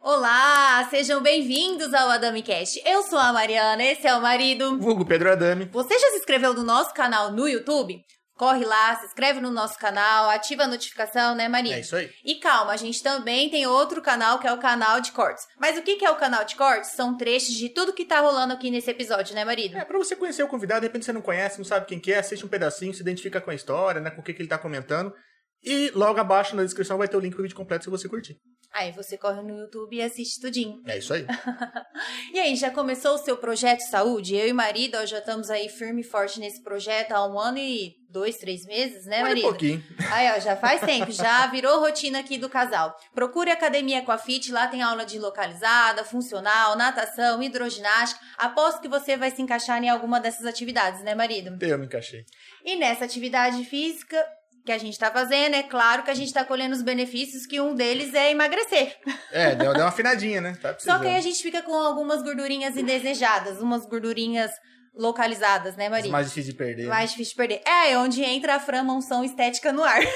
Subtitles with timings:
[0.00, 2.80] Olá, sejam bem-vindos ao Adami Cast.
[2.84, 4.78] Eu sou a Mariana, esse é o marido.
[4.78, 5.66] Vulgo Pedro Adame.
[5.66, 8.02] Você já se inscreveu no nosso canal no YouTube?
[8.38, 11.74] Corre lá, se inscreve no nosso canal, ativa a notificação, né, Maria?
[11.74, 12.08] É isso aí.
[12.24, 15.44] E calma, a gente também tem outro canal que é o canal de cortes.
[15.58, 16.92] Mas o que é o canal de cortes?
[16.92, 19.76] São trechos de tudo que tá rolando aqui nesse episódio, né, marido?
[19.76, 22.12] É, pra você conhecer o convidado, de repente você não conhece, não sabe quem que
[22.12, 24.48] é, assiste um pedacinho, se identifica com a história, né, com o que, que ele
[24.48, 25.12] tá comentando.
[25.62, 28.36] E logo abaixo na descrição vai ter o link pro vídeo completo se você curtir.
[28.72, 30.82] Aí você corre no YouTube e assiste tudinho.
[30.86, 31.26] É isso aí.
[32.32, 34.36] E aí, já começou o seu projeto de saúde?
[34.36, 37.58] Eu e marido, ó, já estamos aí firme e forte nesse projeto há um ano
[37.58, 39.42] e dois, três meses, né, Olha um marido?
[39.48, 39.82] pouquinho.
[40.12, 42.94] Aí, ó, já faz tempo, já virou rotina aqui do casal.
[43.14, 48.20] Procure a Academia Aquafit, lá tem aula de localizada, funcional, natação, hidroginástica.
[48.36, 51.56] Aposto que você vai se encaixar em alguma dessas atividades, né, marido?
[51.60, 52.24] Eu me encaixei.
[52.64, 54.24] E nessa atividade física
[54.68, 57.58] que a gente tá fazendo, é claro que a gente tá colhendo os benefícios, que
[57.58, 58.98] um deles é emagrecer.
[59.32, 60.58] É, deu, deu uma afinadinha, né?
[60.60, 64.50] Tá Só que aí a gente fica com algumas gordurinhas indesejadas, umas gordurinhas
[64.98, 66.10] localizadas, né, Maria?
[66.10, 66.82] mais difícil de perder.
[66.82, 66.88] né?
[66.88, 67.62] Mais difícil de perder.
[67.64, 70.00] É, é onde entra a Fran Monção Estética no ar.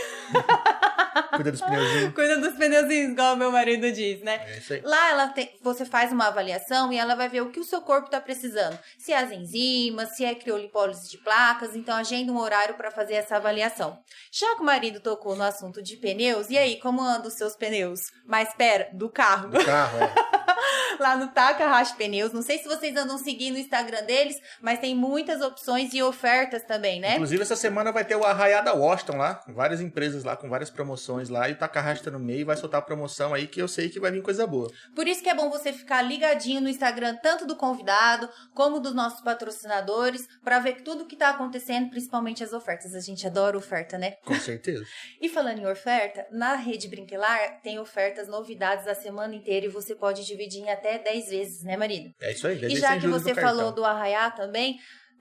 [1.35, 2.15] Cuida dos pneuzinhos.
[2.15, 4.41] Cuida dos pneuzinhos, igual meu marido diz, né?
[4.47, 4.81] É isso aí.
[4.83, 7.81] Lá ela tem, você faz uma avaliação e ela vai ver o que o seu
[7.81, 8.79] corpo está precisando.
[8.99, 13.15] Se é as enzimas, se é criolipólise de placas, então agenda um horário para fazer
[13.15, 13.99] essa avaliação.
[14.31, 17.57] Já que o marido tocou no assunto de pneus, e aí, como andam os seus
[17.57, 18.11] pneus?
[18.27, 19.49] Mas pera, do carro.
[19.51, 20.13] Do carro, é.
[20.99, 22.33] Lá no Takahashi Pneus.
[22.33, 26.63] Não sei se vocês andam seguindo o Instagram deles, mas tem muitas opções e ofertas
[26.65, 27.15] também, né?
[27.15, 31.29] Inclusive, essa semana vai ter o Arraiada Washington lá, várias empresas lá, com várias promoções
[31.29, 33.69] lá, e o Takahashi tá no meio e vai soltar a promoção aí que eu
[33.69, 34.71] sei que vai vir coisa boa.
[34.95, 38.95] Por isso que é bom você ficar ligadinho no Instagram, tanto do convidado como dos
[38.95, 42.95] nossos patrocinadores, para ver tudo que tá acontecendo, principalmente as ofertas.
[42.95, 44.15] A gente adora oferta, né?
[44.25, 44.85] Com certeza.
[45.21, 49.95] E falando em oferta, na Rede Brinquelar tem ofertas, novidades a semana inteira e você
[49.95, 52.13] pode dividir em até 10 vezes, né, marido?
[52.21, 52.59] É isso aí.
[52.65, 54.62] E já que você falou do Arraiá também,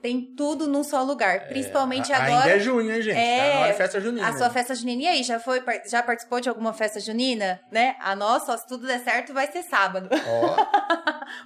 [0.02, 2.42] tem tudo num só lugar, principalmente A- agora.
[2.42, 3.16] Ainda é junho, hein, gente?
[3.16, 4.28] É, Tá na hora de festa junina.
[4.28, 5.02] A sua festa junina.
[5.02, 7.60] E aí, já foi, já participou de alguma festa junina?
[7.70, 7.94] Né?
[8.00, 10.08] A nossa, se tudo der certo, vai ser sábado.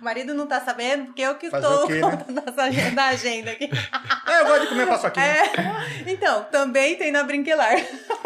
[0.00, 2.42] O marido não tá sabendo, porque eu que Fazer estou quê, né?
[2.56, 3.70] agenda, da agenda aqui.
[4.26, 5.24] é, eu gosto de comer paçoquinha.
[5.26, 6.10] É.
[6.10, 7.76] Então, também tem na Brinquelar.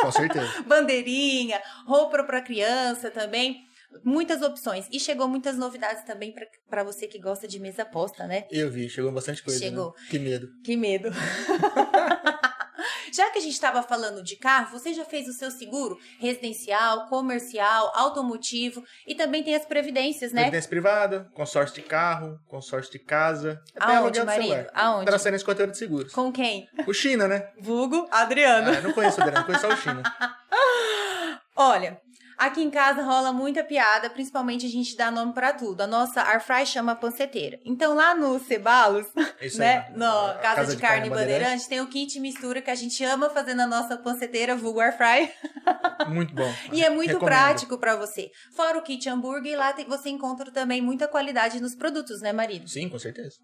[0.00, 0.48] Com certeza.
[0.66, 3.66] Bandeirinha, roupa pra criança também.
[4.05, 4.87] Muitas opções.
[4.91, 8.47] E chegou muitas novidades também pra- pra você que gosta de mesa posta, né?
[8.51, 9.59] Eu vi, chegou bastante coisa.
[9.59, 9.87] Chegou.
[9.89, 10.06] Né?
[10.11, 10.49] Que medo.
[10.65, 11.11] Que medo.
[13.12, 17.06] Já que a gente estava falando de carro, você já fez o seu seguro residencial,
[17.09, 20.43] comercial, automotivo e também tem as previdências, né?
[20.43, 23.61] Previdência privada, consórcio de carro, consórcio de casa.
[23.75, 24.71] Até Aonde, marido?
[24.73, 25.06] Aonde?
[25.06, 26.12] Transferência corretora de seguros.
[26.12, 26.69] Com quem?
[26.87, 27.50] O China, né?
[27.61, 28.71] Vulgo Adriano.
[28.71, 30.03] Ah, não conheço o Adriano, conheço só o China.
[31.56, 32.00] Olha,
[32.41, 35.83] aqui em casa rola muita piada, principalmente a gente dá nome pra tudo.
[35.83, 37.61] A nossa Airfry chama panceteira.
[37.65, 39.06] Então lá no Cebalos,
[39.39, 39.97] É Isso né, aí.
[39.97, 43.55] no A Casa, de, Carne, Bandeirante, tem o kit mistura que a gente ama fazer
[43.55, 45.31] na nossa panceteira, vulgo Airfry.
[46.09, 46.53] Muito bom.
[46.73, 47.27] E é muito Recomendo.
[47.29, 48.31] prático pra você.
[48.56, 52.69] Fora o kit hambúrguer, lá você encontra também muita qualidade nos produtos, né, marido?
[52.69, 53.37] Sim, com certeza.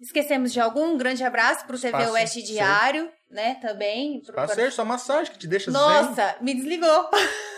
[0.00, 0.94] Esquecemos de algum?
[0.94, 2.46] Um grande abraço pro Espaço Oeste Ser.
[2.52, 4.22] Diário, né, também.
[4.22, 5.80] Pro- ser só massagem que te deixa zen.
[5.80, 7.10] Nossa, me desligou.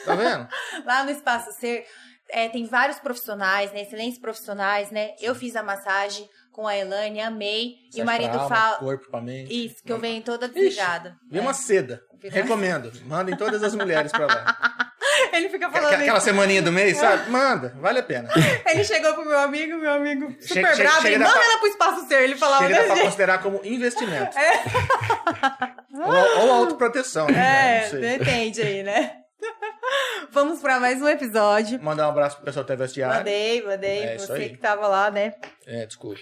[0.04, 0.48] Tá vendo?
[0.84, 1.86] Lá no Espaço Ser,
[2.28, 3.82] é, tem vários profissionais, né?
[3.82, 5.14] Excelentes profissionais, né?
[5.20, 7.76] Eu fiz a massagem com a Elane, amei.
[7.94, 8.76] e o marido pra alma, fala.
[8.78, 9.66] Corpo pra mente.
[9.66, 11.16] Isso, que eu venho toda Ixi, desligada.
[11.30, 11.40] Vi É.
[11.42, 12.02] uma seda.
[12.30, 12.92] Recomendo.
[13.06, 14.56] Mandem todas as mulheres pra lá.
[15.32, 16.26] Ele fica falando aquela isso.
[16.26, 17.28] semaninha do mês, sabe?
[17.30, 18.28] Manda, vale a pena.
[18.66, 21.02] Ele chegou pro meu amigo, meu amigo super Chega- bravo.
[21.02, 22.22] chega da manda fa- ela pro Espaço Ser.
[22.22, 24.36] Ele falava Chega pra considerar como investimento.
[25.94, 27.88] Ou, ou autoproteção, né?
[27.90, 29.16] É, entende aí, né?
[30.30, 31.82] Vamos pra mais um episódio.
[31.82, 33.18] Mandar um abraço pro pessoal do Vestiário.
[33.18, 34.02] Mandei, mandei.
[34.04, 35.34] É, você que tava lá, né?
[35.66, 36.20] É, desculpa.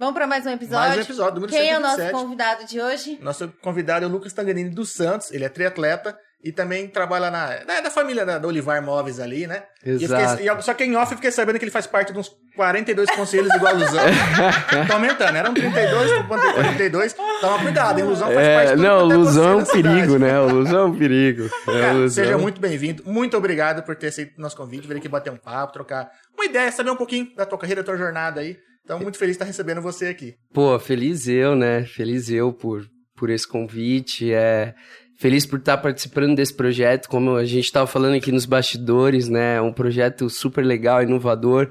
[0.00, 0.78] Vamos pra mais um episódio.
[0.78, 2.12] Mais um episódio, número Quem é o nosso 127.
[2.24, 3.18] convidado de hoje?
[3.20, 5.30] Nosso convidado é o Lucas Tanganini dos Santos.
[5.30, 9.46] Ele é triatleta e também trabalha na, na da família da, da Olivar Móveis ali,
[9.46, 9.62] né?
[9.84, 10.38] E Exato.
[10.38, 12.30] fiquei- e- só que em off eu fiquei sabendo que ele faz parte de uns
[12.56, 14.04] 42 conselhos igual a Luzão.
[14.88, 17.12] tá aumentando, eram 32, tô botando 42.
[17.42, 18.06] Toma cuidado, hein?
[18.06, 20.18] Luzão faz parte É, de tudo não, Luzão é um perigo, cidade.
[20.18, 20.40] né?
[20.40, 21.50] O Luzão é um perigo.
[21.68, 22.24] É, Luzão.
[22.24, 23.02] seja muito bem-vindo.
[23.04, 26.46] Muito obrigado por ter aceito o nosso convite, vir aqui bater um papo, trocar uma
[26.46, 28.56] ideia, saber um pouquinho da tua carreira, da tua jornada aí.
[28.90, 30.34] Então, muito feliz de estar recebendo você aqui.
[30.52, 31.84] Pô, feliz eu, né?
[31.84, 32.84] Feliz eu por,
[33.16, 34.32] por esse convite.
[34.32, 34.74] É,
[35.20, 39.56] Feliz por estar participando desse projeto, como a gente estava falando aqui nos bastidores, né?
[39.56, 41.68] É um projeto super legal, inovador.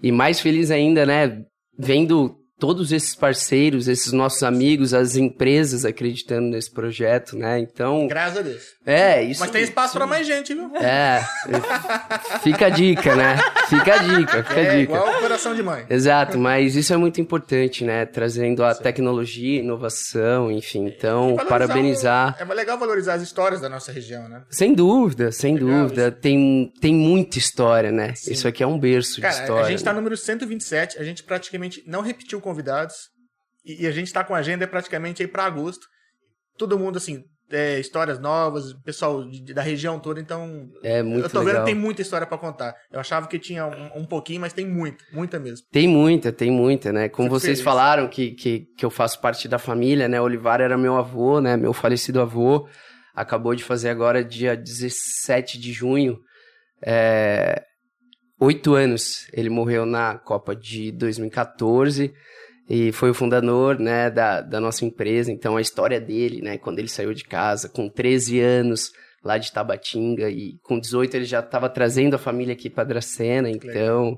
[0.00, 1.42] E mais feliz ainda, né?
[1.76, 7.58] Vendo todos esses parceiros, esses nossos amigos, as empresas acreditando nesse projeto, né?
[7.58, 8.06] Então.
[8.06, 8.62] Graças a Deus.
[8.86, 9.40] É, isso.
[9.40, 10.70] Mas tem espaço para mais gente, viu?
[10.76, 11.24] É.
[12.42, 13.36] Fica a dica, né?
[13.68, 14.82] Fica a dica, fica a É dica.
[14.94, 15.84] igual o coração de mãe.
[15.90, 18.06] Exato, mas isso é muito importante, né?
[18.06, 20.86] Trazendo a tecnologia, inovação, enfim.
[20.86, 22.36] Então, parabenizar.
[22.38, 24.42] o- É legal valorizar as histórias da nossa região, né?
[24.50, 26.12] Sem dúvida, sem Legal dúvida.
[26.12, 28.14] Tem, tem muita história, né?
[28.14, 28.32] Sim.
[28.32, 29.64] Isso aqui é um berço Cara, de história.
[29.66, 32.96] a gente tá no número 127, a gente praticamente não repetiu convidados.
[33.64, 35.86] E, e a gente tá com a agenda praticamente aí pra agosto.
[36.58, 40.68] Todo mundo, assim, é, histórias novas, pessoal de- da região toda, então.
[40.82, 41.54] É muito eu tô legal.
[41.54, 42.74] vendo que tem muita história pra contar.
[42.90, 45.66] Eu achava que tinha um, um pouquinho, mas tem muito, muita mesmo.
[45.70, 47.08] Tem muita, tem muita, né?
[47.08, 47.64] Como Fico vocês feliz.
[47.64, 50.20] falaram que, que, que eu faço parte da família, né?
[50.20, 51.56] Olivar era meu avô, né?
[51.56, 52.68] Meu falecido avô.
[53.14, 56.18] Acabou de fazer agora, dia 17 de junho,
[56.84, 57.62] é,
[58.40, 59.26] oito anos.
[59.32, 62.12] Ele morreu na Copa de 2014
[62.74, 65.30] e foi o fundador, né, da, da nossa empresa.
[65.30, 66.56] Então, a história dele, né?
[66.56, 68.90] Quando ele saiu de casa, com 13 anos,
[69.22, 73.50] lá de Tabatinga, e com 18 ele já estava trazendo a família aqui para Dracena.
[73.50, 74.16] Então,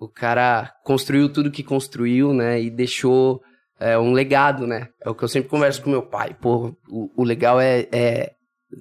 [0.00, 2.60] o cara construiu tudo que construiu, né?
[2.60, 3.40] E deixou
[3.78, 4.88] é, um legado, né?
[5.00, 6.36] É o que eu sempre converso com meu pai.
[6.40, 8.32] Pô, o, o legal é, é.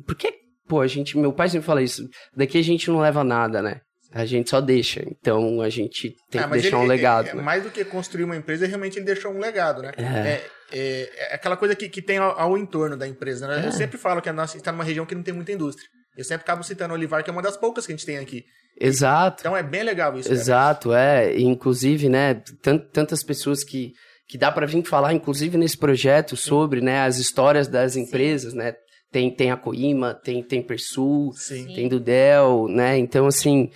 [0.08, 0.34] Porque,
[0.68, 1.16] pô, a gente.
[1.16, 2.10] Meu pai sempre fala isso.
[2.36, 3.82] Daqui a gente não leva nada, né?
[4.16, 5.04] A gente só deixa.
[5.06, 7.28] Então a gente tem Ah, que deixar ele- um legado.
[7.28, 7.42] é- é né?
[7.44, 9.92] Mais do que construir uma empresa, realmente ele deixou um legado, né?
[9.98, 10.04] É.
[10.04, 13.64] É, é- é aquela coisa que, que tem ao, ao entorno da empresa, né?
[13.64, 13.68] É.
[13.68, 15.86] Eu sempre falo que a nossa está numa região que não tem muita indústria.
[16.18, 18.18] Eu sempre acabo citando o Olivar, que é uma das poucas que a gente tem
[18.18, 18.44] aqui.
[18.80, 19.42] Exato.
[19.42, 20.30] Então é bem legal isso.
[20.30, 20.40] cara.
[20.42, 21.36] Exato, é.
[21.36, 23.92] E, Inclusive, né, tan- tantas pessoas que,
[24.30, 28.74] que dá para vir falar, inclusive nesse projeto, sobre né, as histórias das empresas, né?
[29.12, 31.68] Tem, tem a Coima, tem, tem Persul, Sim.
[31.74, 32.98] tem do Dell, né?
[32.98, 33.70] Então, assim,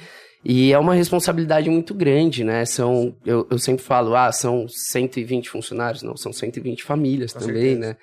[0.43, 2.65] e é uma responsabilidade muito grande, né?
[2.65, 7.75] São, eu, eu sempre falo, ah, são 120 funcionários, não, são 120 famílias Com também,
[7.75, 7.79] certeza.
[7.79, 7.97] né?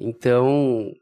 [0.00, 0.92] Então,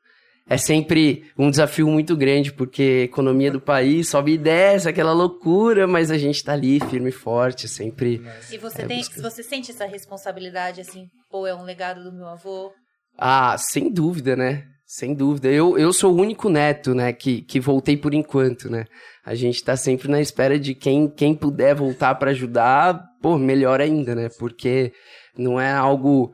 [0.49, 5.13] é sempre um desafio muito grande, porque a economia do país sobe e desce, aquela
[5.13, 8.23] loucura, mas a gente tá ali, firme e forte, sempre.
[8.53, 12.13] E você É, tem, busca- você sente essa responsabilidade assim, pô, é um legado do
[12.13, 12.73] meu avô?
[13.19, 14.65] Ah, sem dúvida, né?
[14.97, 15.49] Sem dúvida.
[15.49, 18.87] Eu, eu sou o único neto, né, que, que voltei por enquanto, né?
[19.23, 23.79] A gente tá sempre na espera de quem, quem puder voltar para ajudar, pô, melhor
[23.79, 24.31] ainda, né?
[24.39, 24.95] Porque
[25.37, 26.33] não é algo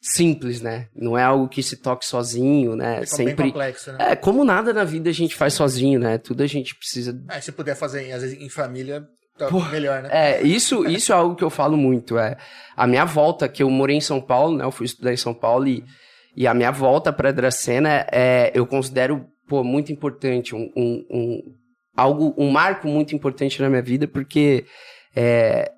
[0.00, 0.86] simples, né?
[0.94, 2.94] Não é algo que se toque sozinho, né?
[2.94, 3.50] É bem sempre.
[3.50, 4.12] complexo, né?
[4.12, 6.16] É, como nada na vida a gente faz sozinho, né?
[6.16, 9.04] Tudo a gente precisa Ah, se puder fazer, às vezes, em família,
[9.36, 10.08] tá Pô, melhor, né?
[10.12, 12.16] É, isso, isso é algo que eu falo muito.
[12.16, 12.36] É
[12.76, 14.64] a minha volta, que eu morei em São Paulo, né?
[14.64, 15.82] Eu fui estudar em São Paulo e,
[16.36, 21.42] e a minha volta para Dracena é, eu considero pô, muito importante, um, um, um-
[21.96, 24.64] algo, um marco muito importante na minha vida, porque
[25.14, 25.70] é,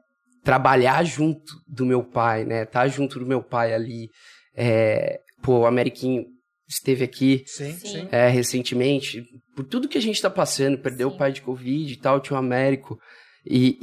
[0.44, 2.64] trabalhar junto do meu pai, né?
[2.64, 4.08] Tá junto do meu pai ali.
[4.56, 6.24] É, pô, o Ameriquinho
[6.68, 8.08] esteve aqui Sim, Sim.
[8.10, 9.22] é, recentemente,
[9.54, 11.14] por tudo que a gente tá passando, perdeu Sim.
[11.14, 12.98] o pai de Covid e tal, o tio Américo.
[13.44, 13.78] E,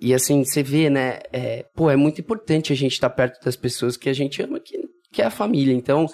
[0.00, 1.20] e, e assim, você vê, né?
[1.32, 4.58] É, pô, é muito importante a gente estar perto das pessoas que a gente ama,
[4.60, 4.76] que,
[5.12, 5.74] que é a família.
[5.74, 6.06] Então,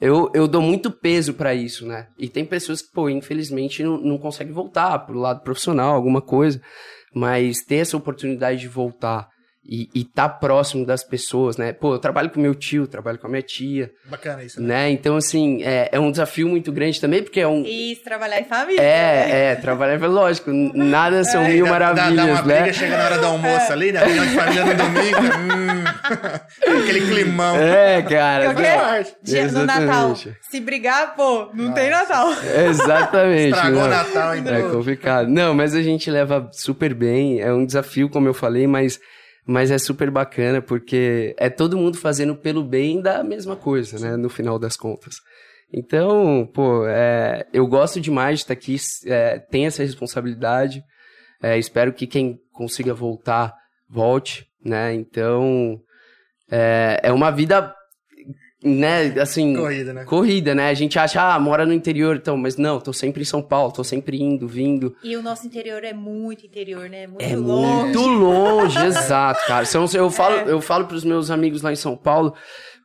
[0.00, 2.08] eu, eu dou muito peso pra isso, né?
[2.18, 6.60] E tem pessoas que, pô, infelizmente não, não conseguem voltar pro lado profissional, alguma coisa.
[7.14, 9.28] Mas ter essa oportunidade de voltar
[9.62, 11.72] e estar próximo das pessoas, né?
[11.72, 14.68] Pô, eu trabalho com meu tio, trabalho com a minha tia, Bacana isso, né?
[14.68, 14.90] né?
[14.90, 17.62] Então, assim, é, é um desafio muito grande também, porque é um.
[17.64, 18.80] Isso, trabalhar em família.
[18.82, 22.72] É, é, trabalhar, lógico, nada são mil Dá- dá- maravilhas, Dá uma briga, né?
[22.72, 24.00] chega na hora do almoço ali, né?
[24.00, 25.18] Reunião de família no domingo.
[25.20, 27.56] hum, aquele climão.
[27.56, 28.44] É, cara.
[28.46, 29.06] Qualquer-.
[29.22, 30.14] Dia no Natal.
[30.50, 32.28] Se brigar, pô, não tem Natal.
[32.68, 33.54] Exatamente.
[33.54, 33.86] Estragou não.
[33.86, 34.54] o Natal, então.
[34.54, 35.28] É complicado.
[35.28, 37.40] Não, mas a gente leva super bem.
[37.40, 38.98] É um desafio, como eu falei, mas,
[39.50, 44.16] mas é super bacana, porque é todo mundo fazendo pelo bem da mesma coisa, né?
[44.16, 45.16] No final das contas.
[45.72, 48.76] Então, pô, é, eu gosto demais de estar aqui,
[49.06, 50.84] é, tem essa responsabilidade.
[51.42, 53.52] É, espero que quem consiga voltar,
[53.88, 54.94] volte, né?
[54.94, 55.80] Então,
[56.48, 57.74] é, é uma vida,
[58.62, 59.54] né, assim...
[59.56, 60.04] Corrida, né?
[60.04, 60.68] Corrida, né?
[60.68, 63.72] A gente acha, ah, mora no interior, então, mas não, tô sempre em São Paulo,
[63.72, 64.94] tô sempre indo, vindo.
[65.02, 67.06] E o nosso interior é muito interior, né?
[67.06, 67.82] Muito É longe.
[67.84, 69.64] muito longe, exato, cara.
[69.64, 70.50] São, eu falo, É.
[70.52, 72.34] eu falo pros meus amigos lá em São Paulo,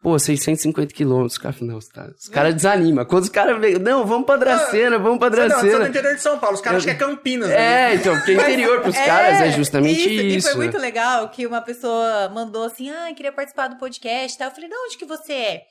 [0.06, 1.90] pô, 650 quilômetros, cara, não, os
[2.30, 3.04] caras desanimam.
[3.06, 5.90] Quando os caras veem, não, vamos pra Dracena, vamos pra Não, eu sou do Dracena.
[5.90, 6.56] interior de São Paulo.
[6.56, 7.50] Os caras acham que é Campinas.
[7.50, 7.92] né?
[7.92, 10.48] É, então, porque interior pros caras é justamente E isso.
[10.50, 10.64] foi né?
[10.64, 14.50] muito legal que uma pessoa mandou assim, ah, queria participar do podcast e tal.
[14.50, 15.62] Eu falei, de onde que você é?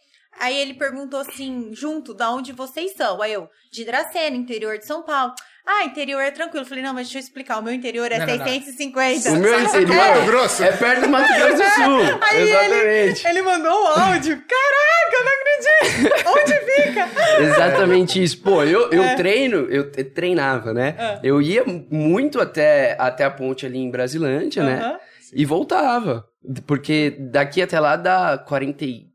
[0.41, 3.23] Aí ele perguntou assim, junto, da onde vocês são?
[3.23, 5.33] Aí eu, de Dracena, interior de São Paulo.
[5.67, 6.67] Ah, interior é tranquilo.
[6.67, 7.59] Falei, não, mas deixa eu explicar.
[7.59, 8.45] O meu interior é Não, não, não.
[8.47, 9.31] 650.
[9.33, 10.63] O meu Mato interior Grosso.
[10.63, 12.19] é perto do Mato Grosso do Sul.
[12.21, 13.27] Aí Exatamente.
[13.27, 14.43] Ele mandou um áudio.
[14.47, 16.29] Caraca, eu não acredito.
[16.29, 17.09] Onde fica?
[17.43, 18.39] Exatamente isso.
[18.43, 19.15] Pô, eu, eu É.
[19.15, 20.95] treino, eu treinava, né?
[20.99, 21.21] É.
[21.23, 24.81] Eu ia muito até, até a ponte ali em Brasilândia, né?
[24.83, 24.99] Aham.
[25.33, 26.27] E voltava.
[26.67, 29.07] Porque daqui até lá dá 40, e-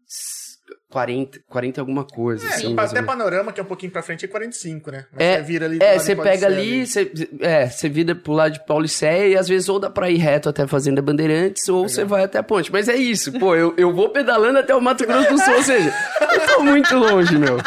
[0.90, 2.46] 40, 40 e alguma coisa.
[2.48, 5.06] É, assim, até panorama, que é um pouquinho pra frente, é 45, né?
[5.12, 5.80] Mas É, você vira ali.
[5.82, 7.12] É, você pega ali, você,
[7.42, 10.50] é, você vira pro lado de Paulicéia e às vezes ou dá pra ir reto
[10.50, 12.72] até a Fazenda Bandeirantes ou você vai até a ponte.
[12.72, 15.64] Mas é isso, pô, eu, eu vou pedalando até o Mato Grosso do Sul, ou
[15.64, 17.58] seja, eu tô muito longe, meu.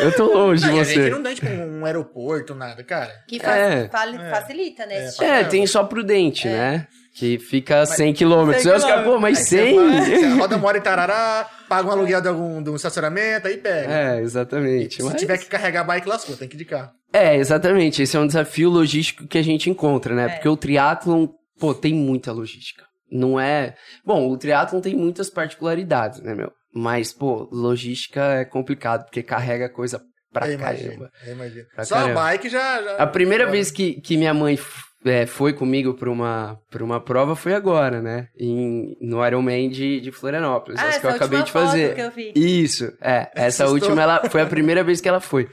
[0.00, 1.10] Eu tô longe de Não, e a gente você.
[1.10, 3.10] não tem, tipo, um aeroporto, nada, cara.
[3.26, 3.88] Que fa- É.
[3.88, 5.06] fali- facilita, né?
[5.20, 6.86] É, tipo- tem só Prudente, né?
[7.18, 8.62] Que fica 100 quilômetros.
[8.62, 9.76] 100 Aí os caras, pô, mas Aí você 100?
[9.76, 13.48] vai, Você roda uma hora em Tarará, paga um aluguel de algum de um estacionamento,
[13.48, 13.92] aí pega.
[13.92, 14.96] É, exatamente.
[14.96, 16.90] Se mas- tiver que carregar a bike, lascou, tem que ir de carro.
[17.12, 18.02] É, exatamente.
[18.02, 20.26] Esse é um desafio logístico que a gente encontra, né?
[20.26, 20.28] É.
[20.28, 21.26] Porque o triatlon,
[21.58, 22.84] pô, tem muita logística.
[23.10, 23.74] Não é.
[24.04, 26.52] Bom, o triatlon tem muitas particularidades, né, meu?
[26.74, 31.10] Mas, pô, logística é complicado, porque carrega coisa pra eu imagino, caramba.
[31.26, 31.64] eu imagino.
[31.74, 32.20] Pra Só caramba.
[32.20, 32.82] a bike já...
[32.82, 34.58] já A primeira já- vez que, que minha mãe
[35.04, 38.28] é, foi comigo pra uma, pra uma prova foi agora, né?
[38.38, 40.80] Em, no Ironman de, de Florianópolis.
[40.80, 41.86] Ah, essa que eu acabei de fazer.
[41.88, 42.32] foto que eu vi.
[42.34, 43.30] Isso, é.
[43.34, 45.48] Essa última ela, foi a primeira vez que ela foi.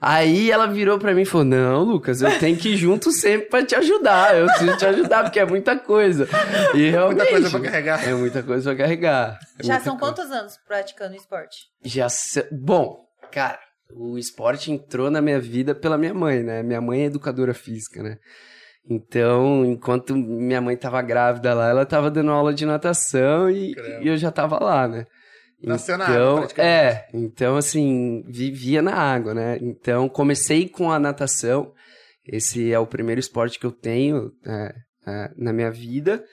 [0.00, 3.48] Aí ela virou pra mim e falou: Não, Lucas, eu tenho que ir junto sempre
[3.48, 4.36] pra te ajudar.
[4.36, 6.28] Eu preciso te ajudar, porque é muita coisa.
[6.72, 7.18] E realmente.
[7.18, 8.08] Muita coisa pra carregar.
[8.08, 9.38] É muita coisa pra carregar.
[9.58, 10.14] É Já são coisa.
[10.14, 11.56] quantos anos praticando esporte?
[11.84, 12.96] Já se- Bom,
[13.32, 13.58] cara,
[13.92, 16.62] o esporte entrou na minha vida pela minha mãe, né?
[16.62, 18.18] Minha mãe é educadora física, né?
[18.90, 24.08] Então, enquanto minha mãe tava grávida lá, ela tava dando aula de natação e, e
[24.08, 25.06] eu já tava lá, né?
[25.62, 26.70] Nasceu na então, praticamente.
[26.70, 29.58] é, então assim, vivia na água, né?
[29.60, 31.72] Então, comecei com a natação.
[32.24, 34.74] Esse é o primeiro esporte que eu tenho é,
[35.06, 36.24] é, na minha vida.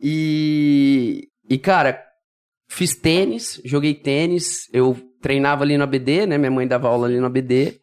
[0.00, 2.02] E, e, cara,
[2.68, 4.68] fiz tênis, joguei tênis.
[4.72, 6.38] Eu treinava ali no ABD, né?
[6.38, 7.78] Minha mãe dava aula ali no ABD.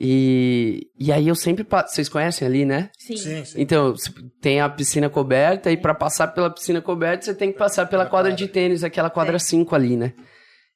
[0.00, 1.66] E, e aí eu sempre.
[1.68, 2.88] Vocês conhecem ali, né?
[2.96, 3.16] Sim.
[3.16, 3.60] Sim, sim.
[3.60, 3.92] Então,
[4.40, 8.06] tem a piscina coberta e pra passar pela piscina coberta, você tem que passar pela
[8.06, 9.38] quadra de tênis, aquela quadra É.
[9.40, 10.12] 5 ali, né?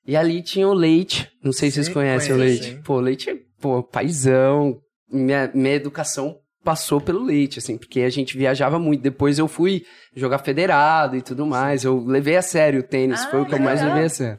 [0.04, 2.76] E ali tinha o Leite, não sei se vocês conhecem o conheço, Leite.
[2.76, 2.82] sim.
[2.82, 4.76] Pô, o Leite é, pô, paizão.
[5.08, 9.02] Minha, minha educação passou pelo Leite, assim, porque a gente viajava muito.
[9.02, 9.84] Depois eu fui
[10.16, 11.84] jogar federado e tudo mais.
[11.84, 14.38] Eu levei a sério o tênis, Ah, foi o que eu mais levei a sério.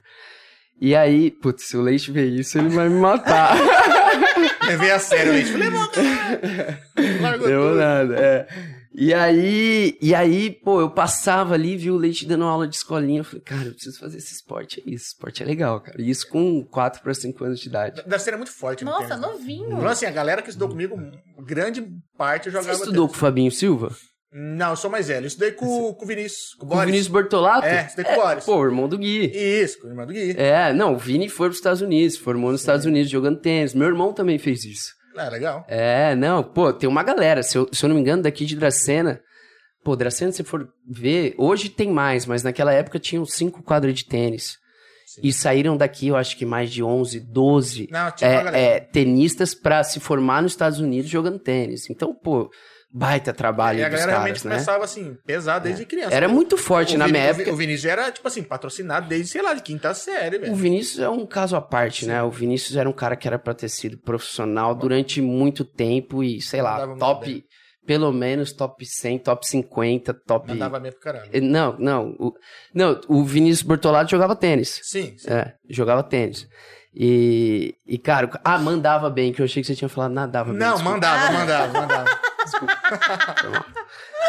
[0.82, 3.56] E aí, putz, se o Leite ver isso, ele vai me matar.
[4.68, 5.52] Levei a sério, leite.
[5.52, 6.82] Falei, "Levou, cara."
[7.22, 7.76] Largou Deu tudo.
[7.76, 8.48] nada, é.
[8.96, 13.22] E aí, e aí, pô, eu passava ali, vi o Leite dando aula de escolinha,
[13.22, 16.00] eu falei, cara, eu preciso fazer esse esporte, é isso, esporte é legal, cara.
[16.00, 18.04] E isso com 4 para 5 anos de idade.
[18.06, 19.28] Deve ser muito forte no Nossa, tênis, né?
[19.28, 19.78] novinho.
[19.78, 20.96] Então, assim, a galera que estudou comigo,
[21.40, 21.84] grande
[22.16, 23.92] parte eu Você jogava estudou com o Fabinho Silva?
[24.34, 25.26] Não, eu sou mais velho.
[25.26, 26.80] Eu estudei com, com o Vinícius, com o Com o.
[26.82, 27.68] Vinícius Bortolato?
[27.68, 28.46] É, estudei com o Boris.
[28.46, 29.32] Pô, o irmão do Gui.
[29.32, 30.36] Isso, com o irmão do Gui.
[30.38, 33.76] É, não, o Vini foi pros Estados Unidos, formou nos Estados Unidos jogando tênis.
[33.76, 34.92] Meu irmão também fez isso.
[35.16, 35.64] Ah, legal.
[35.68, 38.56] É, não, pô, tem uma galera, se eu, se eu não me engano, daqui de
[38.56, 39.22] Dracena.
[39.84, 44.06] Pô, Dracena, se for ver, hoje tem mais, mas naquela época tinham cinco quadras de
[44.06, 44.58] tênis.
[45.06, 45.22] Sim.
[45.24, 49.84] E saíram daqui, eu acho que mais de 11, 12 Não, é, é, tenistas pra
[49.84, 51.88] se formar nos Estados Unidos jogando tênis.
[51.90, 52.50] Então, pô,
[52.96, 54.52] baita trabalho e a galera caras, realmente né?
[54.54, 56.14] começava assim, pesado desde criança.
[56.14, 57.52] Era muito forte O na Vini- minha o época.
[57.52, 60.56] O Vinícius era, tipo assim, patrocinado desde, sei lá, de quinta série, O velho.
[60.56, 62.22] Vinícius é um caso à parte, né?
[62.22, 66.40] O Vinícius era um cara que era pra ter sido profissional durante muito tempo e,
[66.40, 67.44] sei lá, Mandava top,
[67.86, 70.48] pelo menos top 100, top 50, top...
[70.50, 71.30] Mandava bem pro caralho.
[71.34, 72.16] Eh, Não, não.
[72.20, 72.32] O,
[72.74, 74.80] não, o Vinícius Bortolato jogava tênis.
[74.84, 75.30] Sim, sim.
[75.30, 76.48] É, jogava tênis.
[76.96, 80.52] E, e, cara, o- ah, mandava bem, que eu achei que você tinha falado nadava
[80.52, 80.60] bem.
[80.60, 80.92] Não, desculpa.
[80.92, 82.23] mandava, mandava, mandava.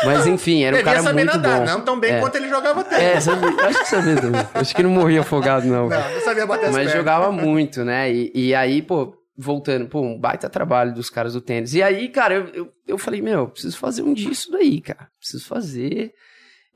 [0.05, 1.67] Mas enfim, era um Devia cara saber muito nadar, bom.
[1.67, 2.21] não tão bem É.
[2.21, 3.05] quanto ele jogava tênis.
[3.05, 4.47] É, sabia, acho que sabia também.
[4.55, 5.89] Acho que não morria afogado, não.
[5.89, 8.13] Não, não sabia bater as Mas jogava muito, né?
[8.13, 11.75] E, e aí, pô, voltando, pô, um baita trabalho dos caras do tênis.
[11.75, 15.09] E aí, cara, eu, eu, eu falei, meu, preciso fazer um disso daí, cara.
[15.19, 16.13] Preciso fazer.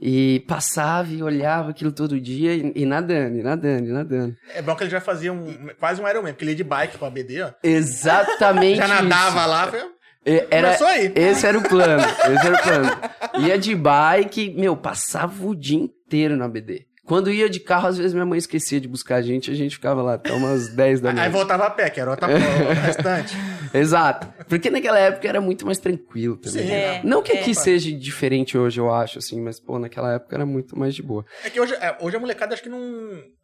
[0.00, 4.37] E passava e olhava aquilo todo dia e, e nadando, e nadando, e nadando.
[4.54, 6.99] É bom que ele já fazia um, quase um Ironman, porque ele ia de bike
[6.99, 7.50] com a BD, ó.
[7.64, 8.76] Exatamente.
[8.87, 9.49] Já nadava isso.
[9.49, 9.80] lá, foi...
[10.25, 11.12] Era, começou aí.
[11.14, 12.02] esse era o plano.
[12.02, 13.46] Esse era o plano.
[13.46, 16.88] Ia de bike, meu, passava o dia inteiro na BD.
[17.08, 19.74] Quando ia de carro, às vezes minha mãe esquecia de buscar a gente, a gente
[19.76, 21.30] ficava lá até umas 10 da Aí noite.
[21.30, 23.34] voltava a pé, que era outra o restante.
[23.72, 24.28] Exato.
[24.48, 26.66] Porque naquela época era muito mais tranquilo também.
[26.66, 27.40] Sim, É, Não que é.
[27.40, 31.02] aqui seja diferente hoje, eu acho, assim, mas, pô, naquela época era muito mais de
[31.02, 31.24] boa.
[31.44, 32.78] É que hoje, é, hoje a molecada acho que não.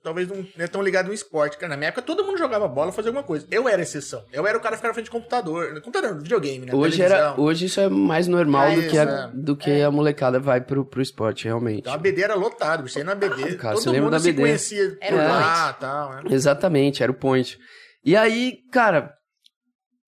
[0.02, 1.56] Talvez não é tão ligado no esporte.
[1.56, 3.46] Cara, na minha época todo mundo jogava bola, fazia alguma coisa.
[3.50, 4.22] Eu era exceção.
[4.30, 5.80] Eu era o cara que ficava na frente de computador.
[5.80, 6.74] Computador, videogame, né?
[6.74, 7.28] Hoje, Televisão.
[7.30, 9.30] era, hoje isso é mais normal É do que, a, é.
[9.32, 11.80] do que a molecada vai pro, pro esporte, realmente.
[11.80, 12.98] Então a BD era lotado, bicho.
[12.98, 14.42] Aí na BD, Cara, você todo lembra mundo da se BD?
[14.42, 16.22] conhecia Era por o lá e tal, né?
[16.30, 17.58] Exatamente, era o point.
[18.04, 19.14] E aí, cara,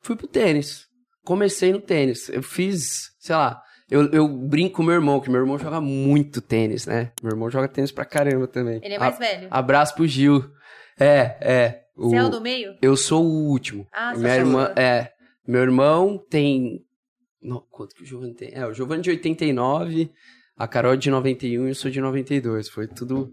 [0.02, 0.86] fui pro tênis.
[1.24, 2.28] Comecei no tênis.
[2.28, 3.60] Eu fiz, sei lá,
[3.90, 7.12] eu, eu brinco com meu irmão, que meu irmão joga muito tênis, né?
[7.22, 8.80] Meu irmão joga tênis pra caramba também.
[8.82, 9.48] Ele é mais A- velho.
[9.50, 10.44] Abraço pro Gil.
[10.98, 11.82] É, é.
[11.96, 12.76] O, Você é o do meio?
[12.82, 13.86] Eu sou o último.
[13.92, 15.10] Ah, você Minha é irmã, é.
[15.46, 16.84] Meu irmão tem.
[17.42, 18.50] Não, quanto que o Giovanni tem?
[18.52, 20.10] É, o Giovanni de 89,
[20.56, 22.68] a Carol de 91 e eu sou de 92.
[22.68, 23.30] Foi tudo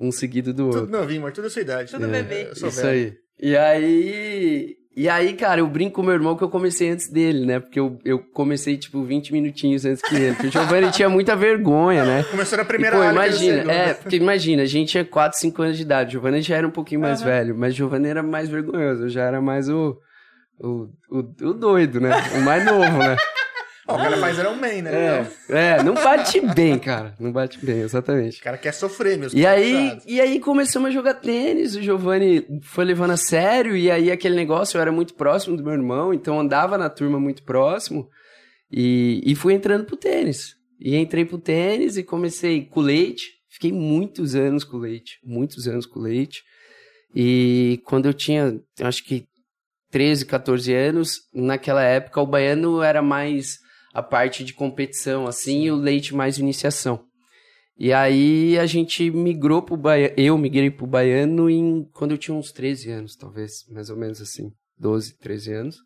[0.00, 0.80] um seguido do outro.
[0.82, 1.90] Tudo novinho, mas tudo da sua idade.
[1.90, 2.48] Tudo bebê.
[2.50, 2.90] Eu sou Isso velho.
[2.90, 3.14] aí.
[3.40, 4.76] E aí.
[4.94, 7.58] E aí, cara, eu brinco com meu irmão que eu comecei antes dele, né?
[7.60, 10.34] Porque eu, eu comecei, tipo, 20 minutinhos antes que ele.
[10.34, 12.22] Porque o Giovanni tinha muita vergonha, né?
[12.24, 13.72] Começou na E, primeira pô, ele imagina, chegou.
[13.72, 16.08] é, porque imagina, a gente tinha 4, 5 anos de idade.
[16.10, 19.04] O Giovanni já era um pouquinho mais velho, mas o Giovanni era mais vergonhoso.
[19.04, 19.96] Eu já era mais o.
[20.60, 22.10] O, o, o doido, né?
[22.36, 23.16] O mais novo, né?
[23.86, 24.90] Ó, o cara faz Iron Man, né?
[25.48, 27.16] É, é, não bate bem, cara.
[27.18, 28.40] Não bate bem, exatamente.
[28.40, 32.46] O cara quer sofrer, meus E aí, e aí começamos a jogar tênis, o Giovanni
[32.62, 36.14] foi levando a sério, e aí aquele negócio, eu era muito próximo do meu irmão,
[36.14, 38.08] então andava na turma muito próximo,
[38.70, 40.54] e, e fui entrando pro tênis.
[40.80, 45.86] E entrei pro tênis e comecei com leite, fiquei muitos anos com leite, muitos anos
[45.86, 46.44] com leite,
[47.14, 49.24] e quando eu tinha, acho que
[49.90, 53.61] 13, 14 anos, naquela época o baiano era mais
[53.92, 57.04] a parte de competição, assim, e o leite mais iniciação.
[57.78, 62.36] E aí a gente migrou pro baiano, eu migrei pro baiano em, quando eu tinha
[62.36, 65.76] uns 13 anos, talvez, mais ou menos assim, 12, 13 anos.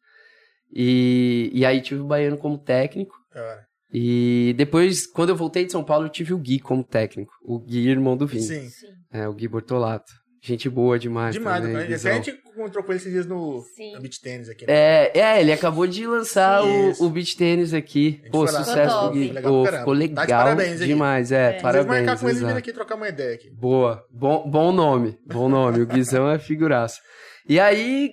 [0.73, 3.15] E, e aí tive o baiano como técnico.
[3.35, 3.67] Hora.
[3.93, 7.33] E depois, quando eu voltei de São Paulo, eu tive o Gui como técnico.
[7.43, 8.43] O Gui, irmão do Vini.
[8.43, 8.69] Sim.
[8.69, 8.89] Sim.
[9.13, 10.13] É, o Gui Bortolato.
[10.47, 11.35] Gente boa demais.
[11.35, 11.61] Demais.
[11.61, 11.83] também, né?
[11.83, 12.13] Até Guizão.
[12.13, 13.95] a gente encontrou com ele esses dias no, Sim.
[13.95, 14.65] no beach tênis aqui.
[14.65, 14.73] né?
[14.73, 17.05] É, é, ele acabou de lançar o, Isso.
[17.05, 18.23] o beach tênis aqui.
[18.31, 19.27] Pô, sucesso Ficou do Gui.
[19.27, 19.35] top.
[19.35, 21.33] Legal ficou Tá de legal parabéns demais.
[21.33, 21.51] É, É.
[21.51, 21.87] Vocês parabéns.
[22.07, 23.51] marcar com ele e vir aqui trocar uma ideia aqui.
[23.51, 25.81] Boa, bom, bom nome, bom nome.
[25.83, 27.01] O Guizão é figuraça.
[27.49, 28.13] E aí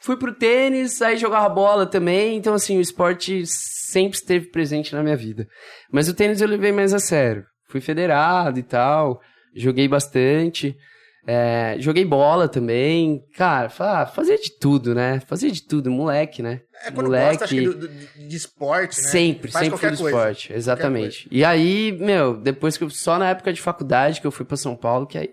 [0.00, 5.02] fui pro tênis, aí jogava bola também, então assim, o esporte sempre esteve presente na
[5.02, 5.48] minha vida.
[5.90, 7.44] Mas o tênis eu levei mais a sério.
[7.68, 9.20] Fui federado e tal,
[9.56, 10.76] joguei bastante.
[11.26, 13.24] É, joguei bola também.
[13.36, 15.20] Cara, fa- fazia de tudo, né?
[15.26, 16.60] Fazia de tudo, moleque, né?
[16.84, 17.28] É quando moleque.
[17.38, 17.88] gosta, acho que, do, do-
[18.28, 19.08] de esporte, né?
[19.08, 20.16] Sempre, Faz sempre fui do coisa.
[20.18, 21.28] esporte, exatamente.
[21.30, 24.56] E aí, meu, depois que eu, só na época de faculdade que eu fui pra
[24.56, 25.30] São Paulo, que aí,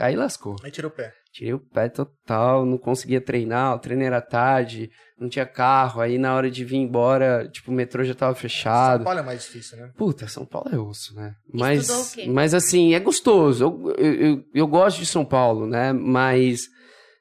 [0.00, 0.56] aí lascou.
[0.62, 1.12] Aí tirou o pé.
[1.34, 6.16] Tirei o pé total, não conseguia treinar, o treino era tarde, não tinha carro, aí
[6.16, 9.02] na hora de vir embora, tipo, o metrô já tava São fechado.
[9.02, 9.90] Paulo é mais difícil, né?
[9.96, 11.34] Puta, São Paulo é osso, né?
[11.52, 12.26] Estudou Mas, o quê?
[12.28, 13.64] mas assim, é gostoso.
[13.64, 15.92] Eu, eu, eu, eu gosto de São Paulo, né?
[15.92, 16.68] Mas,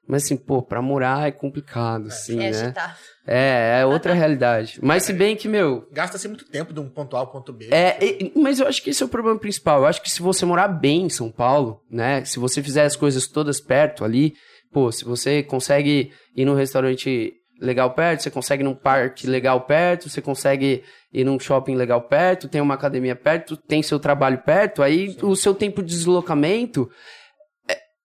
[0.07, 2.71] mas assim, pô, pra morar é complicado, assim, é, né?
[2.71, 2.95] tá.
[3.25, 4.79] É, é outra realidade.
[4.81, 7.69] Mas se bem que, meu, Gasta-se muito tempo de um ponto A ao ponto B.
[7.71, 9.79] é, e- mas eu acho que esse é o problema principal.
[9.79, 12.23] Eu acho que se você morar bem em São Paulo, né?
[12.25, 14.33] Se você fizer as coisas todas perto ali,
[14.71, 19.61] pô, se você consegue ir num restaurante legal perto, você consegue ir num parque legal
[19.61, 24.39] perto, você consegue ir num shopping legal perto, tem uma academia perto, tem seu trabalho
[24.39, 26.89] perto, aí o seu tempo de deslocamento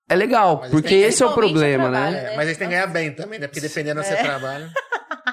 [0.09, 2.19] é, é legal, Mas porque esse é o problema, o trabalho, né?
[2.19, 2.35] É, né?
[2.35, 3.47] mas eles têm que ganhar bem também, né?
[3.47, 4.69] Porque dependendo onde você trabalha.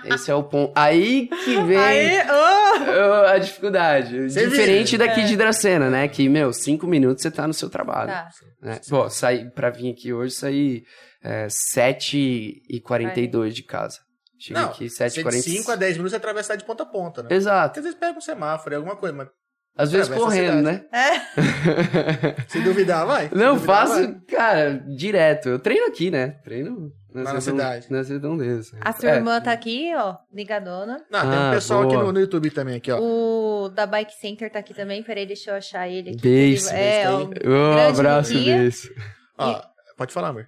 [0.04, 0.72] Esse é o ponto.
[0.74, 1.78] Aí que vem.
[1.78, 3.26] Aí, oh!
[3.26, 4.28] A dificuldade.
[4.28, 5.06] Você Diferente vira.
[5.06, 6.08] daqui de Dracena, né?
[6.08, 8.10] Que, meu, cinco minutos você tá no seu trabalho.
[8.10, 8.28] Tá.
[8.60, 8.80] Né?
[8.88, 10.82] Pô, saí, pra vir aqui hoje, saí
[11.22, 14.00] é, 7h42 de casa.
[14.38, 15.42] Cheguei Não, aqui você de 7h45.
[15.42, 17.28] 5 a 10 minutos você atravessar de ponta a ponta, né?
[17.28, 17.78] Porque Exato.
[17.78, 19.28] às vezes pega um semáforo, alguma coisa, mas
[19.76, 20.84] Às vezes Atravessa a correndo, né?
[20.92, 23.28] É, se duvidar, vai.
[23.28, 24.16] Se Não, duvidar, faço, vai.
[24.28, 25.48] cara, direto.
[25.48, 26.36] Eu treino aqui, né?
[26.44, 27.86] Treino na redond- cidade.
[27.90, 28.70] nas redondezas.
[28.80, 29.14] a sua É.
[29.16, 31.02] irmã tá aqui, ó, ligadona.
[31.10, 32.04] Não, tem um Ah, pessoal aqui boa.
[32.04, 32.98] no, no YouTube também, aqui, ó.
[33.00, 35.02] O da Bike Center tá aqui também.
[35.02, 36.20] Peraí, deixa eu achar ele aqui.
[36.20, 37.10] Beijo, Ele- É.
[37.10, 38.90] Ô, grande abraço, beijo.
[39.38, 39.62] Ó,
[39.96, 40.46] pode falar, amor.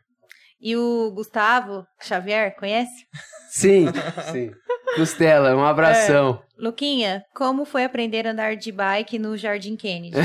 [0.65, 3.07] E o Gustavo Xavier, conhece?
[3.51, 3.87] Sim,
[4.33, 4.51] sim.
[4.97, 6.43] Costela, um abração.
[6.59, 10.17] Luquinha, como foi aprender a andar de bike no Jardim Kennedy?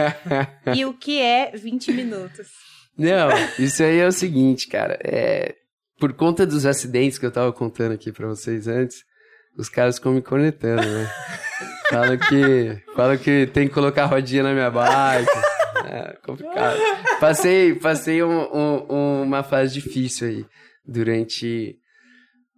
[0.74, 2.48] e o que é 20 minutos?
[2.96, 4.98] Não, isso aí é o seguinte, cara.
[5.04, 5.54] É,
[6.00, 9.04] por conta dos acidentes que eu tava contando aqui pra vocês antes,
[9.58, 11.10] os caras ficam me conectando, né?
[11.90, 15.30] falam que, falam que tem que colocar rodinha na minha bike.
[15.94, 16.78] É, complicado.
[17.20, 18.48] Passei, passei um-
[18.88, 20.46] um- uma fase difícil aí
[20.86, 21.76] durante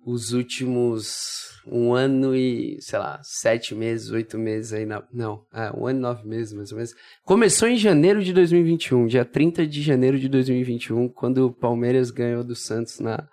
[0.06, 5.02] os últimos um ano e, sei lá, sete meses, oito meses aí na.
[5.12, 6.94] Não, é, um ano e nove meses, mais ou menos.
[7.24, 12.44] Começou em janeiro de 2021, dia 30 de janeiro de 2021, quando o Palmeiras ganhou
[12.44, 13.26] do Santos na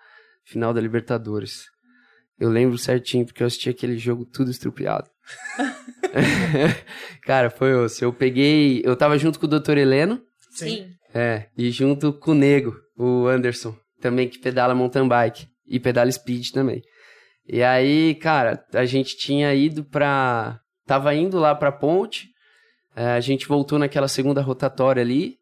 [0.45, 1.65] final da Libertadores.
[2.39, 5.09] Eu lembro certinho, porque eu assisti aquele jogo tudo estrupiado.
[7.23, 8.03] Cara, foi osso.
[8.03, 8.81] Eu peguei.
[8.83, 9.77] Eu tava junto com o Dr.
[9.77, 10.21] Heleno.
[10.51, 10.89] Sim.
[11.13, 16.11] É, e junto com o Nego, o Anderson, também que pedala mountain bike e pedala
[16.11, 16.81] speed também.
[17.47, 20.59] E aí, cara, a gente tinha ido pra.
[20.85, 22.29] Tava indo lá pra ponte,
[22.95, 25.37] é, a gente voltou naquela segunda rotatória ali,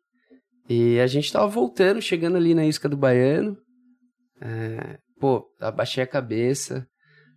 [0.68, 3.58] e a gente tava voltando, chegando ali na isca do Baiano.
[4.42, 6.88] É, pô, abaixei a cabeça.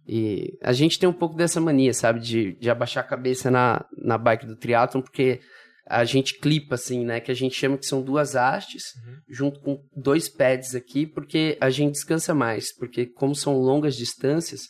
[0.07, 3.85] E a gente tem um pouco dessa mania, sabe, de, de abaixar a cabeça na,
[3.97, 5.41] na bike do triatlon, porque
[5.87, 7.21] a gente clipa, assim, né?
[7.21, 8.83] Que a gente chama que são duas hastes,
[9.29, 12.75] junto com dois pads aqui, porque a gente descansa mais.
[12.75, 14.63] Porque como são longas distâncias,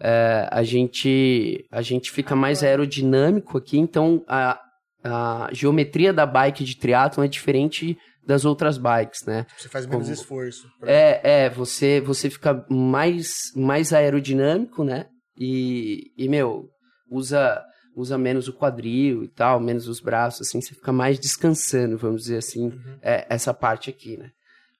[0.00, 4.60] é, a, gente, a gente fica mais aerodinâmico aqui, então a,
[5.02, 7.96] a geometria da bike de triatlon é diferente
[8.26, 9.46] das outras bikes, né?
[9.56, 10.66] Você faz menos Como- esforço.
[10.82, 15.06] É, é, você, você fica mais, mais aerodinâmico, né?
[15.38, 16.68] E, e, meu,
[17.10, 17.62] usa,
[17.96, 22.22] usa menos o quadril e tal, menos os braços, assim, você fica mais descansando, vamos
[22.22, 24.30] dizer assim, é, essa parte aqui, né?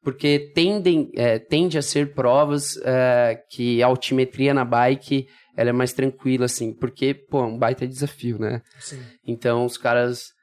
[0.03, 5.27] Porque tendem, é, tende a ser provas é, que a altimetria na bike
[5.57, 8.61] ela é mais tranquila, assim, porque, pô, é um baita desafio, né?
[8.81, 9.01] Sim.
[9.27, 10.34] Então os caras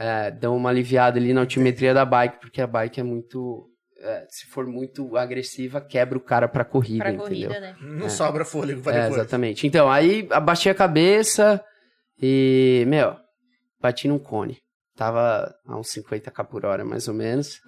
[0.00, 3.68] é, dão uma aliviada ali na altimetria da bike, porque a bike é muito.
[4.02, 7.50] é, se for muito agressiva, quebra o cara pra corrida, Pra entendeu?
[7.50, 7.76] corrida, né?
[7.82, 9.20] Não sobra fôlego pra É, depois.
[9.20, 9.66] exatamente.
[9.66, 11.62] Então, aí abaixei a cabeça
[12.20, 13.14] e, meu,
[13.80, 14.58] bati num cone.
[14.96, 17.60] Tava a uns 50k por hora, mais ou menos.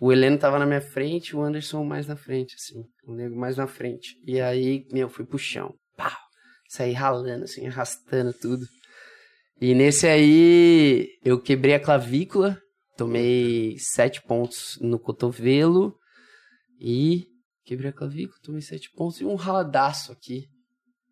[0.00, 2.82] O Heleno tava na minha frente, o Anderson mais na frente, assim.
[3.06, 4.16] O nego mais na frente.
[4.26, 5.74] E aí, meu, fui pro chão.
[5.96, 6.10] Pau!
[6.68, 8.66] Saí ralando, assim, arrastando tudo.
[9.60, 12.58] E nesse aí, eu quebrei a clavícula,
[12.96, 15.94] tomei sete pontos no cotovelo
[16.80, 17.26] e
[17.64, 20.46] quebrei a clavícula, tomei sete pontos e um raladaço aqui.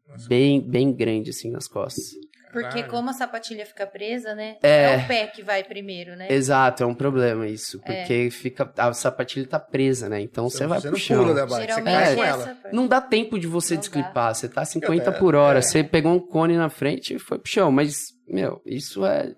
[0.08, 0.28] Nossa.
[0.28, 2.04] Bem, bem grande, assim, nas costas.
[2.52, 2.88] Porque Caralho.
[2.90, 4.58] como a sapatilha fica presa, né?
[4.62, 4.98] É.
[4.98, 6.30] o pé que vai primeiro, né?
[6.30, 7.80] Exato, é um problema isso.
[7.86, 8.00] É.
[8.00, 8.70] Porque fica.
[8.76, 10.20] A sapatilha tá presa, né?
[10.20, 11.22] Então você, vai você pro não chão.
[11.22, 12.56] pula da bike, você cai é com ela.
[12.70, 14.34] Não dá tempo de você Não desclipar.
[14.34, 15.60] Você tá 50 É, por hora.
[15.60, 15.62] é.
[15.62, 17.72] Você pegou um cone na frente e foi pro chão.
[17.72, 19.34] Mas, meu, isso é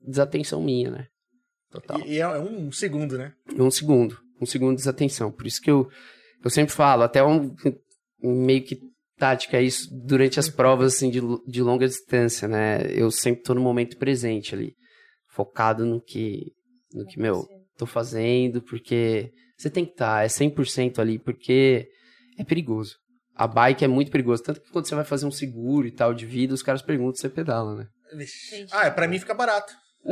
[0.00, 1.06] desatenção minha, né?
[1.70, 2.00] Total.
[2.00, 3.32] E, e é um segundo, né?
[3.56, 4.18] Um segundo.
[4.40, 5.30] Um segundo de desatenção.
[5.30, 5.88] Por isso que eu,
[6.42, 7.54] eu sempre falo, até um,
[8.22, 8.80] meio que
[9.18, 12.86] tática é isso durante as provas assim, de, de longa distância, né?
[12.90, 14.74] Eu sempre tô no momento presente ali.
[15.28, 16.52] Focado no que,
[16.92, 21.86] no que, meu, tô fazendo, porque você tem que estar, é 100% ali, porque
[22.38, 22.96] é perigoso.
[23.34, 24.42] A bike é muito perigoso.
[24.42, 27.14] Tanto que quando você vai fazer um seguro e tal de vida, os caras perguntam
[27.14, 27.86] se você pedala, né?
[28.14, 28.66] Vixe.
[28.72, 29.72] Ah, é, pra mim fica barato.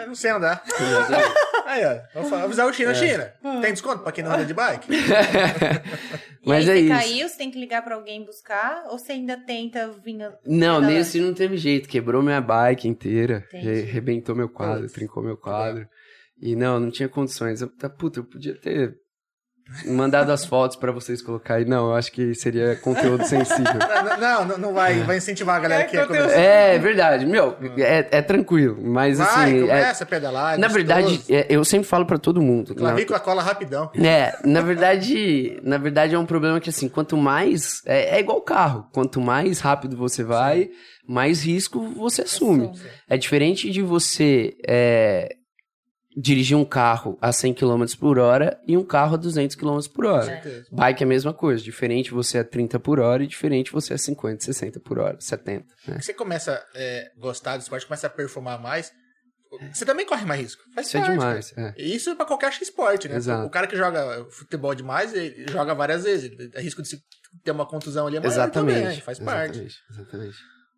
[0.00, 0.62] Eu não sei andar.
[1.66, 1.98] Aí, ó.
[2.20, 2.90] Vou fa- avisar o China.
[2.90, 2.94] É.
[2.94, 4.88] China, tem desconto pra quem não anda de bike?
[6.44, 7.08] E Mas aí é você isso.
[7.08, 8.84] caiu, você tem que ligar pra alguém buscar?
[8.90, 10.22] Ou você ainda tenta vir...
[10.22, 10.86] a- Não, Pedalando.
[10.88, 11.88] nesse não teve jeito.
[11.88, 13.42] Quebrou minha bike inteira.
[13.48, 13.66] Entendi.
[13.66, 14.92] re- Rebentou meu quadro, Putz.
[14.92, 15.88] trincou meu quadro.
[16.38, 17.62] E não, não tinha condições.
[17.62, 18.94] Eu, tá, puta, eu podia ter
[19.86, 21.64] mandado as fotos pra vocês colocarem.
[21.66, 23.64] Não, eu acho que seria conteúdo sensível.
[24.20, 26.40] Não, não, não, vai, vai incentivar a galera que é conteúdo- começar.
[26.40, 28.78] É verdade, meu, é, é tranquilo.
[28.80, 30.54] Mas Vai, assim, é- começa a pedalar.
[30.54, 31.32] é na verdade, gostoso.
[31.34, 32.70] é, eu sempre falo pra todo mundo.
[32.74, 33.90] na- Clavícula cola rapidão.
[33.96, 38.40] É, na verdade, na verdade é um problema que assim, quanto mais é, é igual
[38.42, 40.68] carro, quanto mais rápido você vai,
[41.06, 42.66] mais risco você assume.
[42.68, 42.80] Assume.
[43.08, 45.34] É diferente de você é,
[46.16, 50.06] dirigir um carro a 100 km por hora e um carro a 200 km por
[50.06, 50.24] hora.
[50.26, 50.66] certeza.
[50.70, 53.98] Bike é a mesma coisa, diferente você a 30 por hora e diferente você a
[53.98, 55.66] 50, 60 por hora, 70.
[55.88, 55.98] Né?
[56.00, 58.92] Você começa a é, gostar do esporte, começa a performar mais,
[59.72, 60.62] você também corre mais risco.
[60.74, 61.52] Faz Isso é parte, demais.
[61.52, 61.54] É.
[61.54, 61.74] cara.
[61.78, 63.16] E Isso é pra qualquer esporte, né?
[63.16, 63.46] Exato.
[63.46, 66.30] O cara que joga futebol demais, ele joga várias vezes.
[66.32, 66.98] Ele- O risco de
[67.44, 68.80] ter uma contusão ali é maior Exatamente.
[68.82, 69.58] também, faz parte.
[69.58, 70.36] exatamente, exatamente.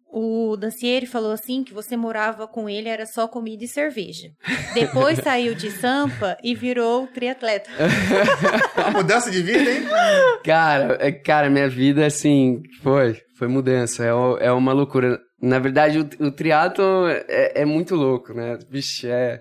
[0.09, 4.29] O Dancieri falou assim que você morava com ele, era só comida e cerveja.
[4.73, 7.69] Depois saiu de Sampa e virou triatleta.
[8.79, 9.83] Uma mudança de vida, hein?
[10.45, 15.19] Cara, é- cara, minha vida, assim, foi, foi mudança, é, é uma loucura.
[15.43, 18.59] Na verdade, o, o triatlon é, é muito louco, né?
[18.71, 19.41] Vixe, é...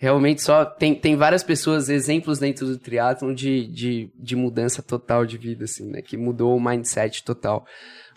[0.00, 0.64] Realmente só...
[0.64, 5.64] Tem, tem várias pessoas, exemplos dentro do triatlon de, de, de mudança total de vida,
[5.64, 6.00] assim, né?
[6.00, 7.66] Que mudou o mindset total.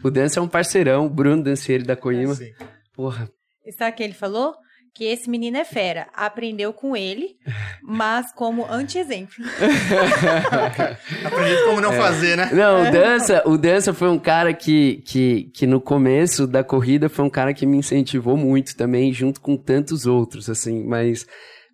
[0.01, 2.31] O Dança é um parceirão, Bruno Dancieri da Coima.
[2.31, 2.53] Assim.
[2.95, 3.29] Porra,
[3.65, 4.55] E sabe o que ele falou?
[4.93, 6.07] que esse menino é fera.
[6.13, 7.35] Aprendeu com ele,
[7.81, 9.43] mas como anti-exemplo.
[11.25, 12.49] Aprendi como não fazer, né?
[12.53, 17.09] Não, o Dança, o Dança foi um cara que, que, que no começo da corrida
[17.09, 21.25] foi um cara que me incentivou muito também, junto com tantos outros, assim, mas,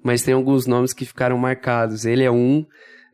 [0.04, 2.06] mas tem alguns nomes que ficaram marcados.
[2.06, 2.66] Ele é um.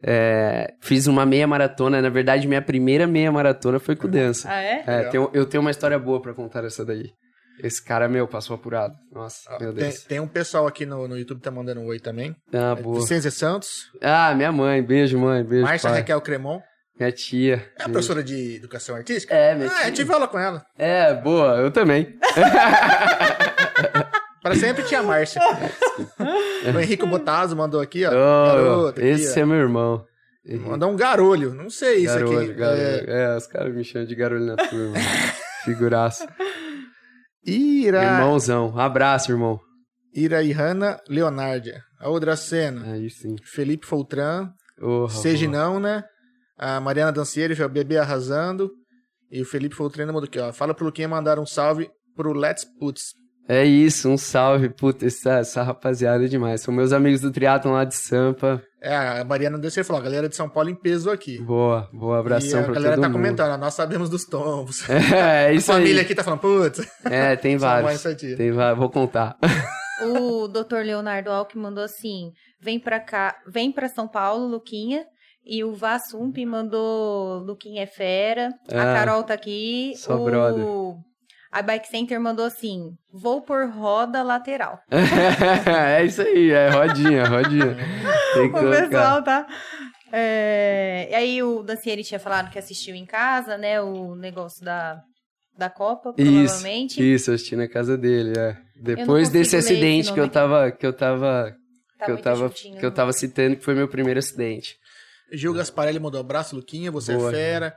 [0.07, 4.47] é, fiz uma meia maratona, na verdade, minha primeira meia maratona foi com o Dança.
[4.51, 4.83] Ah, é?
[4.85, 7.09] É, tem- eu tenho uma história boa pra contar essa daí.
[7.63, 8.93] Esse cara, meu, passou apurado.
[9.13, 10.03] Nossa, meu Tem, Deus.
[10.03, 12.35] tem um pessoal aqui no, no YouTube que tá mandando um oi também.
[12.53, 12.99] Ah, boa.
[12.99, 13.69] Vicência Santos,
[14.01, 15.99] Ah, minha mãe, beijo, mãe, beijo, Márcia pai.
[15.99, 16.59] Raquel Cremon.
[16.99, 17.65] Minha tia.
[17.79, 19.33] É a professora de educação artística?
[19.33, 19.87] É, minha Ah, tia.
[19.87, 20.65] eu tive aula com ela.
[20.77, 22.17] É, boa, eu também.
[24.45, 25.41] Para sempre tinha Márcia.
[26.71, 28.09] o Henrique Botazzo mandou aqui, ó.
[28.11, 29.41] Oh, Garoto, aqui, esse ó.
[29.41, 30.05] é meu irmão.
[30.67, 31.51] Mandou um garolho.
[31.55, 32.53] Não sei isso garolho, aqui.
[32.53, 32.79] garolho.
[32.79, 34.97] É, É, os caras me chamam de garolho na turma.
[35.65, 36.31] Figuraça.
[37.43, 38.77] Ira, Irmãozão.
[38.77, 39.59] Abraço, irmão.
[40.13, 41.81] Ira Ihana Leonardia.
[41.99, 42.93] A Odracena.
[42.93, 43.35] Aí sim.
[43.43, 44.51] Felipe Foltran.
[44.79, 45.07] Oh,
[45.79, 46.03] né?
[46.55, 48.69] A Mariana Dancieri, o bebê arrasando.
[49.31, 50.53] E o Felipe Foltran mandou aqui, ó.
[50.53, 53.24] Fala pro Luquinha mandar um salve pro Let's Puts.
[53.47, 54.69] É isso, um salve.
[54.69, 56.61] Puta, essa, essa rapaziada é demais.
[56.61, 58.61] São meus amigos do triatlon lá de Sampa.
[58.81, 61.39] É, a Mariana Dancieri falou, a galera de São Paulo em peso aqui.
[61.41, 63.17] Boa, boa abração e a pra galera todo tá mundo.
[63.17, 64.83] comentando, ó, nós sabemos dos tombos.
[64.89, 66.05] É, é isso a família aí.
[66.05, 68.01] aqui tá falando, putz, É, tem vários.
[68.37, 69.37] Tem vários, vou contar.
[70.07, 70.77] O Dr.
[70.83, 72.31] Leonardo Alck mandou assim:
[72.61, 75.05] vem pra cá, vem pra São Paulo, Luquinha.
[75.47, 78.49] E o Vassump mandou Luquinha é fera.
[78.71, 79.93] A Ah, Carol tá aqui.
[79.95, 80.25] só o...
[80.25, 80.63] brother.
[81.57, 84.77] A Bike Center mandou assim: vou por roda lateral.
[84.91, 87.75] é isso aí, é rodinha, rodinha.
[88.33, 88.81] Tem que O colocar.
[88.81, 89.47] pessoal tá.
[90.11, 93.81] É, E aí o Dancieri tinha falado que assistiu em casa, né?
[93.81, 94.99] O negócio da,
[95.57, 97.13] da Copa, Isso, provavelmente.
[97.13, 98.57] isso, eu assisti na casa dele, é.
[98.81, 101.53] Depois desse acidente que eu tava, que eu tava,
[101.97, 102.95] Tá que eu tava, que eu né?
[102.95, 104.75] tava citando que foi meu primeiro acidente.
[105.31, 107.31] Gil Gasparelli mandou abraço, Luquinha, você Boa.
[107.31, 107.75] é fera.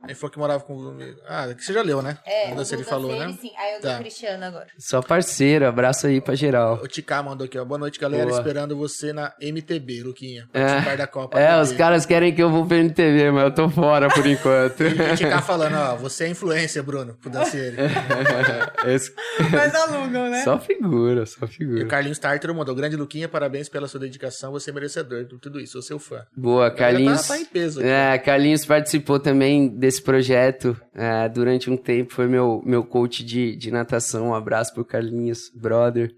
[0.00, 0.96] Aí falou que morava com...
[1.28, 2.16] Ah, que você já leu, né?
[2.24, 3.36] É, A o Dancieri do falou, né?
[3.40, 3.50] sim.
[3.58, 3.94] Aí eu Tá.
[3.94, 4.66] do Cristiano agora.
[4.78, 6.80] Só parceiro, abraço aí pra geral.
[6.82, 7.64] O Ticá mandou aqui, ó.
[7.64, 8.26] Boa noite, galera.
[8.26, 8.38] Boa.
[8.38, 10.48] Esperando você na MTB, Luquinha.
[10.54, 10.64] É.
[10.66, 11.38] Participar da Copa.
[11.40, 11.62] É, MTB.
[11.62, 14.82] os caras querem que eu vou ver NTV, mas eu tô fora por enquanto.
[14.84, 17.76] E o Ticá falando, ó, você é influência, Bruno, pro Dancieri.
[18.86, 19.12] Esse-
[19.50, 20.42] Mas alugam, né?
[20.44, 21.86] Só figura, só E o figura.
[21.86, 25.72] Carlinhos Tartaro mandou, grande Luquinha, parabéns pela sua dedicação, você é merecedor de tudo isso,
[25.72, 26.24] sou seu fã.
[26.36, 27.22] Boa, galera Carlinhos.
[27.22, 27.88] Tá, tá em peso aqui.
[27.88, 33.56] É, Carlinhos participou também desse projeto é, durante um tempo, foi meu, meu coach de,
[33.56, 34.28] de natação.
[34.28, 36.10] Um abraço pro Carlinhos, brother.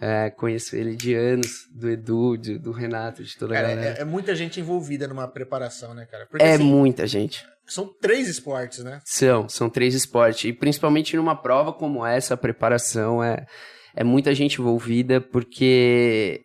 [0.00, 3.98] É, conheço ele de anos, do Edu, de- do Renato, de toda a Cara, galera.
[3.98, 6.26] é, é muita gente envolvida numa preparação, né, cara?
[6.28, 7.46] Porque, É, assim, muita gente.
[7.66, 9.00] são três esportes, né?
[9.04, 10.44] São, são três esportes.
[10.44, 13.46] E principalmente numa prova como essa, a preparação é,
[13.94, 16.42] é muita gente envolvida, porque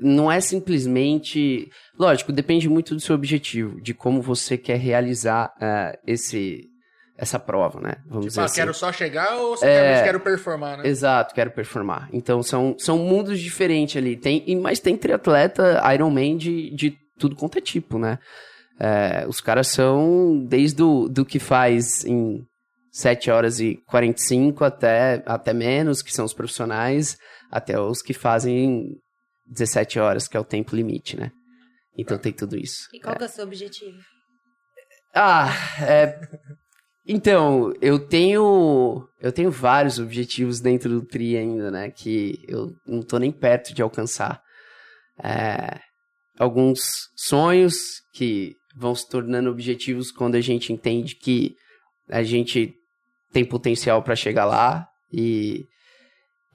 [0.00, 1.68] não é simplesmente.
[1.98, 6.64] Lógico, depende muito do seu objetivo, de como você quer realizar eh, esse,
[7.16, 7.94] essa prova, né?
[8.06, 8.54] Vamos Tipo, dizer ah, assim.
[8.56, 10.02] quero só chegar ou É.
[10.02, 10.86] quero performar, né?
[10.88, 12.08] Exato, quero performar.
[12.12, 14.16] Então são, são mundos diferentes ali.
[14.16, 18.18] Tem, mas tem triatleta Ironman de, de tudo quanto é tipo, né?
[18.80, 22.42] É, os caras são desde o, do que faz em
[22.90, 27.16] 7 horas e 45 até, até menos, que são os profissionais,
[27.50, 28.84] até os que fazem em
[29.46, 31.32] 17 horas, que é o tempo limite, né?
[31.96, 32.88] Então tem tudo isso.
[32.92, 33.98] E qual que é o seu objetivo?
[35.14, 35.50] Ah,
[35.82, 36.18] é.
[37.06, 39.06] Então, eu tenho.
[39.20, 41.90] Eu tenho vários objetivos dentro do Tri ainda, né?
[41.90, 44.42] Que eu não tô nem perto de alcançar.
[45.22, 45.80] É,
[46.38, 47.74] alguns sonhos
[48.14, 51.54] que vão se tornando objetivos quando a gente entende que
[52.08, 52.74] a gente
[53.32, 55.66] tem potencial para chegar lá e,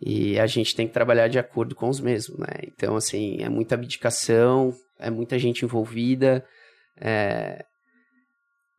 [0.01, 2.47] e a gente tem que trabalhar de acordo com os mesmos, né?
[2.67, 6.45] Então, assim, é muita abdicação, é muita gente envolvida.
[6.99, 7.65] É,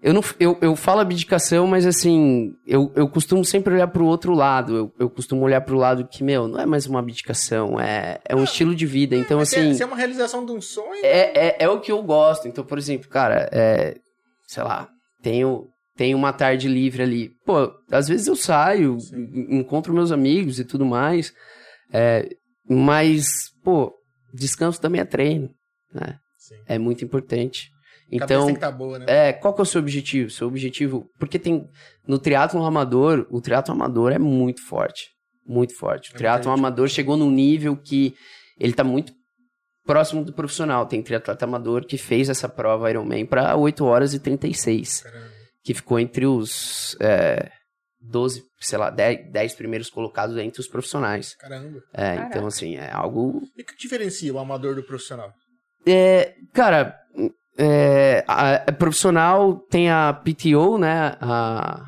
[0.00, 4.32] eu, não, eu, eu falo abdicação, mas assim, eu, eu costumo sempre olhar pro outro
[4.32, 4.76] lado.
[4.76, 8.36] Eu, eu costumo olhar pro lado que, meu, não é mais uma abdicação, é, é
[8.36, 9.16] um estilo de vida.
[9.16, 11.68] Então, Mas se é- assim, se é uma realização de um sonho, é, é, é
[11.68, 12.46] o que eu gosto.
[12.46, 13.96] Então, por exemplo, cara, é,
[14.46, 14.88] sei lá,
[15.20, 15.66] tenho,
[15.98, 17.30] tenho uma tarde livre ali.
[17.44, 21.34] Pô, às vezes eu saio, en- encontro meus amigos e tudo mais.
[21.92, 22.28] é,
[22.70, 23.92] mas, pô,
[24.32, 25.50] descanso também é treino,
[25.92, 26.18] né?
[26.38, 26.54] Sim.
[26.66, 27.70] É muito importante.
[28.10, 29.06] Então, tem que estar boa, né?
[29.08, 30.30] é, qual que é o seu objetivo?
[30.30, 31.66] Seu objetivo, porque tem
[32.06, 35.08] no triatlo amador, o triatlo amador é muito forte,
[35.46, 36.10] muito forte.
[36.10, 38.14] O É triatlo amador chegou num nível que
[38.58, 39.12] ele tá muito
[39.86, 40.86] próximo do profissional.
[40.86, 45.37] Tem triatleta amador que fez essa prova Ironman para 8 horas e 36, Caramba.
[45.68, 47.50] Que ficou entre os é,
[48.00, 51.34] 12, sei lá, 10, 10 primeiros colocados entre os profissionais.
[51.34, 51.82] Caramba.
[51.92, 52.26] É, Caraca.
[52.26, 55.30] então assim, é algo E o que diferencia o amador do profissional?
[55.86, 56.98] É, cara,
[57.58, 61.18] é, a, a profissional tem a PTO, né?
[61.20, 61.84] A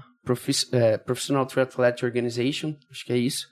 [0.73, 3.47] é, Professional Triathlete Organization, acho que é isso.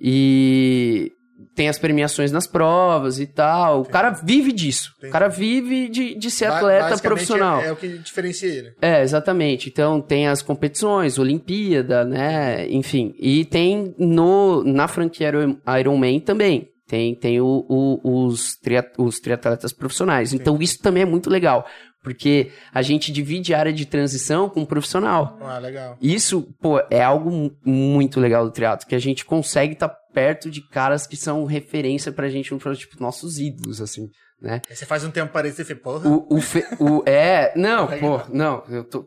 [0.00, 1.12] E
[1.54, 3.82] tem as premiações nas provas e tal.
[3.82, 4.90] O cara vive disso.
[4.94, 5.12] O Entendi.
[5.12, 7.60] cara vive de, de ser Ba- atleta basicamente profissional.
[7.60, 8.72] É, é o que diferencia ele.
[8.82, 9.68] É, exatamente.
[9.68, 12.66] Então tem as competições, Olimpíada, né?
[12.68, 13.14] Enfim.
[13.18, 16.68] E tem no, na franquia Iron- Ironman também.
[16.86, 20.32] Tem, tem o, o- os, tria, os triatletas profissionais.
[20.32, 21.66] Então isso também é muito legal.
[22.02, 25.36] Porque a gente divide a área de transição com o profissional.
[25.42, 25.96] Ah, legal.
[26.00, 30.50] Isso, pô, é algo mu- muito legal do triatlo, que a gente consegue estar perto
[30.50, 34.08] de caras que são referência pra gente, tipo, nossos ídolos, assim,
[34.40, 34.60] né?
[34.70, 36.08] Você faz um tempo parecido e fala, porra.
[36.08, 39.04] O, o, fe- o- é, não, pô, não, eu tô,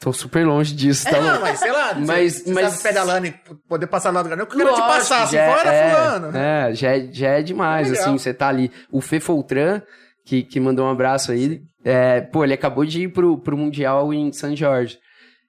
[0.00, 1.40] tô super longe disso, tá É, não, louco?
[1.42, 3.34] mas sei lá, Mas- você, você mas- tá pedalando e
[3.68, 4.36] poder passar lá do lugar.
[4.36, 6.36] Não, eu quero te passar, assim, é- fora é, fulano.
[6.38, 8.04] É, já é, já é demais, Legal.
[8.06, 8.70] assim, você tá ali.
[8.90, 9.82] O Fê Foltran,
[10.24, 14.12] que, que mandou um abraço aí, é, pô, ele acabou de ir pro, pro Mundial
[14.14, 14.98] em San Jorge.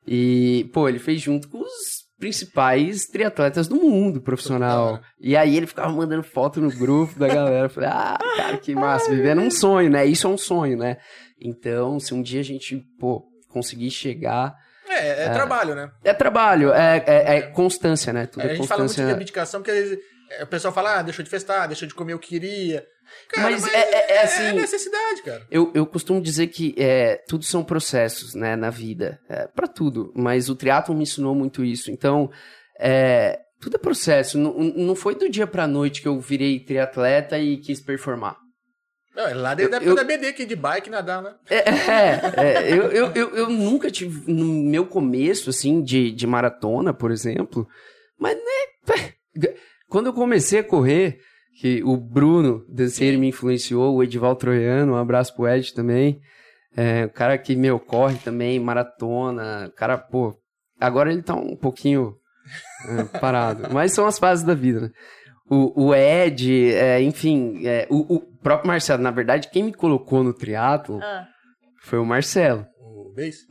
[0.07, 4.99] E, pô, ele fez junto com os principais triatletas do mundo profissional.
[5.19, 7.65] E aí ele ficava mandando foto no grupo da galera.
[7.65, 10.05] Eu falei, ah, cara, que massa, vivendo um sonho, né?
[10.05, 10.97] Isso é um sonho, né?
[11.41, 14.53] Então, se um dia a gente, pô, conseguir chegar.
[14.87, 15.89] É, é, trabalho, né?
[16.03, 18.25] É trabalho, é, é, é constância, né?
[18.25, 19.99] Tudo É, é, a gente fala muito de abdicação, porque às vezes, é,
[20.43, 22.85] o pessoal fala, ah, deixou de festar, deixou de comer o que queria.
[23.29, 25.45] Cara, Mas é- é- é assim- É necessidade, cara.
[25.49, 30.13] Eu, eu costumo dizer que é, tudo são processos, né, na vida, é, para tudo.
[30.15, 31.89] Mas o triatlo me ensinou muito isso.
[31.91, 32.29] Então,
[32.79, 34.37] é, tudo é processo.
[34.37, 38.37] Não, não foi do dia pra noite que eu virei triatleta e quis performar.
[39.15, 41.33] Não, é lá desde a época eu- da BD, aqui de bike, nadar, né?
[41.49, 46.27] É, é, é, eu, eu, eu, eu nunca tive no meu começo, assim, de, de
[46.27, 47.67] maratona, por exemplo.
[48.17, 49.53] Mas, né,
[49.89, 51.19] quando eu comecei a correr,
[51.59, 56.21] que o Bruno Danceiro me influenciou, o Edival Troiano, um abraço pro Ed também.
[56.75, 59.67] É, o cara que, meu, corre também, maratona.
[59.67, 60.35] O cara, pô,
[60.79, 62.15] agora ele tá um pouquinho
[62.87, 63.73] é, parado.
[63.73, 64.89] Mas são as fases da vida, né?
[65.49, 70.23] O, o Ed, é, enfim, é, o, o próprio Marcelo, na verdade, quem me colocou
[70.23, 71.27] no triatlo Ah.
[71.81, 72.65] foi o Marcelo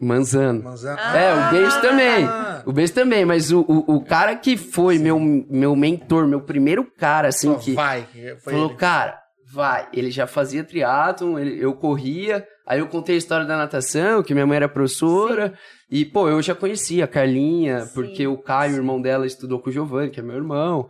[0.01, 0.63] Manzano.
[0.63, 0.99] Manzano.
[0.99, 2.25] É, o beijo também.
[2.25, 6.41] Ah, O beijo também, mas o, o, o cara que foi meu, meu mentor, meu
[6.41, 8.07] primeiro cara, assim, só que vai.
[8.45, 8.75] Falou, ele.
[8.77, 9.19] cara,
[9.53, 9.89] vai.
[9.93, 14.35] Ele já fazia triatlon, ele- eu corria, aí eu contei a história da natação, que
[14.35, 15.55] minha mãe era professora,
[15.91, 17.95] e, pô, eu já conhecia a Carlinha, Sim.
[17.95, 20.87] porque o Caio, o irmão dela, estudou com o Giovanni, que é meu irmão.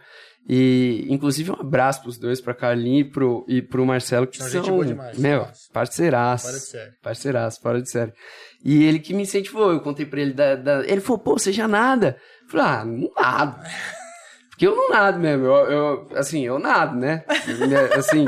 [0.50, 4.46] E, inclusive, um abraço pros dois, pra Carlinha e pro, e pro Marcelo, que São
[4.48, 6.46] são, gente boa demais, meu, parceiraço.
[6.46, 6.90] Fora de série.
[7.02, 8.12] Parceiraço, fora de série.
[8.64, 10.54] E ele que me incentivou, eu contei pra ele da.
[10.56, 12.18] da- Ele falou, pô, você já nada?
[12.44, 13.60] Eu falei, ah, não nado.
[14.50, 15.44] Porque eu não nado mesmo.
[15.46, 17.24] Eu, eu- assim, eu nado, né?
[17.46, 18.26] Eu- Assim.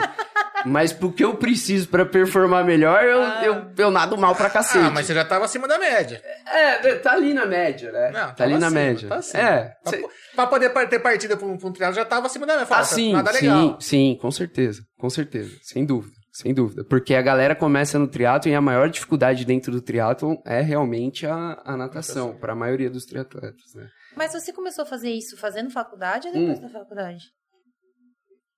[0.67, 4.85] Mas porque eu preciso pra performar melhor, eu, eu, eu nado mal pra cacete.
[4.85, 6.21] Ah, mas você já tava acima da média.
[6.47, 8.11] É, tá ali na média, né?
[8.11, 9.09] Não, tá ali na acima, média.
[9.09, 9.43] tá acima.
[9.43, 9.73] é.
[9.83, 10.05] Pra, cê-
[10.37, 12.67] pra poder ter partida pra um, pra um triatlo, já tava acima da média.
[12.67, 13.81] Fala, Ah, sim, nada sim, legal.
[13.81, 16.85] sim, com certeza, com certeza, sem dúvida, sem dúvida.
[16.85, 21.27] Porque a galera começa no triatlo e a maior dificuldade dentro do triatlo é realmente
[21.27, 23.89] a, a natação, para a maioria dos triatletas, né?
[24.17, 26.63] Mas você começou a fazer isso fazendo faculdade ou depois Hum.
[26.63, 27.25] da faculdade?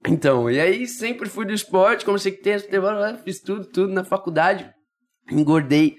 [0.08, 4.68] Então, e aí sempre fui do esporte, comecei que futebol, fiz tudo, tudo na faculdade,
[5.30, 5.94] engordei,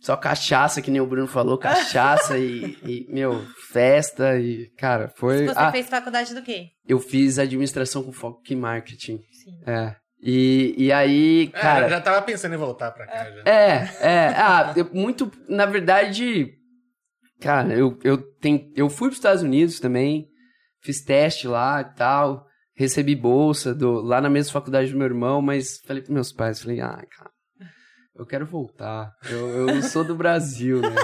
[0.00, 5.46] só cachaça, que nem o Bruno falou, cachaça e, e, meu, festa e, cara, foi...
[5.46, 6.68] Você Ah, fez faculdade do quê?
[6.86, 9.60] eu fiz administração com foco em marketing, Sim.
[9.66, 9.96] é.
[10.22, 11.86] E, e aí, É, cara...
[11.86, 13.24] eu já tava pensando em voltar pra cá.
[13.28, 13.42] Já.
[13.44, 14.28] É, é.
[14.36, 15.28] Ah, eu- muito.
[15.48, 16.52] Na verdade,
[17.40, 20.28] cara, eu, eu, tem, eu fui para os Estados Unidos também,
[20.80, 25.42] fiz teste lá e tal, recebi bolsa do, lá na mesma faculdade do meu irmão,
[25.42, 27.30] mas falei para meus pais, falei, ah, cara,
[28.16, 29.12] eu quero voltar.
[29.28, 30.94] Eu, eu sou do Brasil, né?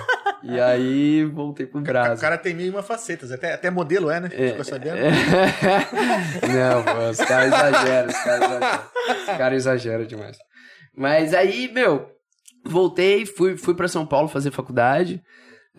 [0.42, 2.21] E aí voltei pro O Brasil.
[2.21, 3.33] cara tem mil e uma facetas.
[3.33, 4.29] Até, até modelo é, né?
[4.31, 4.97] Ficou sabendo?
[6.47, 8.83] Não, pô, os caras exageram, os caras exageram.
[9.09, 10.37] Os caras exageram demais.
[10.97, 12.09] Mas aí, meu,
[12.64, 15.21] voltei, fui, fui para São Paulo fazer faculdade.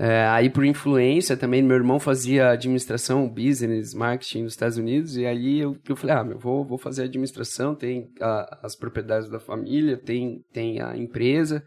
[0.01, 5.25] É, aí por influência também, meu irmão fazia administração, business, marketing nos Estados Unidos, e
[5.25, 9.41] aí eu, eu falei, ah, meu, vou, vou fazer administração, tem a- as propriedades da
[9.41, 11.61] família, tem, tem a empresa,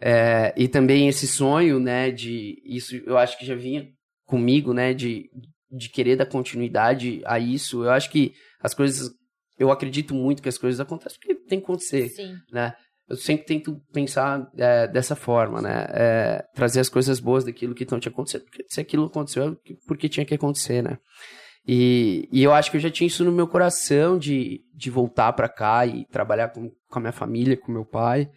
[0.00, 3.86] é, e também esse sonho, né, de, isso eu acho que já vinha
[4.24, 5.28] comigo, né, de,
[5.70, 9.10] de querer dar continuidade a isso, eu acho que as coisas,
[9.58, 12.34] eu acredito muito que as coisas acontecem porque tem que acontecer, Sim.
[12.50, 12.72] né?
[13.08, 15.86] Eu sempre tento pensar é, dessa forma, né?
[15.90, 18.44] É, trazer as coisas boas daquilo que estão te acontecendo.
[18.44, 20.98] Porque se aquilo aconteceu, é porque tinha que acontecer, né?
[21.66, 25.32] E, e eu acho que eu já tinha isso no meu coração de, de voltar
[25.32, 28.28] para cá e trabalhar com, com a minha família, com meu pai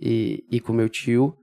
[0.00, 1.36] e, e com meu tio,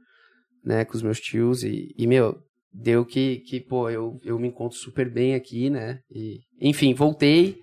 [0.64, 0.84] né?
[0.84, 1.64] Com os meus tios.
[1.64, 2.38] E, e meu,
[2.74, 6.00] deu que, que pô, eu, eu me encontro super bem aqui, né?
[6.12, 7.62] E, enfim, voltei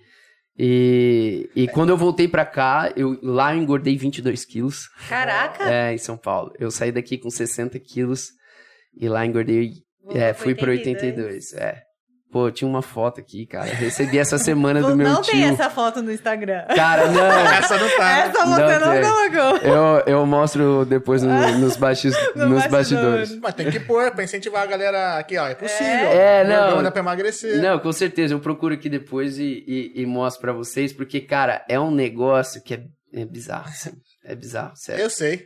[0.57, 4.89] e, e quando eu voltei pra cá, eu, lá eu engordei 22 quilos.
[5.09, 5.69] Caraca!
[5.69, 6.53] É, em São Paulo.
[6.57, 8.29] Eu saí daqui com 60 quilos
[8.95, 9.73] e lá engordei.
[10.11, 11.53] É, fui pra 82.
[11.53, 11.81] É.
[12.35, 13.63] Pô, tinha uma foto aqui, cara.
[13.63, 15.31] Recebi essa semana do meu não tio.
[15.31, 16.65] tem essa foto no Instagram.
[16.75, 17.25] Cara, não.
[17.47, 18.17] Essa não tá.
[18.19, 19.01] Essa você não, tem.
[19.31, 19.57] colocou.
[19.69, 22.71] Eu, eu mostro depois no- nos, baixos, No nos bastidor.
[23.19, 23.39] bastidores.
[23.39, 25.47] Mas tem que pôr pra incentivar a galera aqui, ó.
[25.47, 25.87] É possível.
[25.87, 26.83] É, O não.
[26.83, 27.61] dá pra emagrecer.
[27.61, 28.33] Não, com certeza.
[28.33, 32.61] Eu procuro aqui depois e, e, e mostro pra vocês, porque, cara, é um negócio
[32.61, 32.83] que é,
[33.13, 33.69] é bizarro.
[33.69, 33.91] assim.
[34.25, 35.03] É bizarro, sério.
[35.03, 35.45] Eu sei.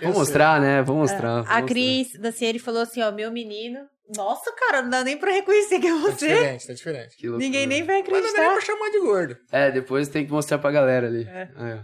[0.00, 0.80] Eu Vou mostrar, né?
[0.80, 1.28] Vou mostrar.
[1.28, 1.62] vou A mostrar.
[1.62, 3.80] Cris da Cieri falou assim, ó, meu menino.
[4.14, 5.90] Nossa, cara, não dá nem pra reconhecer que é.
[5.90, 6.28] Tá você.
[6.28, 7.16] diferente, tá diferente.
[7.16, 7.44] Que loucura.
[7.46, 8.52] Ninguém nem vai Mas não dá nem acreditar.
[8.52, 9.36] pra chamar de gordo.
[9.50, 11.24] É, depois tem que mostrar pra galera ali.
[11.26, 11.48] É.
[11.56, 11.80] Aí,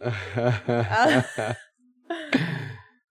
[0.00, 1.08] Ah,
[1.48, 1.54] ó.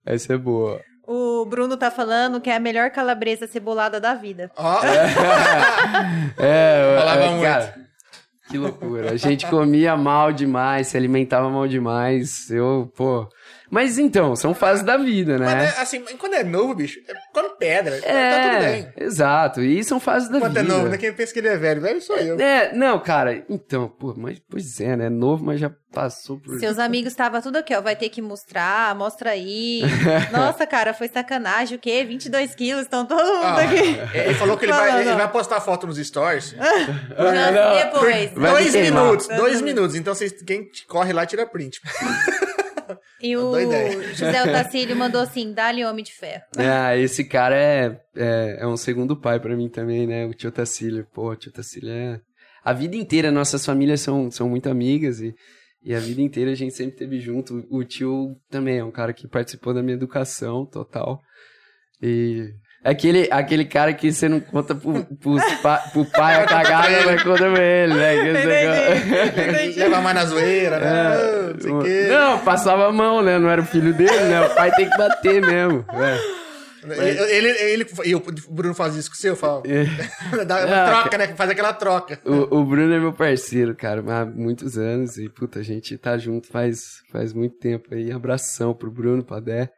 [0.04, 0.80] Essa é boa.
[1.06, 4.50] o Bruno tá falando que é a melhor calabresa cebolada da vida.
[4.56, 4.80] Ó,
[6.38, 7.42] É, Falava é, muito.
[7.42, 7.74] cara,
[8.50, 9.12] que loucura.
[9.12, 12.50] A gente comia mal demais, se alimentava mal demais.
[12.50, 13.28] Eu, pô.
[13.70, 15.64] Mas então, são fases da vida, mas né?
[15.76, 17.96] é, assim, quando é novo, bicho, é- come pedra.
[17.96, 18.92] Tá tudo É, bem.
[18.96, 19.60] exato.
[19.62, 20.74] E são fases da Quando é vida.
[20.74, 20.96] novo, né?
[20.96, 21.80] Quem pensa que ele é velho?
[21.82, 22.40] Velho sou eu.
[22.40, 25.10] É, não, cara, então, pô, mas pois é, né?
[25.10, 26.58] Novo, mas já passou por.
[26.58, 27.82] Seus amigos estavam tudo aqui, ó.
[27.82, 29.82] Vai ter que mostrar, mostra aí.
[30.32, 31.76] Nossa, cara, foi sacanagem.
[31.76, 32.02] O quê?
[32.04, 34.16] 22 quilos, estão todo mundo Ah, aqui.
[34.18, 36.54] ele falou que ele vai, ele vai postar foto nos stories.
[36.56, 38.30] Já depois.
[38.32, 39.94] Dois minutos, dois minutos.
[39.94, 41.80] Então vocês, quem corre lá tira print.
[43.20, 44.02] E o Boa ideia.
[44.14, 46.44] José Otacílio mandou assim, dá-lhe homem de ferro.
[46.58, 50.26] Ah, esse cara é, é, é um segundo pai pra mim também, né?
[50.26, 51.06] O tio Tacílio.
[51.12, 52.20] Pô, o tio Tacílio é...
[52.64, 55.34] A vida inteira, nossas famílias são, são muito amigas e,
[55.82, 57.66] e a vida inteira a gente sempre esteve junto.
[57.70, 61.20] O tio também é um cara que participou da minha educação total.
[62.02, 62.52] E...
[62.88, 67.04] é Aquele, aquele cara que você não conta pro, pros pa, pro pai a cagada,
[67.06, 68.14] mas conta pra ele, né?
[69.52, 69.78] Entendi.
[69.78, 70.86] Leva mais na zoeira, né?
[70.88, 71.52] É.
[71.54, 72.06] Não sei o quê.
[72.10, 73.38] Não, passava a mão, né?
[73.38, 74.40] Não era o filho dele, né?
[74.46, 75.84] O pai tem que bater mesmo.
[75.92, 76.38] É.
[76.84, 81.26] Ele, ele, ele- e o Bruno faz isso com o seu, uma Ah, troca, né?
[81.36, 82.20] Faz aquela troca.
[82.24, 85.18] O, o Bruno é meu parceiro, cara, há muitos anos.
[85.18, 88.10] E, puta, a gente tá junto faz, faz muito tempo aí.
[88.12, 89.68] Abração pro Bruno, pra Dé.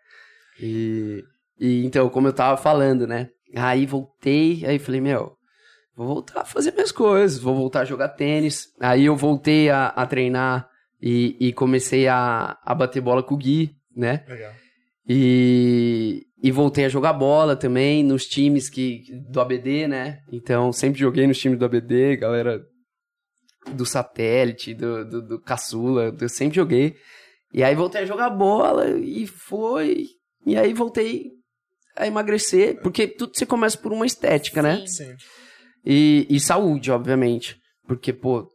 [0.60, 1.24] E,
[1.60, 3.28] e então, como eu tava falando, né?
[3.54, 5.36] Aí voltei, aí falei, meu,
[5.94, 8.68] vou voltar a fazer minhas coisas, vou voltar a jogar tênis.
[8.80, 10.66] Aí eu voltei a, a treinar
[11.02, 14.24] e, e comecei a, a bater bola com o Gui, né?
[14.26, 14.52] Legal.
[15.06, 20.20] E, e voltei a jogar bola também nos times que do ABD, né?
[20.32, 22.62] Então, sempre joguei nos times do ABD, galera
[23.74, 26.94] do satélite, do, do, do caçula, eu sempre joguei.
[27.52, 30.06] E aí voltei a jogar bola e foi.
[30.46, 31.39] E aí voltei
[32.00, 34.84] a emagrecer, porque tudo você começa por uma estética, né?
[34.86, 35.04] Sim.
[35.04, 35.16] Sim.
[35.84, 37.58] E, e saúde, obviamente.
[37.86, 38.50] Porque, pô,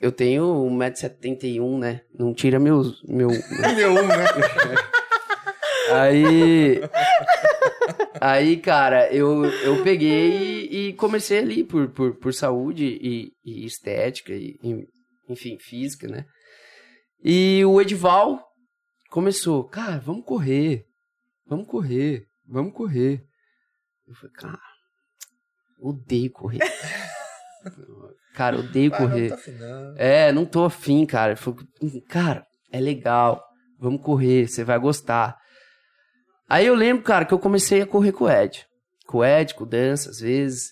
[0.00, 2.00] eu tenho 1,71m, né?
[2.14, 3.28] Não tira meus, meu,
[3.76, 4.24] Meu um, né?
[5.92, 6.80] Aí.
[8.20, 13.64] Aí, cara, eu, eu peguei e, e comecei ali por, por, por saúde e, e
[13.64, 14.86] estética, e, e,
[15.28, 16.24] enfim, física, né?
[17.22, 18.44] E o Edival
[19.10, 20.84] começou, cara, vamos correr,
[21.46, 23.24] vamos correr, vamos correr.
[24.06, 24.58] Eu falei, cara,
[25.80, 26.58] odeio correr.
[28.34, 29.28] cara, odeio Ah, não correr.
[29.28, 29.94] tá afinando.
[29.98, 31.32] É, não tô afim, cara.
[31.32, 31.60] Ele falou,
[32.08, 33.44] cara, é legal.
[33.78, 35.38] Vamos correr, você vai gostar.
[36.48, 38.66] Aí eu lembro, cara, que eu comecei a correr com o Ed.
[39.06, 40.70] Com o Ed, com o Dança, às vezes.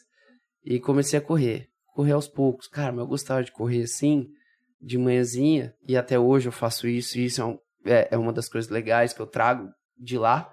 [0.65, 1.69] E comecei a correr.
[1.95, 2.67] Correr aos poucos.
[2.67, 4.29] Cara, mas eu gostava de correr assim,
[4.81, 5.75] de manhãzinha.
[5.87, 7.19] E até hoje eu faço isso.
[7.19, 9.69] E isso é, um- é- é uma das coisas legais que eu trago
[9.99, 10.51] de lá.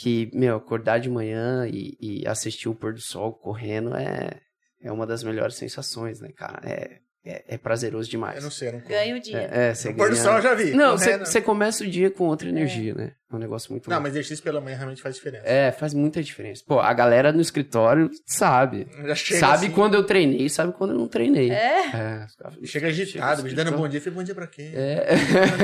[0.00, 4.40] Que, meu, acordar de manhã e, e assistir o pôr do sol correndo é,
[4.80, 6.60] é uma das melhores sensações, né, cara?
[6.62, 8.36] É, é, é prazeroso demais.
[8.36, 9.38] Eu não sei, eu não Ganha o dia.
[9.38, 10.70] É, é, você O pôr do sol eu já vi.
[10.70, 13.12] Não, você começa o dia com outra energia, né?
[13.30, 14.04] É um negócio muito Não, louco.
[14.08, 15.46] mas exercício pela manhã realmente faz diferença.
[15.46, 16.62] É, faz muita diferença.
[16.66, 18.86] Pô, a galera no escritório sabe.
[19.06, 21.50] Já chega sabe assim, quando eu treinei, sabe quando eu não treinei.
[21.50, 21.88] É?
[21.88, 22.26] É,
[22.64, 24.00] Chega agitado, me dando bom dia.
[24.00, 24.70] Falei, bom dia pra quê?
[24.74, 25.08] É,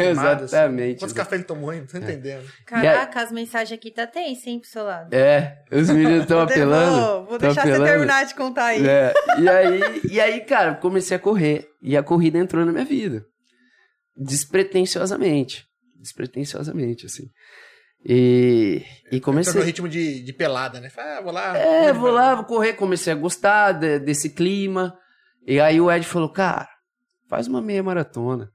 [0.09, 0.57] Animado, assim.
[0.57, 0.99] exatamente.
[0.99, 1.81] Quantos cafés ele tomou, hein?
[1.81, 2.45] Não tô entendendo.
[2.67, 5.15] Caraca, as mensagens aqui tá tensa, hein, pro seu lado.
[5.15, 7.01] É, os meninos estão apelando.
[7.01, 7.87] Vou, vou deixar você apelando.
[7.91, 8.87] terminar de contar aí.
[8.87, 11.67] É, e aí, e aí, cara, comecei a correr.
[11.81, 13.25] E a corrida entrou na minha vida.
[14.17, 15.65] Despretensiosamente.
[16.05, 17.25] Despretensiosamente, assim.
[18.07, 19.59] E, e Entrou comecei.
[19.61, 20.91] no ritmo de, de pelada, né?
[20.97, 21.57] Ah, vou lá.
[21.57, 22.75] É, vou vou lá, vou correr.
[22.75, 24.95] Comecei a gostar de- desse clima.
[25.47, 26.69] E aí o Ed falou, cara,
[27.29, 28.51] faz uma meia maratona.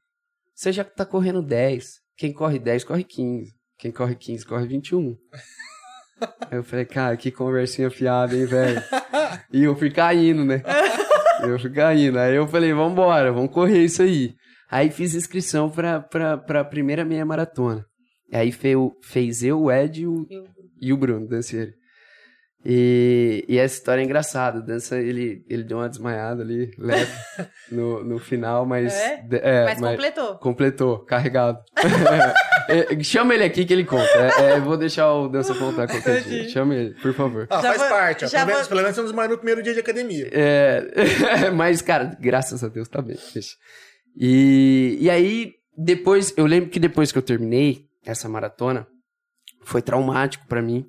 [0.53, 1.95] Você já tá correndo 10.
[2.17, 3.51] Quem corre 10, corre 15.
[3.77, 5.15] Quem corre 15, corre 21.
[6.51, 8.81] aí eu falei, cara, que conversinha fiada, hein, velho?
[9.51, 10.61] e eu fui caindo, né?
[11.41, 12.19] Eu fui caindo.
[12.19, 14.35] Aí eu falei, vambora, vamos correr isso aí.
[14.71, 17.85] Aí fiz inscrição pra, pra, pra primeira meia maratona.
[18.31, 20.27] Aí fez, fez eu, o Ed e o,
[20.79, 21.71] e o Bruno, danceiro.
[22.65, 24.59] E, e essa história é engraçada.
[24.59, 27.09] O Dança, ele, ele deu uma desmaiada ali, leve,
[27.71, 28.93] no, no final, mas...
[28.93, 29.25] É?
[29.31, 30.35] é, Mas completou.
[30.37, 31.57] completou, carregado.
[32.71, 34.03] É, chama ele aqui que ele conta.
[34.37, 36.47] É, é, vou deixar o Dança contar qualquer dia.
[36.49, 37.47] Chama ele, por favor.
[37.49, 38.25] Ah, Já faz vou- parte.
[38.25, 38.27] Ó.
[38.27, 40.29] já Pelo, menos, vou- pelo menos você não desmaiou no primeiro dia de academia.
[40.31, 43.17] É, mas, cara, graças a Deus tá bem.
[43.33, 43.55] deixa.
[44.15, 48.87] E, e aí, depois, eu lembro que depois que eu terminei essa maratona,
[49.63, 50.85] foi traumático pra mim,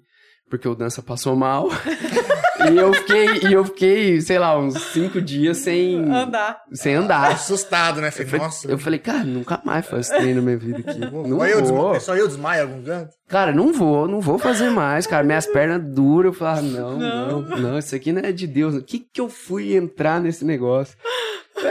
[0.49, 1.69] porque o dança passou mal.
[2.71, 6.61] e eu fiquei, e eu fiquei, sei lá, uns cinco dias sem Andar.
[6.73, 7.33] sem andar.
[7.33, 8.09] Assustado, né?
[8.09, 8.71] Eu Falei, falei, nossa.
[8.71, 10.99] eu falei, cara, nunca mais faço treino na minha vida aqui.
[10.99, 11.93] Não só, eu vou.
[11.93, 12.01] desma...
[12.01, 13.15] só eu desmaio algum canto?
[13.29, 15.25] Cara, não vou, não vou fazer mais, cara.
[15.25, 16.33] Minhas pernas duras.
[16.33, 18.75] Eu falei, ah, não, não, não, isso aqui não é de Deus.
[18.75, 20.97] O que que eu fui entrar nesse negócio?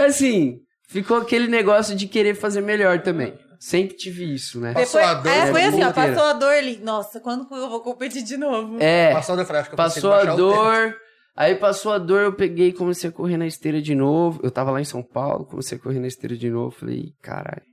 [0.06, 0.60] Assim,
[0.90, 3.38] ficou aquele negócio de querer fazer melhor também.
[3.60, 4.74] Sempre tive isso, né?
[4.74, 5.68] Passou Depois, a dor, é, foi né?
[5.68, 6.78] assim, ó, passou a dor ali.
[6.78, 8.82] Nossa, quando eu vou competir de novo?
[8.82, 10.96] É, Passou a dor, eu falei, acho que eu passou a dor.
[11.36, 14.40] Aí passou a dor, eu peguei e comecei a correr na esteira de novo.
[14.44, 16.72] Eu tava lá em São Paulo, comecei a correr na esteira de novo.
[16.72, 17.64] Falei, caralho,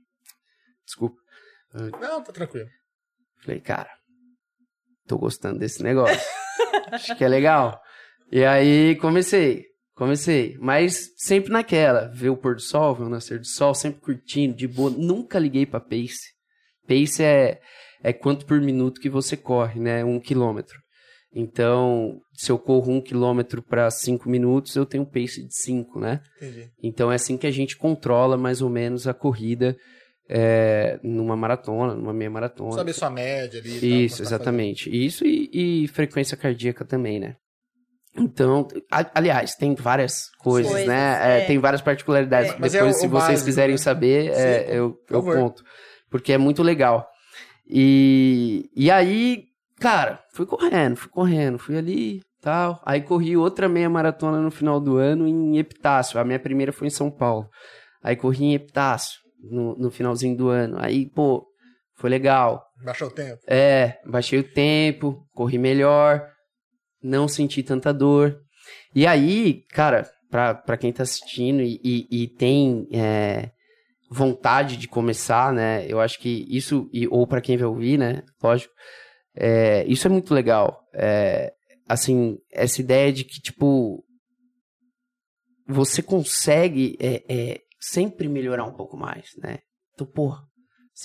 [0.85, 1.15] desculpa.
[1.73, 2.67] Não, tá tranquilo.
[3.43, 3.89] Falei, cara,
[5.07, 6.19] tô gostando desse negócio.
[6.91, 7.79] Acho que é legal.
[8.31, 9.63] E aí comecei,
[9.97, 10.55] comecei.
[10.59, 14.55] Mas sempre naquela, ver o pôr do sol, ver o nascer do sol, sempre curtindo,
[14.55, 14.89] de boa.
[14.91, 16.33] Nunca liguei pra pace.
[16.87, 17.59] Pace é,
[18.01, 20.05] é quanto por minuto que você corre, né?
[20.05, 20.77] Um quilômetro.
[21.33, 25.99] Então, se eu corro um quilômetro para cinco minutos, eu tenho um pace de cinco,
[25.99, 26.21] né?
[26.37, 26.71] Entendi.
[26.81, 29.75] Então é assim que a gente controla mais ou menos a corrida
[30.29, 32.73] é, numa maratona, numa meia maratona.
[32.73, 34.05] Saber sua média ali.
[34.05, 34.89] Isso, tá exatamente.
[34.89, 37.35] Isso e, e frequência cardíaca também, né?
[38.17, 38.67] Então,
[39.13, 41.19] aliás, tem várias coisas, Coisas, né?
[41.21, 41.45] É, é.
[41.45, 42.51] Tem várias particularidades.
[42.51, 42.55] É.
[42.55, 43.77] É Depois, o- se o vocês básico, quiserem né?
[43.77, 45.63] saber, é, eu, eu conto.
[46.09, 47.07] Porque é muito legal.
[47.69, 49.43] E, e aí,
[49.79, 52.81] cara, fui correndo, fui correndo, fui ali tal.
[52.85, 56.19] Aí corri outra meia maratona no final do ano em Epitácio.
[56.19, 57.47] A minha primeira foi em São Paulo.
[58.01, 60.77] Aí corri em Epitácio no, no finalzinho do ano.
[60.79, 61.45] Aí, pô,
[61.95, 62.63] foi legal.
[62.83, 63.39] Baixou o tempo.
[63.47, 66.25] É, baixei o tempo, corri melhor,
[67.07, 68.39] não senti tanta dor.
[68.93, 73.51] E aí, cara, pra, pra quem tá assistindo e, e, e tem é,
[74.09, 75.85] vontade de começar, né?
[75.87, 78.23] Eu acho que isso, e, ou pra quem vai ouvir, né?
[78.41, 78.73] Lógico,
[79.35, 80.83] é, isso é muito legal.
[80.93, 81.53] É,
[81.87, 84.03] assim, essa ideia de que, tipo,
[85.67, 89.59] você consegue é, é, sempre melhorar um pouco mais, né?
[89.93, 90.46] Então, porra.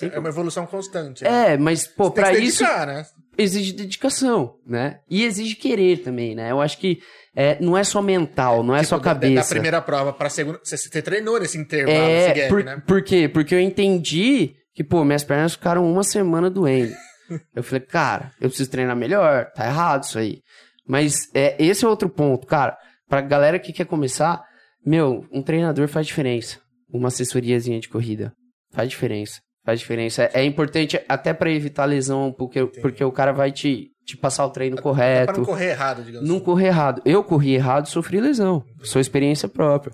[0.01, 1.23] É uma evolução constante.
[1.23, 1.53] né?
[1.53, 3.05] É, mas, pô, se isso dedicar, né?
[3.37, 4.99] exige dedicação, né?
[5.09, 6.51] E exige querer também, né?
[6.51, 6.99] Eu acho que
[7.35, 9.49] é, não é só mental, não é só Tipo, da- Da, cabeça.
[9.53, 10.59] primeira prova pra segunda.
[10.63, 12.83] Você, você treinou nesse intervalo, é, esse gap, por, né?
[12.87, 13.27] por quê?
[13.27, 16.93] Porque eu entendi que, pô, minhas pernas ficaram uma semana doendo.
[17.55, 20.39] eu falei, cara, eu preciso treinar melhor, tá errado isso aí.
[20.87, 22.75] Mas é, esse é outro ponto, cara.
[23.07, 24.43] Pra galera que quer começar,
[24.85, 26.59] meu, um treinador faz diferença.
[26.91, 28.33] Uma assessoriazinha de corrida
[28.71, 29.39] faz diferença.
[29.65, 30.29] Faz diferença.
[30.33, 34.49] É importante até pra evitar lesão, porque, porque o cara vai te, te passar o
[34.49, 35.25] treino É correto.
[35.31, 36.45] pra não correr errado, digamos Não assim.
[36.45, 37.01] correr errado.
[37.05, 38.63] Eu corri errado, sofri lesão.
[38.83, 39.93] Sou experiência própria.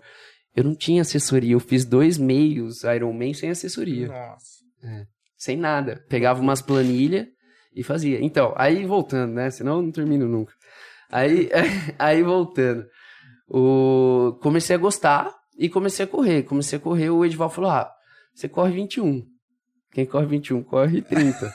[0.56, 1.54] Eu não tinha assessoria.
[1.54, 4.08] Eu fiz dois meios Ironman sem assessoria.
[4.08, 4.60] Nossa.
[5.38, 6.04] Sem nada.
[6.10, 7.28] Pegava umas planilhas
[7.76, 8.20] e fazia.
[8.24, 9.52] Então, aí voltando, né?
[9.52, 10.52] Senão eu não termino nunca.
[11.12, 11.48] Aí,
[12.00, 12.86] aí voltando.
[13.48, 14.38] O...
[14.42, 16.44] Comecei a gostar e comecei a correr.
[16.44, 17.92] Comecei a correr, o Edival falou: ah,
[18.34, 19.24] você corre 21.
[19.92, 21.54] Quem corre 21, corre 30.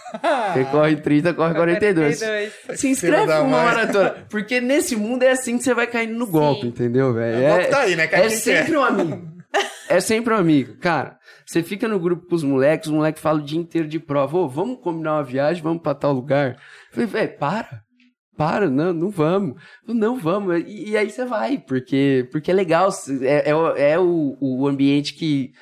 [0.54, 2.18] Quem corre 30, corre 42.
[2.18, 2.80] 42.
[2.80, 4.26] Se inscreve numa maratona.
[4.28, 6.68] Porque nesse mundo é assim que você vai caindo no golpe, Sim.
[6.68, 7.38] entendeu, velho?
[7.38, 8.08] O golpe tá aí, né?
[8.10, 8.78] É sempre quer.
[8.78, 9.34] um amigo.
[9.88, 10.76] É sempre um amigo.
[10.78, 11.16] Cara,
[11.46, 14.36] você fica no grupo com os moleques, os moleques falam o dia inteiro de prova.
[14.36, 16.52] Ô, vamos combinar uma viagem, vamos pra tal lugar.
[16.52, 16.58] Eu
[16.90, 17.82] falei, velho, para.
[18.36, 19.62] Para, não, não vamos.
[19.86, 20.60] Eu, Não vamos.
[20.66, 22.90] E, e aí você vai, porque, porque é legal.
[23.22, 25.52] É, é, é o, o ambiente que,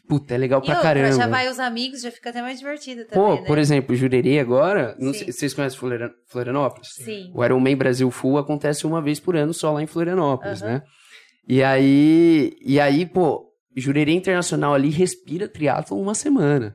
[0.00, 1.12] que, puta, é legal E pra outra, caramba.
[1.16, 3.46] já vai os amigos, já fica até mais divertido também, Pô, né?
[3.46, 6.88] por exemplo, Jurerê agora, sei- vocês conhecem Florian- Florianópolis?
[6.94, 7.30] Sim.
[7.34, 10.72] O Ironman Brasil Full acontece uma vez por ano só lá em Florianópolis, Aham.
[10.74, 10.82] né?
[11.48, 13.44] E aí, e aí, pô,
[13.76, 16.74] Jurerê Internacional ali respira triatlo uma semana.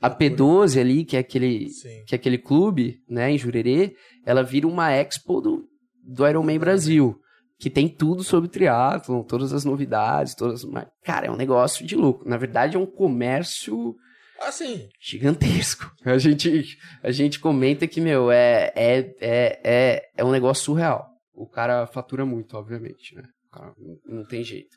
[0.00, 2.04] A P12 ali, que é aquele, Sim.
[2.06, 3.94] que é aquele clube, né, em Jurerê,
[4.24, 5.64] ela vira uma expo do,
[6.04, 7.16] do Ironman Brasil,
[7.58, 11.96] que tem tudo sobre triatlon, todas as novidades, todas, mas, cara, é um negócio de
[11.96, 12.28] louco.
[12.28, 13.96] Na verdade, é um comércio
[14.40, 15.92] Assim, gigantesco.
[16.04, 21.08] A gente, a gente comenta que, meu, é, é, é, é, é um negócio surreal.
[21.34, 23.24] O cara fatura muito, obviamente, né?
[23.48, 24.76] O cara não, não tem jeito.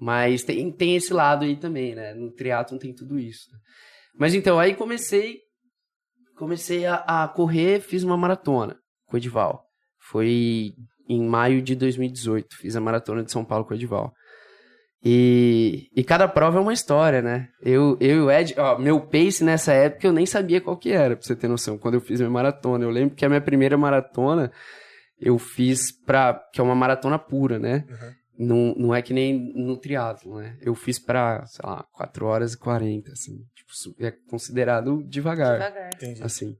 [0.00, 2.14] Mas tem, tem esse lado aí também, né?
[2.14, 3.50] No triatlon tem tudo isso.
[3.52, 3.58] né?
[4.18, 5.40] Mas então, aí comecei
[6.36, 8.76] comecei a, a correr, fiz uma maratona
[9.06, 9.64] com o Edival.
[10.00, 10.74] Foi
[11.08, 14.12] em maio de 2018, fiz a maratona de São Paulo com o Edival.
[15.04, 17.48] E, e cada prova é uma história, né?
[17.60, 20.92] Eu, eu e o Ed, ó, meu pace nessa época eu nem sabia qual que
[20.92, 22.84] era, pra você ter noção, quando eu fiz minha maratona.
[22.84, 24.52] Eu lembro que a minha primeira maratona
[25.20, 26.34] eu fiz pra.
[26.52, 27.84] que é uma maratona pura, né?
[27.88, 28.12] Uhum.
[28.38, 30.56] Não, não é que nem no triatlo, né?
[30.60, 33.38] Eu fiz pra, sei lá, 4 horas e 40, assim.
[33.54, 35.90] Tipo, é considerado devagar, Devagar.
[35.94, 36.22] entendi.
[36.22, 36.56] assim.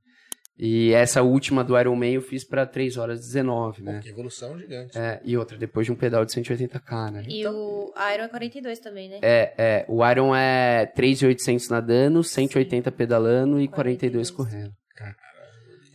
[0.59, 4.01] E essa última do Ironman eu fiz pra 3 horas e 19, né?
[4.03, 4.97] Que evolução gigante.
[4.97, 7.25] É, e outra, depois de um pedal de 180k, né?
[7.27, 9.19] E o Iron é 42 também, né?
[9.23, 14.73] É, é, o Iron é 3,800 nadando, 180 pedalando e 42 correndo.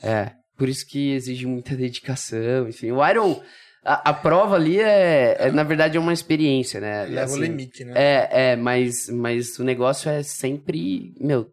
[0.02, 2.92] É, por isso que exige muita dedicação, enfim.
[2.92, 3.42] O Iron,
[3.84, 7.06] a, a prova ali é, é, na verdade, é uma experiência, né?
[7.06, 7.94] Leva o Assim, limite, né?
[7.96, 11.48] É, é, mas, mas o negócio é sempre, meu,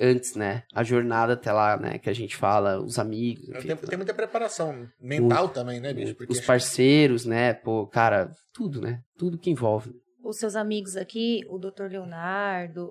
[0.00, 0.62] antes, né?
[0.72, 1.98] A jornada até lá, né?
[1.98, 6.14] Que a gente fala, os amigos, enfim, Tem, tem muita preparação mental também, né, bicho?
[6.14, 7.54] Porque os parceiros, né?
[7.54, 9.00] Pô, cara, tudo, né?
[9.16, 9.92] Tudo que envolve.
[10.22, 11.90] Os seus amigos aqui, o Dr.
[11.90, 12.90] Leonardo,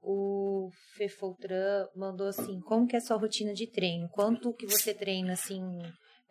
[0.00, 4.08] o Fefoltran, mandou assim, como que é a sua rotina de treino?
[4.10, 5.62] Quanto que você treina, assim,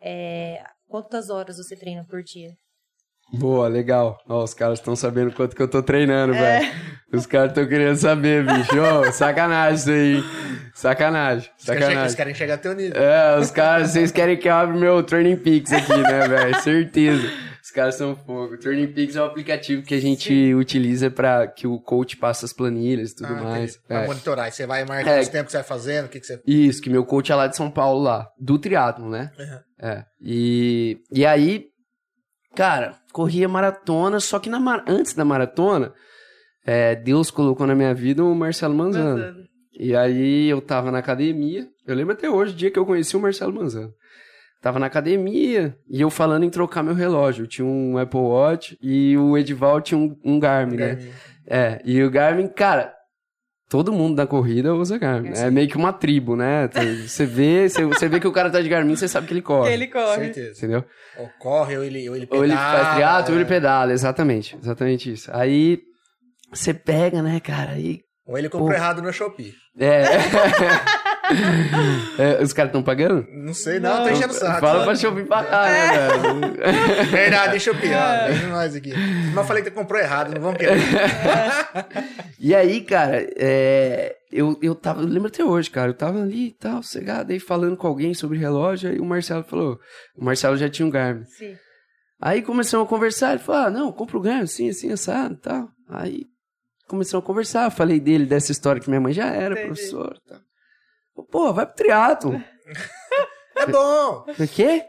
[0.00, 2.50] é, quantas horas você treina por dia?
[3.32, 4.18] Boa, legal.
[4.28, 6.70] Ó, os caras estão sabendo quanto que eu tô treinando, velho.
[7.12, 8.76] Os caras estão querendo saber, bicho.
[8.80, 10.24] Ô, sacanagem isso aí.
[10.74, 12.16] Sacanagem, Eles querem, chegar, eles sacanagem.
[12.16, 13.00] querem chegar até o nível.
[13.02, 16.60] É, os caras, vocês querem que eu abra meu Training Peaks aqui, né, velho?
[16.62, 17.30] Certeza.
[17.62, 18.58] Os caras são fogo.
[18.58, 22.52] Training Peaks é um aplicativo que a gente utiliza pra que o coach passe as
[22.52, 23.76] planilhas e tudo Ah, mais.
[23.78, 24.06] Pra É.
[24.06, 24.44] monitorar.
[24.46, 25.20] Aí você vai marcar É.
[25.20, 26.40] os tempos que você vai fazendo, o que, que você.
[26.46, 28.28] Isso, que meu coach é lá de São Paulo, lá.
[28.38, 29.30] Do triatlo, né?
[29.38, 29.88] Uhum.
[29.88, 30.04] É.
[30.20, 31.66] E, e aí,
[32.54, 35.92] cara, corria maratona, só que na antes da maratona,
[36.64, 39.44] é, Deus colocou na minha vida o Marcelo Manzano.
[39.78, 43.16] E aí eu tava na academia, eu lembro até hoje, o dia que eu conheci
[43.16, 43.92] o Marcelo Manzano.
[44.62, 47.42] Tava na academia e eu falando em trocar meu relógio.
[47.42, 50.94] Eu tinha um Apple Watch e o Edival tinha um, um Garmin, né?
[50.94, 51.10] Garmin.
[51.46, 52.94] É, e o Garmin, cara,
[53.68, 55.32] todo mundo da corrida usa Garmin.
[55.34, 56.68] É meio que uma tribo, né?
[57.06, 59.42] Você vê, você- você vê que o cara tá de Garmin, você sabe que ele
[59.42, 59.86] corre.
[59.88, 60.16] corre.
[60.24, 60.58] Certeza.
[60.58, 60.84] Entendeu?
[61.18, 62.40] Ou corre, ou ele, ou ele pedala.
[62.40, 64.56] Ou ele faz triatlo, ou ele pedala, exatamente.
[64.60, 65.30] Exatamente isso.
[65.32, 65.78] Aí
[66.52, 67.72] você pega, né, cara?
[67.72, 68.00] Aí.
[68.26, 68.74] Ou ele comprou Pô.
[68.74, 69.52] errado no Shopee.
[69.78, 70.02] É.
[72.18, 73.26] É, os caras estão pagando?
[73.32, 74.60] Não sei, não, tô enchendo o saco.
[74.60, 74.84] Fala só.
[74.84, 77.10] pra Shopee pagar, né, velho?
[77.10, 77.90] Verdade, Shopee.
[77.92, 78.92] ó, Vem nós aqui.
[78.94, 80.74] Mas eu falei que comprou errado, não vamos querer.
[82.38, 86.48] E aí, cara, é, eu, eu tava, eu lembro até hoje, cara, eu tava ali
[86.48, 89.78] e tal, cegado, aí falando com alguém sobre relógio, aí o Marcelo falou,
[90.14, 91.24] o Marcelo já tinha um Garmin.
[91.24, 91.56] Sim.
[92.20, 95.38] Aí começamos a conversar, ele falou, ah, não, compra o Garmin, assim, assim, assado e
[95.38, 95.68] tal.
[95.88, 96.26] Aí
[96.86, 99.66] começamos a conversar, eu falei dele dessa história que minha mãe já era Entendi.
[99.68, 100.38] professora e tal.
[101.30, 102.42] Pô, vai pro triatlo.
[103.56, 104.26] É bom.
[104.36, 104.82] O quê?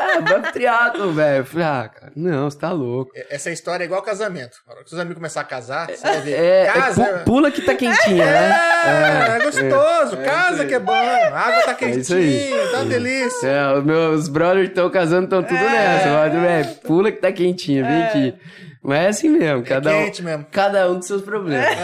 [0.00, 1.44] ah, vai pro triatlo, velho.
[1.44, 3.12] Falei, ah, cara, não, você tá louco.
[3.28, 4.56] Essa história é igual casamento.
[4.66, 6.32] Na hora que seus amigos começarem a casar, você vai ver.
[6.42, 7.04] É, é, Casa.
[7.04, 9.36] pu- pula que tá quentinha, É, né?
[9.36, 10.16] é gostoso.
[10.24, 10.94] Casa que é bom.
[10.94, 13.46] A água tá É quentinha, tá uma delícia.
[13.46, 16.08] É, os meus brothers estão casando, estão tudo nessa.
[16.08, 18.34] Mas, velho, pula que tá quentinha, vem aqui.
[18.82, 20.46] Mas é assim mesmo, É cada um, quente mesmo.
[20.50, 21.66] cada um dos seus problemas.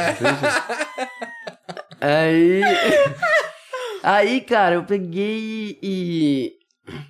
[2.01, 2.61] Aí.
[4.03, 6.53] Aí, cara, eu peguei e.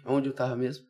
[0.04, 0.84] Onde eu tava mesmo?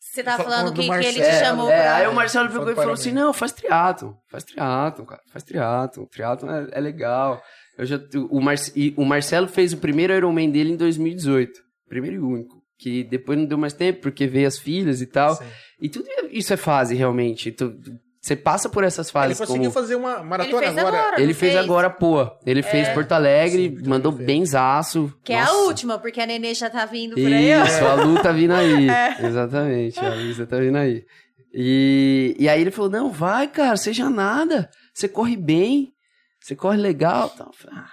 [0.00, 1.96] Você tava Fa- falando do que, que ele te chamou É, pra...
[1.96, 6.06] aí o Marcelo pegou e falou assim: não, faz triatlon, faz triatlon, cara, faz triatlon.
[6.06, 7.42] Triatlon é, é legal.
[7.78, 7.98] Eu já,
[8.30, 11.60] o, Mar, e o Marcelo fez o primeiro Ironman dele em 2018.
[11.88, 12.62] Primeiro e único.
[12.78, 15.36] Que depois não deu mais tempo, porque veio as filhas e tal.
[15.36, 15.44] Sim.
[15.80, 17.52] E tudo isso é fase, realmente.
[17.52, 17.78] Tu-
[18.22, 19.72] Você passa por essas Ele fases conseguiu como...
[19.72, 20.96] fazer uma Ele maratona fez agora.
[20.98, 22.30] agora, Ele não fez agora, pô.
[22.46, 24.24] Ele fez Porto Alegre, Sim, mandou fez.
[24.24, 25.12] benzaço.
[25.24, 25.56] Que é a Nossa.
[25.64, 27.50] última, porque a Nenê já tá vindo por aí.
[27.50, 28.86] Isso, a Lu tá vindo aí.
[29.26, 31.04] Exatamente, a Luísa tá vindo aí.
[31.52, 34.70] E, e aí ele falou, não, vai, cara, seja nada.
[34.94, 35.92] Você corre bem,
[36.40, 37.28] você corre legal.
[37.30, 37.48] Tal.
[37.48, 37.90] Eu falei, ah,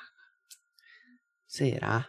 [1.47, 2.05] será?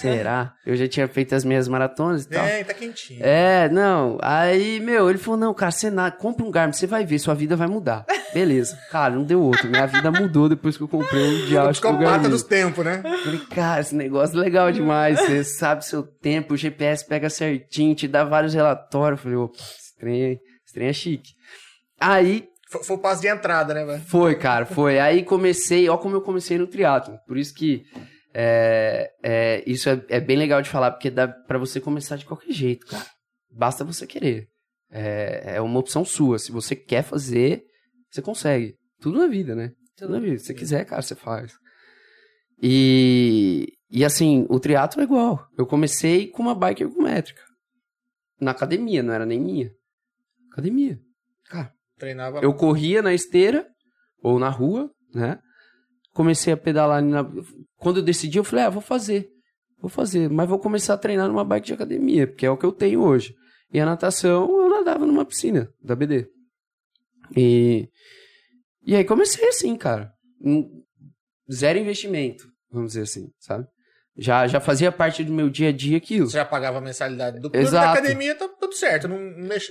[0.00, 0.54] Será?
[0.64, 2.44] Eu já tinha feito as minhas maratonas e tal.
[2.44, 3.20] É, tá quentinho.
[3.22, 4.18] É, não.
[4.22, 7.34] Aí, meu, ele falou: não, cara, você nada, compra um Garmin, você vai ver, sua
[7.34, 8.04] vida vai mudar.
[8.32, 8.78] Beleza.
[8.90, 9.68] Cara, não deu outro.
[9.68, 12.28] Minha vida mudou depois que eu comprei um o diacho do psicopata Garmin.
[12.30, 13.02] dos tempos, né?
[13.24, 15.18] Falei, cara, esse negócio é legal demais.
[15.20, 19.20] Você sabe seu tempo, o GPS pega certinho, te dá vários relatórios.
[19.20, 21.30] Falei, opa, esse trem, é- esse trem é chique.
[22.00, 24.00] Aí, Foi, foi o passo de entrada, né, velho?
[24.06, 24.98] foi, cara, foi.
[24.98, 27.18] Aí comecei, ó como eu comecei no triatlo.
[27.26, 27.82] Por isso que
[28.32, 32.24] é, é, isso é, é bem legal de falar, porque dá pra você começar de
[32.24, 33.06] qualquer jeito, cara.
[33.50, 34.48] Basta você querer.
[34.90, 36.38] É, é uma opção sua.
[36.38, 37.64] Se você quer fazer,
[38.10, 38.76] você consegue.
[39.00, 39.72] Tudo na vida, né?
[39.96, 40.38] Tudo na vida.
[40.38, 41.52] Se você quiser, cara, você faz.
[42.62, 45.46] E, e assim, o triatlo é igual.
[45.58, 47.42] Eu comecei com uma bike ergométrica.
[48.40, 49.70] Na academia, não era nem minha.
[50.52, 50.98] Academia.
[51.46, 52.40] Cara, Treinava.
[52.40, 53.66] eu corria na esteira
[54.22, 55.38] ou na rua, né?
[56.12, 57.24] Comecei a pedalar na...
[57.76, 59.28] Quando eu decidi, eu falei, ah, vou fazer.
[59.80, 62.66] Vou fazer, mas vou começar a treinar numa bike de academia, porque é o que
[62.66, 63.34] eu tenho hoje.
[63.72, 66.26] E a natação, eu nadava numa piscina da BD.
[67.36, 67.88] E,
[68.84, 70.12] e aí comecei assim, cara.
[71.50, 73.66] Zero investimento, vamos dizer assim, sabe?
[74.16, 76.26] Já, já fazia parte do meu dia a dia aquilo.
[76.26, 79.08] Você já pagava a mensalidade do plano da academia, tá tudo certo.
[79.08, 79.18] Não,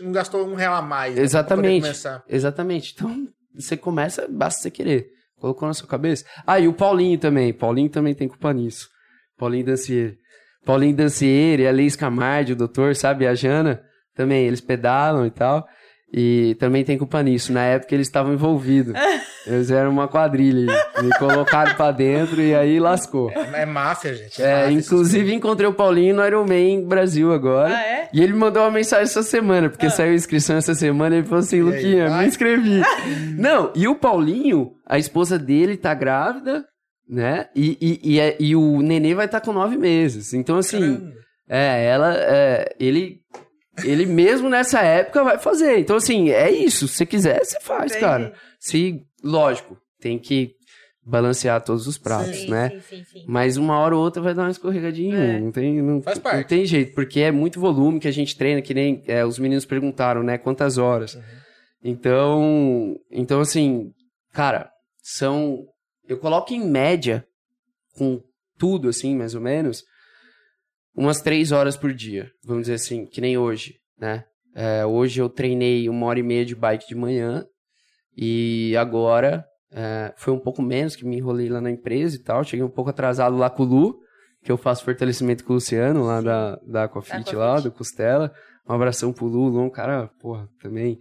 [0.01, 1.15] não gastou um real a mais.
[1.15, 1.81] né, Exatamente.
[1.83, 2.23] começar.
[2.27, 2.93] Exatamente.
[2.95, 5.11] Então, você começa, basta você querer.
[5.39, 6.25] Colocou na sua cabeça.
[6.45, 7.53] Ah, e o Paulinho também.
[7.53, 8.89] Paulinho também tem culpa nisso.
[9.37, 10.17] Paulinho Dancier.
[10.65, 13.25] Paulinho Dancier e a Leis Camardi, o doutor, sabe?
[13.25, 13.81] A Jana
[14.15, 14.45] também.
[14.45, 15.67] Eles pedalam e tal.
[16.11, 17.53] E também tem culpa nisso.
[17.53, 18.93] Na época eles estavam envolvidos.
[19.47, 20.71] Eles eram uma quadrilha.
[21.01, 23.31] Me colocaram pra dentro e aí lascou.
[23.31, 24.39] É, é máfia, gente.
[24.39, 27.73] É, máfia, inclusive encontrei o Paulinho no Iron Man Brasil agora.
[27.75, 28.09] Ah, é?
[28.13, 31.39] E ele mandou uma mensagem essa semana, porque saiu a inscrição essa semana, ele falou
[31.39, 32.81] assim, Luquinha, me inscrevi.
[33.39, 36.63] Não, e o Paulinho, a esposa dele tá grávida,
[37.09, 37.47] né?
[37.55, 40.33] E, e, e, é- e o nenê vai estar com nove meses.
[40.33, 41.13] Então, assim, Caramba.
[41.49, 43.17] é, ela, é, ele,
[43.83, 45.79] ele mesmo nessa época vai fazer.
[45.79, 46.87] Então, assim, é isso.
[46.87, 47.99] Se você quiser, você faz, Entendi.
[47.99, 48.33] cara.
[48.59, 50.55] Se, lógico, tem que
[51.05, 52.69] balancear todos os pratos, Sim, né?
[52.69, 53.25] sim, sim, sim.
[53.27, 55.17] Mas uma hora ou outra vai dar uma escorregadinha.
[55.17, 55.39] É.
[55.39, 56.47] Não tem, não, Faz não parte.
[56.47, 59.65] tem jeito, porque é muito volume que a gente treina, que nem é, os meninos
[59.65, 60.37] perguntaram, né?
[60.37, 61.15] Quantas horas.
[61.15, 61.21] Uhum.
[61.83, 63.91] Então, então, assim,
[64.33, 64.69] cara,
[65.01, 65.65] são.
[66.07, 67.25] Eu coloco em média,
[67.95, 68.21] com
[68.57, 69.83] tudo, assim, mais ou menos,
[70.99, 72.29] umas três horas por dia.
[72.43, 74.25] Vamos dizer assim, que nem hoje, né?
[74.53, 77.45] É, hoje eu treinei uma hora e meia de bike de manhã.
[78.17, 82.43] E agora é, foi um pouco menos que me enrolei lá na empresa e tal.
[82.43, 83.99] Cheguei um pouco atrasado lá com o Lu,
[84.43, 87.33] que eu faço fortalecimento com o Luciano, lá da, da Aquafit.
[87.33, 88.33] lá, do Costela.
[88.67, 90.99] Um abração pro Lu, Lu é um cara, porra, também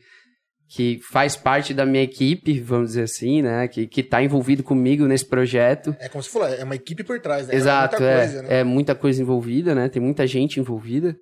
[0.68, 3.66] que faz parte da minha equipe, vamos dizer assim, né?
[3.66, 5.96] Que, que tá envolvido comigo nesse projeto.
[5.98, 7.54] É como você falou, é uma equipe por trás, né?
[7.54, 7.98] Exato, é.
[7.98, 8.60] muita é, coisa, né?
[8.60, 9.88] é muita coisa envolvida, né?
[9.88, 11.16] Tem muita gente envolvida.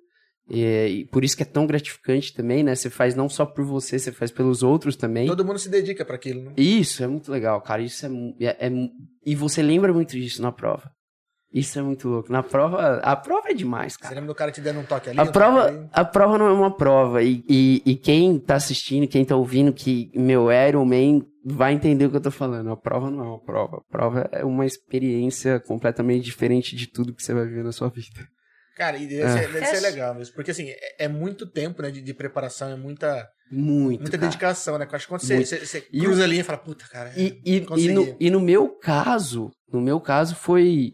[0.49, 2.75] E, e por isso que é tão gratificante também, né?
[2.75, 5.27] Você faz não só por você, você faz pelos outros também.
[5.27, 6.53] Todo mundo se dedica pra aquilo, né?
[6.57, 7.81] Isso é muito legal, cara.
[7.81, 8.09] Isso é,
[8.41, 8.71] é, é
[9.25, 10.91] E você lembra muito disso na prova.
[11.53, 12.31] Isso é muito louco.
[12.31, 14.15] Na prova, a prova é demais, Você cara.
[14.15, 15.17] lembra do cara te dando um toque ali?
[15.19, 15.87] A um toque prova, ali?
[15.93, 17.23] a prova não é uma prova.
[17.23, 22.05] E, e, e quem tá assistindo, quem tá ouvindo que meu Iron Man vai entender
[22.05, 22.69] o que eu tô falando.
[22.69, 23.77] A prova não é uma prova.
[23.77, 27.87] A prova é uma experiência completamente diferente de tudo que você vai viver na sua
[27.89, 28.27] vida.
[28.75, 29.29] Cara, e deve, É.
[29.29, 30.35] ser, deve ser Você legal mesmo.
[30.35, 34.01] Porque assim, é, é muito tempo, né, de, de preparação, é muita, Muito.
[34.01, 34.29] muita cara.
[34.29, 34.85] dedicação, né?
[34.87, 37.11] Eu acho que quando você, você, você E cruza a linha e fala, puta, cara,
[37.17, 40.91] E, e, e, no, e no meu caso, no meu caso foi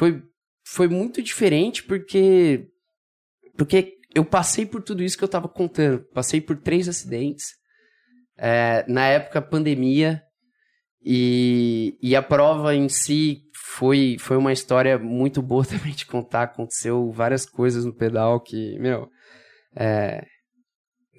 [0.00, 0.22] foi
[0.64, 2.66] foi muito diferente porque
[3.56, 6.02] porque eu passei por tudo isso que eu tava contando.
[6.14, 7.48] Passei por três acidentes.
[8.38, 10.22] É, na época pandemia
[11.04, 16.44] e, e a prova em si foi foi uma história muito boa também de contar.
[16.44, 19.06] Aconteceu várias coisas no pedal que meu
[19.76, 20.24] é,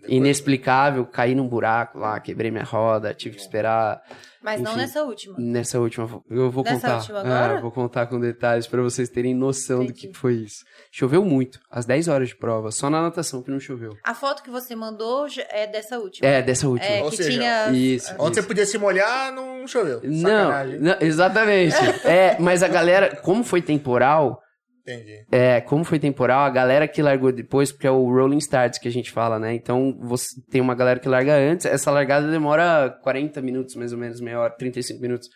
[0.08, 1.06] inexplicável.
[1.06, 4.02] Caí num buraco lá, quebrei minha roda, tive que esperar
[4.44, 4.82] Mas não Enfim.
[4.82, 5.36] nessa última.
[5.38, 6.98] Nessa última, eu vou Nessa contar.
[6.98, 7.54] última agora?
[7.54, 10.08] É, eu vou contar com detalhes pra vocês terem noção do Entendi.
[10.08, 10.64] que foi isso.
[10.92, 13.96] Choveu muito, às 10 horas de prova, só na natação que não choveu.
[14.04, 16.28] A foto que você mandou é dessa última.
[16.28, 16.90] É, dessa última.
[16.92, 17.72] É, Ou que seja, tinha.
[17.72, 18.14] Isso.
[18.18, 20.02] Onde você podia se molhar, não choveu.
[20.04, 21.76] Não, não, exatamente.
[22.04, 24.42] é, mas a galera, como foi temporal,
[24.82, 25.26] Entendi.
[25.32, 28.88] é, como foi temporal, a galera que largou depois, porque é o rolling starts que
[28.88, 29.54] a gente fala, né?
[29.54, 34.00] Então, você tem uma galera que larga antes, essa largada demora 40 minutos, mais ou
[34.00, 35.30] menos, meia hora, 35 minutos.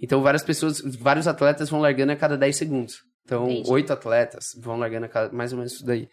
[0.00, 3.02] Então, várias pessoas, vários atletas vão largando a cada 10 segundos.
[3.24, 3.70] Então, Entendi.
[3.70, 6.08] oito atletas vão largando a cada, mais ou menos isso daí.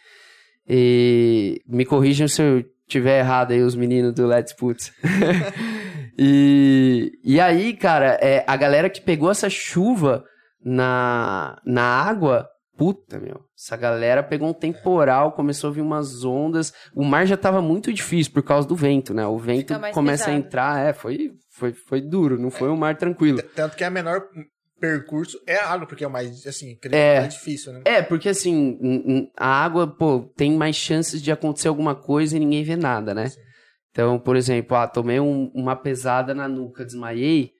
[0.67, 4.91] E me corrijam se eu tiver errado aí, os meninos do Let's Put.
[6.17, 10.23] e, e aí, cara, é, a galera que pegou essa chuva
[10.63, 12.47] na, na água
[12.79, 16.73] puta, meu, essa galera pegou um temporal, começou a vir umas ondas.
[16.95, 19.27] O mar já tava muito difícil por causa do vento, né?
[19.27, 20.45] O vento começa a pesado.
[20.47, 23.41] entrar, é, foi, foi, foi duro, não foi um mar tranquilo.
[23.55, 24.23] Tanto que a menor
[24.79, 27.19] percurso é a água, porque é o mais, assim, que É.
[27.19, 27.81] mais difícil, né?
[27.83, 32.63] É, porque assim, a água, pô, tem mais chances de acontecer alguma coisa e ninguém
[32.63, 33.27] vê nada, né?
[33.27, 33.39] Sim.
[33.91, 37.51] Então, por exemplo, ah, tomei um- uma pesada na nuca, desmaiei.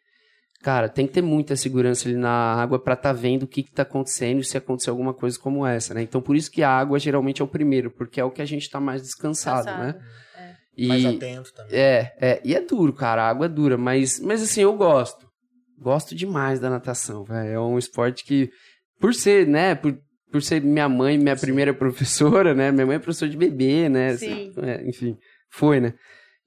[0.62, 3.72] Cara, tem que ter muita segurança ali na água pra tá vendo o que que
[3.72, 6.01] tá acontecendo e se acontecer alguma coisa como essa, né?
[6.01, 8.45] Então, por isso que a água geralmente é o primeiro, porque é o que a
[8.45, 9.93] gente tá mais descansado, né?
[9.93, 10.20] Cansado.
[10.80, 11.78] E, Mais atento também.
[11.78, 15.28] é, é, e é duro, cara, a água é dura, mas, mas assim, eu gosto.
[15.78, 17.49] Gosto demais da natação, velho.
[17.49, 18.49] É um esporte que,
[18.99, 19.97] por ser, né, por,
[20.32, 24.16] por ser minha mãe, minha primeira professora, né, minha mãe é professora de bebê, né,
[24.16, 24.53] Sim.
[24.57, 25.18] é, enfim,
[25.49, 25.93] foi, né.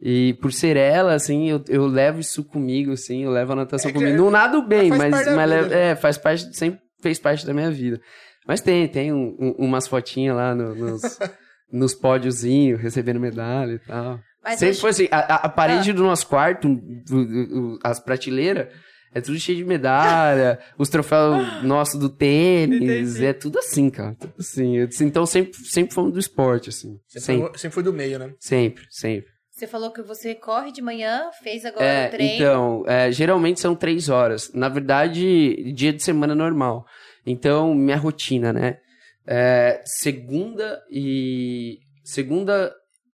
[0.05, 3.91] E por ser ela, assim, eu, eu levo isso comigo, assim, eu levo a natação
[3.91, 4.11] É comigo.
[4.13, 4.99] é- Não nado bem, mas,
[5.35, 8.01] mas vida, é, faz parte, sempre fez parte da minha vida.
[8.47, 11.03] Mas tem, tem um- um- umas fotinhas lá no- nos,
[11.73, 14.19] nos pódiozinhos, recebendo medalha e tal.
[14.43, 15.95] Mas Sempre hoje- foi assim, a, a- parede Ah.
[15.95, 16.81] do nosso quarto, do-
[17.25, 18.75] do- do- as prateleiras,
[19.15, 23.25] é tudo cheio de medalha, os troféus nossos do tênis, Entendi.
[23.27, 24.17] é tudo assim, cara.
[24.19, 24.79] Tudo assim.
[25.03, 26.99] Então sempre, sempre fomos do esporte, assim.
[27.07, 28.33] Sempre, Sempre, foi, sempre foi do meio, né?
[28.41, 29.31] sempre, sempre.
[29.63, 32.35] Você falou que você corre de manhã, fez agora É, o treino.
[32.35, 34.53] então, é, geralmente são três horas.
[34.53, 36.85] Na verdade, dia de semana normal.
[37.25, 38.79] Então, minha rotina, né?
[39.25, 41.79] É, segunda e.
[42.03, 42.75] Segunda,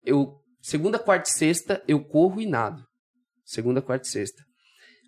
[0.06, 0.34] eu.
[0.62, 2.84] Segunda, quarta e sexta, eu corro e nado.
[3.46, 4.44] Segunda, quarta e sexta.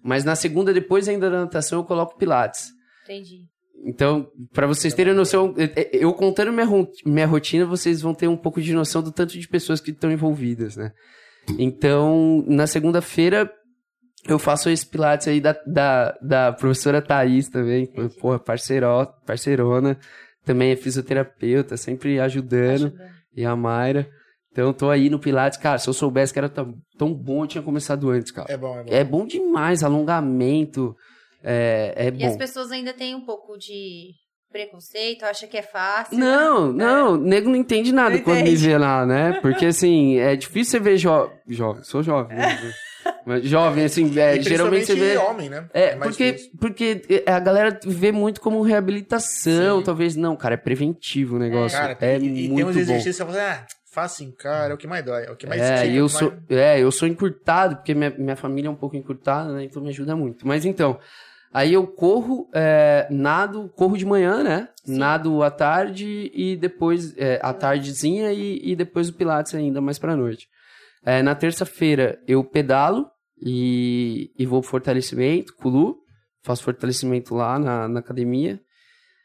[0.01, 2.69] Mas na segunda, depois ainda da natação, eu coloco pilates.
[3.03, 3.41] Entendi.
[3.83, 8.29] Então, pra vocês terem noção, é, é, eu contando minha, minha rotina, vocês vão ter
[8.29, 10.93] um pouco de noção do tanto de pessoas que estão envolvidas, né?
[11.59, 13.51] Então, na segunda-feira,
[14.27, 17.85] eu faço esse pilates aí da, da, da professora Thaís também,
[18.19, 18.87] porra, parceiro,
[19.25, 19.97] parceirona,
[20.43, 23.09] também é fisioterapeuta, sempre ajudando, Ajudando.
[23.35, 24.09] e a Mayra.
[24.51, 27.43] Então, eu tô aí no pilates, cara, se eu soubesse que era tão, tão bom,
[27.43, 28.51] eu tinha começado antes, cara.
[28.51, 28.89] É bom, é bom.
[28.89, 30.95] É bom demais, alongamento,
[31.43, 32.19] é, é bom.
[32.19, 34.11] E as pessoas ainda têm um pouco de
[34.55, 36.17] preconceito, acha que é fácil.
[36.17, 38.67] Não, não, o nego não entende nada Não quando me entende.
[38.67, 39.37] vê lá, né?
[39.41, 42.73] Porque assim, é difícil você ver jo jovem, sou jovem, né?
[43.25, 45.17] Mas jovem, assim, é, E geralmente você vê.
[45.17, 45.65] homem, né?
[45.73, 46.51] É, mais porque, difícil.
[46.59, 49.83] porque a galera vê muito como reabilitação, Sim.
[49.83, 51.77] talvez não, cara, é preventivo o negócio.
[51.77, 52.79] Cara, é e, e muito tem uns bom.
[52.81, 55.35] exercícios que você fala, ah, faz assim, cara, é o que mais dói, é o
[55.35, 58.69] que mais É, e eu sou, mais- é, eu sou encurtado, porque minha, minha família
[58.69, 59.63] é um pouco encurtada, né?
[59.65, 60.47] Então me ajuda muito.
[60.47, 60.97] Mas então,
[61.55, 64.67] aí eu corro, é, nado, corro de manhã, né?
[64.83, 64.97] Sim.
[64.97, 69.97] Nado à tarde e depois, é, à tardezinha e, e depois o Pilates ainda mais
[69.97, 70.49] pra noite.
[71.05, 73.07] É, na terça-feira eu pedalo
[73.41, 75.95] e, e vou pro fortalecimento, Culu,
[76.43, 78.59] faço fortalecimento lá na, na academia.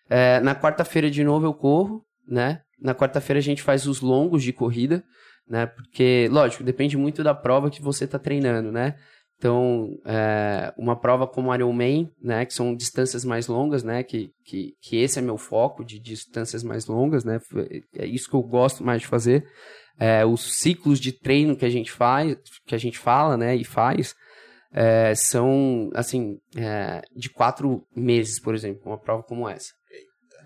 [0.09, 2.61] É, na quarta-feira de novo eu corro, né?
[2.81, 5.03] Na quarta-feira a gente faz os longos de corrida,
[5.49, 5.67] né?
[5.67, 8.95] Porque, lógico, depende muito da prova que você tá treinando, né?
[9.41, 12.45] Então, é, uma prova como Ironman, né?
[12.45, 14.03] Que são distâncias mais longas, né?
[14.03, 17.41] Que, que, que esse é meu foco de distâncias mais longas, né?
[17.97, 19.43] É isso que eu gosto mais de fazer.
[19.99, 22.37] É, os ciclos de treino que a gente faz,
[22.67, 23.57] que a gente fala, né?
[23.57, 24.15] E faz,
[24.75, 26.37] é, são, assim,
[27.17, 29.73] de quatro meses, por exemplo, uma prova como essa.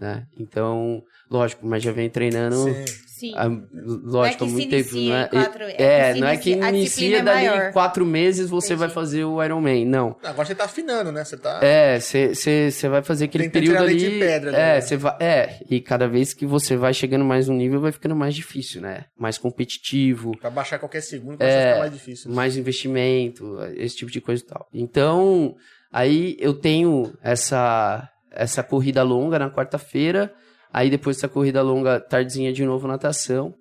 [0.00, 0.24] Né?
[0.38, 2.84] Então, lógico, mas já vem treinando Sim.
[3.18, 3.32] Sim.
[3.36, 4.96] há, lógico, há que muito tempo.
[4.96, 5.74] Não é, quatro- é
[6.10, 7.72] é, não é que inicia- a é dali maior.
[7.72, 8.94] quatro meses você vai Entendi.
[8.94, 9.84] fazer o Ironman.
[9.86, 10.16] Não.
[10.24, 11.24] Agora você tá afinando, né?
[11.24, 11.60] Você tá...
[11.62, 13.96] É, você vai fazer aquele período tirar ali.
[13.98, 14.80] de pedra ali, é, né?
[14.80, 15.16] você vai.
[15.20, 18.80] É, e cada vez que você vai chegando mais um nível, vai ficando mais difícil,
[18.80, 19.04] né?
[19.16, 22.30] Mais competitivo, Pra baixar qualquer segundo, começa a É, ficar mais difícil.
[22.32, 24.68] mais investimento, esse tipo de coisa e tal.
[24.72, 25.54] Então,
[25.92, 30.32] aí eu tenho essa essa corrida longa na quarta-feira,
[30.74, 33.54] aí depois dessa corrida longa, tardezinha de novo natação.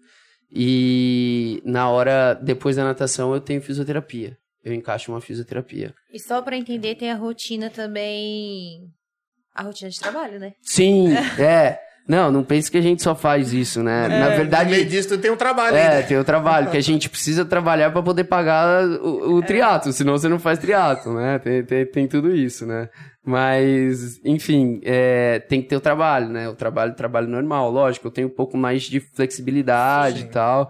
[0.51, 4.36] E na hora depois da natação eu tenho fisioterapia.
[4.64, 5.93] Eu encaixo uma fisioterapia.
[6.11, 8.89] E só pra entender, tem a rotina também.
[9.53, 10.53] A rotina de trabalho, né?
[10.61, 11.09] Sim,
[11.39, 11.80] é.
[12.08, 14.08] Não, não pense que a gente só faz isso, né?
[14.10, 16.08] Na No meio verdade, disso, tu tem um trabalho é, ainda.
[16.08, 20.18] tem o trabalho, que a gente precisa trabalhar para poder pagar o, o triatlo, senão
[20.18, 21.39] você não faz triatlo, né?
[21.39, 22.89] Tem, tem, tem tudo isso, né?
[23.26, 26.49] Mas, enfim, é, tem que ter o trabalho, né?
[26.49, 30.26] O trabalho, trabalho normal, lógico, eu tenho um pouco mais de flexibilidade Sim.
[30.26, 30.70] e tal.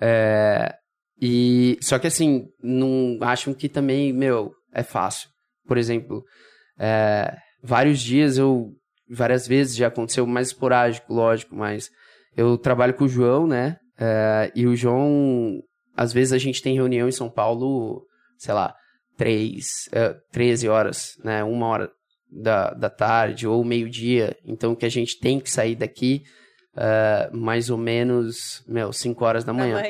[0.00, 0.74] É,
[1.20, 5.28] e, só que assim, não acham que também, meu, é fácil.
[5.66, 6.24] Por exemplo,
[6.78, 8.70] é, vários dias eu,
[9.10, 11.90] várias vezes já aconteceu, mais esporádico, lógico, mas
[12.36, 13.76] eu trabalho com o João, né?
[13.98, 15.60] É, e o João,
[15.96, 18.06] às vezes a gente tem reunião em São Paulo,
[18.38, 18.74] sei lá,
[19.16, 21.44] três, é, 13 horas, né?
[21.44, 21.90] Uma hora
[22.30, 24.36] da, da tarde ou meio-dia.
[24.44, 26.22] Então que a gente tem que sair daqui
[26.76, 29.82] uh, mais ou menos, meu, 5 horas da manhã,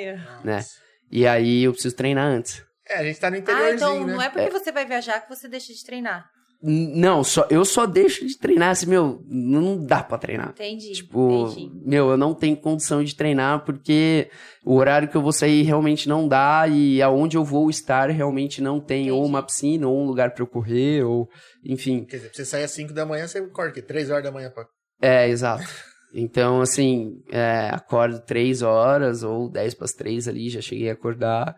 [0.43, 0.65] né?
[1.11, 2.63] E aí eu preciso treinar antes.
[2.89, 4.13] É, a gente tá no Ah, interiorzinho, então né?
[4.15, 6.29] não é porque você vai viajar que você deixa de treinar.
[6.63, 10.51] Não, só, eu só deixo de treinar, assim, meu, não dá pra treinar.
[10.51, 10.93] Entendi.
[10.93, 11.71] Tipo, entendi.
[11.87, 14.31] meu, eu não tenho condição de treinar porque
[14.65, 18.61] o horário que eu vou sair realmente não dá e aonde eu vou estar realmente
[18.61, 19.31] não tem ou Entendi.
[19.31, 21.29] uma piscina ou um lugar pra eu correr ou,
[21.65, 22.05] enfim.
[22.05, 24.31] Quer dizer, pra você sair às 5 da manhã, você acorda aqui, 3 horas da
[24.31, 24.51] manhã.
[24.51, 24.67] Pra...
[25.01, 25.65] É, exato.
[26.13, 30.93] Então, assim, é, acordo três horas ou dez para as três ali, já cheguei a
[30.93, 31.57] acordar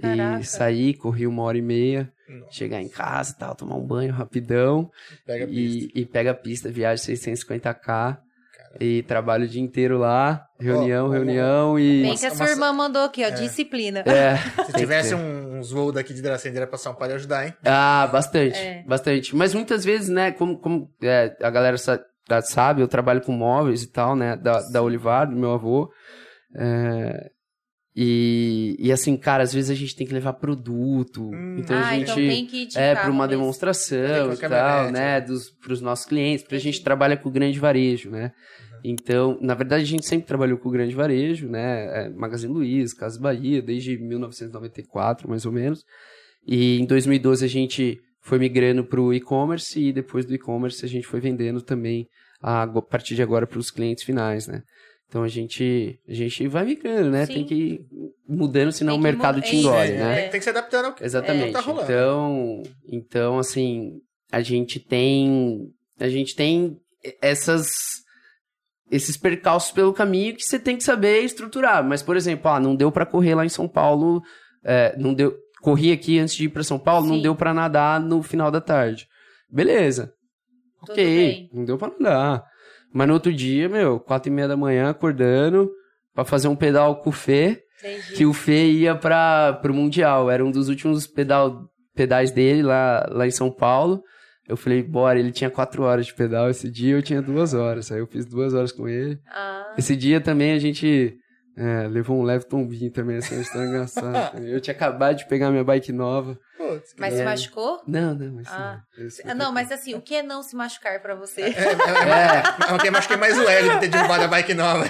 [0.00, 0.40] Caraca.
[0.40, 3.86] e sair, corri uma hora e meia, Nossa, chegar em casa e tal, tomar um
[3.86, 4.90] banho rapidão
[5.26, 5.90] Pega a pista.
[5.94, 8.18] e, e pega a pista, viagem 650k
[8.80, 12.02] e trabalho o dia inteiro lá, reunião, ó, reunião e...
[12.02, 14.00] Bem que a sua irmã mandou aqui, ó, disciplina.
[14.00, 14.36] É,
[14.66, 17.54] Se tivesse um- uns voos daqui de Dracendeira pra São Paulo, ia ajudar, hein?
[17.64, 18.82] Ah, bastante, É.
[18.84, 19.36] bastante.
[19.36, 22.04] Mas muitas vezes, né, como, como é, a galera sa-
[22.42, 25.88] sabe, eu trabalho com móveis e tal, né, da, da Olivar, do meu avô.
[26.56, 27.30] É,
[27.96, 31.30] e, e assim, cara, às vezes a gente tem que levar produto.
[31.30, 31.56] Hum.
[31.58, 33.40] então ah, a gente então tem que ir de é para uma mesmo.
[33.40, 35.20] demonstração e tal, né, né?
[35.20, 38.32] dos pros nossos clientes, porque a gente trabalha com o grande varejo, né?
[38.72, 38.80] Uhum.
[38.82, 42.06] Então, na verdade, a gente sempre trabalhou com o grande varejo, né?
[42.06, 45.84] É, Magazine Luiza, Casas Bahia, desde 1994, mais ou menos.
[46.46, 50.88] E em 2012 a gente foi migrando para o e-commerce e depois do e-commerce a
[50.88, 52.08] gente foi vendendo também
[52.42, 54.62] a, a partir de agora para os clientes finais, né?
[55.14, 57.24] Então a gente, a gente vai migrando, né?
[57.24, 57.34] Sim.
[57.34, 57.86] Tem que ir
[58.28, 59.96] mudando, senão o mercado te engole, é.
[59.96, 60.14] né?
[60.22, 61.52] Tem, tem que se adaptando ao que Exatamente.
[61.52, 61.84] tá rolando.
[61.84, 64.00] então, então, assim,
[64.32, 65.70] a gente tem.
[66.00, 66.76] A gente tem
[67.22, 67.68] essas.
[68.90, 71.84] Esses percalços pelo caminho que você tem que saber estruturar.
[71.84, 74.20] Mas, por exemplo, ah, não deu pra correr lá em São Paulo.
[74.64, 75.32] é, não deu.
[75.62, 77.22] Corri aqui antes de ir pra São Paulo, não Sim.
[77.22, 79.06] deu pra nadar no final da tarde.
[79.48, 80.12] Beleza.
[80.80, 81.04] Tudo ok.
[81.04, 81.50] bem.
[81.52, 82.53] Não deu pra nadar.
[82.94, 85.68] Mas no outro dia, meu, quatro e meia da manhã, acordando,
[86.14, 88.14] pra fazer um pedal com o Fê Entendi.
[88.14, 90.30] que o Fê ia para pro Mundial.
[90.30, 94.00] Era um dos últimos pedal, pedais dele lá, lá em São Paulo.
[94.48, 97.90] Eu falei, bora, ele tinha quatro horas de pedal esse dia, eu tinha duas horas.
[97.90, 99.18] Aí eu fiz duas horas com ele.
[99.28, 101.16] Ah, Esse dia também a gente
[101.56, 104.38] é, levou um leve tombinho também, assim, uma história engraçada.
[104.40, 106.38] Eu tinha acabado de pegar minha bike nova.
[106.56, 107.80] Putz, mas da se machucou?
[107.86, 108.80] Não, não, mas Ah.
[109.26, 109.34] não.
[109.34, 111.42] Não, mas assim, o que é não se machucar pra você?
[111.42, 114.84] É, é, é, é, eu machuquei mais o Hélio de ter derrubado a bike nova.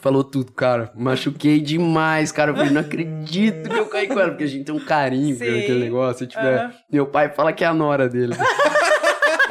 [0.00, 0.90] Falou tudo, cara.
[0.94, 2.50] Machuquei demais, cara.
[2.50, 5.36] Eu falei, não acredito que eu caí com ela, porque a gente tem um carinho
[5.36, 5.44] Sim.
[5.44, 6.26] aquele negócio.
[6.26, 6.74] Tipo, é- Aham.
[6.92, 8.34] meu pai fala que é a nora dele.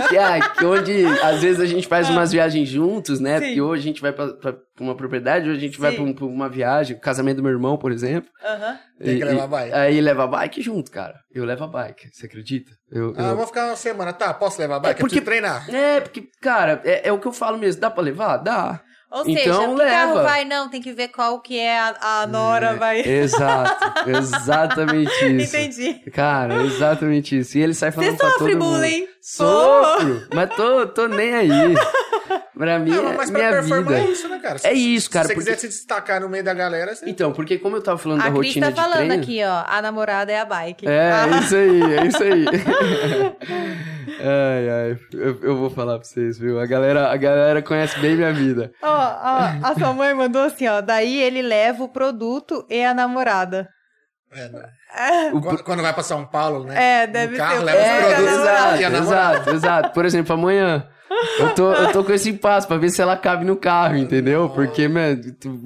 [0.10, 3.36] Que, é, que onde às vezes a gente faz umas viagens juntos, né?
[3.36, 3.39] Ah.
[3.39, 3.46] Sim.
[3.48, 5.98] Porque hoje a gente vai pra, pra uma propriedade, hoje a gente vai Sim.
[5.98, 8.30] pra, um- pra uma viagem, o casamento do meu irmão, por exemplo.
[8.44, 8.80] Aham.
[9.00, 9.74] Tem que E- levar e- a bike.
[9.74, 11.16] Aí leva a bike junto, cara.
[11.34, 12.72] Eu levo a bike, você acredita?
[12.91, 14.14] Eu, Ah, eu- eu vou ficar uma semana.
[14.14, 15.00] Tá, posso levar a bike?
[15.00, 15.70] É porque- Eu treinar.
[15.74, 17.82] É, porque, cara, é, é o que eu falo mesmo.
[17.82, 18.38] Dá pra levar?
[18.38, 18.82] Dá.
[19.14, 20.43] Ou Então, seja, que carro vai?
[20.43, 22.99] Não, tem que ver qual que é a, a Nora, É, vai.
[23.01, 25.55] Exato, exatamente isso.
[25.55, 25.93] Entendi.
[26.11, 27.55] Cara, exatamente isso.
[27.57, 28.74] E ele sai falando Você pra todo sofre mundo.
[28.80, 29.07] bullying?
[29.22, 31.49] Sofro, mas tô, tô nem aí.
[32.56, 33.97] Pra mim, Não, é mas pra minha performar vida.
[33.99, 34.58] é isso, né, cara?
[34.60, 37.10] Se- É isso, cara, Se você porque- quiser se destacar no meio da galera, você...
[37.10, 39.24] Então, porque como eu tava falando A da Cris rotina tá de falando treino...
[39.24, 39.64] aqui, ó.
[39.68, 40.88] A namorada é a bike.
[40.88, 42.45] É, Ah, é isso aí, é isso aí.
[44.20, 46.60] ai, ai, eu, eu vou falar pra vocês, viu?
[46.60, 48.72] A galera, a galera conhece bem minha vida.
[48.82, 50.82] Ó, ó, a sua mãe mandou assim, ó.
[50.82, 53.68] Daí ele leva o produto e a namorada.
[54.32, 55.38] É, não.
[55.38, 57.04] O Quando, quando vai pra São Paulo, né?
[57.04, 57.64] É, deve no carro, ser.
[57.64, 59.38] leva os É, produtos e a exato, namorada.
[59.38, 59.93] exato, exato.
[59.93, 60.88] Por exemplo, amanhã.
[61.39, 64.49] Eu tô, eu tô com esse impasse pra ver se ela cabe no carro, entendeu?
[64.49, 65.22] Porque, mano,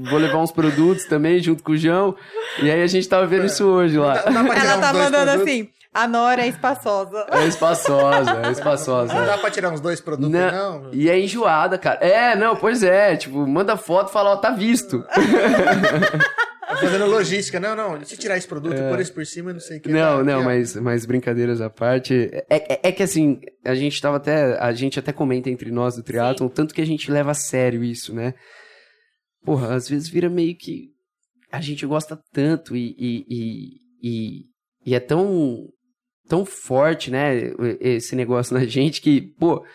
[0.09, 2.15] vou levar uns produtos também junto com o João.
[2.61, 4.23] E aí a gente tava vendo isso hoje lá.
[4.31, 5.51] Não dá Ela tá dois mandando produtos?
[5.51, 5.69] assim.
[5.93, 7.25] A Nora é espaçosa.
[7.31, 9.13] É espaçosa, é Não espaçosa.
[9.25, 10.89] dá pra tirar uns dois produtos, Não, não?
[10.93, 11.97] E é enjoada, cara.
[12.01, 13.15] É, não, pois é.
[13.15, 15.03] Tipo, manda foto e fala, ó, tá visto.
[16.79, 17.59] Fazendo logística.
[17.59, 19.89] Não, não, deixa eu tirar esse produto, pôr esse por cima, não sei o que.
[19.89, 19.93] É.
[19.93, 22.29] Não, Tá, não, mas, mas brincadeiras à parte.
[22.49, 24.57] É, é, é que assim, a gente tava até.
[24.59, 27.83] A gente até comenta entre nós do triatlon, tanto que a gente leva a sério
[27.83, 28.33] isso, né?
[29.43, 30.89] Porra, às vezes vira meio que.
[31.51, 32.95] A gente gosta tanto e.
[32.97, 33.69] e, e,
[34.03, 34.45] e,
[34.85, 35.67] e é tão.
[36.27, 37.51] tão forte, né?
[37.79, 39.65] Esse negócio na gente que, pô,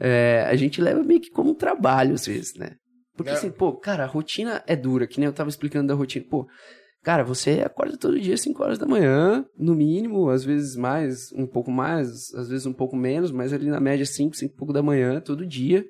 [0.00, 2.76] é, a gente leva meio que como um trabalho às vezes, né?
[3.18, 3.34] Porque É.
[3.34, 6.24] assim, pô, cara, a rotina é dura, que nem eu tava explicando da rotina.
[6.30, 6.48] Pô,
[7.02, 11.32] Cara, você acorda todo dia às 5 horas da manhã, no mínimo, às vezes mais,
[11.32, 14.56] um pouco mais, às vezes um pouco menos, mas ali na média 5, 5 e
[14.56, 15.86] pouco da manhã, todo dia.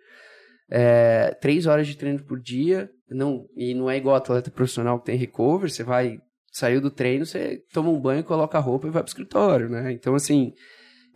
[0.71, 5.07] É, três horas de treino por dia, não, e não é igual atleta profissional que
[5.07, 6.19] tem recover, você vai,
[6.53, 9.91] saiu do treino, você toma um banho, coloca a roupa e vai pro escritório, né?
[9.91, 10.53] Então, assim,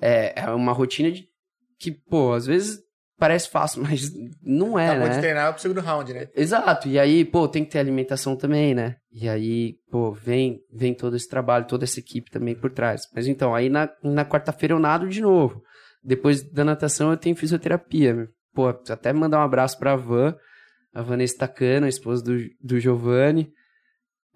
[0.01, 1.29] é, é uma rotina de,
[1.79, 2.83] que, pô, às vezes
[3.23, 4.11] parece fácil, mas
[4.43, 5.15] não é, Acabou né?
[5.15, 6.27] de treinar pro segundo round, né?
[6.35, 8.97] Exato, e aí, pô, tem que ter alimentação também, né?
[9.13, 13.03] E aí, pô, vem, vem todo esse trabalho, toda essa equipe também por trás.
[13.15, 15.63] Mas então, aí na, na quarta-feira eu nado de novo.
[16.03, 18.29] Depois da natação eu tenho fisioterapia.
[18.53, 20.35] Pô, até mandar um abraço pra Van,
[20.93, 23.53] a Vanessa Tacano, a esposa do, do Giovanni.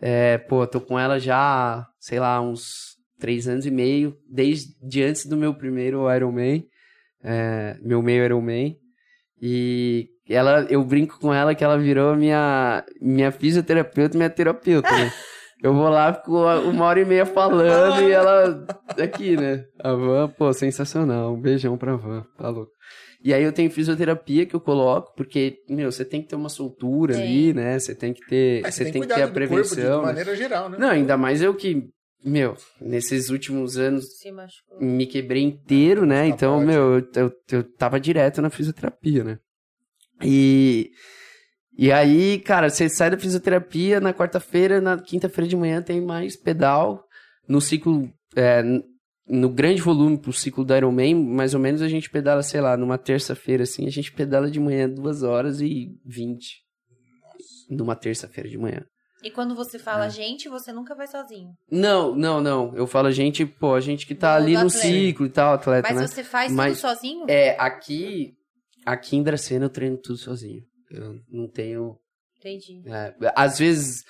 [0.01, 5.27] É, pô, tô com ela já, sei lá, uns três anos e meio, desde antes
[5.27, 6.65] do meu primeiro Ironman,
[7.27, 8.77] é, meu meio Ironman.
[9.43, 14.91] E ela, eu brinco com ela que ela virou minha, minha fisioterapeuta e minha terapeuta,
[14.91, 15.13] né?
[15.63, 16.33] Eu vou lá, fico
[16.69, 18.67] uma hora e meia falando e ela
[19.03, 19.65] aqui, né?
[19.83, 21.33] A Van, pô, sensacional.
[21.33, 22.71] Um beijão pra Van, tá louco.
[23.25, 26.51] E aí eu tenho fisioterapia que eu coloco, porque, meu, você tem que ter uma
[26.51, 27.23] soltura Tem.
[27.23, 27.79] ali, né?
[27.79, 29.77] Você tem que ter, Mas você tem que cuidar ter a do corpo prevenção.
[29.77, 30.07] de né?
[30.07, 30.77] maneira geral, né?
[30.79, 31.89] Não, ainda mais eu que,
[32.25, 34.05] meu, nesses últimos anos
[34.81, 36.23] me quebrei inteiro, né?
[36.23, 36.67] Tá Então, forte.
[36.67, 39.39] meu, eu, eu, eu tava direto na fisioterapia, né?
[40.23, 40.91] E,
[41.77, 46.37] e aí, cara, você sai da fisioterapia na quarta-feira, na quinta-feira de manhã tem mais
[46.37, 47.05] pedal.
[47.49, 48.63] No ciclo, é,
[49.29, 52.77] no grande volume pro ciclo do Ironman, mais ou menos a gente pedala, sei lá,
[52.77, 56.63] numa terça-feira, assim, a gente pedala de manhã duas horas e vinte.
[57.69, 58.85] Numa terça-feira de manhã.
[59.27, 59.81] E quando você É.
[59.81, 61.51] fala gente, você nunca vai sozinho.
[61.71, 62.75] Não, não, não.
[62.77, 64.79] Eu falo gente, pô, a gente que tá Do- ali no atleta.
[64.79, 66.07] ciclo e tal, atleta, Mas né?
[66.07, 67.25] você faz Mas- tudo sozinho?
[67.29, 68.35] É, aqui,
[68.85, 70.63] aqui em Dracena eu treino tudo sozinho.
[70.91, 71.97] Eu não tenho.
[72.39, 72.83] Entendi.
[72.87, 74.05] é, às vezes.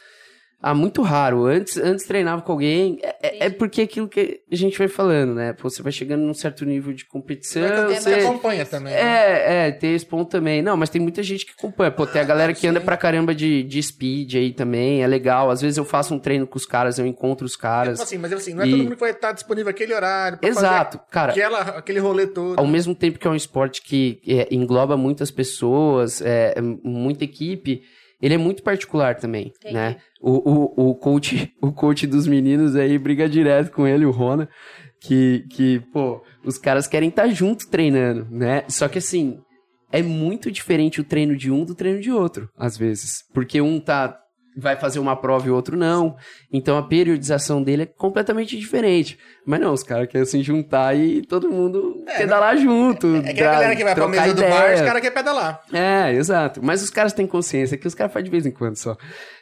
[0.63, 1.45] Ah, muito raro.
[1.45, 2.99] Antes, antes treinava com alguém.
[3.03, 5.53] É, é- é porque aquilo que a gente vai falando, né?
[5.53, 7.63] Pô, você vai chegando num certo nível de competição.
[7.63, 8.93] Mas também você- acompanha também.
[8.95, 8.99] né?
[9.01, 10.63] é, é, tem esse ponto também.
[10.63, 11.91] Não, mas tem muita gente que acompanha.
[11.91, 15.51] Pô, tem a galera que anda pra caramba de, de speed aí também, é legal.
[15.51, 18.01] Às vezes eu faço um treino com os caras, eu encontro os caras.
[18.01, 20.49] Assim, mas assim, não é E- todo mundo que vai estar disponível aquele horário pra
[20.49, 21.33] Exato, cara.
[21.33, 22.59] aquela, aquele rolê todo.
[22.59, 27.25] ao mesmo tempo que é um esporte que é, engloba muitas pessoas, é, é muita
[27.25, 27.83] equipe,
[28.21, 29.75] ele é muito particular também, Entendi.
[29.75, 29.97] né?
[30.21, 34.49] O, o, o, coach, o coach dos meninos aí briga direto com ele, o Rona,
[35.01, 38.65] que, que pô, os caras querem estar junto treinando, né?
[38.69, 39.39] Só que assim,
[39.93, 43.25] é muito diferente o treino de um do treino de outro, às vezes.
[43.33, 44.19] Porque um tá
[44.57, 46.17] vai fazer uma prova e o outro não.
[46.51, 49.19] Então a periodização dele é completamente diferente.
[49.45, 53.17] Mas não, os caras querem se juntar e todo mundo É, pedalar junto.
[53.17, 54.75] É que a galera que vai pra mesa do bar, ideia.
[54.75, 55.63] os caras querem pedalar.
[55.73, 56.63] É, exato.
[56.63, 58.97] Mas os caras têm consciência, que os caras fazem de vez em quando só.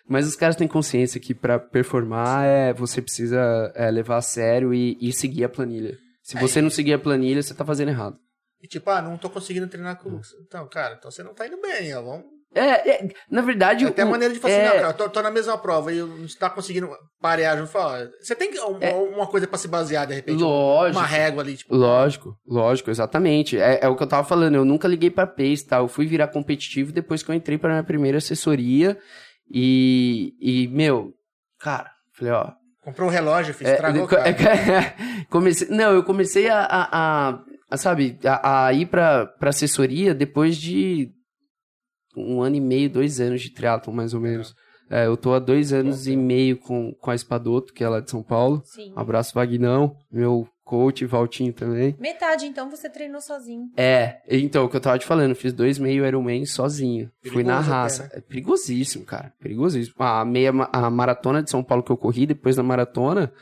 [0.09, 4.75] Mas os caras têm consciência que pra performar é, você precisa é, levar a sério
[4.75, 5.97] e, e seguir a planilha.
[6.23, 8.17] Se você não seguir a planilha, você tá fazendo errado.
[8.62, 10.29] E tipo, ah, não tô conseguindo treinar com o Lucas.
[10.47, 12.01] Então, cara, então você não tá indo bem, ó.
[12.03, 12.25] Vamos...
[12.55, 13.84] É, é, na verdade.
[13.84, 15.59] Até a o- maneira de falar é, assim, não, cara, eu tô, tô na mesma
[15.59, 16.88] prova e eu não tá conseguindo
[17.20, 17.70] parear junto.
[17.70, 18.78] Fala, você tem que- um-
[19.14, 20.40] uma coisa pra se basear, de repente.
[20.40, 20.44] É.
[20.44, 20.98] Lógico.
[21.00, 21.74] Uma régua ali, tipo.
[21.74, 23.59] Lógico, lógico, exatamente.
[23.59, 25.78] É, é o que eu tava falando, eu nunca liguei pra pace, tá?
[25.78, 28.96] Eu fui virar competitivo depois que eu entrei pra minha primeira assessoria
[29.50, 31.12] e, e meu,
[31.61, 32.52] cara, falei, ó...
[32.82, 34.94] Comprou o relógio, filho, é, estragou é,
[35.30, 36.88] comecei, não, eu comecei a, a,
[37.30, 37.38] a-
[37.70, 41.11] a, sabe, a, a ir pra, pra assessoria depois de
[42.17, 44.55] um ano e meio, dois anos de triatlon, mais ou menos.
[44.91, 48.01] É, eu tô há dois anos e meio com, com a Espadoto, que é lá
[48.01, 48.62] de São Paulo.
[48.65, 48.93] Sim.
[48.95, 51.97] Um abraço, Vagnão, meu coach, Valtinho também.
[51.99, 53.69] Metade, então, você treinou sozinho.
[53.77, 57.11] É, então, o que eu tava te falando, fiz dois meio Ironman sozinho.
[57.33, 58.03] Fui na Perigoso até, raça.
[58.05, 58.09] né?
[58.15, 59.33] É perigosíssimo, cara.
[59.41, 59.95] Perigosíssimo.
[59.99, 63.33] A meia a maratona de São Paulo que eu corri, depois da maratona,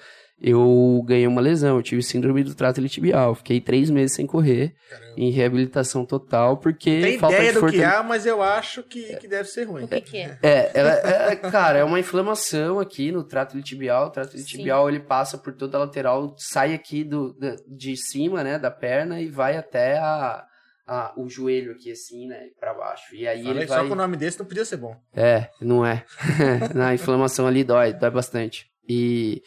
[0.42, 1.76] eu ganhei uma lesão.
[1.76, 3.34] Eu tive síndrome do trato tibial.
[3.34, 5.14] Fiquei três meses sem correr, Caramba.
[5.16, 9.14] em reabilitação total, porque Tem falta ideia de do que há, mas eu acho que,
[9.16, 9.84] que deve ser ruim.
[9.84, 10.38] O que que é?
[10.42, 10.90] É, ela,
[11.30, 14.08] é, cara, é uma inflamação aqui no trato tibial.
[14.08, 14.44] O trato Sim.
[14.44, 17.36] tibial ele passa por toda a lateral, sai aqui do,
[17.68, 20.44] de cima, né, da perna e vai até a,
[20.88, 23.14] a- o joelho aqui, assim, né, pra baixo.
[23.14, 23.86] E aí Falei, ele Só vai.
[23.86, 24.96] com o nome desse não podia ser bom.
[25.14, 26.04] É, não é.
[26.74, 28.66] Na inflamação ali dói, dói bastante.
[28.88, 29.40] E,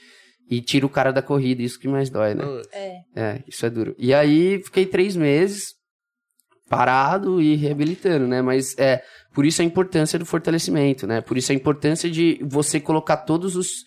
[0.50, 2.44] e tira o cara da corrida, isso que mais dói, né?
[2.72, 2.98] É.
[3.16, 3.96] É, isso é duro.
[3.98, 5.74] E aí fiquei três meses
[6.70, 8.42] parado e reabilitando, né?
[8.42, 9.04] Mas é
[9.34, 11.22] por isso a importância do fortalecimento, né?
[11.22, 13.84] Por isso a importância de você colocar todos os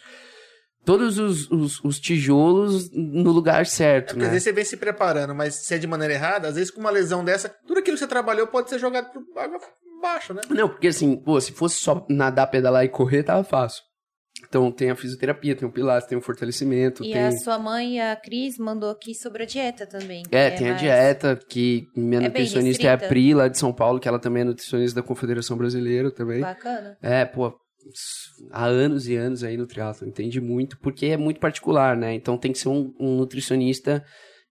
[0.84, 4.30] todos os, os, os tijolos no lugar certo, Porque às né?
[4.30, 6.90] vezes você vem se preparando, mas se é de maneira errada, às vezes com uma
[6.90, 9.60] lesão dessa, tudo aquilo que você trabalhou pode ser jogado pro água
[9.98, 10.40] abaixo, né?
[10.48, 13.82] Não, porque assim, pô, se fosse só nadar, pedalar e correr, tava fácil.
[14.48, 18.00] Então tem a fisioterapia, tem o pilates, tem o fortalecimento, E tem a sua mãe,
[18.00, 20.22] a Cris, mandou aqui sobre a dieta também.
[20.30, 22.96] É, que tem a mais- dieta, que minha É nutricionista é a?
[22.98, 26.40] Pri, lá de São Paulo, que ela também é nutricionista da Confederação Brasileira também.
[26.40, 26.96] Bacana.
[27.02, 27.52] É, pô,
[28.50, 32.14] há anos e anos aí no triatlo, entende muito, porque é muito particular, né?
[32.14, 34.02] Então tem que ser um, um nutricionista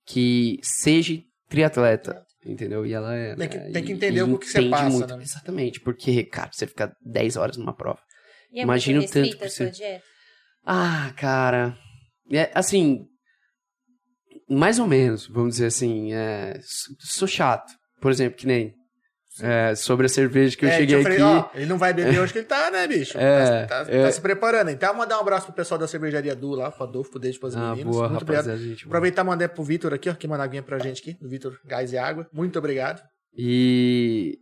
[0.06, 1.20] que seja
[1.50, 2.86] triatleta, entendeu?
[2.86, 3.36] E ela é.
[3.36, 5.18] Tem que- né, tem que entender e o que você passa, muito.
[5.18, 5.24] né?
[5.24, 8.00] Exatamente, porque, cara, você fica 10 horas numa prova.
[8.52, 10.04] E é Imagina o muito tanto sua você- dieta?
[10.66, 11.78] Ah, cara.
[12.32, 13.06] É, assim.
[14.50, 16.14] Mais ou menos, vamos dizer assim.
[16.14, 16.58] É,
[17.00, 17.72] sou chato.
[18.02, 18.74] Por exemplo, que nem.
[19.42, 21.24] é, sobre a cerveja que eu É, cheguei eu falei, aqui.
[21.24, 23.18] ó, ele não vai beber hoje que ele tá, né, bicho?
[23.20, 24.04] É, tá, tá- é.
[24.04, 24.70] tá se preparando.
[24.72, 27.56] Então, mandar um abraço pro pessoal da cervejaria Du lá, pro Adolfo, pro Deide, pros
[27.56, 27.96] ah, meninos.
[27.96, 28.46] boa, Muito obrigado.
[28.48, 28.70] rapaziada.
[28.70, 28.86] Gente.
[28.86, 31.56] Aproveitar e mandar pro Vitor aqui, ó, que manda aguinha pra gente aqui, do Vitor
[31.66, 32.28] Gás e Água.
[32.34, 33.02] Muito obrigado.
[33.38, 34.40] E,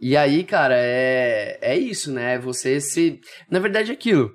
[0.00, 2.38] e aí, cara, é, é isso, né?
[2.38, 3.20] Você se.
[3.50, 4.32] Na verdade, é aquilo.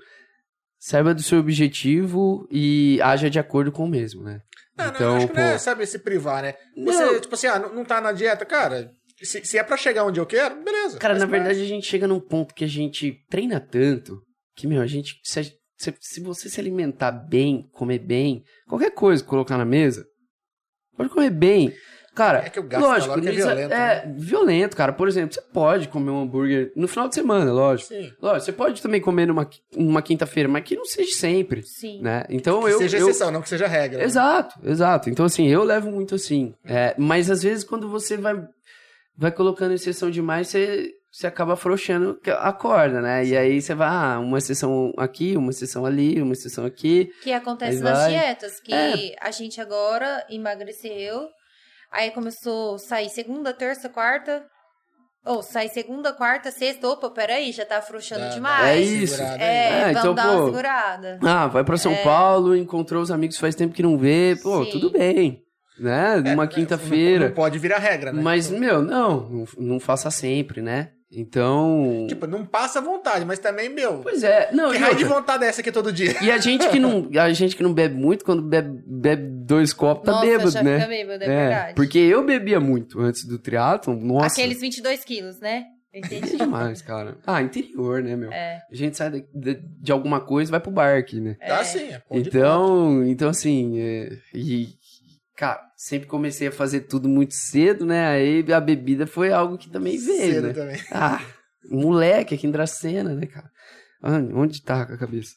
[0.80, 4.42] Saiba do seu objetivo e haja de acordo com o mesmo, né?
[4.78, 5.40] Não, então, não, acho que pô.
[5.40, 6.56] não é, sabe, se privar, né?
[6.76, 7.22] Você, Não.
[7.22, 8.92] tipo assim, ah, não, tá na dieta, cara,
[9.22, 10.98] se, se é pra chegar onde eu quero, beleza.
[10.98, 14.20] Cara, na verdade, a gente chega num ponto que a gente treina tanto
[14.56, 15.20] que, meu, a gente.
[15.24, 19.66] Se, a- se, se você se alimentar bem, comer bem, qualquer coisa que colocar na
[19.66, 20.06] mesa,
[20.98, 21.74] pode comer bem.
[22.16, 24.94] Cara, É que o gasto lógico, calórico é violento, é violento, cara.
[24.94, 27.90] Por exemplo, você pode comer um hambúrguer no final de semana, lógico.
[27.94, 28.14] Sim.
[28.22, 32.02] Lógico, você pode também comer numa, numa quinta-feira, mas que não seja sempre, Sim.
[32.02, 32.24] né?
[32.30, 32.78] Então Que eu...
[32.78, 33.10] seja eu...
[33.10, 33.98] exceção, não que seja regra.
[34.00, 34.06] né?
[34.06, 35.10] Exato, exato.
[35.10, 36.54] Então, assim, eu levo muito assim.
[36.64, 38.36] É, mas às vezes, quando você vai,
[39.18, 43.26] vai colocando exceção demais, você, você acaba afrouxando a corda, né?
[43.26, 47.10] E aí você vai, ah, uma exceção aqui, uma exceção ali, uma exceção aqui.
[47.24, 48.10] Que acontece nas vai.
[48.12, 49.16] dietas, que É.
[49.20, 51.28] a gente agora emagreceu,
[51.94, 54.44] aí começou a sair segunda, terça, quarta,
[55.26, 58.66] ou sai segunda, quarta, sexta, opa, peraí, já tá afrouxando demais.
[58.68, 59.22] É isso.
[59.22, 61.20] É, É, vamos então, dar pô, uma segurada.
[61.24, 62.04] Ah, vai pra São É.
[62.04, 64.36] Paulo, encontrou os amigos faz tempo que não vê.
[64.44, 64.72] Pô, Sim.
[64.72, 65.40] tudo bem.
[65.80, 66.18] Né?
[66.18, 67.28] É, Numa Não, quinta-feira.
[67.30, 68.22] não pode virar regra, né?
[68.22, 70.90] Mas, meu, não, não, não faça sempre, né?
[71.16, 72.06] Então.
[72.08, 74.00] Tipo, não passa vontade, mas também, meu.
[74.00, 76.16] Pois é, não, que e raio de vontade é essa aqui todo dia?
[76.24, 79.72] E a gente que não, a gente que não bebe muito, quando bebe, bebe dois
[79.72, 80.80] copos, tá Nossa, bêbado, já né?
[80.80, 81.74] fica bêbado, é, verdade.
[81.76, 84.28] porque eu bebia muito antes do triatlon, nossa.
[84.28, 85.66] Aqueles 22 quilos, né?
[85.94, 86.38] Entendi.
[86.38, 87.18] demais, cara.
[87.26, 88.32] Ah, interior, né, meu?
[88.32, 88.64] É.
[88.72, 91.38] A gente sai de, de, de alguma coisa e vai pro bar aqui, né?
[91.40, 91.48] É.
[91.50, 92.18] Tá sim, é de pão.
[92.18, 94.70] Então, então assim, é, e,
[95.36, 98.08] cara, sempre comecei a fazer tudo muito cedo, né?
[98.08, 100.54] Aí a bebida foi algo que também veio, Cedo né?
[100.54, 100.78] também.
[100.92, 101.22] Ah,
[101.70, 103.50] moleque aqui em Dracena, né, cara?
[104.34, 105.36] Onde tá com a cabeça?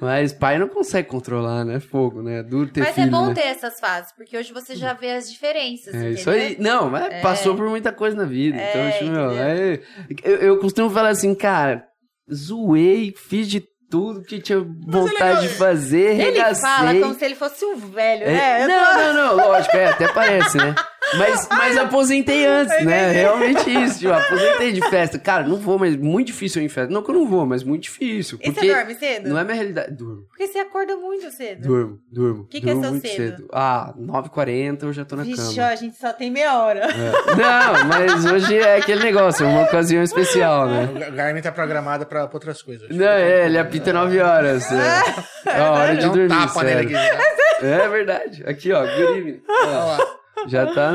[0.00, 1.78] Mas pai não consegue controlar, né?
[1.78, 2.38] Fogo, né?
[2.40, 3.34] É Duro ter Mas filho, é bom né?
[3.34, 6.14] ter essas fases, porque hoje você já vê as diferenças, É entendeu?
[6.14, 6.56] isso aí.
[6.58, 7.20] Não, mas É.
[7.20, 8.58] passou por muita coisa na vida.
[8.58, 9.42] É, então, tipo, meu, entendeu?
[9.44, 9.80] é-
[10.24, 11.86] eu, eu costumo falar assim, cara,
[12.32, 13.60] zoei, fiz de
[13.92, 16.62] tudo que tinha vontade de fazer, Ele regacei.
[16.62, 18.62] fala como se ele fosse um velho, É, né?
[18.64, 20.74] Eu não, não, não, lógico, é, até parece, né?
[21.18, 23.10] Mas, mas aposentei antes, né?
[23.12, 25.18] Realmente isso, tipo, aposentei de festa.
[25.18, 26.92] Cara, não vou, mas muito difícil eu ir em festa.
[26.92, 28.38] Não que eu não vou, mas muito difícil.
[28.40, 29.28] E Porque você dorme cedo?
[29.28, 29.92] não é minha realidade.
[29.94, 31.62] Durmo, Porque você acorda muito cedo.
[31.66, 32.46] durmo, durmo.
[32.48, 33.48] Que que é durmo seu muito cedo?
[33.52, 35.68] Ah, 9h40 eu já tô na Vixe, cama.
[35.68, 36.80] a gente só tem meia hora.
[36.80, 37.34] É.
[37.36, 40.88] Não, mas hoje é aquele negócio, é uma ocasião especial, né?
[41.08, 42.88] O Garmin tá programado pra, pra outras coisas.
[42.90, 44.70] Não, é, ele apita 9 horas.
[44.72, 46.88] É, é a hora de um dormir, tapa sério.
[46.88, 47.16] nele aqui.
[47.64, 47.82] né?
[47.84, 48.42] É verdade.
[48.46, 49.42] Aqui, ó, Gurimi.
[49.48, 50.21] Ó.
[50.48, 50.92] Já tá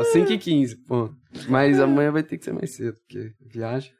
[0.00, 1.10] ó, 5 e 15, pô.
[1.48, 3.92] Mas amanhã vai ter que ser mais cedo, porque viagem.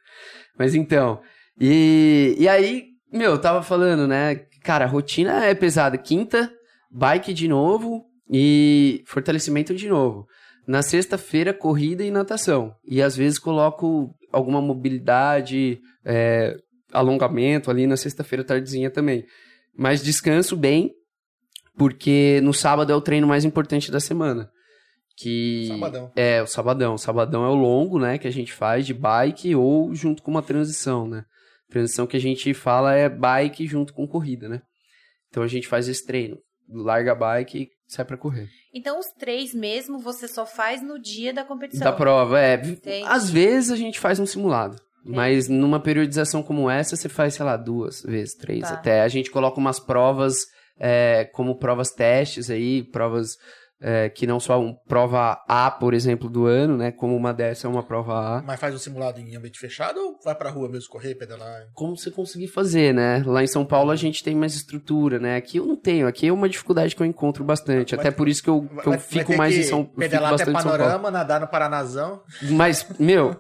[0.59, 1.21] Mas então,
[1.61, 4.37] e, e aí, meu, eu tava falando, né?
[4.63, 5.97] Cara, a rotina é pesada.
[5.99, 6.53] Quinta,
[6.91, 10.27] bike de novo e fortalecimento de novo.
[10.67, 12.75] Na sexta-feira, corrida e natação.
[12.85, 16.57] E às vezes coloco alguma mobilidade, é,
[16.93, 19.25] alongamento ali na sexta-feira, tardezinha também.
[19.77, 20.93] Mas descanso bem,
[21.77, 24.51] porque no sábado é o treino mais importante da semana.
[25.23, 26.13] Que Sabadão.
[26.17, 26.95] é o sabadão.
[26.95, 30.31] O sabadão é o longo, né, que a gente faz de bike ou junto com
[30.31, 31.25] uma transição, né?
[31.71, 34.61] Transição que a gente fala é bike junto com corrida, né?
[35.31, 36.37] Então a gente faz esse treino.
[36.69, 38.49] Larga a bike e sai pra correr.
[38.75, 41.85] Então, os três mesmo você só faz no dia da competição.
[41.85, 42.55] Da prova, é.
[42.55, 43.05] Entendi.
[43.07, 44.77] Às vezes a gente faz um simulado.
[45.05, 48.75] Mas numa periodização como essa, você faz, sei lá, duas vezes, três Tá.
[48.75, 49.03] até.
[49.03, 50.37] A gente coloca umas provas
[50.79, 53.37] é, como provas testes aí, provas
[53.85, 56.93] é, que não só um prova A, por exemplo, do ano, né?
[56.93, 58.43] Como uma dessa é uma prova A.
[58.43, 61.65] Mas faz um simulado em ambiente fechado ou vai pra rua mesmo correr, pedalar?
[61.75, 63.23] Como você conseguir fazer, né?
[63.27, 65.35] Lá em São Paulo a gente tem mais estrutura, né?
[65.37, 66.07] Aqui eu não tenho.
[66.07, 67.97] Aqui é uma dificuldade que eu encontro bastante.
[67.97, 69.85] Vai- Até por isso que eu, que eu Vai- vai fico mais em São eu
[69.87, 70.59] fico Pedalar até Paulo.
[70.59, 72.23] panorama, nadar no Paranazão.
[72.51, 73.37] Mas, meu,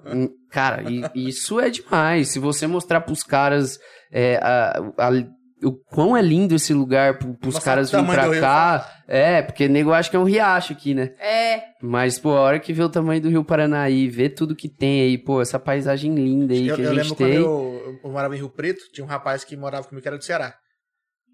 [0.51, 0.82] cara,
[1.14, 2.28] isso é demais.
[2.31, 3.78] Se você mostrar pros caras
[4.10, 8.22] é, a- a- o quão é lindo esse lugar pro- pros Mostrar caras virem pra
[8.28, 8.93] rio, cá.
[9.06, 11.14] É, porque nego acha que é um riacho aqui, né?
[11.18, 14.68] É, Mas, pô, a hora que vê o tamanho do Rio Paranaí, vê tudo que
[14.68, 17.39] tem aí, pô, essa paisagem linda aí eu que eu a lembro gente quando tem.
[17.39, 20.24] eu, eu morava em Rio Preto, tinha um rapaz que morava comigo que era do
[20.24, 20.55] Ceará.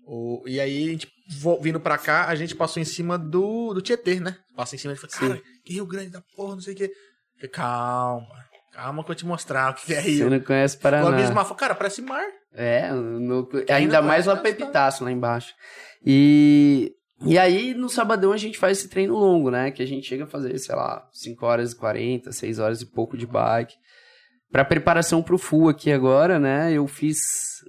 [0.06, 1.06] O, e aí a gente
[1.60, 4.36] vindo pra cá, a gente passou em cima do, do Tietê, né?
[4.56, 6.90] Passa em cima e falou, cara, que Rio Grande da porra, não sei o quê.
[7.36, 8.26] Falei, calma,
[8.72, 10.30] calma que eu vou te mostrar o que é Você Rio.
[10.30, 11.08] não conhece O Paraná.
[11.08, 12.24] abismo falou, cara, parece mar.
[12.52, 14.48] É, no- ainda ainda mais lá gostar.
[14.50, 15.54] Epitácio, lá embaixo.
[16.04, 16.92] E,
[17.24, 19.70] e aí, no sabadão, a gente faz esse treino longo, né?
[19.70, 22.86] Que a gente chega a fazer, sei lá, 5 horas e 40, 6 horas e
[22.86, 23.74] pouco de bike.
[24.50, 26.72] Pra preparação pro full aqui agora, né?
[26.72, 27.18] Eu fiz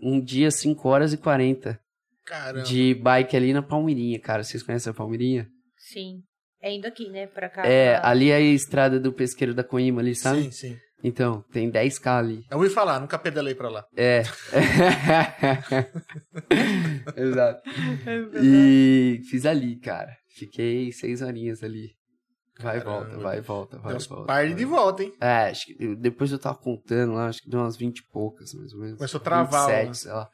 [0.01, 1.77] um dia 5 horas e 40
[2.25, 2.63] Caramba.
[2.65, 4.43] de bike ali na Palmeirinha, cara.
[4.43, 5.47] Vocês conhecem a Palmeirinha?
[5.77, 6.21] Sim.
[6.61, 7.27] É indo aqui, né?
[7.27, 7.65] Pra cá.
[7.65, 10.43] É, pra- ali é a estrada do pesqueiro da Coima ali, sabe?
[10.43, 10.77] Sim, sim.
[11.03, 12.43] Então, tem 10k ali.
[12.51, 13.85] Eu ouvi falar, nunca pedalei pra lá.
[13.95, 14.23] É.
[17.15, 17.61] Exato.
[18.41, 20.15] E fiz ali, cara.
[20.35, 21.91] Fiquei seis horinhas ali.
[22.61, 24.25] Vai e volta, vai e volta, vai e volta.
[24.25, 25.13] par de volta, hein?
[25.21, 28.03] É, acho que eu- depois eu tava contando lá, acho que deu umas 20 e
[28.11, 28.97] poucas, mais ou menos.
[28.97, 29.93] Começou a travar, 27, né?
[29.93, 30.27] sei lá.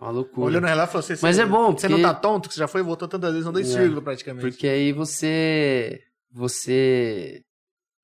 [0.00, 0.46] Uma loucura.
[0.48, 2.48] Olhou no relógio e falou, você, Mas você- é bom, Você porque- não tá tonto,
[2.48, 3.72] que você já foi e voltou tantas vezes, não dois É.
[3.72, 4.44] círculos praticamente.
[4.48, 6.00] Porque aí você.
[6.32, 7.40] Você.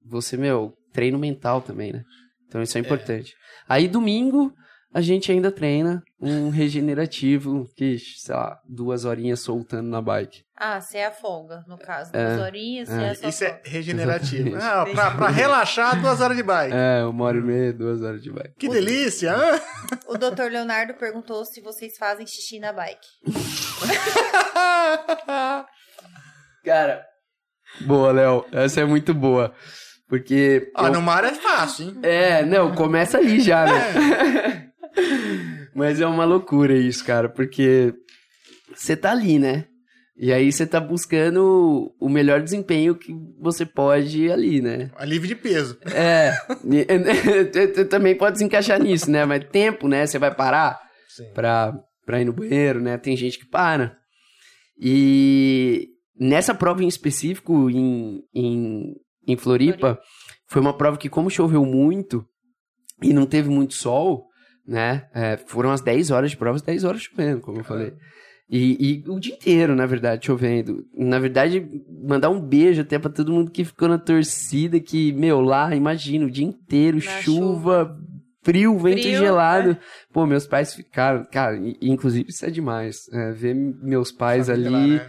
[0.06, 2.02] Você, meu, treino mental também, né?
[2.48, 3.34] Então isso é importante.
[3.68, 4.52] Aí domingo
[4.92, 10.42] a gente ainda treina um regenerativo, que, sei lá, duas horinhas soltando na bike.
[10.56, 12.10] Ah, você é a folga, no caso.
[12.12, 13.04] É, Duas horinhas, você é.
[13.04, 13.62] é a sua Isso é folga.
[13.66, 14.48] regenerativo.
[14.48, 14.98] Exatamente.
[14.98, 16.74] Ah, pra, pra relaxar, duas horas de bike.
[16.74, 18.56] É, uma hora e meia, duas horas de bike.
[18.58, 19.60] Que delícia, hã?
[20.08, 23.06] O doutor Leonardo perguntou se vocês fazem xixi na bike.
[26.64, 27.04] Cara.
[27.82, 28.44] Boa, Léo.
[28.52, 29.54] Essa é muito boa.
[30.10, 30.70] Porque.
[30.74, 31.98] Ah, eu- no mar é fácil, hein?
[32.02, 34.72] É, não, começa aí já, né?
[35.74, 37.94] Mas é uma loucura isso, cara, porque
[38.74, 39.66] você tá ali, né?
[40.16, 44.90] E aí você tá buscando o melhor desempenho que você pode ali, né?
[44.96, 45.78] Alívio de peso.
[45.94, 46.32] É,
[47.88, 49.24] também pode se encaixar nisso, né?
[49.24, 50.04] Mas tempo, né?
[50.06, 50.78] Você vai parar
[51.08, 51.32] Sim.
[51.32, 51.72] pra,
[52.04, 52.98] pra ir no banheiro, né?
[52.98, 53.96] Tem gente que para.
[54.78, 55.88] E
[56.18, 58.92] nessa prova em específico, em, em,
[59.26, 59.98] em Floripa,
[60.48, 62.24] foi uma prova que, como choveu muito
[63.02, 64.26] e não teve muito sol,
[64.66, 65.09] né?
[65.14, 67.92] é, foram as 10 horas de prova, as 10 horas chovendo, como eu falei.
[68.52, 70.84] E, e o dia inteiro, na verdade, chovendo.
[70.92, 71.64] Na verdade,
[72.02, 76.26] mandar um beijo até pra todo mundo que ficou na torcida, que, meu, lá, imagina,
[76.26, 77.97] o dia inteiro, Na chuva,
[78.42, 79.70] frio, vento Frio, gelado.
[79.70, 79.78] é.
[80.12, 83.09] Pô, meus pais ficaram, cara, inclusive isso é demais.
[83.12, 84.68] é, ver meus pais ali.
[84.68, 85.09] lá, né?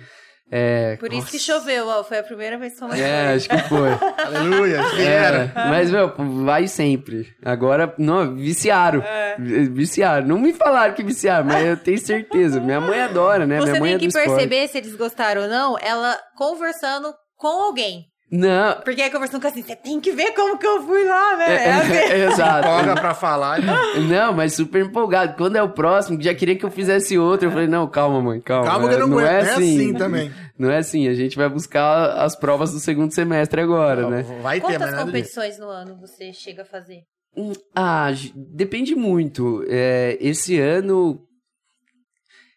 [0.51, 1.45] É, Por isso que nossa.
[1.59, 2.03] choveu, ó.
[2.03, 3.35] Foi a primeira vez que mãe É, foi.
[3.35, 3.89] acho que foi.
[4.25, 5.39] Aleluia, vieram.
[5.39, 6.13] É, mas, meu,
[6.43, 7.27] vai sempre.
[7.43, 9.01] Agora, não, viciaram.
[9.01, 9.37] É.
[9.39, 10.27] Viciaram.
[10.27, 12.59] Não me falaram que viciaram, mas eu tenho certeza.
[12.59, 13.59] Minha mãe adora, né?
[13.61, 14.29] Você Minha mãe tem é que do esporte.
[14.29, 18.10] perceber se eles gostaram ou não, ela conversando com alguém.
[18.31, 18.79] Não.
[18.81, 21.53] Porque aí conversando com assim, você tem que ver como que eu fui lá, né?
[21.53, 22.67] É, É é, exato.
[22.67, 23.59] Empolga pra falar.
[23.61, 23.73] né?
[24.09, 25.35] Não, mas super empolgado.
[25.35, 27.47] Quando é o próximo, já queria que eu fizesse outro.
[27.47, 28.65] Eu falei, não, calma, mãe, calma.
[28.65, 29.31] Calma que eu não, não aguento.
[29.31, 29.75] é é assim.
[29.89, 30.31] assim também.
[30.57, 31.07] Não é assim.
[31.09, 34.23] A gente vai buscar as provas do segundo semestre agora, né?
[34.41, 35.05] Vai ter, Quantas disso.
[35.05, 37.01] competições no ano você chega a fazer?
[37.35, 39.65] Hum, Ah, depende muito.
[39.67, 41.19] É, esse ano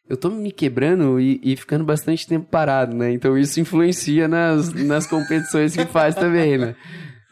[0.08, 3.12] eu tô me quebrando e, e ficando bastante tempo parado, né?
[3.12, 6.76] Então isso influencia nas, nas competições que faz também, né?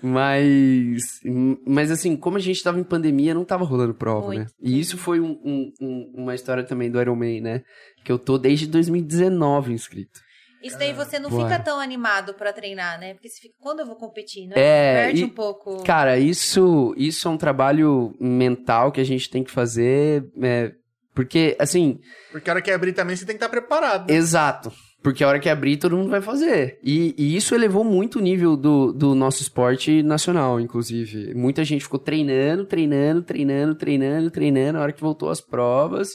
[0.03, 1.21] Mas,
[1.65, 4.37] mas assim, como a gente tava em pandemia, não tava rolando prova, né?
[4.39, 4.53] Muito.
[4.61, 7.63] E isso foi um- um- um- uma história também do Iron Man, né?
[8.05, 10.21] Que eu tô desde 2019 inscrito.
[10.61, 11.45] Isso daí você não Uai.
[11.45, 13.15] fica tão animado pra treinar, né?
[13.15, 14.55] Porque você fica, quando eu vou competir, né?
[14.57, 15.83] É, Perde e- um pouco.
[15.85, 20.73] Cara, isso, isso é um trabalho mental que a gente tem que fazer, é,
[21.15, 21.99] porque, assim,
[22.31, 24.09] Porque a hora que abrir também você tem que estar preparado.
[24.11, 24.17] né?
[24.17, 24.73] exato,
[25.03, 26.79] porque a hora que abrir todo mundo vai fazer.
[26.83, 31.35] E, e isso elevou muito o nível do, do nosso esporte nacional, inclusive.
[31.35, 36.11] Muita gente ficou treinando, treinando, treinando, treinando, treinando, a hora que voltou às provas,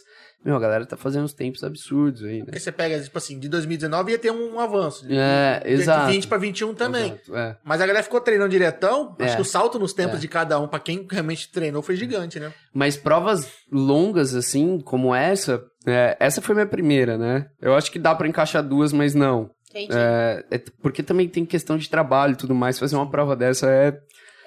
[0.47, 2.45] meu, a galera tá fazendo uns tempos absurdos aí, né?
[2.45, 5.05] Porque você pega, tipo assim, de 2019 ia ter um, um avanço.
[5.05, 6.09] De, É, de exato.
[6.11, 7.07] 20 pra 21 também.
[7.13, 7.57] Exato, é.
[7.63, 9.15] Mas a galera ficou treinando diretão.
[9.19, 9.25] É.
[9.25, 10.21] Acho que o salto nos tempos É.
[10.21, 12.53] de cada um, pra quem realmente treinou, foi gigante, né?
[12.73, 17.47] Mas provas longas, assim, como essa, é, essa foi minha primeira, né?
[17.61, 19.49] Eu acho que dá pra encaixar duas, mas não.
[19.69, 19.89] Entendi.
[19.93, 22.79] É, é porque também tem questão de trabalho e tudo mais.
[22.79, 23.97] Fazer uma prova dessa é,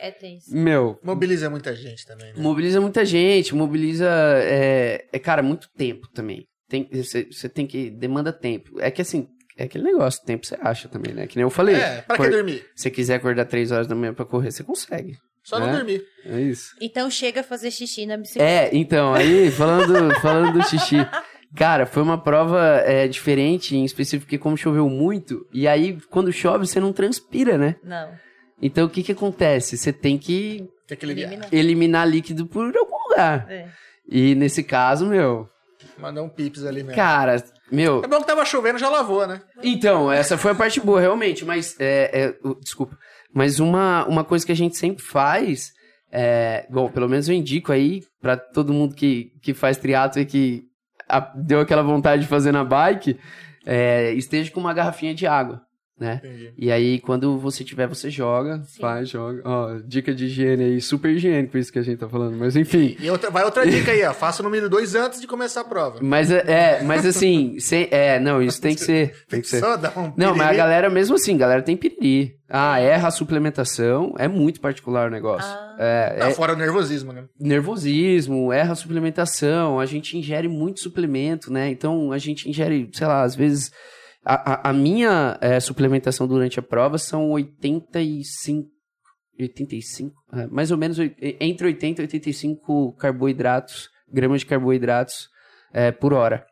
[0.00, 0.54] É tenso.
[0.54, 2.34] meu, Mobiliza muita gente também, né?
[2.36, 6.44] mobiliza muita gente, mobiliza, é, é, cara, muito tempo também.
[6.68, 8.80] Tem, você, você tem que, demanda tempo.
[8.80, 9.26] É que assim,
[9.58, 11.26] é aquele negócio, tempo você acha também, né?
[11.26, 11.74] Que nem eu falei.
[11.76, 12.64] É, pra que Cor- dormir?
[12.76, 15.16] Se você quiser acordar três horas da manhã pra correr, você consegue.
[15.42, 15.72] Só não É?
[15.76, 16.02] dormir.
[16.24, 16.74] É isso.
[16.80, 18.48] Então chega a fazer xixi na bicicleta.
[18.48, 20.96] É, então, aí, falando, falando do xixi.
[21.56, 26.32] Cara, foi uma prova é, diferente, em específico, porque como choveu muito, e aí, quando
[26.32, 27.74] chove, você não transpira, né?
[27.82, 28.12] Não.
[28.62, 29.76] Então, o que que acontece?
[29.76, 31.30] Você tem que Tem que aliviar.
[31.32, 31.48] Elimina.
[31.52, 33.46] eliminar líquido por algum lugar.
[33.50, 33.68] É.
[34.08, 35.48] E nesse caso, meu,
[35.98, 36.94] Mandar um pips ali mesmo.
[36.96, 39.40] cara, Meu, É bom que tava chovendo, já lavou, né?
[39.62, 41.76] Então, essa foi a parte boa, realmente, mas.
[41.78, 42.96] É, é, desculpa.
[43.32, 45.70] Mas uma, uma coisa que a gente sempre faz.
[46.12, 50.26] É, bom, pelo menos eu indico aí pra todo mundo que, que faz triatlo e
[50.26, 50.64] que
[51.08, 53.16] a- deu aquela vontade de fazer na bike,
[53.64, 55.62] é, esteja com uma garrafinha de água,
[56.00, 56.20] né?
[56.24, 56.52] Entendi.
[56.56, 58.80] E aí, quando você tiver, você joga, Sim.
[58.80, 59.42] faz, joga.
[59.44, 62.96] Ó, dica de higiene aí, super higiênico isso que a gente tá falando, mas enfim.
[62.98, 64.12] E outra, vai outra dica aí, ó.
[64.14, 65.98] Faça o número 2 antes de começar a prova.
[66.00, 69.14] Mas é, é, mas assim, sem- é, não, isso tem que ser.
[69.28, 69.60] Tem que ser.
[69.60, 72.34] Só dá um Não, mas a galera, mesmo assim, a galera tem piriri.
[72.48, 75.48] Ah, erra a suplementação, é muito particular o negócio.
[75.48, 75.76] Ah.
[75.78, 77.24] É, Tá é fora o nervosismo, né?
[77.38, 81.70] nervosismo, erra a suplementação, a gente ingere muito suplemento, né?
[81.70, 83.70] Então a gente ingere, sei lá, às vezes.
[84.24, 88.68] A, a- a minha é, suplementação durante a prova são 85.
[89.38, 95.30] 85, é, mais ou menos entre 80 e 85 carboidratos, gramas de carboidratos
[95.72, 96.44] é, por hora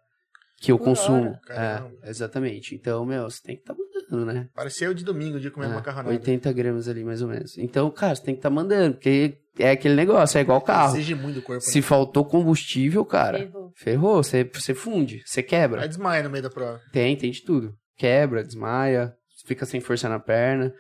[0.57, 1.39] que eu Por consumo.
[1.51, 2.75] É, exatamente.
[2.75, 4.49] Então, meu, você tem que estar mandando, né?
[4.55, 6.09] Pareceu de domingo, de comer É, macarronada.
[6.11, 7.59] 80 gramas ali, mais ou menos.
[7.59, 10.95] Então, cara, você tem que estar mandando, porque é aquele negócio, é igual carro.
[10.97, 11.63] Exige muito do corpo.
[11.63, 11.83] Se né?
[11.83, 13.73] faltou combustível, cara, Ferrou.
[13.77, 15.87] ferrou, você, você funde, você Aí quebra.
[15.89, 16.81] desmaia no meio da prova.
[16.93, 17.75] Tem, tem de tudo.
[17.97, 19.13] Quebra, desmaia,
[19.47, 20.73] fica sem força na perna,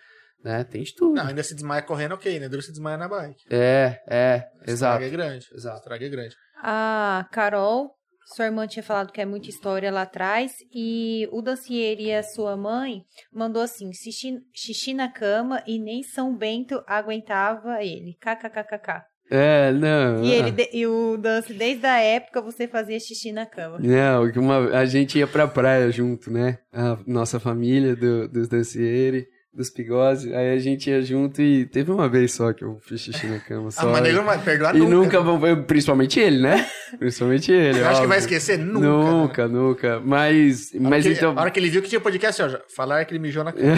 [0.44, 0.64] né?
[0.64, 1.14] Tem de tudo.
[1.14, 2.48] Não, ainda se desmaia correndo, ok, né?
[2.48, 3.42] Duro se desmaia na bike.
[3.50, 5.02] É, é, exato.
[5.02, 5.46] estrago é grande.
[5.52, 5.78] Exato.
[5.78, 6.34] estrago é grande.
[6.62, 7.90] A Carol,
[8.34, 10.52] sua irmã tinha falado que é muita história lá atrás.
[10.72, 13.02] E o Dancier e a sua mãe
[13.32, 18.16] mandou assim: xixi, xixi na cama e nem São Bento aguentava ele.
[18.20, 19.05] KKKKK.
[19.30, 20.24] É, não.
[20.24, 20.36] E, ah.
[20.36, 23.78] ele, de- e o Dance, desde a época você fazia xixi na cama.
[23.78, 26.59] Não, que uma, a gente ia pra praia junto, né?
[26.72, 30.32] A nossa família do, dos Dancieri, dos Pigose.
[30.34, 33.38] Aí a gente ia junto e teve uma vez só que eu fiz xixi na
[33.40, 33.68] cama.
[33.68, 34.94] Ah, Só, mas nego não vai perdoar e nunca.
[34.94, 35.46] nunca vão.
[35.46, 36.66] eu- Principalmente ele, né?
[36.98, 37.78] Principalmente ele.
[37.78, 38.58] Você acha que vai esquecer?
[38.58, 38.80] Nunca.
[38.80, 38.86] né?
[39.10, 40.00] Nunca, nunca.
[40.04, 41.34] Mas, A mas que ele- então.
[41.36, 43.72] A hora que ele viu que tinha podcast, ó, falar que ele mijou na cama.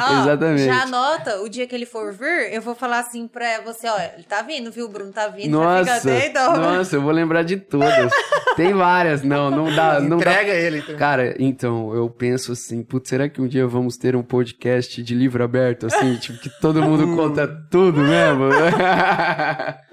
[0.00, 0.64] Ó, Exatamente.
[0.64, 3.96] Já anota, o dia que ele for vir, eu vou falar assim pra você, ó,
[4.14, 4.86] ele tá vindo, viu?
[4.86, 6.56] O Bruno tá vindo, Nossa, até então.
[6.56, 8.12] nossa, eu vou lembrar de todas.
[8.56, 10.30] Tem várias, não, não dá, não dá.
[10.30, 10.78] Entrega ele.
[10.78, 10.94] Então.
[10.96, 15.14] Cara, então, eu penso assim, putz, será que um dia vamos ter um podcast de
[15.14, 18.44] livro aberto, assim, tipo, que todo mundo conta tudo mesmo?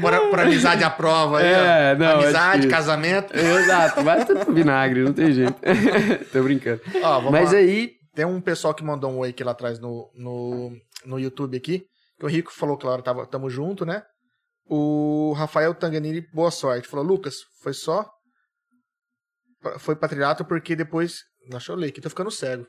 [0.00, 1.38] Por, por amizade à prova.
[1.38, 1.98] aí, É, ó.
[1.98, 3.36] não, é Amizade, casamento.
[3.36, 5.54] Exato, vai tudo vinagre, não tem jeito.
[6.32, 6.80] Tô brincando.
[7.02, 7.58] Ó, Mas lá.
[7.58, 10.72] aí, Tem um pessoal que mandou um oi aqui lá atrás no, no,
[11.04, 11.84] no YouTube aqui.
[12.18, 14.02] Que o Rico falou, claro, tava, tamo junto, né?
[14.68, 16.86] O Rafael Tanganini, boa sorte.
[16.88, 18.04] Falou, Lucas, foi só.
[19.78, 21.16] Foi pra triatlo porque depois.
[21.48, 22.66] Deixa eu ler aqui, tô ficando cego.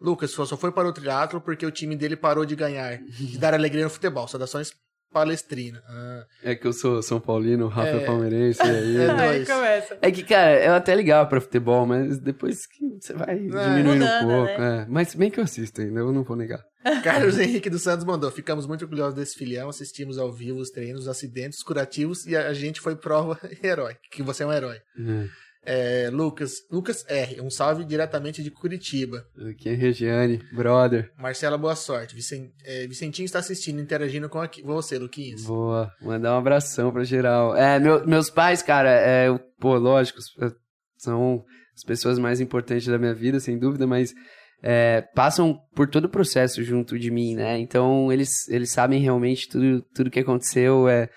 [0.00, 2.98] Lucas só só foi para o triatlo porque o time dele parou de ganhar.
[2.98, 4.28] De dar alegria no futebol.
[4.28, 4.72] Saudações
[5.12, 5.82] Palestrina.
[5.88, 8.04] Ah, é que eu sou São Paulino, o Rafa é, É.
[8.04, 8.96] palmeirense, e aí...
[9.00, 9.10] É.
[9.10, 9.98] Aí começa.
[10.02, 14.20] É que, cara, eu até ligava pra futebol, mas depois que você vai diminuindo um
[14.20, 14.60] pouco.
[14.60, 14.82] né?
[14.82, 14.86] é.
[14.88, 16.62] Mas bem que eu assisto ainda, eu não vou negar.
[17.02, 18.30] Carlos Henrique dos Santos mandou.
[18.30, 22.36] Ficamos muito orgulhosos desse filhão, assistimos ao vivo os treinos, os acidentes, os curativos e
[22.36, 24.76] a gente foi prova herói, que você é um herói.
[24.98, 25.26] É.
[25.68, 29.26] É, Lucas, Lucas R, um salve diretamente de Curitiba.
[29.50, 31.10] Aqui é Regiane, brother.
[31.18, 32.14] Marcela, boa sorte.
[32.14, 35.42] Vicen- é, Vicentinho está assistindo, interagindo com aqui- você, Luquinhas.
[35.44, 37.56] Boa, mandar um abração pra geral.
[37.56, 39.26] É, meu- meus pais, cara, é,
[39.58, 40.52] pô, lógico, é,
[40.96, 41.44] são
[41.74, 44.14] as pessoas mais importantes da minha vida, sem dúvida, mas
[44.62, 47.58] é, passam por todo o processo junto de mim, né?
[47.58, 51.10] Então, eles, eles sabem realmente tudo, tudo que aconteceu, é,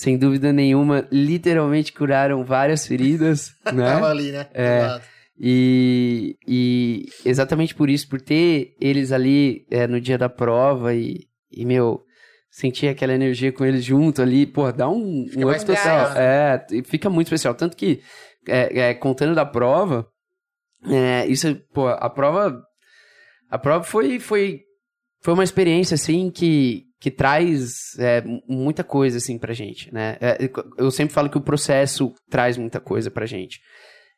[0.00, 4.06] sem dúvida nenhuma, literalmente curaram várias feridas, Tava né?
[4.06, 4.46] ali, né?
[4.54, 4.98] É.
[5.38, 11.28] E, e exatamente por isso, por ter eles ali é, no dia da prova e,
[11.52, 12.02] e, meu,
[12.50, 16.66] sentir aquela energia com eles junto ali, pô, dá um, Fica um up especial, É,
[16.70, 17.54] e fica muito especial.
[17.54, 18.00] Tanto que,
[18.48, 20.08] é, é, contando da prova,
[20.86, 22.58] é, isso, pô, a prova,
[23.50, 24.62] a prova foi, foi,
[25.20, 30.16] foi uma experiência, assim, que, que traz é, mu- muita coisa, assim, pra gente, né?
[30.20, 30.38] É,
[30.76, 33.58] eu sempre falo que o processo traz muita coisa pra gente.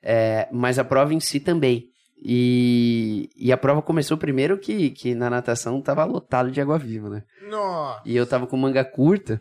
[0.03, 1.87] É, mas a prova em si também.
[2.25, 7.09] E, e a prova começou primeiro que, que na natação tava lotado de água viva,
[7.09, 7.23] né?
[7.49, 8.03] Nossa.
[8.07, 9.41] E eu tava com manga curta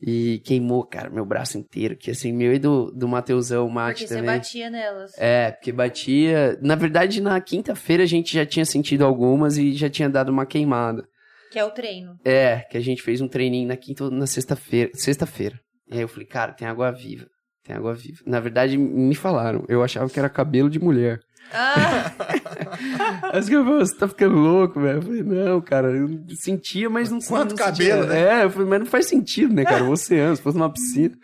[0.00, 1.96] e queimou, cara, meu braço inteiro.
[1.96, 4.36] Que assim, meu e do, do Mateusão Mate Porque você também.
[4.36, 5.12] batia nelas.
[5.18, 6.58] É, porque batia.
[6.62, 10.44] Na verdade, na quinta-feira a gente já tinha sentido algumas e já tinha dado uma
[10.46, 11.06] queimada.
[11.50, 12.16] Que é o treino.
[12.24, 14.90] É, que a gente fez um treininho na quinta ou na sexta-feira.
[14.94, 15.58] Sexta-feira.
[15.90, 17.26] E aí eu falei, cara, tem água viva.
[17.64, 18.18] Tem água viva.
[18.26, 19.64] Na verdade, me falaram.
[19.68, 21.20] Eu achava que era cabelo de mulher.
[21.52, 22.12] Ah,
[23.30, 24.98] caras falaram, você tá ficando louco, velho.
[24.98, 28.14] Eu falei, não, cara, eu sentia, mas não Quanto não cabelo, sentia.
[28.14, 28.40] né?
[28.40, 29.84] É, eu falei, mas não faz sentido, né, cara?
[29.84, 31.16] O oceano, se fosse uma piscina.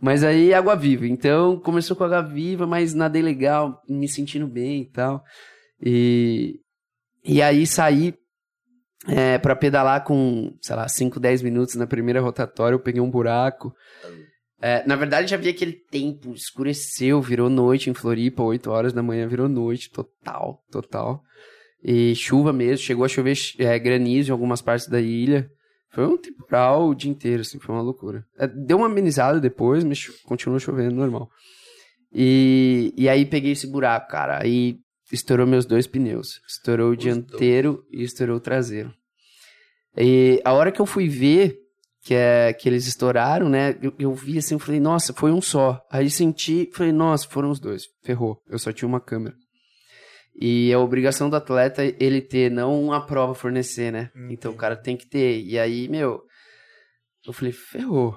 [0.00, 1.06] Mas aí água viva.
[1.06, 5.22] Então começou com água viva, mas nadei legal, me sentindo bem e tal.
[5.80, 6.56] E,
[7.24, 8.14] e aí saí
[9.08, 13.10] é, para pedalar com, sei lá, 5, 10 minutos na primeira rotatória, eu peguei um
[13.10, 13.74] buraco.
[14.60, 19.02] É, na verdade, já vi aquele tempo, escureceu, virou noite em Floripa, 8 horas da
[19.02, 21.20] manhã, virou noite, total, total.
[21.82, 25.50] E chuva mesmo, chegou a chover é, granizo em algumas partes da ilha.
[25.90, 28.24] Foi um temporal o dia inteiro, assim, foi uma loucura.
[28.38, 31.28] É, deu uma amenizada depois, mas continuou chovendo normal.
[32.14, 34.40] E, e aí peguei esse buraco, cara.
[34.42, 34.78] Aí
[35.12, 36.40] estourou meus dois pneus.
[36.48, 38.92] Estourou o Os dianteiro e estourou o traseiro.
[39.96, 41.58] E a hora que eu fui ver
[42.02, 43.78] que, é, que eles estouraram, né?
[43.80, 45.80] Eu, eu vi assim, eu falei, nossa, foi um só.
[45.90, 47.84] Aí senti, falei, nossa, foram os dois.
[48.02, 48.42] Ferrou.
[48.48, 49.36] Eu só tinha uma câmera.
[50.34, 54.10] E a obrigação do atleta ele ter, não a prova fornecer, né?
[54.30, 55.40] Então o cara tem que ter.
[55.42, 56.22] E aí, meu,
[57.26, 58.16] eu falei, ferrou.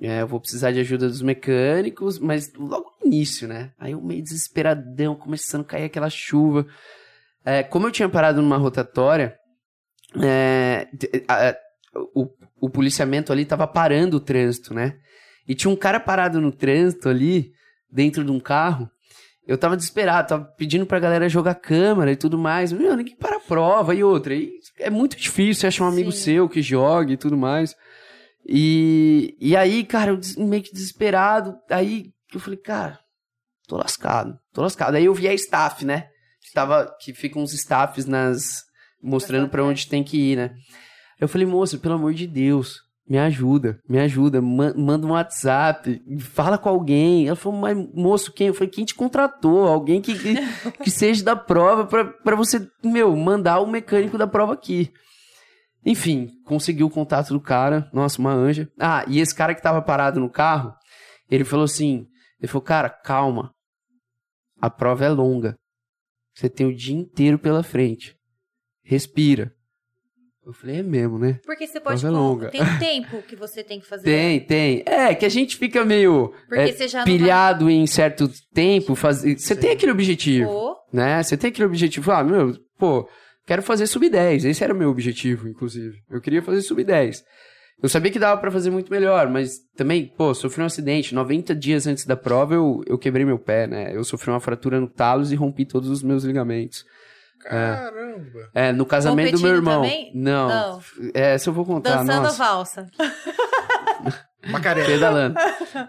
[0.00, 3.72] É, eu vou precisar de ajuda dos mecânicos, mas logo no início, né?
[3.78, 6.66] Aí eu meio desesperadão, começando a cair aquela chuva.
[7.44, 9.36] É, como eu tinha parado numa rotatória,
[10.22, 10.86] é,
[11.26, 11.56] a- a-
[12.14, 12.28] o,
[12.60, 14.96] o policiamento ali tava parando o trânsito, né?
[15.46, 17.52] E tinha um cara parado no trânsito ali,
[17.90, 18.88] dentro de um carro.
[19.46, 22.70] Eu tava desesperado, tava pedindo pra galera jogar câmera e tudo mais.
[22.70, 24.34] Meu, ninguém para a prova e outra.
[24.34, 26.18] E é muito difícil você achar um amigo Sim.
[26.18, 27.74] seu que jogue e tudo mais.
[28.48, 31.54] E, e aí, cara, eu meio que desesperado.
[31.70, 32.98] Aí eu falei, cara,
[33.66, 34.96] tô lascado, tô lascado.
[34.96, 36.06] Aí eu vi a staff, né?
[36.42, 38.62] Que, tava, que ficam uns staffs nas.
[39.02, 40.54] mostrando pra onde tem que ir, né?
[41.20, 42.76] Eu falei, moça, pelo amor de Deus,
[43.06, 47.26] me ajuda, me ajuda, ma- manda um WhatsApp, fala com alguém.
[47.26, 48.46] Ela falou, mas moço, quem?
[48.46, 49.66] Eu falei, quem te contratou?
[49.66, 50.34] Alguém que, que,
[50.84, 51.86] que seja da prova
[52.22, 54.90] pra você, meu, mandar o mecânico da prova aqui.
[55.88, 58.70] Enfim, consegui o contato do cara, nossa, uma anja.
[58.78, 60.74] Ah, e esse cara que tava parado no carro,
[61.30, 62.06] ele falou assim,
[62.38, 63.54] ele falou, cara, calma,
[64.60, 65.56] a prova é longa,
[66.34, 68.14] você tem o dia inteiro pela frente,
[68.84, 69.50] respira.
[70.44, 71.40] Eu falei, é mesmo, né?
[71.46, 72.00] Porque você pode.
[72.02, 72.50] Prova é longa.
[72.50, 74.04] Tem um tempo que você tem que fazer.
[74.04, 74.82] Tem, tem.
[74.84, 78.94] É, que a gente fica meio Porque é, você já não pilhado em certo tempo.
[78.94, 79.22] Faz...
[79.22, 80.02] Você tem aquele vai.
[80.02, 81.22] objetivo, Pô, né?
[81.22, 82.12] Você tem aquele objetivo.
[82.12, 83.08] Ah, meu, pô,
[83.48, 84.44] quero fazer sub-10.
[84.44, 85.96] Esse era o meu objetivo, inclusive.
[86.08, 87.22] Eu queria fazer sub-10.
[87.82, 91.14] Eu sabia que dava pra fazer muito melhor, mas também, pô, sofri um acidente.
[91.14, 93.96] 90 dias antes da prova, eu, eu quebrei meu pé, né?
[93.96, 96.84] Eu sofri uma fratura no talos e rompi todos os meus ligamentos.
[97.40, 98.50] Caramba.
[98.52, 99.82] É, no casamento do meu Competindo irmão.
[99.82, 100.12] também?
[100.14, 100.48] Não.
[100.48, 100.80] Não.
[101.14, 102.36] É, essa eu vou contar, dançando nossa.
[102.36, 102.86] valsa.
[104.50, 104.86] Macarena.
[104.86, 105.34] Pedalando.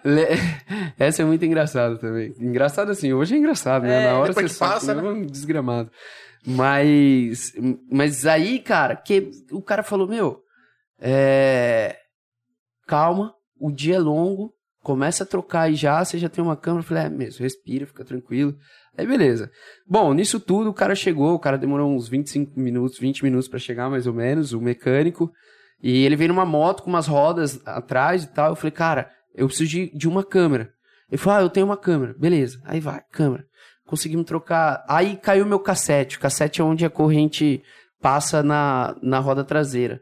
[0.04, 0.28] Le-
[0.98, 2.34] Essa é muito engraçada também.
[2.40, 4.04] Engraçado assim, hoje é engraçado, né?
[4.04, 4.08] É.
[4.08, 5.08] Na hora Depois você que sabe passa, que né?
[5.08, 5.92] é um desgramado.
[6.46, 7.54] Mas,
[7.92, 10.42] mas aí, cara, que o cara falou, meu,
[11.00, 11.98] é...
[12.88, 16.82] calma, o dia é longo, começa a trocar aí já, você já tem uma câmera.
[16.82, 18.56] Eu falei, é mesmo, respira, fica tranquilo.
[18.98, 19.52] Aí, beleza.
[19.88, 23.60] Bom, nisso tudo, o cara chegou, o cara demorou uns 25 minutos, 20 minutos pra
[23.60, 25.32] chegar, mais ou menos, o mecânico.
[25.82, 28.50] E ele veio numa moto com umas rodas atrás e tal.
[28.50, 30.72] Eu falei, cara, eu preciso de, de uma câmera.
[31.10, 32.14] Ele falou, ah, eu tenho uma câmera.
[32.18, 32.60] Beleza.
[32.66, 33.46] Aí vai, câmera.
[33.90, 34.84] Conseguimos trocar.
[34.88, 36.18] Aí caiu meu cassete.
[36.18, 37.62] O cassete é onde a corrente
[38.02, 40.00] passa na, na roda traseira.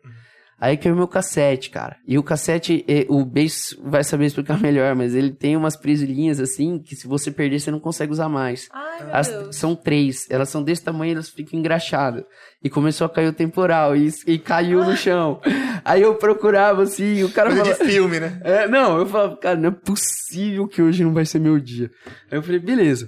[0.60, 1.98] Aí caiu meu cassete, cara.
[2.08, 6.80] E o cassete, o Base vai saber explicar melhor, mas ele tem umas presilhinhas assim
[6.80, 8.68] que se você perder, você não consegue usar mais.
[8.74, 9.56] Ai, meu As- Deus.
[9.56, 12.24] são três, elas são desse tamanho, elas ficam engraxadas.
[12.64, 15.40] E começou a cair o temporal e, e caiu no chão.
[15.86, 17.92] Aí eu procurava assim, o cara Coisa de falava.
[17.92, 18.42] filme, né?
[18.44, 21.92] É, não, eu falava, cara, não é possível que hoje não vai ser meu dia.
[22.32, 23.08] Aí eu falei, beleza,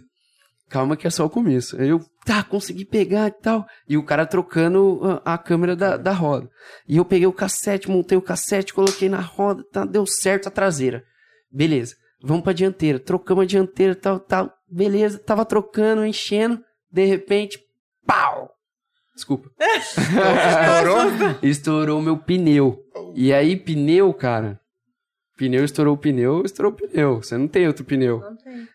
[0.70, 1.80] calma que é só o começo.
[1.82, 3.66] Aí eu, tá, consegui pegar e tal.
[3.88, 6.50] E o cara trocando a, a câmera da, da roda.
[6.88, 10.52] E eu peguei o cassete, montei o cassete, coloquei na roda, tá, deu certo a
[10.52, 11.04] traseira.
[11.52, 13.00] Beleza, vamos pra dianteira.
[13.00, 14.54] Trocamos a dianteira, tal, tal.
[14.70, 16.64] Beleza, tava trocando, enchendo.
[16.92, 17.60] De repente,
[18.06, 18.52] pau!
[19.16, 19.50] Desculpa.
[19.60, 21.40] Estourou?
[21.44, 22.80] Estourou meu pneu.
[23.16, 24.60] E aí, pneu, cara.
[25.36, 27.18] Pneu estourou o pneu, estourou o pneu.
[27.18, 28.20] Você não tem outro pneu.
[28.20, 28.68] Não tem.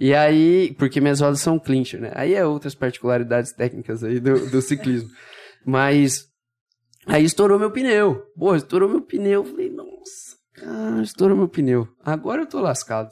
[0.00, 2.10] E aí, porque minhas rodas são clincher, né?
[2.14, 5.10] Aí é outras particularidades técnicas aí do, do ciclismo.
[5.62, 6.26] Mas
[7.06, 8.24] aí estourou meu pneu.
[8.34, 9.44] Pô, estourou meu pneu.
[9.44, 11.86] Eu Falei, nossa, cara, estourou meu pneu.
[12.02, 13.10] Agora eu tô lascado.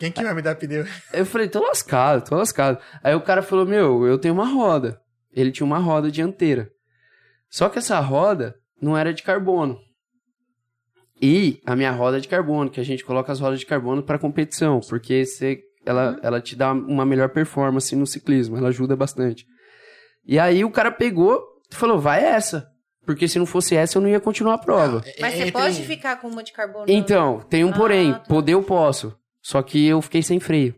[0.00, 0.84] Quem que vai me dar pneu?
[1.12, 2.78] Eu falei, tô lascado, tô lascado.
[3.04, 5.00] Aí o cara falou, meu, eu tenho uma roda.
[5.32, 6.72] Ele tinha uma roda dianteira.
[7.48, 9.78] Só que essa roda não era de carbono.
[11.22, 14.02] E a minha roda é de carbono, que a gente coloca as rodas de carbono
[14.02, 18.94] para competição, porque você, ela, ela te dá uma melhor performance no ciclismo, ela ajuda
[18.96, 19.46] bastante.
[20.26, 22.68] E aí o cara pegou e falou, vai essa.
[23.06, 25.00] porque se não fosse essa, eu não ia continuar a prova.
[25.20, 26.86] Mas você Entre- pode ficar com uma de carbono?
[26.88, 28.12] Então, tem um Ah, porém.
[28.12, 28.18] tá.
[28.18, 29.16] Poder eu posso.
[29.40, 30.74] Só que eu fiquei sem freio.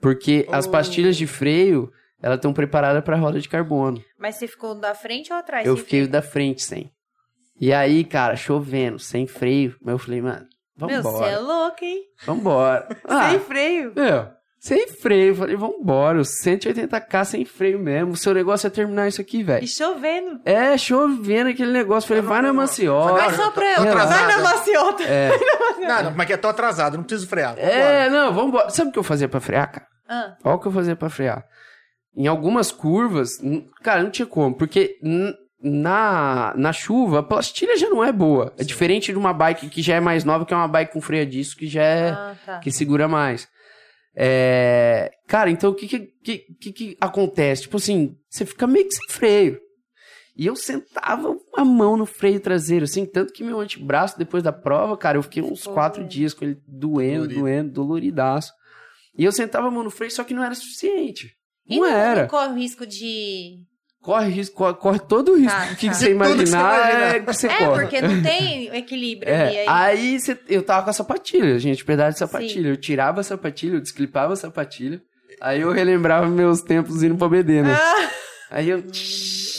[0.00, 0.70] Porque as Oh.
[0.70, 1.92] pastilhas de freio,
[2.22, 4.02] elas estão preparadas para roda de carbono.
[4.18, 5.66] Mas você ficou da frente ou atrás?
[5.66, 6.90] Eu fiquei ficou- da frente sem.
[7.60, 9.76] E aí, cara, chovendo, sem freio.
[9.82, 10.46] Mas eu falei, mano,
[10.86, 11.40] Meu, você é vambora.
[11.40, 12.02] louco, hein?
[12.26, 12.88] Vambora.
[13.08, 13.92] Ah, Sem freio.
[13.94, 14.26] meu,
[14.58, 15.28] sem freio.
[15.32, 16.18] Eu falei, vambora.
[16.20, 18.12] os 180k sem freio mesmo.
[18.12, 19.66] O seu negócio é terminar isso aqui, E velho.
[19.66, 20.40] chovendo.
[20.44, 22.08] É, chovendo aquele negócio.
[22.08, 23.12] Falei, vai na maciota.
[23.14, 23.76] Vai só pra eu.
[23.76, 24.26] tô Vai atrasada.
[24.36, 25.02] na maciota.
[25.04, 25.30] É,
[25.80, 27.54] Não, não, mas é que eu tô atrasado, não preciso frear.
[27.54, 27.72] Vambora.
[27.72, 28.70] é, não, vambora.
[28.70, 29.86] Sabe o que eu fazia pra frear, cara?
[30.08, 31.44] Ah, Olha o que eu fazia pra frear.
[32.16, 33.38] Em algumas curvas,
[33.82, 34.96] cara, não tinha como, porque
[35.62, 38.52] na, na chuva a pastilha já não é boa.
[38.58, 41.00] É diferente de uma bike que já é mais nova, que é uma bike com
[41.00, 42.10] freio a disco que já é.
[42.10, 42.58] ah, tá.
[42.60, 43.48] que segura mais.
[44.14, 47.62] É, Cara, então o que que, que, que que acontece?
[47.62, 49.60] Tipo assim, você fica meio que sem freio.
[50.36, 54.52] E eu sentava a mão no freio traseiro, assim, tanto que meu antebraço, depois da
[54.52, 56.10] prova, cara, eu fiquei uns Ficou quatro doendo.
[56.12, 57.40] dias com ele doendo, Dolorido.
[57.40, 58.52] doendo, doloridaço.
[59.16, 61.34] E eu sentava a mão no freio, só que não era suficiente.
[61.68, 62.22] E Não não, era.
[62.22, 63.58] não corre o risco de.
[64.02, 65.92] Corre risco, corre, corre todo o risco Tá, que tá.
[65.94, 67.14] você De tudo que você imaginar, imaginar.
[67.16, 67.82] é que você É, corre.
[67.82, 69.56] porque não tem equilíbrio ali.
[69.56, 69.98] É, Aí...
[70.14, 72.68] aí cê- eu tava com a sapatilha, gente, pedaço de sapatilha.
[72.68, 75.02] Eu tirava a sapatilha, eu desclipava a sapatilha.
[75.40, 77.74] Aí eu relembrava meus tempos indo pra BD, né?
[77.74, 78.08] Ah,
[78.52, 78.82] Aí eu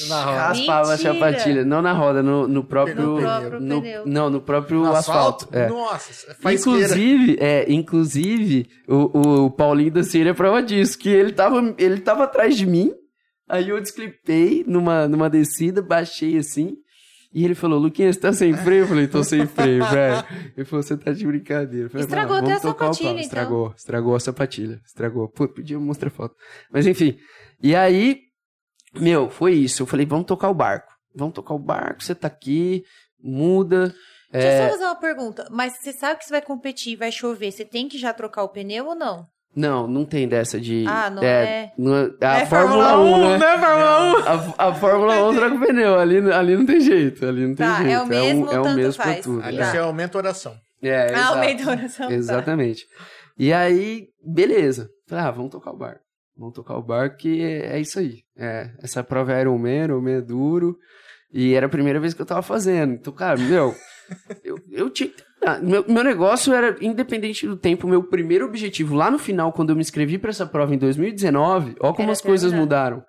[0.09, 0.37] Na roda.
[0.47, 1.11] raspava Mentira.
[1.11, 1.63] a sapatilha.
[1.63, 2.95] Não na roda, no, no próprio...
[3.03, 4.03] No próprio no- pneu.
[4.05, 5.47] não, no próprio No asfalto.
[5.51, 5.69] é.
[5.69, 11.31] Nossa, faz Inclusive, é, inclusive o, o Paulinho da Síria é prova disso, que ele
[11.31, 12.91] tava, ele tava atrás de mim,
[13.51, 16.75] aí eu desclipei numa, numa descida, baixei assim,
[17.33, 18.83] e ele falou, Luquinhas, você tá sem freio?
[18.83, 20.23] Eu falei, tô sem freio, velho.
[20.57, 21.89] Ele falou, você tá de brincadeira.
[21.89, 23.21] Falei, Estragou "Mano, até a tocar o pau." sapatilha, então.
[23.21, 25.29] Estragou, estragou a sapatilha, estragou.
[25.29, 26.35] Pô, podia mostrar foto.
[26.71, 27.17] Mas enfim,
[27.61, 28.19] e aí,
[28.95, 29.83] meu, foi isso.
[29.83, 30.91] Eu falei, vamos tocar o barco.
[31.15, 32.83] Vamos tocar o barco, você tá aqui,
[33.21, 33.93] muda...
[34.31, 35.47] Deixa É, eu só fazer uma pergunta.
[35.51, 37.51] Mas você sabe que você vai competir vai chover.
[37.51, 39.27] Você tem que já trocar o pneu ou não?
[39.55, 40.85] Não, não tem dessa de.
[40.87, 41.73] Ah, não é.
[41.77, 43.37] não é- é a É Fórmula 1, né?
[43.37, 44.15] né, Fórmula 1?
[44.57, 45.99] A, a Fórmula 1 troca o pneu.
[45.99, 47.25] Ali, ali não tem jeito.
[47.25, 48.03] Ali não tem Tá, é jeito.
[48.03, 49.13] o mesmo, é o, é o tanto mesmo faz.
[49.15, 49.43] pra tudo.
[49.43, 49.65] Ali é.
[49.65, 50.55] você aumenta a oração.
[50.81, 52.07] É, Ah, aumenta a oração.
[52.07, 52.13] tá.
[52.13, 52.85] Exatamente.
[53.37, 54.89] E aí, beleza.
[55.07, 55.99] Falei, ah, vamos tocar o barco.
[56.37, 58.19] Vamos tocar o barco que é, é isso aí.
[58.37, 60.77] É, essa prova é Ironman, Ironman é duro.
[61.33, 62.93] E era a primeira vez que eu tava fazendo.
[62.93, 63.75] Então, cara, meu,
[64.45, 65.61] eu, eu tinha que terminar.
[65.61, 69.75] Meu, meu negócio era, independente do tempo, meu primeiro objetivo lá no final, quando eu
[69.75, 72.61] me inscrevi pra essa prova em 2019, ó como Era as coisas terminar.
[72.65, 73.03] mudaram.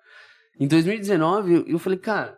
[0.59, 2.37] Em 2019, eu, eu falei, cara,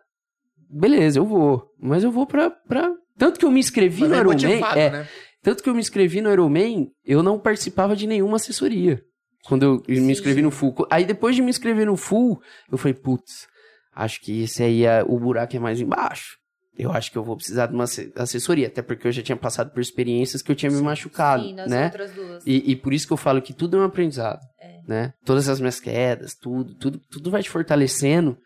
[0.70, 1.64] beleza, eu vou.
[1.80, 2.50] Mas eu vou pra.
[2.50, 2.90] pra...
[3.18, 4.36] Tanto que eu me inscrevi Mas no é Ironman.
[4.36, 5.08] motivado, É, né?
[5.42, 9.02] tanto que eu me inscrevi no Ironman, eu não participava de nenhuma assessoria.
[9.46, 10.12] Quando eu me Sim.
[10.12, 10.76] inscrevi no Full.
[10.90, 12.42] Aí depois de me inscrever no Full,
[12.72, 13.48] eu falei, putz,
[13.96, 16.36] acho que esse aí, é, o buraco é mais embaixo.
[16.78, 19.36] Eu acho que eu vou precisar de uma asse- assessoria, até porque eu já tinha
[19.38, 21.86] passado por experiências que eu tinha me machucado, Sim, nas né?
[21.86, 22.44] outras duas.
[22.46, 24.80] E, e por isso que eu falo que tudo é um aprendizado, É.
[24.88, 25.14] né?
[25.24, 28.38] Todas as minhas quedas, tudo, tudo, tudo vai te fortalecendo,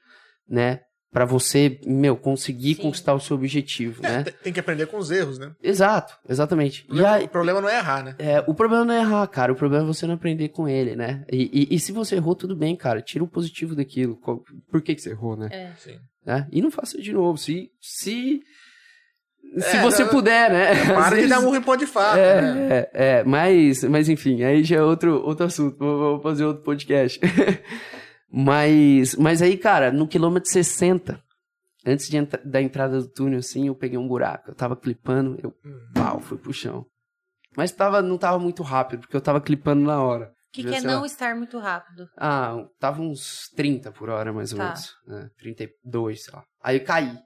[0.47, 0.81] né?
[1.11, 2.83] Pra você, meu, conseguir Sim.
[2.83, 4.23] conquistar o seu objetivo, É, né?
[4.43, 5.51] tem- que aprender com os erros, né?
[5.63, 6.85] Exato, exatamente.
[6.87, 8.15] O E aí, problema, o problema não é errar, né?
[8.19, 9.51] é, o problema não é errar, cara.
[9.51, 11.25] O problema é você não aprender com ele, né?
[11.31, 13.01] E, e- e se você errou, tudo bem, cara.
[13.01, 14.17] Tira o positivo daquilo.
[14.69, 15.49] Por que, que você errou, né?
[15.51, 15.71] É.
[15.79, 15.97] Sim.
[16.29, 16.47] Né?
[16.51, 17.39] E não faça de novo.
[17.39, 17.71] Se.
[17.81, 18.39] Se,
[19.57, 20.71] se É, você não- puder, né?
[20.85, 22.67] Às Para de vezes- dar murro em pó de fato, né?
[22.69, 25.75] é, é, é, mas, mas enfim, aí já é outro, outro assunto.
[25.79, 27.19] Vou, vou fazer outro podcast.
[28.31, 31.19] mas, mas aí, cara, no quilômetro 60,
[31.85, 34.51] antes de da entrada do túnel, assim, eu peguei um buraco.
[34.51, 35.51] Eu tava clipando, eu
[35.95, 36.85] pau, fui pro chão.
[37.57, 40.31] Mas tava, não tava muito rápido, porque eu tava clipando na hora.
[40.49, 40.87] O que, que é lá.
[40.93, 42.07] não estar muito rápido?
[42.17, 44.65] Ah, tava uns 30 por hora, mais ou Tá.
[44.65, 44.91] menos.
[45.05, 45.29] Né?
[45.37, 46.43] 32, sei lá.
[46.63, 47.17] Aí eu caí.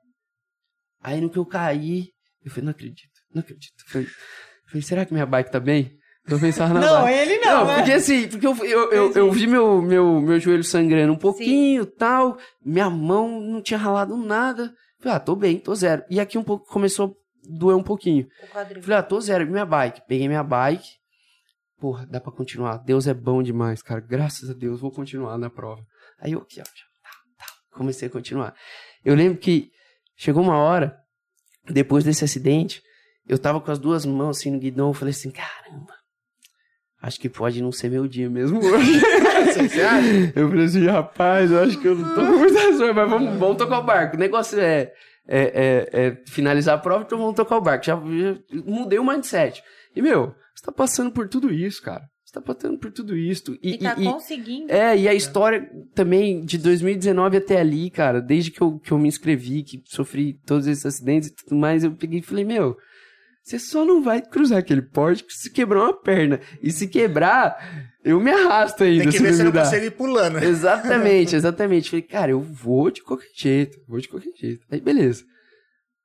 [1.01, 2.09] Aí no que eu caí,
[2.43, 3.73] eu falei, não acredito, não acredito.
[3.87, 5.97] Eu falei, eu falei, será que minha bike tá bem?
[6.27, 7.17] Eu pensava na bike.
[7.17, 11.11] ele Não, porque assim, porque eu, eu, eu, eu vi meu, meu, meu joelho sangrando
[11.11, 14.73] um pouquinho tal, minha mão não tinha ralado nada.
[14.99, 16.03] Falei, ah, tô bem, tô zero.
[16.09, 18.25] E aqui um pouco começou a doer um pouquinho.
[18.43, 18.81] O quadril.
[18.81, 19.43] Falei, ah, tô zero.
[19.43, 20.01] E minha bike?
[20.07, 20.87] Peguei minha bike.
[21.83, 22.77] Porra, dá pra continuar.
[22.77, 23.99] Deus é bom demais, cara.
[23.99, 25.81] Graças a Deus, vou continuar na prova.
[26.17, 26.63] Aí eu aqui, ó.
[26.63, 26.69] Tá,
[27.37, 27.45] tá.
[27.73, 28.55] Comecei a continuar.
[29.03, 29.69] Eu lembro que
[30.15, 30.95] chegou uma hora,
[31.69, 32.81] depois desse acidente,
[33.27, 34.87] eu tava com as duas mãos assim no guidão.
[34.87, 35.93] Eu falei assim, caramba.
[37.01, 39.01] Acho que pode não ser meu dia mesmo hoje.
[40.33, 43.37] Eu falei assim, rapaz, eu acho que eu não tô com muita sorte, mas vamos,
[43.37, 44.15] vamos tocar o barco.
[44.15, 44.93] O negócio é,
[45.27, 47.83] é, é- é finalizar a prova, então vamos tocar o barco.
[47.85, 49.61] Já, já mudei o mindset.
[49.93, 52.03] E, meu, você tá passando por tudo isso, cara.
[52.25, 53.57] Você tá passando por tudo isso.
[53.61, 54.71] E, E, tá e- conseguindo.
[54.71, 58.97] é, e a história também de 2019 até ali, cara, desde que eu, que eu
[58.97, 62.75] me inscrevi, que sofri todos esses acidentes e tudo mais, eu peguei e falei, meu,
[63.43, 66.39] você só não vai cruzar aquele porte se quebrar uma perna.
[66.61, 69.03] E se quebrar, eu me arrasto ainda.
[69.03, 70.37] Tem que se ver se não consegue ir pulando.
[70.43, 71.89] Exatamente, exatamente.
[71.89, 74.65] Falei, cara, eu vou de qualquer jeito, vou de qualquer jeito.
[74.71, 75.23] Aí, beleza.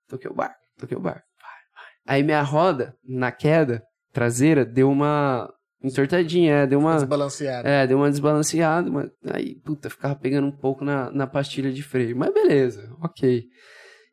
[0.09, 1.23] Toquei o barco, toquei o barco.
[1.41, 2.16] Vai, vai.
[2.16, 5.52] Aí minha roda, na queda traseira, deu uma
[5.82, 6.94] entortadinha, é, deu uma...
[6.97, 7.68] Desbalanceado.
[7.68, 11.82] É, deu uma desbalanceada, mas aí, puta, ficava pegando um pouco na, na pastilha de
[11.82, 12.16] freio.
[12.16, 13.44] Mas beleza, ok.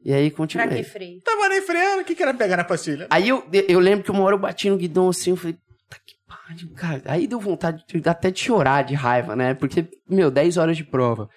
[0.03, 0.67] E aí Pra continuei.
[0.77, 1.21] que freio?
[1.21, 3.07] Tava nem freando, o que, que era pegar na pastilha?
[3.09, 5.99] Aí eu, eu lembro que uma hora eu bati no guidão assim, eu falei, puta
[6.05, 7.01] que pariu, cara.
[7.05, 9.55] Aí deu vontade de- até de chorar de raiva, né?
[9.55, 11.27] Porque, meu, 10 horas de prova.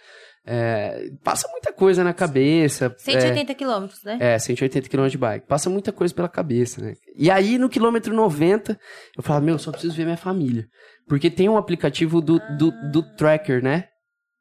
[0.51, 2.95] É, passa muita coisa na cabeça.
[2.97, 4.16] 180 quilômetros, né?
[4.19, 5.47] É, é, 180 km de bike.
[5.47, 6.95] Passa muita coisa pela cabeça, né?
[7.15, 8.81] E aí, no quilômetro 90,
[9.15, 10.65] eu falava, meu, só preciso ver minha família.
[11.07, 13.89] Porque tem um aplicativo do, do, do tracker, né?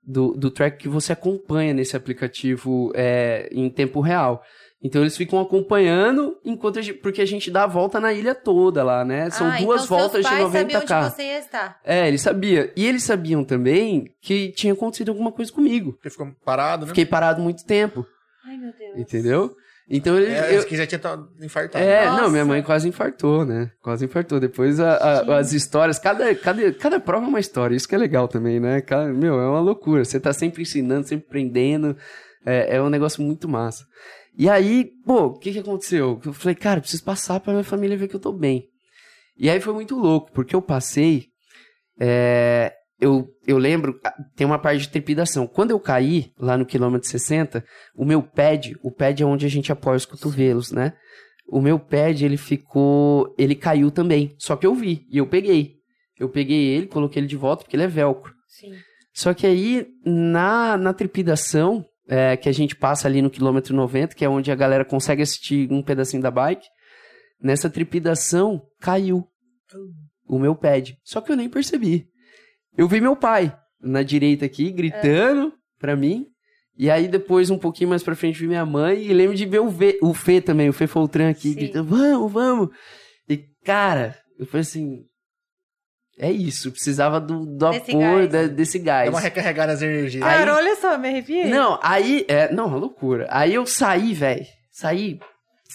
[0.02, 4.42] Do, do tracker que você acompanha nesse aplicativo é, em tempo real.
[4.82, 8.36] Então eles ficam acompanhando enquanto a gente, porque a gente dá a volta na ilha
[8.36, 9.30] toda lá, né?
[9.32, 10.99] São ah, duas então voltas seus de pais 90 sabiam k.
[11.06, 11.80] onde você ia estar.
[11.84, 12.70] É, eles sabiam.
[12.76, 15.94] E eles sabiam também que tinha acontecido alguma coisa comigo.
[15.94, 16.90] Porque ficou parado, né?
[16.90, 18.06] Fiquei parado muito tempo,
[18.45, 18.98] Ai, meu Deus.
[18.99, 19.56] entendeu?
[19.90, 21.84] Então ele, É, eu, que já tinha tado infartado.
[21.84, 22.22] é, Nossa.
[22.22, 23.72] não, minha mãe quase infartou, né?
[23.82, 24.38] Quase infartou.
[24.40, 27.98] Depois a- a- as histórias, cada, cada, cada prova é uma história, isso que é
[27.98, 28.82] legal também, né?
[28.82, 30.04] Cada- meu, é uma loucura.
[30.06, 31.95] Você tá sempre ensinando, sempre aprendendo.
[32.45, 33.86] É, é um negócio muito massa.
[34.38, 36.22] E aí, pô, o que que aconteceu?
[36.23, 38.68] Eu falei, cara, preciso passar pra minha família ver que eu tô bem.
[39.35, 41.26] E aí foi muito louco, porque eu passei.
[41.99, 45.45] é, eu, eu lembro, ah, tem uma parte de trepidação.
[45.47, 47.64] Quando eu caí, lá no quilômetro 60,
[47.95, 50.93] o meu pad, o pad é onde a gente apoia os cotovelos, né?
[51.47, 53.34] O meu pad, ele ficou.
[53.38, 54.35] Ele caiu também.
[54.38, 55.77] Só que eu vi e eu peguei.
[56.19, 58.34] Eu peguei ele, coloquei ele de volta, porque ele é velcro.
[58.47, 58.73] Sim.
[59.14, 64.16] Só que aí, na, na trepidação, é, que a gente passa ali no quilômetro 90,
[64.16, 66.66] que é onde a galera consegue assistir um pedacinho da bike,
[67.42, 69.28] nessa trepidação caiu
[70.26, 70.98] o meu pad.
[71.04, 72.08] Só que eu nem percebi.
[72.78, 76.26] Eu vi meu pai na direita aqui, gritando pra mim.
[76.78, 79.04] E aí depois, um pouquinho mais pra frente, vi minha mãe.
[79.04, 81.56] E lembro de ver o, v, o Fê também, o Fê Foltran aqui, Sim.
[81.56, 82.70] gritando, vamos, vamos.
[83.28, 85.07] E, cara, eu falei assim...
[86.19, 88.31] É isso, precisava do, do Desse apoio gás.
[88.31, 89.06] da- desse gás.
[89.06, 90.23] Dá uma recarregada nas energias.
[90.23, 91.45] Aí- Cara, olha só, me arrepiei.
[91.45, 92.26] Não, aí.
[92.27, 93.27] É, não, uma loucura.
[93.30, 94.45] Aí eu saí, velho.
[94.72, 95.19] Saí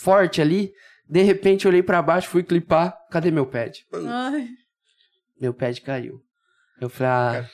[0.02, 0.72] forte ali.
[1.08, 2.92] De repente eu olhei pra baixo, fui clipar.
[3.10, 3.84] Cadê meu pad?
[4.06, 4.48] Ai,
[5.40, 6.20] Meu pad caiu.
[6.80, 7.46] Eu falei, ah,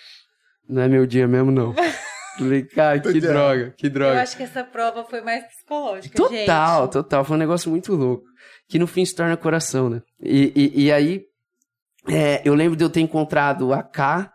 [0.69, 1.75] não é meu dia mesmo, não.
[2.39, 4.23] Falei, cara, que droga, que eu droga.
[4.23, 6.93] acho que essa prova foi mais psicológica, Total, gente.
[6.93, 7.25] total.
[7.25, 8.25] Foi um negócio muito louco.
[8.69, 10.01] Que no fim se torna coração, né?
[10.23, 11.23] E, e, e aí,
[12.11, 14.33] é, eu lembro de eu ter encontrado a K,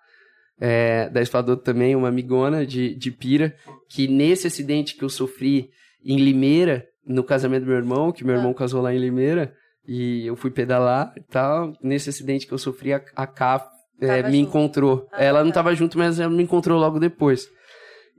[0.60, 3.56] é, da Espadoto também, uma amigona de, de Pira,
[3.90, 5.70] que nesse acidente que eu sofri
[6.06, 8.38] em Limeira, no casamento do meu irmão, que meu Ah.
[8.38, 9.54] irmão casou lá em Limeira,
[9.86, 13.70] e eu fui pedalar e tal, nesse acidente que eu sofri, a, a K
[14.00, 14.50] é, me junto.
[14.50, 15.08] encontrou.
[15.12, 15.56] Ah, ela não tá.
[15.56, 17.50] tava junto, mas ela me encontrou logo depois.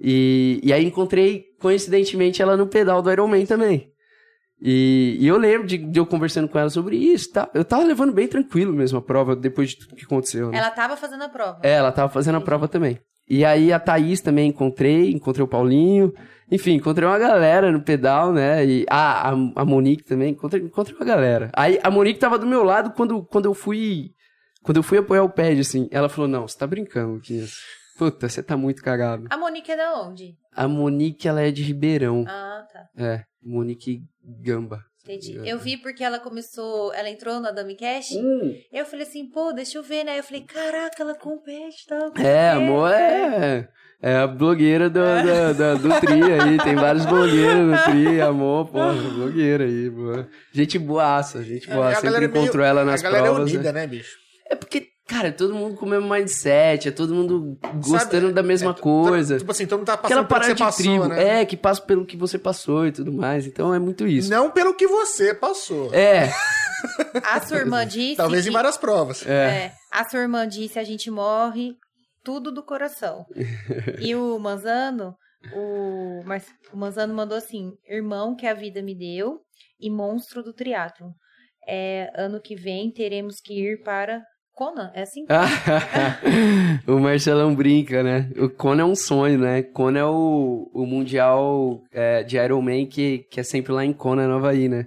[0.01, 3.90] E, e aí encontrei, coincidentemente, ela no pedal do Iron Man também.
[4.60, 7.51] E, e eu lembro de, de eu conversando com ela sobre isso, tá?
[7.52, 10.59] Eu tava levando bem tranquilo mesmo a prova, depois de tudo que aconteceu, né?
[10.59, 11.59] Ela tava fazendo a prova.
[11.62, 12.98] É, ela tava fazendo a prova também.
[13.28, 16.12] E aí a Thaís também encontrei, encontrei o Paulinho.
[16.51, 18.64] Enfim, encontrei uma galera no pedal, né?
[18.64, 21.51] E ah, a, a Monique também, encontrei, encontrei uma galera.
[21.55, 24.10] Aí a Monique tava do meu lado quando, quando eu fui.
[24.62, 25.89] Quando eu fui apoiar o pad, assim.
[25.90, 27.55] Ela falou: Não, você tá brincando, Luquinhas.
[27.98, 29.26] Puta, você tá muito cagado.
[29.31, 30.36] A Monique é da onde?
[30.55, 32.24] A Monique, ela é de Ribeirão.
[32.26, 32.89] Ah, tá.
[32.97, 34.02] É, Monique
[34.43, 34.81] Gamba.
[35.05, 35.39] Entendi.
[35.45, 38.13] Eu vi porque ela começou, ela entrou na Dummy Cash.
[38.73, 40.19] Eu falei assim, pô, deixa eu ver, né?
[40.19, 42.11] Eu falei, caraca, ela compete, tá?
[42.23, 43.69] É, amor, é.
[44.01, 46.59] É a blogueira do, do, do, do Tri aí.
[46.59, 50.29] Tem vários blogueiros no Tri, amor, porra, blogueira aí, boa.
[50.53, 51.71] Gente boaça, gente.
[51.71, 53.49] É, a Sempre galera é meio- encontrou ela nas a galera provas.
[53.49, 53.59] é né?
[53.59, 54.17] unida, né, bicho?
[54.51, 58.43] É porque, cara, todo mundo com o mesmo mindset, é todo mundo gostando Sabe, da
[58.43, 59.39] mesma é, t- coisa.
[59.39, 61.40] Tipo assim, todo mundo tá Aquela passando pelo que você de passou, tribo, né?
[61.40, 63.47] é, que passa pelo que você passou e tudo mais.
[63.47, 64.31] Então é muito isso.
[64.31, 65.93] Não pelo que você passou.
[65.94, 66.31] É,
[67.24, 68.16] A sua irmã disse.
[68.16, 69.26] Talvez que, em várias provas.
[69.26, 69.32] é.
[69.66, 71.72] é, a sua irmã disse a gente morre
[72.22, 73.24] tudo do coração.
[74.01, 75.14] e o Manzano,
[75.55, 79.40] o, Mar- o Manzano mandou assim: irmão que a vida me deu
[79.81, 81.09] e monstro do triatlo.
[81.66, 84.22] É, ano que vem teremos que ir para
[84.55, 85.26] Conan, é assim?
[86.86, 88.31] o Marcelão brinca, né?
[88.36, 89.62] O Kona é um sonho, né?
[89.62, 94.28] Kona é o, o mundial é, de Ironman que, que é sempre lá em Kona,
[94.28, 94.86] no Havaí, né?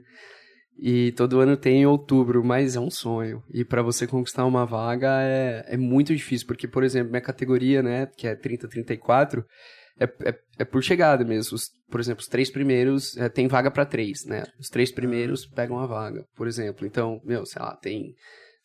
[0.80, 3.44] E todo ano tem em outubro, mas é um sonho.
[3.52, 7.82] E para você conquistar uma vaga é, é muito difícil, porque, por exemplo, minha categoria,
[7.82, 9.44] né, que é 30-34,
[10.00, 11.56] é, é, é, por chegada mesmo.
[11.56, 14.44] Os, por exemplo, os três primeiros é, tem vaga para três, né?
[14.60, 16.86] Os três primeiros pegam a vaga, por exemplo.
[16.86, 18.14] Então, meu, sei lá, tem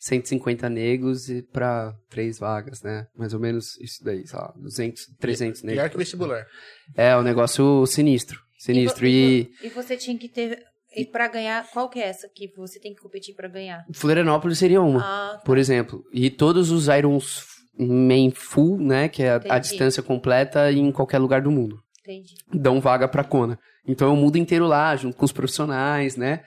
[0.03, 3.07] 150 negros e para três vagas, né?
[3.17, 5.81] Mais ou menos isso daí, sei lá, 200, 300 negros.
[5.81, 6.45] Pior que vestibular.
[6.93, 8.37] É, um negócio sinistro.
[8.59, 9.07] Sinistro.
[9.07, 10.61] E, E você tinha que ter.
[10.95, 13.85] E pra ganhar, qual que é essa que você tem que competir pra ganhar?
[13.93, 16.03] Florianópolis seria uma, Ah, por exemplo.
[16.11, 17.45] E todos os Irons
[17.79, 19.07] main full, né?
[19.07, 21.79] Que é a, a distância completa em qualquer lugar do mundo.
[22.01, 22.35] entendi.
[22.53, 23.57] dão vaga pra Kona.
[23.87, 26.43] Então eu mudo inteiro lá, junto com os profissionais, né?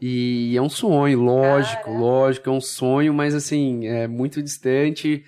[0.00, 1.98] E é um sonho, lógico, Caraca.
[2.00, 5.24] lógico, é um sonho, mas assim, é muito distante.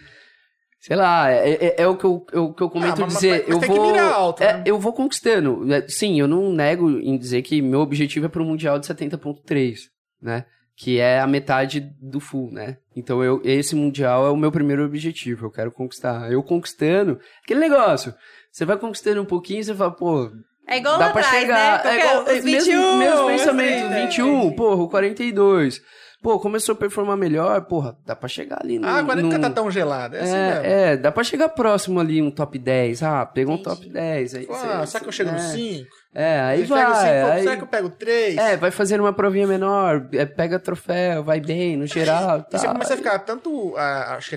[0.81, 3.15] Sei lá, é, é- é o que eu, é o que eu comento Ah, mas-
[3.15, 3.31] dizer.
[3.31, 3.99] mas- mas eu tem que vou.
[3.99, 4.63] alto, é, né?
[4.67, 5.71] Eu vou conquistando.
[5.73, 9.91] É, Sim, eu não nego em dizer que meu objetivo é pro Mundial de 70.3,
[10.23, 10.47] né?
[10.77, 12.79] Que é a metade do full, né?
[12.97, 16.33] Então eu, esse Mundial é o meu primeiro objetivo, eu quero conquistar.
[16.33, 18.15] Eu conquistando, aquele negócio.
[18.51, 20.31] Você vai conquistando um pouquinho, você fala, pô,
[20.71, 21.85] É igual dá lá pra atrás, chegar.
[21.85, 21.91] né?
[21.91, 24.01] É igual, Qualquer- é os mesmo, 21, mesmo pensamento, assim, né?
[24.07, 25.83] 21, porra, o 42.
[26.23, 28.87] Pô, começou a performar melhor, porra, dá pra chegar ali no.
[28.87, 30.17] Ah, agora no, nunca tá tão gelado.
[30.17, 30.61] É assim mesmo.
[30.67, 33.03] é, é, dá pra chegar próximo ali, um top 10.
[33.03, 33.77] Ah, pegou um Entendi.
[33.77, 34.35] top 10.
[34.35, 35.87] Aí, Ah, cê- será que eu chego é, no 5?
[36.15, 36.83] É, aí vai.
[36.85, 38.37] Pego cinco, aí- Será que eu pego 3?
[38.37, 42.45] É, vai fazer uma provinha menor, é, pega troféu, vai bem, no geral.
[42.53, 42.73] E você Tá.
[42.73, 44.35] começa a ficar tanto, a, acho que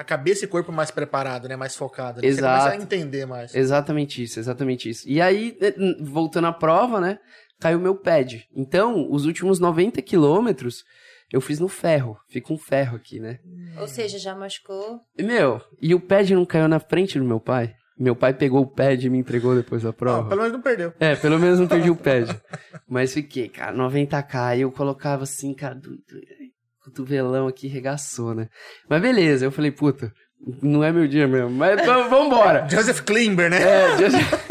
[0.00, 1.56] a, ca- a cabeça e corpo mais preparado, né?
[1.56, 2.20] Mais focado.
[2.20, 2.28] né?
[2.28, 2.58] Você Exato.
[2.64, 3.54] começa a entender mais.
[3.54, 5.08] Exatamente isso, exatamente isso.
[5.08, 7.18] E aí, eh, n- voltando à prova, né?
[7.60, 8.46] Caiu meu pad.
[8.54, 10.84] Então, os últimos 90 quilômetros
[11.32, 12.16] eu fiz no ferro.
[12.28, 13.38] Fica um ferro aqui, né?
[13.78, 15.00] Ou seja, já machucou.
[15.18, 17.74] Meu, e o pad não caiu na frente do meu pai?
[17.98, 20.28] Meu pai pegou o pad e me entregou depois da Não, prova.
[20.28, 20.92] pelo menos não perdeu.
[20.98, 22.34] É, pelo menos não perdi o pad.
[22.88, 24.56] Mas fiquei, cara, 90k.
[24.56, 25.78] E eu colocava assim, cara,
[26.84, 28.48] cotovelão aqui regaçou, né?
[28.88, 30.12] Mas beleza, eu falei, puta,
[30.62, 31.50] não é meu dia mesmo.
[31.50, 32.66] Mas vambora.
[32.70, 33.58] Joseph Klimber, né?
[33.62, 34.50] É, just-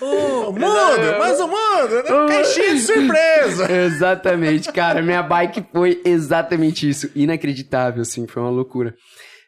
[0.00, 1.18] O mundo!
[1.18, 2.02] Mas o mundo!
[2.04, 2.12] Né?
[2.12, 3.70] O- Caixinha de surpresa!
[3.72, 5.02] Exatamente, cara.
[5.02, 7.10] Minha bike foi exatamente isso.
[7.16, 8.94] Inacreditável, assim, foi uma loucura.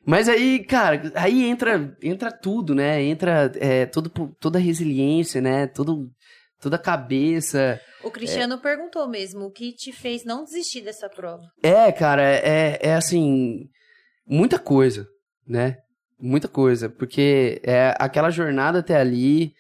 [0.05, 3.03] Mas aí, cara, aí entra, entra tudo, né?
[3.03, 4.11] Entra é, todo,
[4.41, 5.67] toda a resiliência, né?
[5.69, 6.09] Todo,
[6.61, 7.81] toda a cabeça.
[8.05, 11.43] O Cristiano perguntou mesmo o que te fez não desistir dessa prova.
[11.63, 13.69] É, cara, é, é assim,
[14.27, 15.07] muita coisa,
[15.47, 15.79] né?
[16.19, 19.53] Muita coisa, porque é aquela jornada até ali,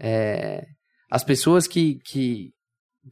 [0.00, 0.64] é,
[1.10, 2.50] as pessoas que, que,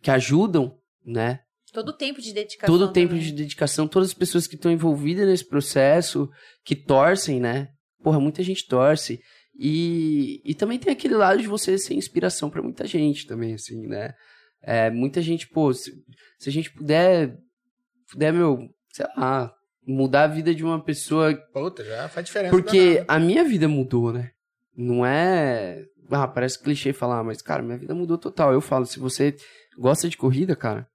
[0.03, 1.41] que ajudam, né?
[1.73, 2.73] Todo o tempo de dedicação.
[2.73, 3.25] todo o tempo também.
[3.25, 6.31] de dedicação, todas as pessoas que estão envolvidas nesse processo,
[6.65, 7.69] que torcem, né?
[8.03, 9.21] Porra, muita gente torce.
[9.57, 13.87] E, e também tem aquele lado de você ser inspiração pra muita gente também, assim,
[13.87, 14.15] né?
[14.61, 15.93] É, muita gente, pô, se,
[16.39, 17.39] se a gente puder,
[18.11, 19.55] puder, meu, sei lá,
[19.87, 21.35] mudar a vida de uma pessoa.
[21.53, 22.51] Puta, já faz diferença.
[22.51, 24.33] Porque a minha vida mudou, né?
[24.77, 25.85] Não é.
[26.11, 28.53] Ah, parece clichê falar, mas, cara, minha vida mudou total.
[28.53, 29.37] Eu falo, se você
[29.79, 30.87] gosta de corrida, cara,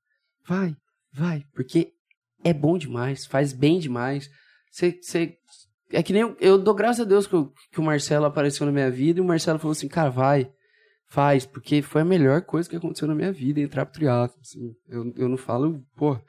[0.46, 0.76] vai,
[1.12, 1.94] vai, porque
[2.44, 4.30] é bom demais, faz bem demais.
[4.72, 5.38] Você.
[5.92, 8.66] É que nem eu, eu dou graças a Deus que, o- que o Marcelo apareceu
[8.66, 10.50] na minha vida e o Marcelo falou assim, cara, vai,
[11.10, 14.72] faz, porque foi a melhor coisa que aconteceu na minha vida, entrar pro triatlo, assim.
[14.88, 16.20] Eu, eu não falo, pô,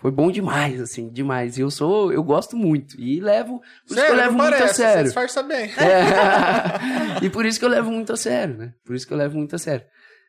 [0.00, 1.58] foi bom demais, assim, demais.
[1.58, 2.94] E eu sou, eu gosto muito.
[3.00, 5.04] E levo, por isso que eu Sério, levo não muito a parece, Você sério.
[5.04, 5.70] disfarça bem.
[7.20, 7.24] É.
[7.26, 8.72] e por isso que eu levo muito a sério, né?
[8.84, 9.84] Por isso que eu levo muito a sério.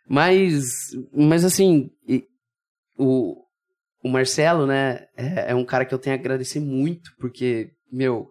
[0.08, 0.64] Mas,
[1.14, 2.24] mas assim, e-
[2.98, 3.36] o,
[4.04, 8.28] o Marcelo, né, é, é um cara que eu tenho a agradecer muito, porque, meu,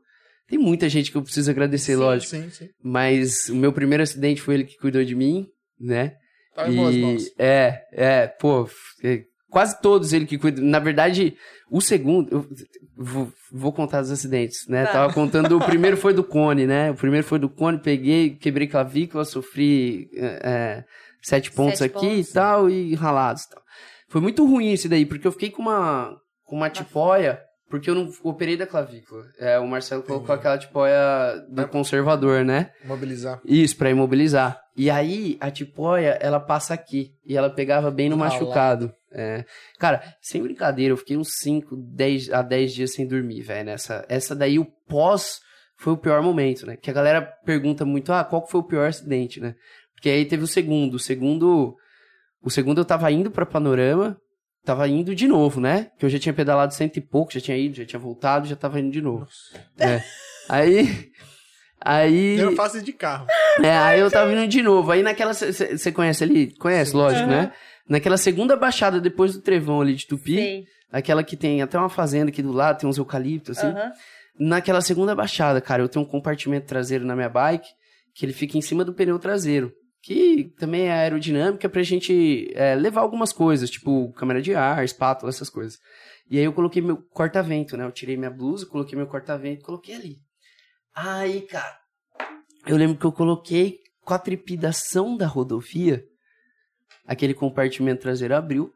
[0.49, 2.31] tem muita gente que eu preciso agradecer, lógico.
[2.31, 2.69] Sim, sim.
[2.83, 5.47] Mas o meu primeiro acidente foi ele que cuidou de mim,
[5.79, 6.15] né?
[6.55, 7.25] Tá em boas mãos.
[7.39, 8.69] É, é, pô,
[9.05, 10.63] é, quase todos ele que cuida.
[10.63, 11.37] Na verdade,
[11.71, 12.47] o segundo, eu
[12.97, 14.87] vou, vou contar os acidentes, né?
[14.87, 14.93] Tá.
[14.93, 16.91] Tava contando, o primeiro foi do Cone, né?
[16.91, 20.85] O primeiro foi do Cone, peguei, quebrei clavícula, sofri é, é,
[21.23, 22.31] sete pontos Sete aqui pontos.
[22.31, 23.63] e tal, e ralados e tal.
[24.09, 27.39] Foi muito ruim esse daí, porque eu fiquei com uma, com uma tipóia,
[27.69, 29.25] porque eu não operei da clavícula.
[29.39, 30.39] É, o Marcelo colocou Entendi.
[30.41, 32.71] aquela tipóia do conservador, né?
[32.85, 33.41] Mobilizar.
[33.45, 34.61] Isso, pra imobilizar.
[34.77, 37.13] E aí, a tipóia, ela passa aqui.
[37.27, 38.93] E ela pegava bem no Ah, machucado.
[39.13, 39.45] É.
[39.79, 43.67] Cara, sem brincadeira, eu fiquei uns 5, 10 a 10 dias sem dormir, velho.
[43.67, 45.41] Nessa, essa daí, o pós
[45.77, 46.77] foi o pior momento, né?
[46.77, 49.55] Que a galera pergunta muito, ah, qual foi o pior acidente, né?
[49.95, 50.95] Porque aí teve o segundo.
[50.95, 51.75] O segundo,
[52.43, 54.17] o segundo eu tava indo pra Panorama,
[54.69, 55.91] tava indo de novo, né?
[55.99, 58.55] Que eu já tinha pedalado cento e pouco, já tinha ido, já tinha voltado, já
[58.55, 59.27] tava indo de novo.
[59.79, 60.03] É.
[60.47, 61.11] Aí,
[61.81, 62.39] aí...
[62.39, 63.27] Eu faço de carro.
[63.63, 64.91] É, aí eu tava vindo de novo.
[64.91, 65.33] Aí naquela.
[65.33, 66.55] Você conhece ali?
[66.59, 67.31] Conhece, lógico, Aham.
[67.31, 67.53] né?
[67.89, 70.67] Naquela segunda baixada depois do trevão ali de Tupi, Sei.
[70.93, 73.69] aquela que tem até uma fazenda aqui do lado, tem uns eucaliptos, assim.
[73.69, 73.91] Aham.
[74.39, 77.69] Naquela segunda baixada, cara, eu tenho um compartimento traseiro na minha bike
[78.15, 79.73] que ele fica em cima do pneu traseiro.
[80.03, 85.31] Que também é aerodinâmica pra gente é, levar algumas coisas, tipo câmera de ar, espátula,
[85.31, 85.79] essas coisas.
[86.31, 87.85] E aí eu coloquei meu corta-vento, né?
[87.85, 90.17] Eu tirei minha blusa, coloquei meu corta-vento, coloquei ali.
[90.95, 91.79] Aí, cara,
[92.67, 96.05] eu lembro que eu coloquei com a trepidação da rodovia,
[97.07, 98.73] aquele compartimento traseiro abriu,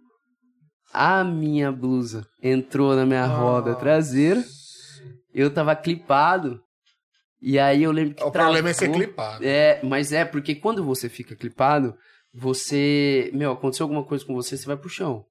[0.92, 4.44] a minha blusa entrou na minha roda traseira,
[5.34, 6.61] eu tava clipado,
[7.42, 9.00] e aí eu lembro que O problema é ser travou.
[9.02, 9.44] clipado.
[9.44, 11.94] É, mas é porque quando você fica clipado,
[12.32, 13.30] você.
[13.34, 15.24] Meu, aconteceu alguma coisa com você, você vai pro chão.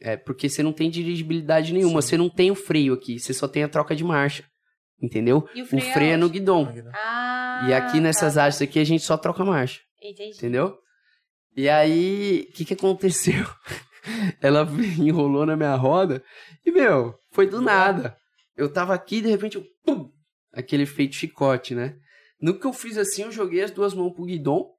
[0.00, 3.46] É, porque você não tem dirigibilidade nenhuma, você não tem o freio aqui, você só
[3.48, 4.44] tem a troca de marcha.
[5.00, 5.48] Entendeu?
[5.54, 6.72] E o o freio é freio é no guidão.
[6.94, 8.42] Ah, E aqui nessas tá.
[8.42, 10.36] áreas aqui a gente só troca marcha, Entendi.
[10.36, 10.76] entendeu?
[11.56, 13.44] E aí, o que que aconteceu?
[14.40, 14.66] Ela
[14.98, 16.22] enrolou na minha roda
[16.64, 18.16] e, meu, foi do nada.
[18.56, 20.10] Eu tava aqui de repente, eu, pum,
[20.52, 21.96] aquele efeito chicote, né?
[22.40, 24.70] No que eu fiz assim, eu joguei as duas mãos pro guidão,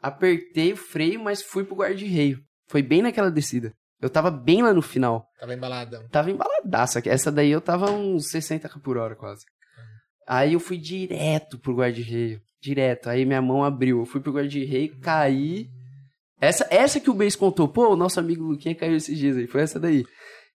[0.00, 2.40] apertei o freio, mas fui pro guarda-reio.
[2.68, 3.72] Foi bem naquela descida.
[4.00, 5.26] Eu tava bem lá no final.
[5.40, 6.08] Tava embaladão.
[6.08, 7.00] Tava embaladaça.
[7.06, 9.44] Essa daí eu tava uns 60 por hora quase.
[10.28, 12.40] Aí eu fui direto pro guarda-reio.
[12.60, 13.08] Direto.
[13.08, 14.00] Aí minha mão abriu.
[14.00, 15.68] Eu fui pro guarda-reio, caí.
[16.40, 17.68] Essa, essa que o Beis contou.
[17.68, 19.46] Pô, o nosso amigo Luquinha caiu esses dias aí.
[19.46, 20.04] Foi essa daí.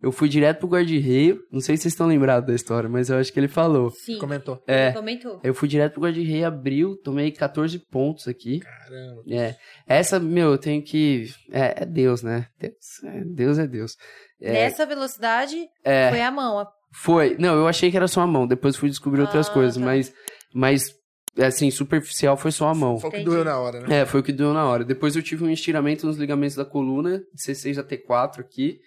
[0.01, 1.43] Eu fui direto pro guarda-reio.
[1.51, 3.91] Não sei se vocês estão lembrados da história, mas eu acho que ele falou.
[3.91, 4.17] Sim.
[4.17, 4.61] Comentou.
[4.65, 4.91] É.
[4.93, 5.39] Comentou.
[5.43, 8.59] Eu fui direto pro guarda-reio, abriu, tomei 14 pontos aqui.
[8.59, 9.21] Caramba.
[9.29, 9.55] É.
[9.87, 11.27] Essa, meu, eu tenho que.
[11.51, 12.47] É, é Deus, né?
[12.59, 13.57] Deus é Deus.
[13.59, 13.97] É Deus.
[14.41, 16.09] É, Nessa velocidade, é.
[16.09, 16.57] foi a mão.
[16.59, 17.35] a- Foi.
[17.37, 18.47] Não, eu achei que era só a mão.
[18.47, 19.75] Depois fui descobrir outras Ah, coisas.
[19.77, 19.81] tá.
[19.85, 20.11] Mas,
[20.51, 20.95] mas,
[21.39, 22.97] assim, superficial foi só a mão.
[22.97, 23.99] Foi o que doeu na hora, né?
[23.99, 24.83] É, foi o que deu na hora.
[24.83, 28.79] Depois eu tive um estiramento nos ligamentos da coluna, de C6 a T4 aqui.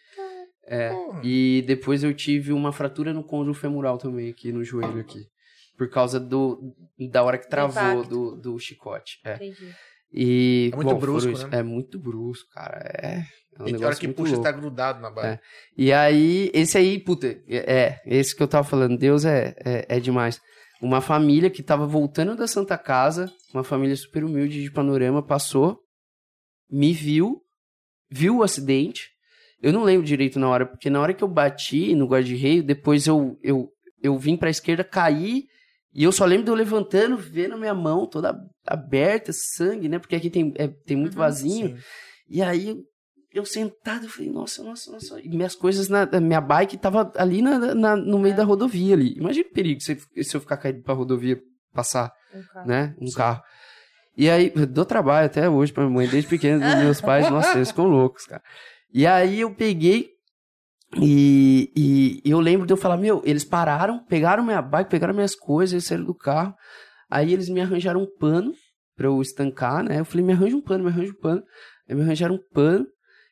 [0.66, 0.90] É.
[0.90, 1.20] Porra.
[1.22, 5.26] E depois eu tive uma fratura no côndilo femoral também, aqui no joelho aqui.
[5.76, 6.74] Por causa do
[7.10, 9.18] da hora que travou do, do chicote.
[9.24, 9.34] É.
[9.34, 9.74] Entendi.
[10.12, 11.58] E, É muito bom, brusco, foram né?
[11.58, 12.78] É muito brusco, cara.
[13.02, 13.24] É,
[13.58, 14.44] é um e negócio hora que puxa, louco.
[14.44, 15.26] tá grudado na bike.
[15.26, 15.40] É.
[15.76, 19.96] E aí, esse aí, puta, é, é, esse que eu tava falando, Deus é, é,
[19.96, 20.40] é demais.
[20.80, 25.80] Uma família que tava voltando da Santa Casa, uma família super humilde de panorama, passou,
[26.70, 27.42] me viu,
[28.08, 29.13] viu o acidente.
[29.62, 33.06] Eu não lembro direito na hora, porque na hora que eu bati no guarda-reio, depois
[33.06, 33.68] eu, eu,
[34.02, 35.44] eu vim pra esquerda, caí,
[35.94, 38.36] e eu só lembro de eu levantando, vendo a minha mão toda
[38.66, 39.98] aberta, sangue, né?
[39.98, 41.68] Porque aqui tem, é, tem muito Uhum, vasinho.
[41.76, 41.82] Sim.
[42.28, 42.82] E aí eu,
[43.32, 45.20] eu sentado, eu falei, nossa, nossa, nossa.
[45.20, 48.36] E minhas coisas, na, minha bike tava ali na, na- no meio É.
[48.36, 49.14] da rodovia ali.
[49.16, 51.40] Imagina o perigo se, se eu ficar caído pra rodovia
[51.72, 52.94] passar, Um né?
[53.00, 53.40] Um carro.
[54.16, 57.68] E aí, dou trabalho até hoje pra minha mãe, desde pequeno, meus pais, nossa, eles
[57.70, 58.42] ficam loucos, cara.
[58.94, 60.14] E aí eu peguei
[60.96, 65.34] e, e eu lembro de eu falar, meu, eles pararam, pegaram minha bike, pegaram minhas
[65.34, 66.54] coisas, saíram do carro.
[67.10, 68.52] Aí eles me arranjaram um pano
[68.96, 69.98] pra eu estancar, né?
[69.98, 71.42] Eu falei, me arranja um pano, me arranja um pano.
[71.88, 72.86] Aí me arranjaram um pano,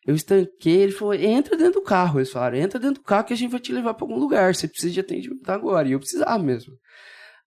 [0.05, 2.19] eu estanquei, ele falou, entra dentro do carro.
[2.19, 4.55] Eles falaram, entra dentro do carro que a gente vai te levar pra algum lugar,
[4.55, 5.89] você precisa de atendimento agora.
[5.89, 6.75] E eu precisava mesmo.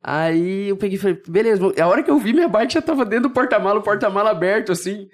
[0.08, 3.04] Aí eu peguei e falei, beleza, a hora que eu vi, minha bike já tava
[3.04, 5.10] dentro do porta-mala, o porta-mala aberto, assim.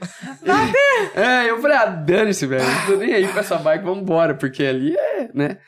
[1.16, 4.66] é, eu falei, ah, dane-se, velho, não tô nem aí com essa bike, vambora, porque
[4.66, 5.60] ali é, né?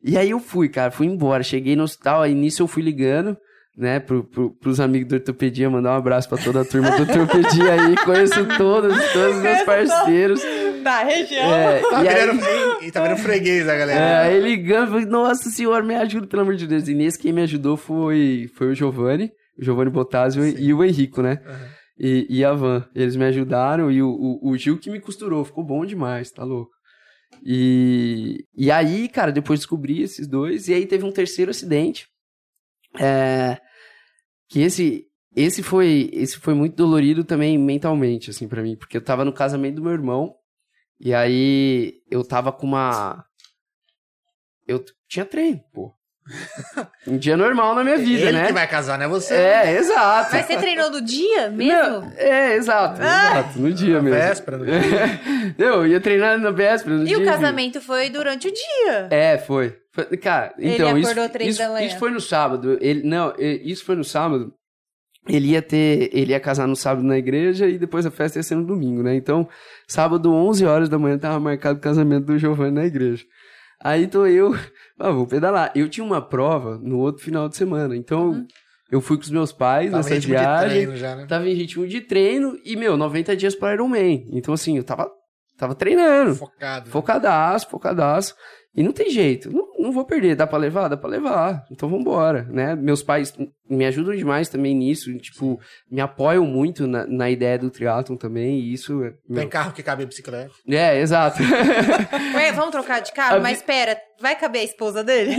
[0.00, 3.36] E aí eu fui, cara, fui embora, cheguei no hospital, aí nisso eu fui ligando,
[3.76, 7.02] né, pro, pro, pros amigos do Ortopedia, mandar um abraço pra toda a turma do
[7.02, 10.40] Ortopedia aí, conheço todos, todos os meus parceiros.
[10.82, 11.52] Da região.
[11.54, 14.20] É, Tá e aí, e tá virando freguês da é, galera.
[14.22, 16.88] aí ligando, falei, nossa senhora, me ajuda, pelo amor de Deus.
[16.88, 20.56] E nesse quem me ajudou foi, foi o Giovanni, o Giovanni Botasio Sim.
[20.58, 21.40] e o Henrico, né?
[21.44, 21.78] Aham.
[22.00, 22.88] E, e a Van.
[22.94, 26.44] Eles me ajudaram e o, o, o Gil que me costurou, ficou bom demais, tá
[26.44, 26.70] louco.
[27.44, 32.06] E, e aí, cara, depois descobri esses dois, e aí teve um terceiro acidente.
[32.98, 33.58] É,
[34.48, 35.04] que esse,
[35.36, 39.32] esse foi, esse foi muito dolorido também mentalmente, assim, pra mim, porque eu tava no
[39.32, 40.34] casamento do meu irmão,
[41.00, 43.24] e aí eu tava com uma.
[44.66, 45.92] Eu tinha treino, pô.
[47.06, 48.46] Um dia normal na minha vida, Ele né?
[48.48, 49.34] que vai casar, não é você.
[49.34, 50.28] É, exato.
[50.30, 51.72] Mas você treinou no dia mesmo?
[52.02, 54.18] Não, é, exato, exato, no dia Na mesmo.
[54.18, 54.74] véspera, no dia.
[55.58, 56.96] eu ia treinar na véspera.
[56.96, 59.08] No E dia, o casamento foi durante o dia.
[59.10, 59.74] É, foi.
[59.90, 61.86] Foi- Cara, Ele então, isso, acordou três isso, da manhã.
[61.86, 62.76] isso foi no sábado.
[62.78, 64.52] Ele, não, e- isso foi no sábado.
[65.28, 68.42] Ele ia ter, ele ia casar no sábado na igreja e depois a festa ia
[68.42, 69.14] ser no domingo, né?
[69.14, 69.48] Então,
[69.86, 73.24] sábado, 11 horas da manhã, tava marcado o casamento do Giovanni na igreja.
[73.82, 74.54] Aí tô eu,
[74.98, 75.70] ah, vou pedalar.
[75.74, 78.46] Eu tinha uma prova no outro final de semana, então Uhum.
[78.90, 80.68] eu fui com os meus pais Tava em nessa ritmo de viagem.
[80.70, 81.26] treino já, né?
[81.26, 84.24] Tava em ritmo de treino e, meu, 90 dias para Iron Man.
[84.32, 85.10] Então, assim, eu tava
[85.58, 86.36] Tava treinando.
[86.36, 86.86] Focado.
[86.86, 86.92] né?
[86.92, 88.32] Focadaço, focadaço.
[88.76, 89.50] E não tem jeito.
[89.52, 90.34] Não, não vou perder.
[90.36, 90.88] Dá pra levar?
[90.88, 91.64] Dá pra levar.
[91.70, 92.74] Então vambora, né?
[92.74, 93.32] Meus pais
[93.68, 95.12] me ajudam demais também nisso.
[95.18, 95.60] Tipo,
[95.90, 98.58] me apoiam muito na, na ideia do triatlon também.
[98.60, 99.02] E isso...
[99.04, 100.50] é- Tem meu- carro que cabe a bicicleta.
[100.68, 101.38] É, exato.
[102.34, 103.36] Ué, vamos trocar de carro?
[103.36, 105.36] A Mas espera, vai caber a esposa dele?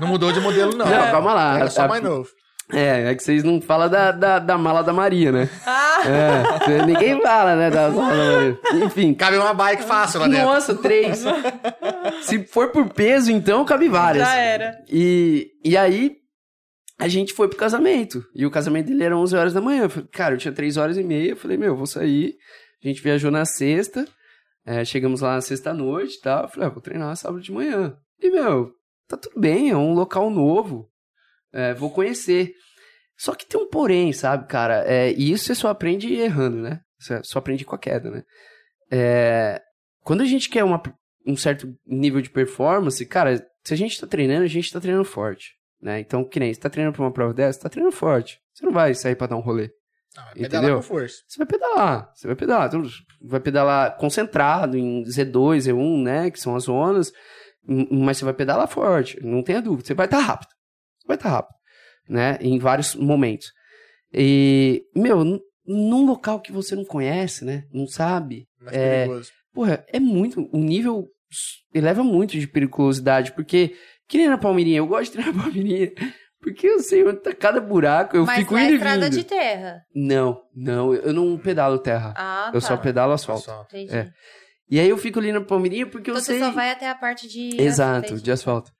[0.00, 0.86] Não mudou de modelo, não.
[0.86, 1.58] Não, calma lá.
[1.58, 2.28] Era só A- mais novo.
[2.72, 5.48] É, é que vocês não falam da, da, da mala da Maria, né?
[5.66, 8.58] Ah, É, ninguém fala, né, da mala da Maria.
[8.84, 10.44] Enfim, Cabe uma bike fácil lá dentro.
[10.44, 11.24] nossa, três.
[12.22, 14.26] Se for por peso, então cabe várias.
[14.26, 14.78] já era.
[14.88, 16.16] E, e aí,
[16.98, 18.22] a gente foi pro casamento.
[18.34, 19.84] E o casamento dele era 11 horas da manhã.
[19.84, 21.30] Eu falei, Cara, eu tinha 3 horas e meia.
[21.30, 22.34] Eu falei, meu, vou sair.
[22.84, 24.06] A gente viajou na sexta.
[24.66, 26.42] é, chegamos lá na sexta-noite e tal.
[26.44, 27.96] Eu falei, ah, vou treinar sábado de manhã.
[28.22, 28.70] E, meu,
[29.08, 30.88] tá tudo bem, é um local novo.
[31.52, 32.52] É, vou conhecer.
[33.16, 34.84] Só que tem um porém, sabe, cara?
[34.86, 36.80] É, e isso você só aprende errando, né?
[36.98, 38.22] Você só aprende com a queda, né?
[38.90, 39.60] É,
[40.02, 40.80] quando a gente quer uma,
[41.26, 45.04] um certo nível de performance, cara, se a gente tá treinando, a gente tá treinando
[45.04, 46.00] forte, né?
[46.00, 48.40] Então, que nem, você tá treinando pra uma prova dessa, você tá treinando forte.
[48.54, 49.70] Você não vai sair pra dar um rolê.
[50.16, 50.76] Ah, vai pedalar Entendeu?
[50.76, 51.16] com força.
[51.26, 52.66] Você vai pedalar, você vai pedalar.
[52.68, 52.82] Então,
[53.22, 56.30] vai pedalar concentrado em Z2, Z1, né?
[56.30, 57.12] Que são as zonas.
[57.64, 59.86] Mas você vai pedalar forte, não tenha dúvida.
[59.86, 60.57] Você vai estar rápido.
[61.08, 61.56] Vai estar rápido,
[62.08, 62.38] né?
[62.40, 63.50] Em vários momentos.
[64.12, 65.24] E, meu,
[65.66, 67.64] num local que você não conhece, né?
[67.72, 68.46] Não sabe.
[68.60, 69.30] Mais É, perigoso.
[69.52, 70.48] Porra, é muito.
[70.52, 71.08] O nível
[71.74, 73.74] eleva muito de periculosidade, porque,
[74.08, 75.90] que nem na Palmeirinha, eu gosto de treinar na Palmeirinha,
[76.40, 79.14] porque eu sei onde tá cada buraco, eu Mas fico é indo e estrada vindo.
[79.18, 79.82] de terra.
[79.94, 82.14] Não, não, eu não pedalo terra.
[82.16, 82.66] Ah, eu tá.
[82.66, 83.42] só pedalo asfalto.
[83.46, 83.66] Pessoal.
[83.68, 83.94] Entendi.
[83.94, 84.10] É.
[84.70, 86.38] E aí eu fico ali na Palmeirinha porque Então eu sei.
[86.38, 87.60] você só vai até a parte de...
[87.60, 88.22] Exato, Entendi.
[88.22, 88.70] de asfalto.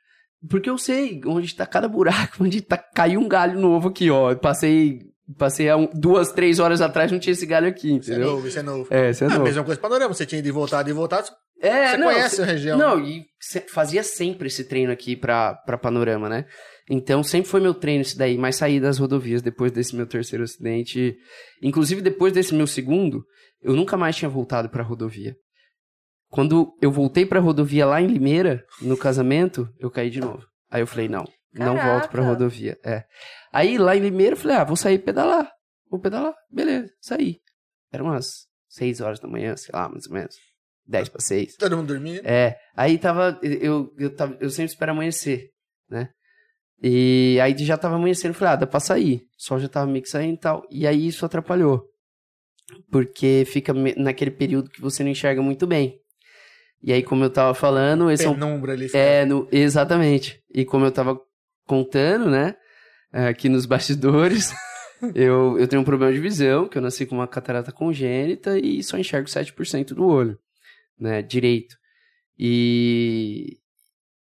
[0.49, 4.31] Porque eu sei onde tá cada buraco, onde tá caiu um galho novo aqui, ó.
[4.31, 5.01] Eu passei,
[5.37, 8.33] passei há um- duas, três horas atrás, não tinha esse galho aqui, Isso é entendeu?
[8.33, 8.87] novo, isso é novo.
[8.91, 9.45] É, você é Ah, novo.
[9.45, 10.15] mesma coisa panorama.
[10.15, 11.23] Você tinha de voltar, de voltar.
[11.25, 12.79] Você É, não, conhece cê- a região.
[12.79, 13.25] Não, e
[13.69, 16.45] fazia sempre esse treino aqui pra, pra Panorama, né?
[16.89, 20.45] Então sempre foi meu treino esse daí, mas saí das rodovias depois desse meu terceiro
[20.45, 21.17] acidente.
[21.63, 23.25] Inclusive depois desse meu segundo,
[23.61, 25.35] eu nunca mais tinha voltado pra rodovia.
[26.31, 30.47] Quando eu voltei pra rodovia lá em Limeira, no casamento, eu caí de novo.
[30.71, 31.93] Aí eu falei, não, não Caraca.
[31.93, 32.79] volto pra rodovia.
[32.85, 33.05] É.
[33.53, 35.51] Aí lá em Limeira eu falei, ah, vou sair pedalar.
[35.91, 37.39] Vou pedalar, beleza, saí.
[37.91, 40.37] Eram umas 6 horas da manhã, sei lá, mais ou menos.
[40.87, 41.57] 10 para 6.
[41.57, 42.21] Todo mundo dormindo.
[42.27, 45.51] É, aí tava eu, eu, tava, eu sempre espero amanhecer,
[45.89, 46.11] né?
[46.83, 49.23] E aí já tava amanhecendo, eu falei, ah, dá pra sair.
[49.37, 50.67] O sol já tava meio que saindo e tal.
[50.71, 51.85] E aí isso atrapalhou.
[52.91, 55.99] Porque fica naquele período que você não enxerga muito bem.
[56.83, 58.89] E aí, como eu tava falando, esse é um Penumbra ali.
[58.95, 60.43] é, no, exatamente.
[60.53, 61.21] E como eu tava
[61.67, 62.55] contando, né,
[63.13, 64.53] aqui nos bastidores,
[65.15, 68.83] eu, eu tenho um problema de visão, que eu nasci com uma catarata congênita e
[68.83, 70.39] só enxergo 7% do olho,
[70.99, 71.77] né, direito.
[72.39, 73.59] E,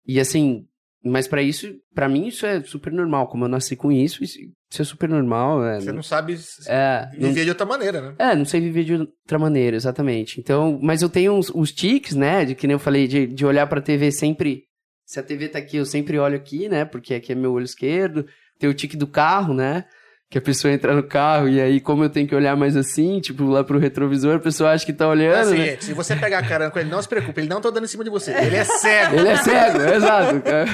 [0.07, 0.67] e assim,
[1.07, 4.39] mas pra isso, pra mim isso é super normal, como eu nasci com isso, isso,
[4.79, 8.15] é super normal, é, Você não sabe é, não- viver de outra maneira, né?
[8.19, 10.41] é, não sei viver de outra maneira, exatamente.
[10.41, 12.45] Então, mas eu tenho uns, os tiques, né?
[12.45, 14.65] De que nem eu falei, de, de olhar pra TV sempre.
[15.07, 16.85] Se a TV tá aqui, eu sempre olho aqui, né?
[16.85, 18.27] Porque aqui é meu olho esquerdo.
[18.59, 19.85] Tem o tique do carro, né?
[20.29, 23.21] Que a pessoa entra no carro e aí, como eu tenho que olhar mais assim,
[23.21, 25.77] tipo, lá pro retrovisor, a pessoa acha que tá olhando, assim, né?
[25.79, 28.03] se você pegar caramba com ele, não se preocupe, ele não tá dando em cima
[28.03, 28.33] de você.
[28.33, 29.15] Ele é cego.
[29.15, 30.41] Ele é cego, exato.
[30.43, 30.67] cara.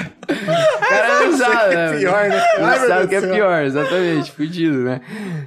[0.89, 1.97] Cara não sabe, né?
[1.99, 2.43] pior, né?
[2.59, 3.35] Não sabe o que é do céu.
[3.35, 5.01] pior, exatamente, fudido, né?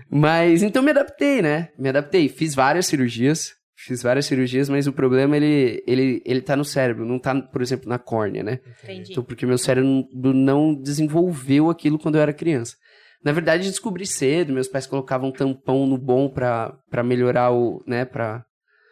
[0.08, 1.70] Mas então me adaptei, né?
[1.76, 2.28] Me adaptei.
[2.28, 7.04] Fiz várias cirurgias, fiz várias cirurgias, mas o problema ele, ele, ele tá no cérebro,
[7.04, 8.60] não tá, por exemplo, na córnea, né?
[8.84, 9.10] Entendi.
[9.10, 12.76] Então, porque meu cérebro não desenvolveu aquilo quando eu era criança.
[13.24, 18.04] Na verdade, descobri cedo, meus pais colocavam tampão no bom pra, pra melhorar o, né,
[18.04, 18.44] pra,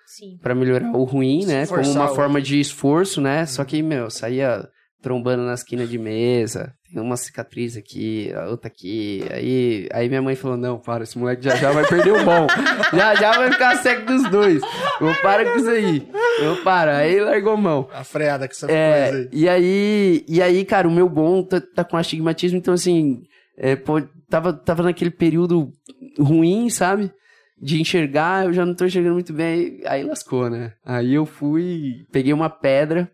[0.07, 0.39] Sim.
[0.43, 1.67] Pra melhorar o ruim, né?
[1.67, 3.47] Como uma o- forma de esforço, né?
[3.47, 4.69] Só que, meu, saía
[5.03, 6.73] trombando nas quinas de mesa.
[6.93, 9.25] Tem uma cicatriz aqui, a outra aqui.
[9.33, 12.47] Aí, aí minha mãe falou: Não, para, esse moleque já já vai perder o bom.
[12.97, 14.63] já já vai ficar cego dos dois.
[15.01, 16.07] Eu para com isso aí.
[16.41, 16.99] Eu para.
[16.99, 17.89] Aí largou mão.
[17.93, 19.29] A freada que essa É, coisa aí.
[19.33, 23.23] e aí, e aí, cara, o meu bom tá, tá com astigmatismo, então assim,
[23.57, 25.73] é, pô, tava, tava naquele período
[26.19, 27.13] ruim, sabe?
[27.61, 30.75] De enxergar, eu já não tô enxergando muito bem, aí lascou, né?
[30.85, 33.11] Aí eu fui, peguei uma pedra,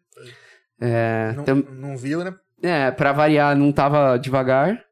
[0.81, 2.35] é, Não, tam- não viu, né?
[2.63, 4.83] é, pra variar, não tava devagar.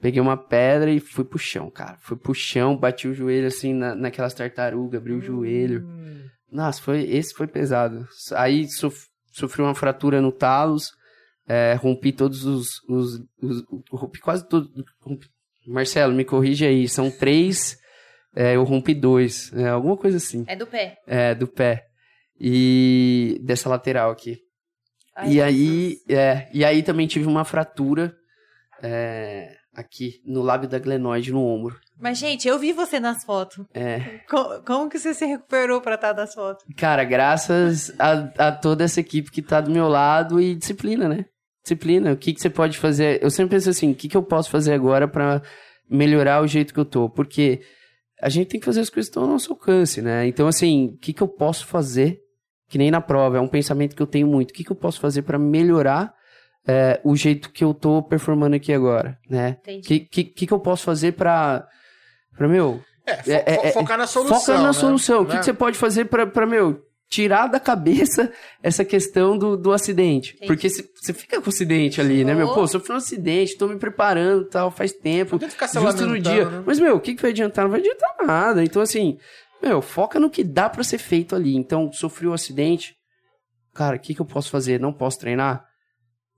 [0.00, 1.96] Peguei uma pedra e fui pro chão, cara.
[2.00, 5.86] Fui pro chão, bati o joelho assim na, naquelas tartarugas, abri o joelho.
[6.50, 8.04] Nossa, foi, esse foi pesado.
[8.34, 10.90] Aí sof- sofri uma fratura no talos,
[11.48, 14.68] é, rompi todos os, os, os- Rompi quase todos.
[15.66, 16.88] Marcelo, me corrige aí.
[16.88, 17.76] São três,
[18.34, 19.52] é, eu rompi dois.
[19.54, 20.96] é, alguma coisa assim É do pé.
[21.06, 21.84] é, do pé.
[22.40, 24.38] E dessa lateral aqui.
[25.14, 28.14] Ai, e aí, é, e aí também tive uma fratura
[28.82, 31.78] é, aqui no lábio da glenoide no ombro.
[32.00, 33.64] Mas, gente, eu vi você nas fotos.
[33.72, 36.64] É, Co- Como que você se recuperou pra estar nas fotos?
[36.76, 41.26] cara, graças a, a toda essa equipe que tá do meu lado e disciplina, né?
[41.62, 42.12] Disciplina.
[42.12, 43.22] O que, que você pode fazer?
[43.22, 45.40] Eu sempre penso assim, o que, que eu posso fazer agora pra
[45.88, 47.08] melhorar o jeito que eu tô?
[47.08, 47.60] Porque
[48.20, 50.26] a gente tem que fazer as coisas que estão ao nosso alcance, né?
[50.26, 52.18] Então, assim, o que, que eu posso fazer?
[52.68, 54.50] Que nem na prova, é um pensamento que eu tenho muito.
[54.50, 56.14] O que, que eu posso fazer pra melhorar
[56.66, 59.58] é, o jeito que eu tô performando aqui agora, né?
[59.66, 59.86] O Entendi.
[59.88, 61.66] que, que, que, que eu posso fazer pra,
[62.36, 64.40] pra meu, É, fo- É, é, fo- focar na solução.
[64.40, 64.72] Foca na né?
[64.72, 65.22] solução.
[65.22, 65.38] O que, Né?
[65.40, 66.80] que você pode fazer pra, meu,
[67.12, 68.32] tirar da cabeça
[68.62, 70.30] essa questão do, do acidente?
[70.36, 70.46] Entendi.
[70.46, 72.48] Porque se- você fica com o acidente ali, né, meu?
[72.48, 72.54] Oh.
[72.54, 75.38] Pô, sofri um acidente, tô me preparando tal, faz tempo.
[75.38, 76.48] Não ficar Justo no dia.
[76.48, 76.62] né?
[76.66, 77.64] Mas, meu, o que, que vai adiantar?
[77.64, 78.64] Não vai adiantar nada.
[78.64, 79.18] Então, assim,
[79.62, 81.54] meu, foca no que dá pra ser feito ali.
[81.54, 82.94] Então, sofri um acidente.
[83.74, 84.80] Cara, o que, que eu posso fazer?
[84.80, 85.64] Não posso treinar?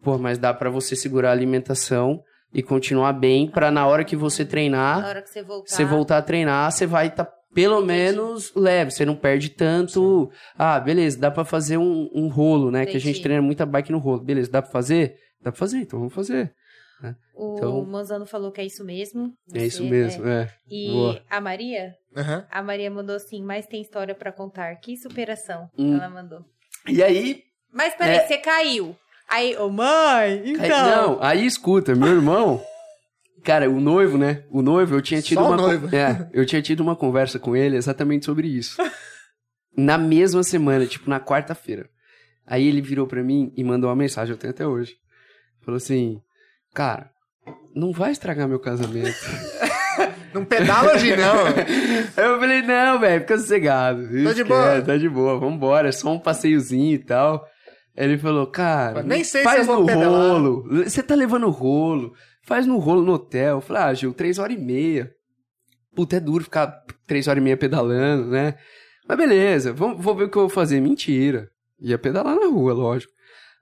[0.02, 2.20] Pô, mas dá pra você segurar a alimentação
[2.52, 5.70] e continuar bem pra na hora que você treinar Na hora que você voltar.
[5.74, 10.30] você voltar a treinar, você vai estar pelo menos leve, você não perde tanto.
[10.58, 12.84] Ah, beleza, dá pra fazer um, um rolo, né?
[12.84, 13.22] Que a gente Entendi.
[13.22, 14.20] treina muita bike no rolo.
[14.20, 15.16] Beleza, dá pra fazer?
[15.40, 16.52] Dá pra fazer, então vamos fazer.
[17.34, 19.32] O Então- Manzano falou que é isso mesmo.
[19.52, 20.48] É Você- isso mesmo, é.
[20.70, 21.22] E Boa.
[21.28, 21.94] a Maria?
[22.16, 22.46] Aham.
[22.50, 24.74] A Maria mandou assim, mas tem história pra contar.
[24.76, 25.96] Que superação Hum.
[25.96, 26.40] ela mandou.
[26.88, 28.26] E aí, Mas peraí, É.
[28.26, 28.96] você caiu.
[29.28, 30.62] Aí, ô mãe, então.
[30.64, 32.62] aí- não, aí escuta, meu irmão.
[33.44, 34.42] Cara, o noivo, né?
[34.50, 35.56] O noivo, eu tinha tido Só uma.
[35.56, 35.94] noivo.
[35.94, 38.76] É, eu tinha tido uma conversa com ele exatamente sobre isso.
[39.76, 41.88] Na mesma semana, tipo, na quarta-feira.
[42.46, 44.94] Aí ele virou pra mim e mandou uma mensagem, eu tenho até hoje.
[45.64, 46.20] Falou assim:
[46.72, 47.10] Cara,
[47.74, 49.14] não vai estragar meu casamento.
[50.34, 51.46] Não pedala hoje, não.
[52.24, 54.02] eu falei: Não, velho, fica sossegado.
[54.02, 54.82] Tá de Esquece, boa.
[54.82, 57.46] Tá de boa, vambora, é só um passeiozinho e tal.
[57.96, 60.32] Ele falou: Cara, nem sei se faz eu vou no pedalar.
[60.32, 60.68] rolo.
[60.82, 62.12] Você tá levando rolo.
[62.46, 63.56] Faz no rolo no hotel.
[63.56, 65.10] Eu falei: Ah, Gil, três horas e meia.
[65.94, 68.54] Puta, é duro ficar três horas e meia pedalando, né?
[69.08, 70.80] Mas beleza, vamos, vou ver o que eu vou fazer.
[70.80, 71.48] Mentira.
[71.80, 73.12] Ia pedalar na rua, lógico.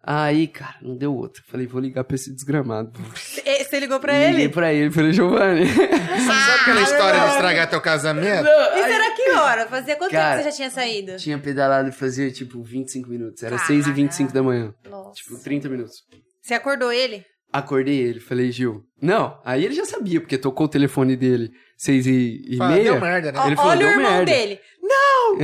[0.05, 1.43] Aí, cara, não deu outra.
[1.47, 2.93] Falei, vou ligar pra esse desgramado.
[3.15, 4.49] Você ligou pra Liguei ele?
[4.53, 5.65] pra ele, falei, Giovanni.
[5.65, 8.47] Você sabe aquela história de estragar teu casamento?
[8.49, 9.67] E será que hora?
[9.69, 11.17] Fazia quanto Cara, tempo você já tinha saído?
[11.17, 13.43] Tinha pedalado e fazia, tipo, 25 minutos.
[13.43, 13.67] Era Caraca.
[13.73, 14.75] 6 e 25 da manhã.
[14.91, 15.13] Nossa.
[15.15, 16.03] Tipo, 30 minutos.
[16.43, 17.25] Você acordou ele?
[17.53, 18.83] Acordei ele, falei, Gil.
[19.01, 22.85] Não, aí ele já sabia, porque tocou o telefone dele 6 e, e Fala, meia.
[22.93, 23.41] Deu merda, né?
[23.47, 24.59] Ele falou, Olha o "Deu irmão merda." dele.
[24.85, 25.39] Não,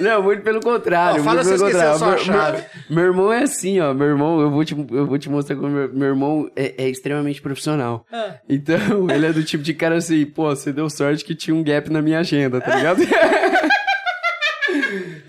[0.00, 1.20] não, muito pelo contrário.
[1.20, 1.98] Ó, fala muito se pelo esqueceu contrário.
[1.98, 2.58] sua Meu- chave.
[2.88, 3.92] Meu, meu irmão é assim, ó.
[3.94, 6.88] Meu irmão, eu vou te, eu vou te mostrar como meu, meu irmão é, é
[6.88, 8.04] extremamente profissional.
[8.12, 8.34] Ah.
[8.48, 11.62] Então, ele é do tipo de cara assim, pô, você deu sorte que tinha um
[11.62, 13.00] gap na minha agenda, tá ligado?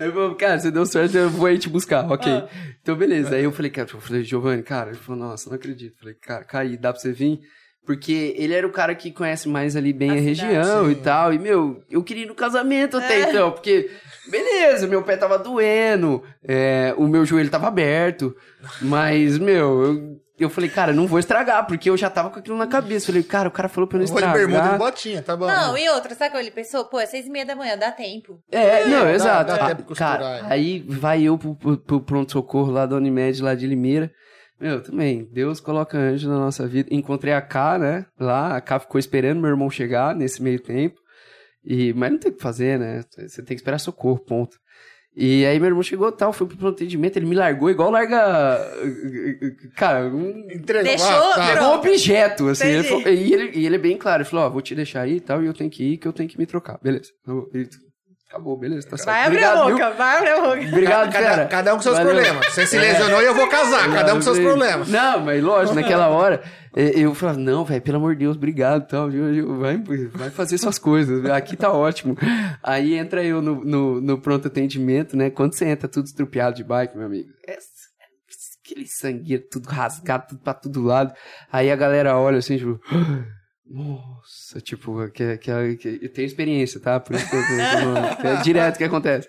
[0.08, 2.32] Aí eu falei, cara, você deu sorte, eu vou aí te buscar, ok.
[2.32, 2.48] Ah.
[2.80, 3.34] Então, beleza.
[3.34, 5.94] Aí eu falei, cara, eu falei, Giovanni, cara, ele falou, nossa, não acredito.
[5.94, 7.40] Eu falei, cara, Caí, dá pra você vir?
[7.86, 11.32] Porque ele era o cara que conhece mais ali bem A a, região e tal.
[11.32, 13.30] E, meu, eu queria ir no casamento até É.
[13.30, 13.90] então, porque,
[14.30, 18.36] beleza, meu pé tava doendo, é, o meu joelho tava aberto,
[18.82, 22.56] mas, meu, eu, eu falei, cara, não vou estragar, porque eu já tava com aquilo
[22.56, 23.06] na cabeça.
[23.06, 24.78] Falei, cara, o cara falou pra eu não Vou de bermuda e estragar.
[24.78, 25.46] botinha, tá bom.
[25.46, 26.84] Não, e outra, sabe como ele pensou?
[26.86, 28.40] Pô, é seis e meia da manhã, dá tempo.
[28.50, 29.52] É, não, dá- exato.
[29.52, 30.52] dá Ah, tempo costurar, cara, é.
[30.52, 34.10] aí vai eu pro, pro, pro pronto-socorro lá da Unimed, lá de Limeira.
[34.60, 36.88] Meu, também, Deus coloca anjo na nossa vida.
[36.92, 40.96] Encontrei a K, né, lá, a K ficou esperando meu irmão chegar nesse meio tempo.
[41.64, 44.56] E, mas não tem o que fazer, né, você tem que esperar socorro, ponto.
[45.20, 48.16] E aí meu irmão chegou tal, foi pro atendimento, ele me largou igual larga,
[49.74, 50.84] cara, um, Entregou.
[50.84, 51.70] Deixou, Ah, tá.
[51.70, 52.68] Um objeto, assim.
[52.68, 54.22] Ele falou- e, ele, e ele é bem claro.
[54.22, 56.06] Ele falou, ó, vou te deixar aí e tal, e eu tenho que ir, que
[56.06, 56.78] eu tenho que me trocar.
[56.80, 57.10] Beleza.
[57.26, 57.68] Eu- e-
[58.28, 59.06] acabou, beleza, tá certo.
[59.06, 59.74] Vai abrir Obrigado, a viu?
[59.74, 60.68] boca, vai abrir a boca.
[60.68, 61.46] Obrigado, cada, cara.
[61.46, 62.14] cada um com seus Valeu.
[62.14, 62.46] problemas.
[62.46, 63.92] Você se lesionou e eu vou casar.
[63.92, 64.88] Cada um com seus Eu- problemas.
[64.88, 66.42] Não, mas lógico, naquela hora,
[66.76, 69.08] eu falava, não, velho, pelo amor de Deus, obrigado tal,
[69.58, 69.78] Vai,
[70.12, 72.16] vai fazer suas coisas, aqui tá ótimo.
[72.62, 75.30] Aí entra eu no, no, no pronto atendimento, né?
[75.30, 77.56] Quando você entra tudo estrupiado de bike, meu amigo, é,
[78.64, 81.14] aquele sangue tudo rasgado, tudo pra todo lado.
[81.50, 82.78] Aí a galera olha assim, tipo,
[83.70, 86.98] nossa, tipo, que, que, que, eu tenho experiência, tá?
[86.98, 89.28] Por isso que eu tô, tô- é direto que acontece.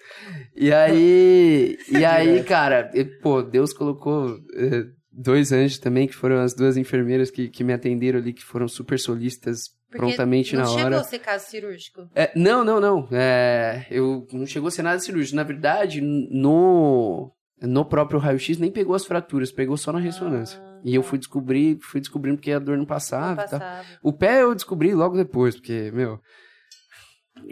[0.55, 6.37] E aí, e aí, cara, e, pô, Deus colocou eh, dois anjos também, que foram
[6.39, 10.61] as duas enfermeiras que, que me atenderam ali, que foram super solistas Porque prontamente não
[10.63, 10.99] na chegou hora.
[10.99, 12.07] a ser caso cirúrgico.
[12.15, 13.07] É, não, não, não.
[13.11, 15.35] É, eu não chegou a ser nada cirúrgico.
[15.35, 20.57] Na verdade, no no próprio raio-x nem pegou as fraturas, pegou só na ressonância.
[20.63, 23.59] Ah, e eu fui descobrir, fui descobrindo porque a dor não Não passava, tal.
[23.59, 23.85] passava.
[24.01, 26.19] O pé eu descobri logo depois, porque, meu,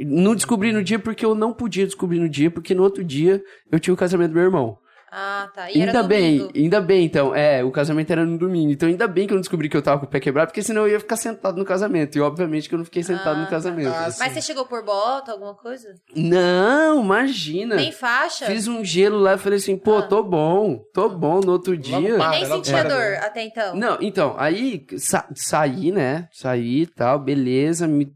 [0.06, 3.42] Não descobri no dia porque eu não podia descobrir no dia, porque no outro dia
[3.72, 4.78] eu tinha o casamento do meu irmão.
[5.10, 5.72] Ah, tá.
[5.72, 6.58] E era ainda bem, domingo.
[6.58, 7.34] ainda bem, então.
[7.34, 8.72] É, o casamento era no domingo.
[8.74, 10.62] Então ainda bem que eu não descobri que eu tava com o pé quebrado, porque
[10.62, 12.18] senão eu ia ficar sentado no casamento.
[12.18, 13.90] E obviamente que eu não fiquei sentado Ah, no casamento.
[13.92, 14.08] tá.
[14.08, 15.88] Ah, Mas você chegou por bota, alguma coisa?
[16.14, 17.76] Não, imagina.
[17.76, 18.46] Nem faixa?
[18.48, 20.02] Fiz um gelo lá e falei assim, pô, Ah.
[20.04, 22.10] tô bom, tô bom no outro Logo dia.
[22.16, 23.76] E para, nem logo sentia dor até então?
[23.76, 26.28] Não, então, aí sa saí, né?
[26.34, 27.88] Saí e tal, beleza.
[27.88, 28.12] Me...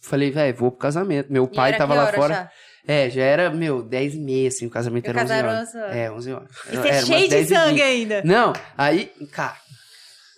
[0.00, 1.32] Falei, velho, vou pro casamento.
[1.32, 2.34] Meu E pai era tava que lá hora fora.
[2.34, 2.50] já?
[2.88, 5.48] É, já era, meu, 10 e meia, assim, o casamento E o era 11 casaram
[5.50, 5.68] horas.
[5.68, 5.96] 11 horas.
[5.96, 6.48] É, 11 horas.
[6.72, 8.22] E você é cheio de 10 sangue ainda.
[8.24, 9.56] Não, aí, cara.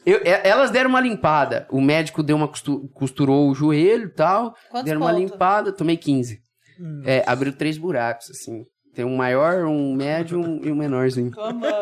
[0.04, 1.66] eu- e- elas deram uma limpada.
[1.70, 4.54] O médico deu uma costu- costurou o joelho e tal.
[4.68, 5.30] Quantos deram uma pontos?
[5.30, 6.40] limpada, tomei 15.
[6.80, 7.02] Hum.
[7.06, 8.64] É, abriu três buracos, assim.
[9.00, 11.30] Tem um maior, um médio um- e um menorzinho.
[11.30, 11.72] Tô amando,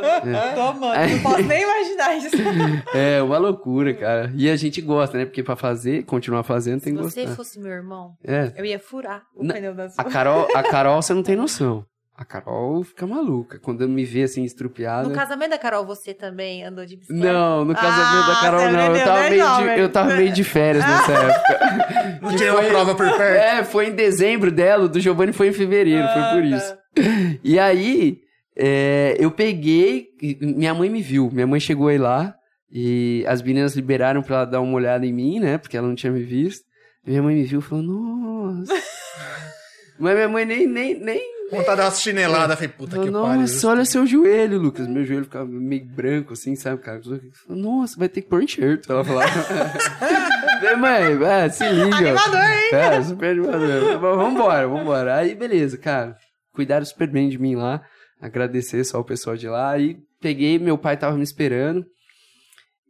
[0.54, 1.10] tô amando.
[1.10, 2.28] Não posso nem imaginar isso.
[2.94, 4.32] É, uma loucura, cara.
[4.36, 5.24] E a gente gosta, né?
[5.24, 7.36] Porque pra fazer, continuar fazendo, tem Se que você gostar.
[7.36, 8.52] fosse meu irmão, É.
[8.56, 10.04] eu ia furar o Não, pneu da A sua.
[10.04, 11.84] Carol, a Carol, você não tem noção.
[12.16, 13.58] A Carol fica maluca.
[13.60, 15.08] Quando me vê assim, estrupiada.
[15.08, 17.32] No casamento da Carol, você também andou de bicicleta?
[17.32, 18.96] Não, no casamento Ah, da Carol você não.
[18.96, 22.18] Eu tava, bem meio de, eu tava meio de férias nessa época.
[22.22, 23.22] Não tinha uma prova por perto.
[23.22, 26.77] É, foi em dezembro dela, o do Giovanni foi em fevereiro, foi por Ah, isso.
[26.94, 27.02] Tá.
[27.42, 28.20] E aí,
[28.56, 30.08] é, eu peguei,
[30.40, 32.34] minha mãe me viu, minha mãe chegou aí lá,
[32.70, 35.94] e as meninas liberaram pra ela dar uma olhada em mim, né, porque ela não
[35.94, 36.66] tinha me visto.
[37.06, 38.74] Minha mãe me viu e falou, nossa...
[39.98, 42.54] Mas minha mãe nem, nem, nem Vontade de dar uma chinelada.
[42.56, 43.40] Falei, puta que Falou, pariu.
[43.40, 44.86] Nossa, olha seu joelho, Lucas.
[44.86, 47.00] Meu joelho ficava meio branco, assim, sabe, cara?
[47.02, 48.92] Falou, Nossa, vai ter que pôr enxerto.
[48.92, 49.30] Ela falava.
[50.60, 51.96] Falei, mãe, é, se liga.
[51.96, 52.70] Animador, hein?
[52.72, 53.82] É, super animador.
[53.82, 55.16] Mas Vambora, vambora.
[55.16, 56.16] Aí, beleza, cara.
[56.58, 57.86] Cuidaram super bem de mim lá.
[58.20, 59.70] Agradecer só o pessoal de lá.
[59.70, 61.86] Aí, peguei, meu pai tava me esperando.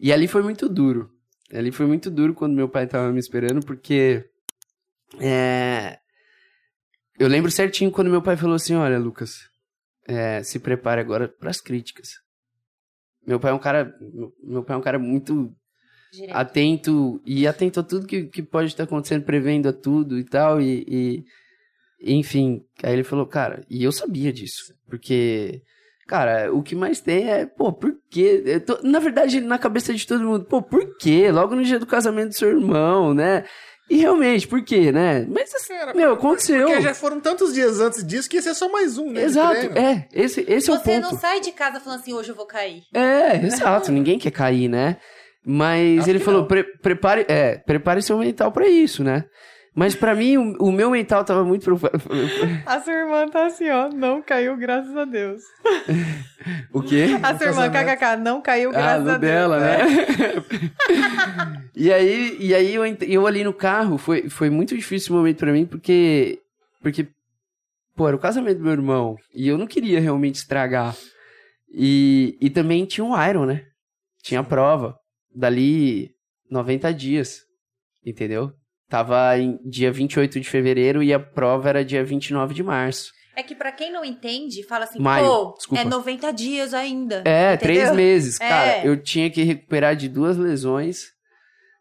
[0.01, 1.11] E ali foi muito duro.
[1.53, 4.25] Ali foi muito duro quando meu pai tava me esperando, porque...
[5.21, 5.99] É...
[7.19, 9.35] Eu lembro certinho quando meu pai falou assim, olha, Lucas,
[10.07, 12.09] é, se prepare agora pras críticas.
[13.27, 13.95] Meu pai é um cara...
[14.43, 15.55] Meu, pai é um cara muito
[16.11, 16.35] Direto.
[16.35, 20.59] atento e atento a tudo que, que pode estar acontecendo, prevendo a tudo e tal,
[20.59, 21.25] e, e-
[22.01, 25.63] enfim, aí ele falou, cara, e eu sabia disso, porque,
[26.07, 28.43] cara, o que mais tem é, pô, por quê?
[28.47, 31.31] Eu tô- na verdade, na cabeça de todo mundo, pô, por quê?
[31.31, 33.45] Logo no dia do casamento do seu irmão, né?
[33.91, 35.27] E realmente, por quê, né?
[35.31, 36.67] Mas, assim, Cara, meu, aconteceu.
[36.67, 39.23] Porque já foram tantos dias antes disso que ia ser só mais um, né?
[39.23, 41.01] Exato, é, esse, esse é o Você ponto.
[41.13, 42.83] não sai de casa falando assim, hoje eu vou cair.
[42.93, 44.99] É, exato, ninguém quer cair, né?
[45.45, 49.25] Mas Acho ele falou, pre- prepare, é, prepare seu mental pra isso, né?
[49.79, 52.03] Mas pra mim, o, o meu mental tava muito preocupado.
[52.67, 53.89] A sua irmã tá assim, ó.
[53.89, 55.41] Não caiu, graças a Deus.
[56.75, 57.07] o quê?
[57.23, 59.33] A sua irmã, kkk, não caiu, Ah, graças no a Deus.
[59.33, 59.79] dela, né?
[61.77, 65.39] e aí, e aí eu, eu ali no carro, foi, foi muito difícil o momento
[65.39, 66.41] pra mim, porque,
[66.83, 67.07] porque,
[67.95, 70.97] pô, era o casamento do meu irmão, e eu não queria realmente estragar.
[71.73, 73.65] E, e também tinha um Iron, né?
[74.25, 74.99] Tinha a prova,
[75.33, 76.11] dali
[76.51, 77.43] 90 dias,
[78.05, 78.58] entendeu?
[78.89, 83.13] Tava em dia 28 de fevereiro e a prova era dia 29 de março.
[83.37, 85.83] É que pra quem não entende, fala assim, Maio, pô, desculpa.
[85.83, 87.23] é 90 dias ainda.
[87.25, 87.59] É, Entendeu?
[87.59, 88.41] três meses.
[88.41, 88.49] É.
[88.49, 91.13] Cara, eu tinha que recuperar de duas lesões.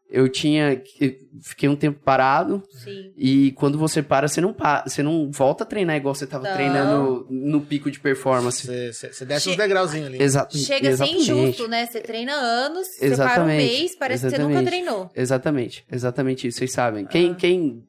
[0.10, 0.76] Eu tinha.
[0.78, 2.64] que- Fiquei um tempo parado.
[2.84, 3.12] Sim.
[3.16, 6.46] E quando você para, você não para, você não volta a treinar igual você tava
[6.48, 6.54] Não.
[6.56, 8.66] treinando no pico de performance.
[8.66, 10.22] Você, desce Che- uns degrauzinhos ali.
[10.22, 10.58] Exato.
[10.58, 11.32] Chega a ser exatamente.
[11.32, 11.86] injusto, né?
[11.86, 14.70] Você treina anos, você para um Exatamente, mês, parece que você nunca exatamente.
[14.70, 15.12] treinou.
[15.16, 17.06] Exatamente, exatamente isso, vocês sabem.
[17.06, 17.36] Quem, Ah.
[17.36, 17.84] quem,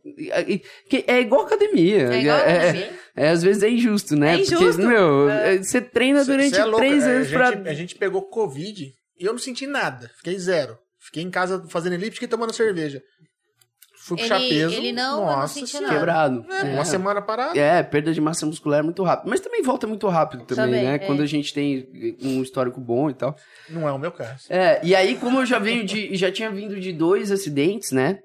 [0.90, 2.12] quem- É igual academia.
[2.12, 2.90] É igual é, academia.
[3.16, 4.34] é, às vezes é injusto, né?
[4.34, 4.82] É Porque, injusto.
[4.82, 5.54] meu, É.
[5.54, 9.24] é, você treina Cê- durante cê é três é, anos a gente pegou Covid e
[9.24, 10.10] eu não senti nada.
[10.18, 10.76] Fiquei zero.
[11.08, 13.02] Fiquei em casa fazendo elíptica e tomando cerveja.
[14.00, 14.74] Fui puxar Ele- peso.
[14.74, 15.92] ele não, não nossa senti senhora.
[15.94, 16.46] Quebrado.
[16.50, 16.74] É, É.
[16.74, 17.58] Uma semana parada.
[17.58, 19.28] É, perda de massa muscular muito rápido.
[19.28, 20.94] Mas também volta muito rápido também, Também, né?
[20.94, 20.98] é.
[20.98, 21.88] Quando a gente tem
[22.22, 23.34] um histórico bom e tal.
[23.68, 24.44] Não é o meu caso.
[24.48, 26.14] É, e aí, como eu já venho de.
[26.16, 28.18] já tinha vindo de dois acidentes, né?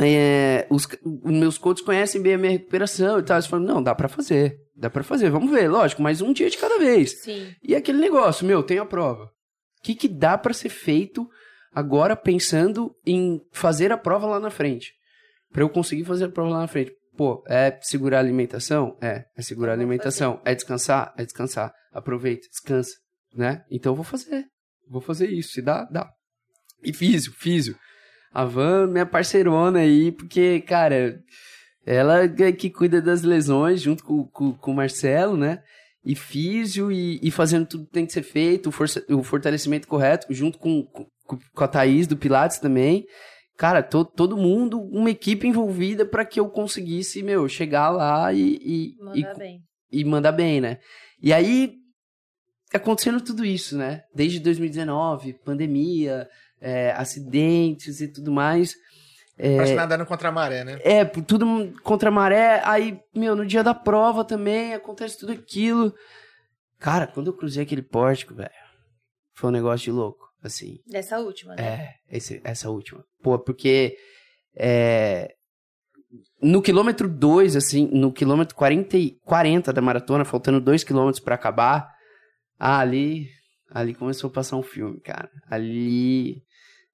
[0.00, 3.36] É, os, os meus coaches conhecem bem a minha recuperação e tal.
[3.36, 4.56] Eles falam, não, dá pra fazer.
[4.76, 7.20] Dá pra fazer, vamos ver, lógico, mas um dia de cada vez.
[7.22, 7.52] Sim.
[7.62, 9.24] E aquele negócio, meu, tem a prova.
[9.24, 11.28] O que, que dá pra ser feito
[11.72, 14.92] agora pensando em fazer a prova lá na frente?
[15.52, 16.92] Pra eu conseguir fazer a prova lá na frente.
[17.16, 18.96] Pô, é segurar a alimentação?
[19.00, 20.40] É, é segurar a alimentação.
[20.44, 21.12] É descansar?
[21.16, 21.72] É descansar.
[21.92, 22.92] Aproveita, descansa,
[23.34, 23.64] né?
[23.70, 24.46] Então eu vou fazer.
[24.88, 25.52] Vou fazer isso.
[25.52, 26.08] Se dá, dá.
[26.82, 27.76] E físio, físio.
[28.32, 31.20] A Van, minha parceirona aí, porque, cara,
[31.84, 35.62] ela é que cuida das lesões junto com, com, com o Marcelo, né?
[36.04, 39.88] E físio e, e fazendo tudo que tem que ser feito, o, força- o fortalecimento
[39.88, 41.04] correto, junto com, com,
[41.36, 43.04] com a Thaís do Pilates também.
[43.56, 48.58] cara, to, todo mundo, uma equipe envolvida para que eu conseguisse, meu, chegar lá e,
[48.62, 49.60] e, Manda e, bem.
[49.92, 50.78] e mandar bem, né?
[51.22, 51.74] E aí,
[52.72, 54.02] acontecendo tudo isso, né?
[54.14, 56.26] Desde 2019, pandemia,
[56.60, 58.74] é, acidentes e tudo mais.
[59.36, 60.78] Parece nadando contra a maré, né?
[60.82, 62.60] É, por tudo contra a maré.
[62.64, 65.94] Aí, meu, no dia da prova também acontece tudo aquilo.
[66.78, 68.50] Cara, quando eu cruzei aquele pórtico, velho,
[69.34, 70.78] foi um negócio de louco, assim.
[70.86, 71.62] Dessa última, né?
[72.08, 73.04] É, esse- essa última.
[73.22, 73.96] Pô, porque
[74.56, 75.28] é,
[76.42, 81.34] no quilômetro 2, assim, no quilômetro 40, e- 40 da maratona, faltando 2 quilômetros pra
[81.34, 81.88] acabar,
[82.58, 83.26] ah, ali,
[83.70, 85.30] ali começou a passar um filme, cara.
[85.48, 86.42] Ali,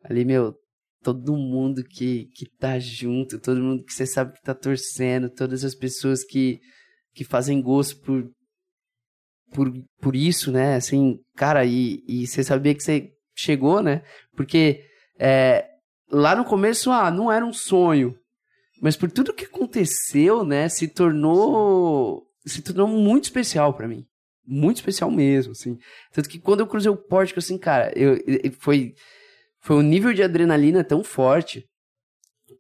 [0.05, 0.55] ali, meu,
[1.03, 5.65] todo mundo que, que tá junto, todo mundo que você sabe que tá torcendo, todas
[5.65, 6.59] as pessoas que,
[7.15, 8.29] que fazem gosto por,
[9.53, 10.75] por, por isso, né?
[10.75, 14.03] Assim, cara, e, e você sabia que você chegou, né?
[14.35, 14.83] Porque
[15.19, 15.67] é,
[16.11, 18.19] lá no começo, ah, não era um sonho.
[18.81, 24.07] Mas por tudo que aconteceu, né, se tornou se tornou muito especial pra mim.
[24.47, 25.79] Muito especial mesmo, assim.
[26.13, 28.17] Tanto que quando eu cruzei o pórtico, assim, cara, eu,
[28.61, 28.95] foi
[29.61, 31.67] foi um nível de adrenalina tão forte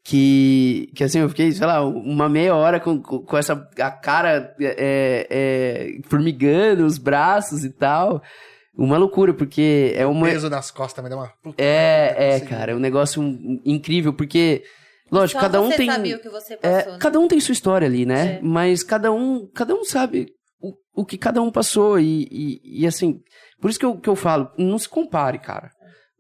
[0.03, 3.90] que, que assim, eu fiquei, sei lá, uma meia hora com, com, com essa a
[3.90, 8.23] cara é, é, formigando, os braços e tal.
[8.77, 10.27] Uma loucura, porque é O uma.
[10.27, 11.28] peso nas costas também dá uma.
[11.43, 13.23] Puta, É, é, cara, é um negócio
[13.65, 14.62] incrível, porque,
[15.11, 15.90] lógico, Só cada um você tem.
[15.90, 16.98] sabia o que você é, passou, né?
[17.01, 18.35] cada um tem sua história ali, né?
[18.35, 18.40] É.
[18.43, 22.86] Mas cada um, cada um sabe o, o que cada um passou e, e, e,
[22.86, 23.23] assim,
[23.61, 25.70] por isso que eu, que eu falo, não se compare, cara.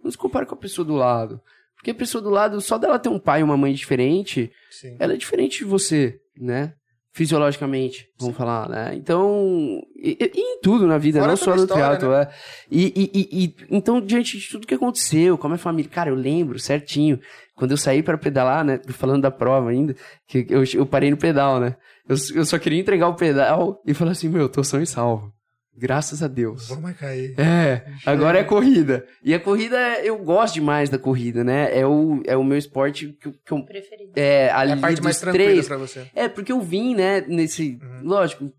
[0.02, 1.40] Não se compare com a pessoa do lado.
[1.74, 4.96] Porque a pessoa do lado, só dela ter um pai e uma mãe diferente, Sim.
[4.98, 6.72] ela é diferente de você, né?
[7.16, 8.92] Fisiologicamente, vamos falar, né?
[8.94, 12.28] Então, e, e- em tudo na vida, Fora não só no história, teatro, é.
[12.70, 12.92] E,
[13.32, 17.18] e, então, diante de tudo que aconteceu, com a minha família, cara, eu lembro certinho,
[17.54, 18.78] quando eu saí pra pedalar, né?
[18.88, 19.96] Falando da prova ainda,
[20.28, 21.76] que eu, eu parei no pedal, né?
[22.06, 25.32] Eu, eu só queria entregar o pedal e falar assim, meu, tô são e salvo.
[25.78, 26.68] Graças a Deus.
[26.68, 27.34] Vamos cair.
[27.38, 29.06] É, agora é corrida.
[29.22, 31.68] E a corrida, eu gosto demais da corrida, né?
[31.78, 33.62] É o, é o meu esporte que, que eu.
[33.64, 34.12] Preferido.
[34.16, 35.68] É, É ali a parte dos mais tranquila três.
[35.68, 36.10] pra você.
[36.14, 37.78] É, porque eu vim, né, nesse.
[37.82, 38.00] Uhum.
[38.04, 38.50] Lógico,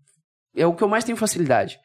[0.56, 1.78] é o que eu mais tenho facilidade.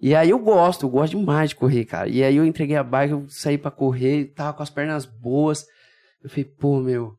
[0.00, 2.08] E aí eu gosto, eu gosto demais de correr, cara.
[2.08, 5.64] E aí eu entreguei a bike, eu saí pra correr, tava com as pernas boas.
[6.24, 7.14] Eu falei, pô, meu,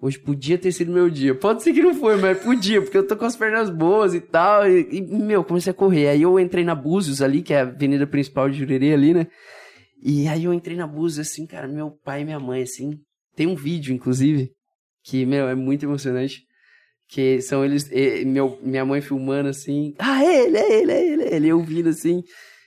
[0.00, 1.34] hoje podia ter sido meu dia.
[1.34, 4.20] Pode ser que não foi, mas podia, porque eu tô com as pernas boas e
[4.20, 4.68] tal.
[4.68, 6.08] E, e, meu, comecei a correr.
[6.08, 9.26] Aí eu entrei na Búzios ali, que é a avenida principal de Jurerê ali, né?
[10.02, 12.98] E aí eu entrei na Búzios, assim, cara, meu pai e minha mãe, assim.
[13.36, 14.50] Tem um vídeo, inclusive,
[15.04, 16.42] que, meu, é muito emocionante.
[17.12, 21.12] Que são eles, e- meu, minha mãe filmando assim, ah, é ele, é ele, é
[21.12, 22.22] ele, é ele, eu ouvindo assim,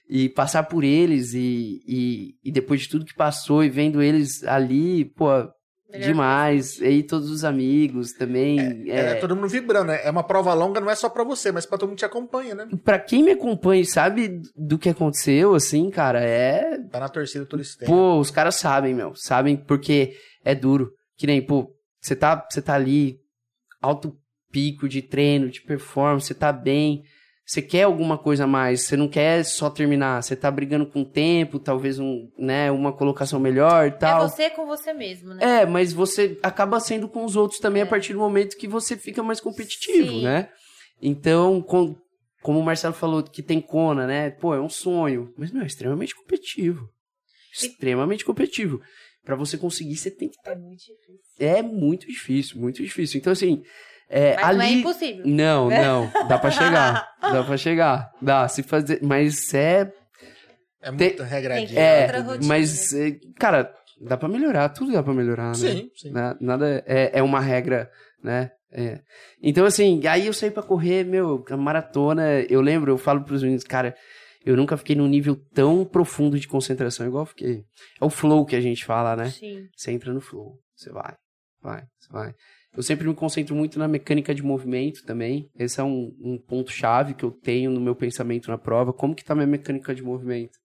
[0.10, 4.44] e passar por eles, e, e, e depois de tudo que passou, e vendo eles
[4.44, 5.28] ali, pô,
[5.94, 8.60] Melhor demais, e aí todos os amigos também,
[8.90, 10.00] É, é, todo mundo vibrando, né?
[10.04, 12.06] É uma prova longa, não é só pra você, mas pra todo mundo que te
[12.06, 12.68] acompanha, né?
[12.84, 17.46] pra quem me acompanha e sabe do que aconteceu, assim, cara, é, Tá na torcida
[17.46, 17.92] todo esse tempo.
[17.92, 19.14] Pô, os caras sabem, meu.
[19.16, 20.92] Sabem porque é duro.
[21.16, 21.72] Que nem, pô,
[22.02, 23.20] você tá, você tá ali,
[23.82, 24.18] alto
[24.52, 27.04] pico de treino, de performance, você tá bem.
[27.46, 31.02] Você quer alguma coisa a mais, você não quer só terminar, você tá brigando com
[31.02, 34.24] o tempo, talvez um, né, uma colocação melhor e tal.
[34.24, 35.62] É você com você mesmo, né?
[35.62, 38.96] É, mas você acaba sendo com os outros também a partir do momento que você
[38.96, 40.24] fica mais competitivo, Sim.
[40.24, 40.50] né?
[41.02, 41.98] Então, com-
[42.42, 44.30] como o Marcelo falou que tem Kona, né?
[44.32, 45.34] Pô, é um sonho.
[45.38, 46.88] Mas, meu, é extremamente competitivo.
[47.54, 48.82] Extremamente competitivo.
[49.24, 50.36] Pra você conseguir, você tem que.
[50.50, 51.22] É muito difícil.
[51.40, 53.20] É muito difícil, muito difícil.
[53.20, 53.64] Então, assim.
[54.16, 54.58] É, Mas ali...
[54.58, 55.24] não é impossível.
[55.26, 56.28] Não, não.
[56.28, 57.10] Dá pra chegar.
[57.20, 58.12] Dá pra chegar.
[58.22, 59.00] Dá, se fazer.
[59.02, 59.92] Mas é.
[60.82, 61.80] É tem- muito regradinho.
[61.80, 62.40] É, né?
[62.46, 64.70] Mas, é, cara, dá pra melhorar.
[64.70, 65.54] Tudo dá pra melhorar, né?
[65.56, 66.12] Sim, sim.
[66.12, 67.90] Na- Nada é, é uma regra,
[68.24, 68.52] né?
[68.72, 69.00] É.
[69.42, 72.42] Então, assim, aí eu saí pra correr, meu, a maratona.
[72.50, 73.96] Eu lembro, eu falo pros meninos, cara,
[74.46, 77.64] eu nunca fiquei num nível tão profundo de concentração igual eu fiquei.
[78.00, 79.30] É o flow que a gente fala, né?
[79.32, 79.68] Sim.
[79.76, 81.14] Você entra no flow, você vai,
[81.62, 82.34] vai, você vai.
[82.76, 85.50] Eu sempre me concentro muito na mecânica de movimento também.
[85.56, 88.92] Esse é um, um ponto-chave que eu tenho no meu pensamento na prova.
[88.92, 90.58] Como que tá minha mecânica de movimento?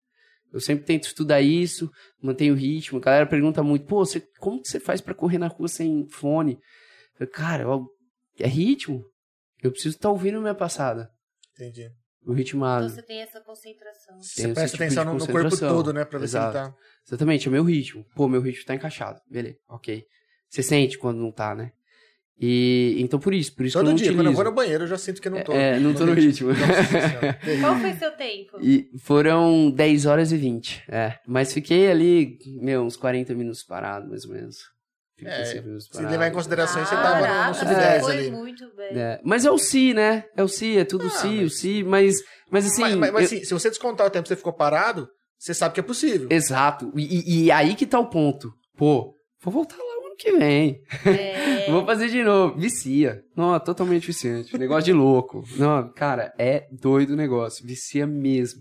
[0.51, 1.91] Eu sempre tento estudar isso,
[2.23, 2.99] mantenho o ritmo.
[2.99, 6.07] A galera pergunta muito, pô, você, como que você faz pra correr na rua sem
[6.09, 6.59] fone?
[7.21, 7.87] Eu cara, eu-
[8.41, 9.05] é ritmo.
[9.63, 11.11] Eu preciso estar ouvindo minha passada.
[11.53, 11.91] Entendi.
[12.25, 12.87] O ritmado.
[12.87, 14.21] Então você tem essa concentração.
[14.23, 16.05] Você Tem esse presta tipo atenção no, no corpo todo, né?
[16.05, 16.53] Pra ver Exato.
[16.53, 16.77] se ele tá.
[17.07, 18.05] Exatamente, é o meu ritmo.
[18.15, 19.21] Pô, meu ritmo tá encaixado.
[19.31, 20.05] Beleza, ok.
[20.49, 21.73] Você sente quando não tá, né?
[22.41, 24.37] E então por isso, por isso que eu Todo não dia, quando eu utilizo.
[24.37, 25.53] vou no banheiro, eu já sinto que eu não tô.
[25.53, 26.51] É, não tô no ritmo.
[26.55, 27.59] Terrível.
[27.61, 28.59] Qual foi seu tempo?
[28.63, 30.85] E foram 10 horas e 20.
[30.89, 31.15] É.
[31.27, 34.57] Mas fiquei ali, meu, uns 40 minutos parado, mais ou menos.
[35.17, 36.13] 35 É, minutos Se parado.
[36.13, 38.31] levar em consideração, você Ah, tava no, no caraca, sub-10 foi ali.
[38.31, 38.97] muito bem.
[38.97, 40.25] É, Mas é o si, né?
[40.37, 42.15] É o si, é tudo Ah, si, mas- o si, mas,
[42.53, 42.83] mas assim.
[42.83, 45.53] mas, mas- mas, eu- assim, se você descontar o tempo que você ficou parado, você
[45.53, 46.29] sabe que é possível.
[46.31, 46.93] Exato.
[46.97, 48.53] E, e- e aí que tá o ponto.
[48.77, 49.13] Pô,
[49.43, 49.75] vou voltar
[50.19, 50.81] que vem.
[51.07, 51.67] É.
[51.71, 52.59] Vou fazer de novo.
[52.59, 53.23] Vicia.
[53.37, 54.57] Não, totalmente viciante.
[54.59, 55.45] Negócio de louco.
[55.57, 57.67] Não, cara, é doido o negócio.
[57.67, 58.61] Vicia mesmo.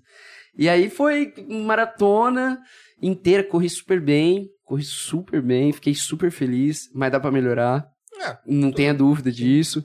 [0.57, 2.59] E aí foi maratona
[3.01, 4.49] inteira, corri super bem.
[4.63, 7.87] Corri super bem, fiquei super feliz, mas dá pra melhorar.
[8.21, 9.83] É, Não tenha dúvida disso.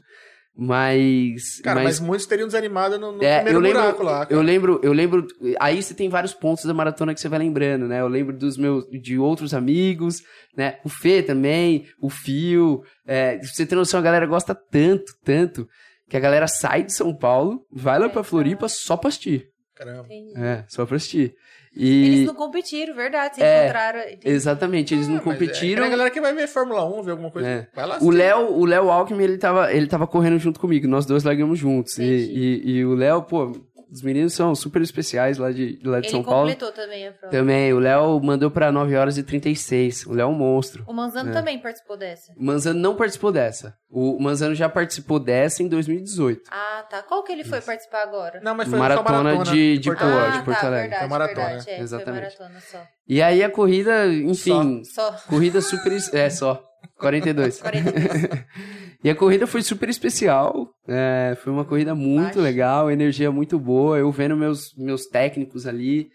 [0.57, 1.61] Mas.
[1.63, 4.27] Cara, mas, muitos teriam desanimado no, no É, primeiro eu lembro, buraco lá.
[4.27, 4.33] cara.
[4.35, 5.27] eu lembro, eu lembro.
[5.59, 8.01] Aí você tem vários pontos da maratona que você vai lembrando, né?
[8.01, 10.23] Eu lembro dos meus, de outros amigos,
[10.57, 10.79] né?
[10.85, 12.83] O Fê também, o Fio.
[13.07, 15.67] É, você ter noção, a galera gosta tanto, tanto,
[16.09, 19.49] que a galera sai de São Paulo, vai lá É, pra Floripa só pra assistir.
[19.75, 20.07] Caramba.
[20.37, 21.35] É, só pra assistir.
[21.75, 22.07] E.
[22.07, 23.37] Eles não competiram, verdade.
[23.37, 24.01] Se É, encontraram.
[24.25, 25.85] Exatamente, eles não Ah, mas competiram.
[25.85, 27.49] É, a galera que vai ver Fórmula 1, ver alguma coisa.
[27.49, 27.67] É.
[27.75, 28.11] Vai lá O.
[28.11, 31.99] Léo, o Léo Alckmin, ele tava, ele tava correndo junto comigo, nós dois largamos juntos.
[31.99, 33.53] E, e, e o Léo, pô,
[33.93, 36.51] os meninos são super especiais lá de, lá de Ele São Paulo.
[36.51, 37.31] completou também a prova.
[37.31, 40.07] Também, o Léo mandou pra 9 horas e 36.
[40.07, 40.83] O Léo é um monstro.
[40.89, 41.33] O Manzano É.
[41.33, 42.33] também participou dessa.
[42.37, 43.77] O Manzano não participou dessa.
[43.91, 46.43] O Manzano já participou dessa em 2018.
[46.51, 47.03] Ah, tá.
[47.03, 48.41] Qual que ele foi participar agora?
[48.43, 50.89] Não, mas foi Maratona só maratona de- de Porto ah, de Porto tá, Alegre.
[50.89, 51.71] verdade, Foi maratona, verdade.
[51.71, 52.37] É, exatamente.
[52.37, 52.79] Foi maratona só.
[53.07, 55.15] E aí a corrida, enfim, Só.
[55.29, 55.93] corrida super.
[56.15, 56.63] É, só.
[56.99, 57.61] 42.
[57.61, 58.29] 42.
[59.05, 60.69] E a corrida foi super especial.
[60.87, 62.41] é, foi uma corrida muito Baixo.
[62.41, 63.99] legal, energia muito boa.
[63.99, 66.09] Eu vendo meus, meus técnicos ali.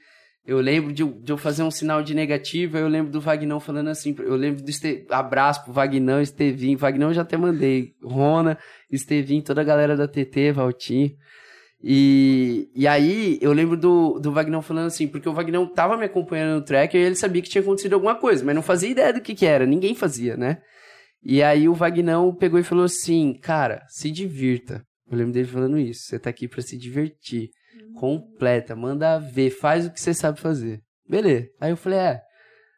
[0.45, 2.79] Eu lembro de, eu- de eu fazer um sinal de negativa.
[2.79, 4.15] Eu lembro do Vagnão falando assim.
[4.19, 6.77] Eu lembro do este, abraço pro Vagnão, Estevinho.
[6.77, 7.91] Vagnão eu já até mandei.
[8.01, 8.57] Rona,
[8.89, 11.11] Estevinho, toda a galera da TT, Valtinho.
[11.83, 16.05] E, e aí, eu lembro do, do Vagnão falando assim, porque o Vagnão tava me
[16.05, 19.13] acompanhando no track e ele sabia que tinha acontecido alguma coisa, mas não fazia ideia
[19.13, 20.57] do que que era, ninguém fazia, né?
[21.23, 24.83] E aí o Vagnão pegou e falou assim, cara, se divirta.
[25.09, 27.49] Eu lembro dele falando isso, você tá aqui pra se divertir.
[27.99, 30.81] Completa, manda ver, faz o que você sabe fazer.
[31.07, 31.47] Beleza.
[31.61, 32.21] Aí eu falei, é,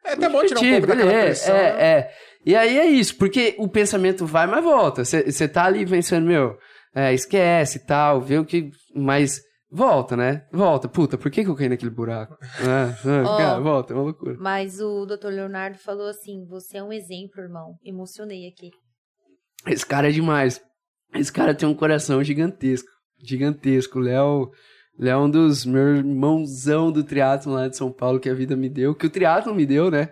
[0.04, 1.54] É até bom tirar um pouco daquela beleza, pressão.
[1.54, 1.62] né?
[1.62, 2.10] É, é.
[2.46, 5.04] E aí é isso, porque o pensamento vai, mas volta.
[5.04, 6.56] Você tá ali pensando, meu,
[6.94, 8.70] é, esquece e tal, vê o que.
[8.94, 9.40] Mas
[9.70, 10.46] volta, né?
[10.52, 10.88] Volta.
[10.88, 12.36] Puta, por que, que eu caí naquele buraco?
[12.60, 13.36] Ah, ah, Ó.
[13.36, 14.36] cara, volta, é uma loucura.
[14.38, 15.28] Mas o Dr.
[15.28, 17.76] Leonardo falou assim: você é um exemplo, irmão.
[17.84, 18.70] Emocionei aqui.
[19.66, 20.60] Esse cara é demais.
[21.14, 22.88] Esse cara tem um coração gigantesco.
[23.22, 23.98] Gigantesco.
[23.98, 24.50] Léo.
[24.98, 28.54] Léo é um dos meus irmãozão do triatlon lá de São Paulo que a vida
[28.54, 30.10] me deu, que o triatlon me deu, né?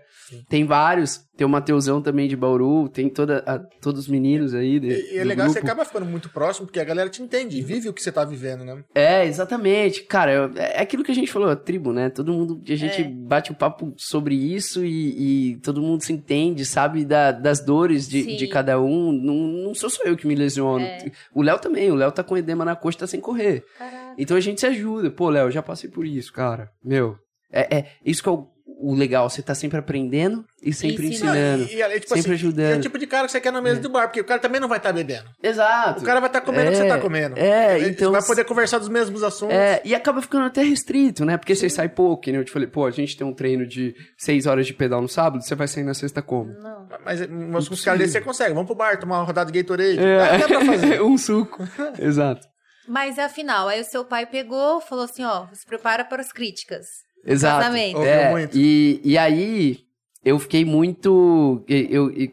[0.48, 1.20] Tem vários.
[1.36, 4.80] Tem o Mateusão também de Bauru, tem toda, a- todos os meninos aí.
[4.80, 5.72] De, E, e é do legal que você grupo.
[5.72, 8.64] acaba ficando muito próximo, porque a galera te entende, vive o que você tá vivendo,
[8.64, 8.82] né?
[8.94, 10.02] É, exatamente.
[10.02, 12.10] Cara, eu- é aquilo que a gente falou, a tribo, né?
[12.10, 13.04] Todo mundo, a gente É.
[13.08, 18.08] bate o papo sobre isso e, e todo mundo se entende, sabe da- das dores
[18.08, 18.36] de, Sim.
[18.36, 19.12] de cada um.
[19.12, 20.84] Não, não sou só eu que me lesiono.
[20.84, 21.10] É.
[21.32, 23.62] O Léo também, o Léo tá com edema na coxa, tá sem correr.
[23.78, 24.14] Caraca.
[24.18, 25.08] Então a gente se ajuda.
[25.10, 26.68] Pô, Léo, eu já passei por isso, cara.
[26.84, 27.14] Meu,
[27.52, 28.32] é, é isso que é
[28.80, 31.62] o, legal, você tá sempre aprendendo e sempre Ensinando.
[31.64, 31.72] ensinando.
[31.72, 32.74] E, e, é, tipo sempre assim, ajudando.
[32.74, 34.40] é o tipo de cara que você quer na mesa do bar, porque o cara
[34.40, 35.28] também não vai estar bebendo.
[35.42, 36.00] Exato.
[36.00, 37.38] O cara vai estar comendo o que você É, tá comendo.
[37.38, 39.54] é, Ele então- vai poder conversar dos mesmos assuntos.
[39.56, 41.36] É, e acaba ficando até restrito, né?
[41.36, 43.94] Porque você sai pouco, nem eu te falei, pô, a gente tem um treino de
[44.16, 46.52] seis horas de pedal no sábado, você vai sair na sexta como?
[46.52, 46.88] Não.
[47.04, 48.54] Mas, mas com os caras você consegue.
[48.54, 49.98] Vamos pro bar, tomar uma rodada de Gatorade.
[49.98, 50.18] É.
[50.18, 51.00] Dá, dá pra fazer.
[51.02, 51.66] um suco.
[51.98, 52.46] Exato.
[52.86, 56.86] Mas afinal, aí o seu pai pegou, falou assim: ó, se prepara para as críticas.
[57.24, 57.60] Exato.
[57.60, 58.02] Casamento.
[58.02, 58.56] É, muito.
[58.56, 59.80] E, e aí,
[60.24, 61.64] eu fiquei muito.
[61.68, 62.30] Eu, eu-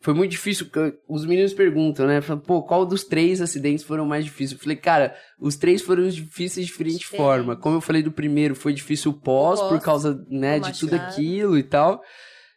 [0.00, 0.66] foi muito difícil.
[0.66, 2.20] porque Os meninos perguntam, né?
[2.20, 4.52] Falam, Pô, qual dos três acidentes foram mais difíceis?
[4.52, 7.22] Eu falei, cara, os três foram difíceis de diferente Diferente.
[7.24, 7.56] forma.
[7.56, 10.78] Como eu falei do primeiro, foi difícil o pós, O pós, por causa né, de
[10.78, 12.00] tudo aquilo e tal.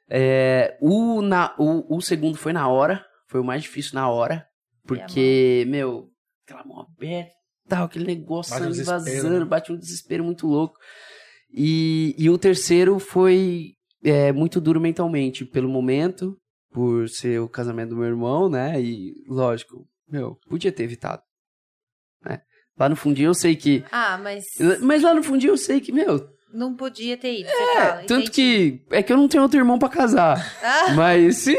[0.08, 3.04] É, o, na, o, o segundo foi na hora.
[3.28, 4.46] Foi o mais difícil na hora.
[4.86, 6.10] Porque, meu,
[6.46, 7.32] aquela mão aberta,
[7.68, 9.46] tal, aquele negócio Bate um sangue desespero, vazando, né?
[9.46, 10.76] bate um desespero muito louco.
[11.52, 13.74] E, e o terceiro foi
[14.04, 16.38] é, muito duro mentalmente, pelo momento,
[16.72, 18.80] por ser o casamento do meu irmão, né?
[18.82, 21.22] E, lógico, meu, podia ter evitado.
[22.24, 22.42] Né?
[22.78, 23.84] Lá no fundinho eu sei que.
[23.92, 24.46] Ah, mas
[24.82, 26.30] Mas lá no fundinho eu sei que, meu.
[26.54, 27.50] Não podia ter ido.
[27.50, 28.32] Você É, fala, tanto entendi.
[28.32, 28.82] que.
[28.92, 30.56] É que eu não tenho outro irmão pra casar.
[30.64, 31.56] Ah, Mas se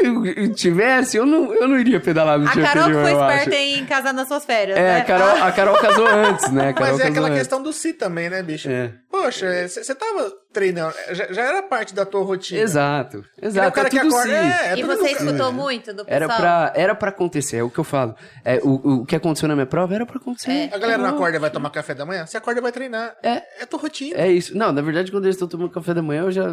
[0.54, 3.20] tivesse, eu não, eu não iria pedalar no a dia Carol que anterior, foi eu
[3.20, 3.64] esperta acho.
[3.64, 4.76] em casar nas suas férias.
[4.78, 5.00] É, né?
[5.00, 6.68] a Carol, a Carol casou antes, né?
[6.70, 7.38] A Carol Mas é aquela antes.
[7.38, 8.68] questão do si também, né, bicho?
[8.70, 8.92] É.
[9.10, 10.94] Poxa, você tava treinando.
[11.12, 12.60] Já, já era parte da tua rotina.
[12.60, 13.68] Exato, exato.
[13.68, 14.22] o cara é que acorda.
[14.22, 14.32] sim.
[14.34, 16.16] É, é e tudo você escutou muito do pessoal?
[16.16, 18.14] Era pra, era pra acontecer, é o que eu falo.
[18.44, 20.50] É, o, o que aconteceu na minha prova era pra acontecer.
[20.50, 20.74] É.
[20.74, 22.26] A galera não acorda e vai tomar café da manhã?
[22.26, 23.14] Você acorda e vai treinar.
[23.22, 23.42] É.
[23.60, 24.18] É tua rotina.
[24.18, 24.56] É isso.
[24.56, 26.48] Não, na verdade, quando eles estão tomando café da manhã, eu já,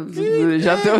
[0.58, 0.96] já tenho.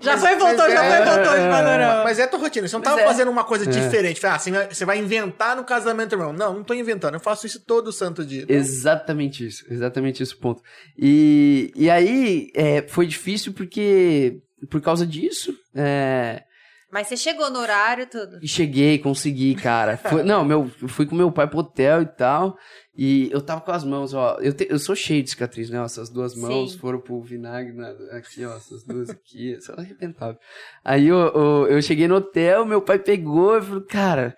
[0.00, 2.04] Já Mas- foi, voltou, mas já é- foi, voltou de panorama.
[2.04, 2.68] Mas é tua rotina.
[2.68, 3.06] Você não tava é.
[3.06, 4.24] fazendo uma coisa diferente.
[4.26, 6.32] Ah, você vai- você vai inventar no casamento do irmão.
[6.32, 7.14] Não, não tô inventando.
[7.14, 8.44] Eu faço isso todo santo dia.
[8.48, 10.62] Exatamente isso, exatamente esse o ponto.
[10.98, 14.40] E, e aí é, foi difícil porque,
[14.70, 16.42] por causa disso, é,
[16.90, 18.38] Mas você chegou no horário, tudo.
[18.42, 19.96] e cheguei, consegui, cara.
[19.96, 22.56] Foi- não, meu, eu fui com meu pai pro hotel e tal,
[22.96, 25.80] e eu tava com as mãos, ó, eu, te- eu sou cheio de cicatriz, né,
[25.80, 26.78] ó, essas duas mãos Sim.
[26.78, 30.38] foram pro vinagre, na- aqui, ó, essas duas aqui, só arrebentado.
[30.84, 34.36] Aí eu, eu, eu cheguei no hotel, meu pai pegou e falou, cara...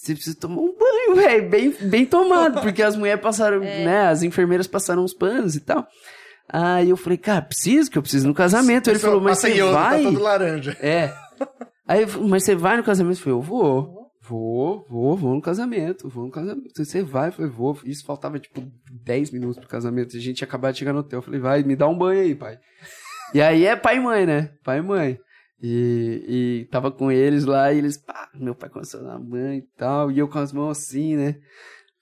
[0.00, 4.22] Você precisa tomar um banho, velho, bem, bem tomado, porque as mulheres passaram, né, as
[4.22, 5.84] enfermeiras passaram uns panos e tal.
[6.48, 8.88] Aí eu falei, cara, preciso, que eu preciso no casamento.
[8.88, 10.02] Ele Pessoa falou, mas você vai?
[10.02, 10.76] Tá todo laranja.
[10.80, 11.14] É.
[11.86, 13.18] Aí, eu falei, mas você vai no casamento?
[13.18, 13.98] Eu falei, eu vou.
[14.28, 16.70] Vou, vou, vou no casamento, vou no casamento.
[16.76, 17.28] Você vai?
[17.28, 17.78] Eu falei, vou.
[17.84, 20.16] Isso faltava, tipo, 10 minutos pro casamento.
[20.16, 21.18] A gente ia acabar de chegar no hotel.
[21.18, 22.58] Eu falei, vai, me dá um banho aí, pai.
[23.32, 24.50] E aí é pai e mãe, né?
[24.62, 25.18] Pai e mãe.
[25.62, 29.54] E, e tava com eles lá e eles, pá, meu pai começou a dar banho
[29.54, 30.10] e tal.
[30.10, 31.36] E eu com as mãos assim, né?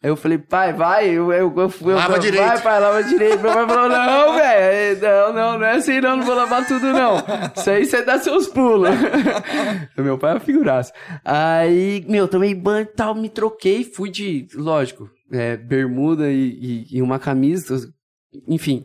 [0.06, 1.92] Aí eu falei, pai, vai, eu, eu, eu fui.
[1.92, 2.46] eu Lava falei, direito.
[2.46, 3.42] Vai, pai, lava direito.
[3.42, 6.92] Meu pai falou, não, velho, não, não, não é assim não, não vou lavar tudo
[6.92, 7.16] não.
[7.56, 8.88] Isso aí você dá seus pulos.
[9.98, 10.92] meu pai é uma figuraça.
[11.24, 16.98] Aí, meu, tomei banho e tal, me troquei, fui de, lógico, é, bermuda e, e,
[16.98, 17.76] e uma camisa,
[18.46, 18.84] enfim.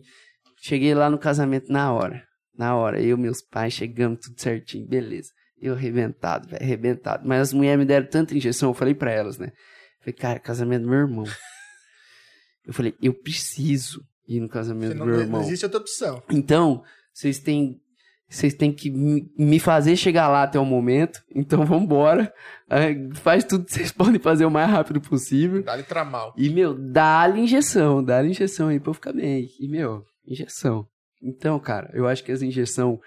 [0.60, 2.23] Cheguei lá no casamento na hora,
[2.57, 2.99] na hora.
[2.99, 5.30] Eu e meus pais chegamos, tudo certinho, beleza.
[5.61, 7.27] Eu arrebentado, velho, arrebentado.
[7.27, 9.52] Mas as mulheres me deram tanta injeção, eu falei pra elas, né?
[10.02, 11.26] Falei, cara, casamento do meu irmão.
[12.65, 15.41] Eu falei, eu preciso ir no casamento do não, meu não irmão.
[15.41, 16.22] existe outra opção.
[16.30, 16.84] Então,
[17.14, 17.80] vocês têm.
[18.30, 21.22] Vocês têm que me fazer chegar lá até o momento.
[21.36, 22.34] Então, vambora.
[23.15, 25.61] Faz tudo que vocês podem fazer o mais rápido possível.
[25.61, 26.34] Dá-lhe tramal.
[26.38, 28.02] E, meu, dá-lhe injeção.
[28.02, 29.49] Dá-lhe injeção aí pra eu ficar bem.
[29.60, 30.88] E, meu, injeção.
[31.22, 33.02] Então, cara, eu acho que essa injeção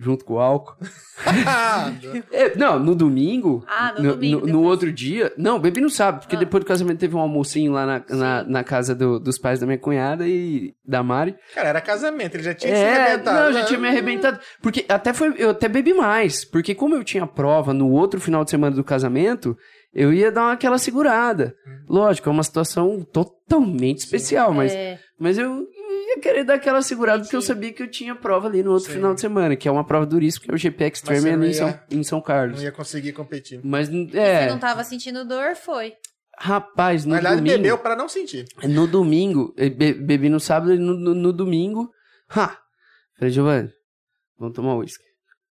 [0.00, 0.74] junto com o álcool.
[2.32, 3.62] É, não, no domingo.
[3.68, 4.66] Ah, no domingo, No, depois.
[4.66, 5.32] outro dia.
[5.36, 6.38] Não, o Bebi não sabe, porque Ah.
[6.38, 9.66] depois do casamento teve um almocinho lá na, na, na casa do- dos pais da
[9.66, 11.34] minha cunhada e da Mari.
[11.54, 13.38] Cara, era casamento, ele já tinha se É, arrebentado.
[13.44, 14.40] não, já tinha me arrebentado.
[14.62, 16.44] Porque até foi, eu até bebi mais.
[16.44, 19.56] Porque como eu tinha prova no outro final de semana do casamento,
[19.92, 21.54] eu ia dar aquela segurada.
[21.88, 25.66] Lógico, é uma situação totalmente especial, mas, É, mas eu
[26.10, 28.88] ia querer dar aquela segurada porque eu sabia que eu tinha prova ali no outro
[28.88, 28.96] Sim.
[28.96, 31.48] final de semana, que é uma prova duríssima, que é o GP Extreme você ali
[31.50, 32.56] em São, ia- em São Carlos.
[32.58, 33.60] Não ia conseguir competir.
[33.64, 35.94] Mas, Você é, não tava sentindo dor, foi.
[36.38, 37.56] rapaz, no Na verdade, domingo...
[37.56, 38.46] bebeu pra não sentir.
[38.64, 41.90] No domingo, eu be- bebi no sábado e no, no, no domingo.
[42.34, 42.56] Ha!
[43.18, 43.70] Falei, Giovanni,
[44.38, 45.04] vamos tomar uísque.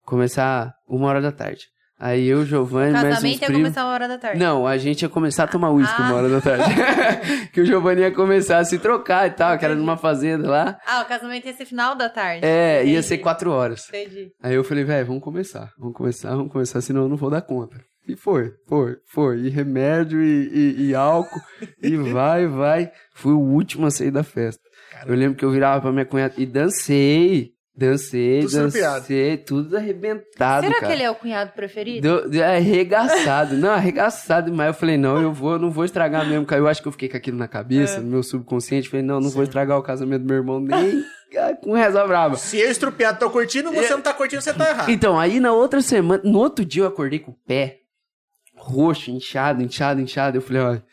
[0.03, 1.67] Começar uma hora da tarde.
[2.01, 4.39] Aí eu, Giovanni, mais uns Casamento ia começar uma hora da tarde.
[4.39, 6.03] Não, a gente ia começar a tomar uísque Ah.
[6.05, 6.63] uma hora da tarde.
[7.51, 10.79] que o Giovanni ia começar a se trocar e tal, que era numa fazenda lá.
[10.87, 12.45] Ah, o casamento ia ser final da tarde.
[12.45, 13.03] É, ia Entendi.
[13.03, 13.89] ser quatro horas.
[13.89, 14.29] Entendi.
[14.41, 15.71] Aí eu falei, velho, vamos começar.
[15.77, 17.75] Vamos começar, vamos começar, senão eu não vou dar conta.
[18.07, 19.39] E foi, foi, foi.
[19.41, 20.47] E remédio e,
[20.79, 21.41] e- e álcool.
[21.83, 22.89] e vai, vai.
[23.13, 24.61] Fui o último a sair da festa.
[25.05, 27.51] Eu lembro que eu virava pra minha cunhada e dancei.
[27.79, 28.99] Dancei, Tudo estrupiado.
[28.99, 30.87] dancei, tudo arrebentado, Será cara.
[30.87, 32.01] que ele é o cunhado preferido?
[32.01, 33.55] Deu- deu- é, arregaçado.
[33.55, 34.67] não, arregaçado demais.
[34.67, 36.45] Eu falei, não, eu vou, não vou estragar mesmo.
[36.51, 38.89] Eu acho que eu fiquei com aquilo na cabeça, no meu subconsciente.
[38.89, 41.03] Falei, não, não vou estragar o casamento do meu irmão nem
[41.63, 42.35] com reza brava.
[42.35, 44.89] Se eu estrupiado tô curtindo, você não tá curtindo, você tá errado.
[44.89, 47.77] Então, aí na outra semana, no outro dia eu acordei com o pé
[48.57, 50.37] roxo, inchado, inchado, inchado.
[50.37, 50.83] Eu falei, olha,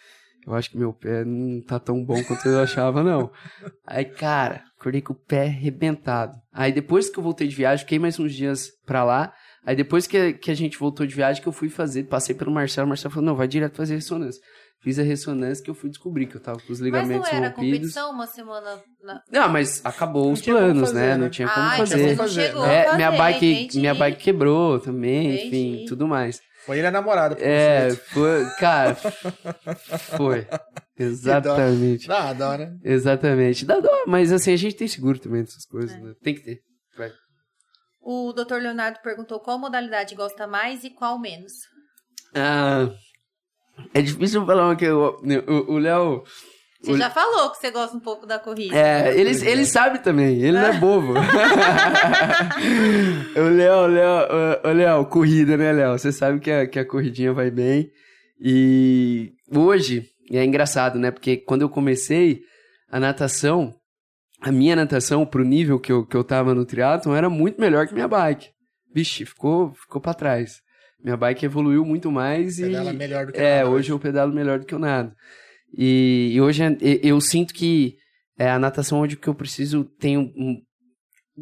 [0.47, 3.31] eu acho que meu pé não tá tão bom quanto eu achava, não.
[3.87, 6.39] Aí, cara, acordei com o pé arrebentado.
[6.53, 9.33] Aí depois que eu voltei de viagem, fiquei mais uns dias pra lá.
[9.65, 12.53] Aí depois que, que a gente voltou de viagem, que eu fui fazer, passei pelo
[12.53, 14.41] Marcelo, o Marcelo falou, não, vai direto fazer ressonância.
[14.81, 17.29] Fiz a ressonância que eu fui descobrir que eu tava com os Mas não ligamentos
[17.33, 17.73] era rompidos.
[17.73, 18.81] competição uma semana...
[19.03, 19.21] Na...
[19.33, 21.07] Não, mas acabou os tinha como planos, fazer, né?
[21.09, 21.17] né?
[21.17, 22.03] Não tinha como ah, então fazer.
[22.03, 22.69] você não fazer, chegou né?
[22.69, 23.81] a É, fazer, minha bike, entendi.
[23.81, 25.47] minha bike quebrou também, Entendi.
[25.47, 26.41] enfim, tudo mais.
[26.67, 27.37] Foi ele a namorada.
[27.41, 28.95] É, foi, cara,
[30.17, 30.47] foi.
[30.99, 32.09] Exatamente.
[32.09, 32.77] Dá, dá, né?
[32.83, 33.65] Exatamente.
[33.65, 36.13] Dá dó, mas assim, a gente tem seguro também dessas coisas, né?
[36.23, 36.61] Tem que ter.
[36.97, 37.13] Vai.
[38.01, 38.55] O Dr.
[38.57, 41.53] Leonardo perguntou qual modalidade gosta mais e qual menos.
[42.35, 42.89] Ah,
[43.95, 46.25] é difícil falar uma que eu- o o Léo.
[46.87, 48.75] Você o- já falou que você gosta um pouco da corrida.
[48.77, 51.15] É, ele, ele sabe também, ele não é bobo.
[53.37, 55.99] o Léo, o Léo, o- Léo, corrida, né, Léo?
[55.99, 57.91] Você sabe que a, que a corridinha vai bem.
[58.41, 61.11] E hoje, é engraçado, né?
[61.11, 62.41] Porque quando eu comecei
[62.91, 63.75] a natação,
[64.41, 67.87] a minha natação, pro nível que eu, que eu tava no triatlon, era muito melhor
[67.87, 68.49] que minha bike.
[68.95, 70.61] Vixe, ficou, ficou pra trás.
[71.03, 72.63] Minha bike evoluiu muito mais e...
[72.63, 75.13] Pedala melhor do que É, nada, hoje eu pedalo melhor do que eu nado.
[75.77, 77.97] E, e hoje é- eu sinto que
[78.39, 80.63] é a natação onde que eu preciso tem um,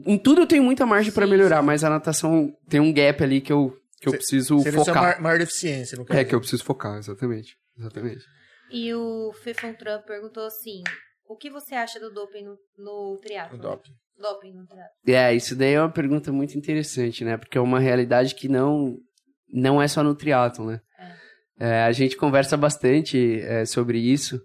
[0.06, 3.22] em tudo eu tenho muita margem pra Sim, melhorar, mas a natação tem um gap
[3.22, 5.02] ali que eu que eu preciso sua focar.
[5.02, 6.20] maior, maior deficiência, no caso.
[6.20, 7.56] É que eu preciso focar, exatamente.
[7.78, 8.22] Exatamente.
[8.70, 10.82] E o Fefon Trump perguntou assim:
[11.26, 13.56] o que você acha do doping no, no triatlo?
[13.58, 13.92] O doping.
[14.18, 14.92] Doping no triatlo.
[15.06, 17.36] É, isso daí é uma pergunta muito interessante, né?
[17.38, 18.98] Porque é uma realidade que não
[19.48, 20.80] não é só no triatlo, né?
[21.58, 24.40] É, a gente conversa bastante é, sobre isso.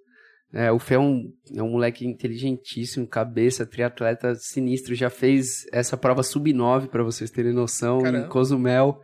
[0.52, 4.96] É, o Fê é um, é um moleque inteligentíssimo, cabeça, triatleta sinistro.
[4.96, 8.26] Já fez essa prova sub-9, pra vocês terem noção, Caramba.
[8.26, 9.00] em Cozumel.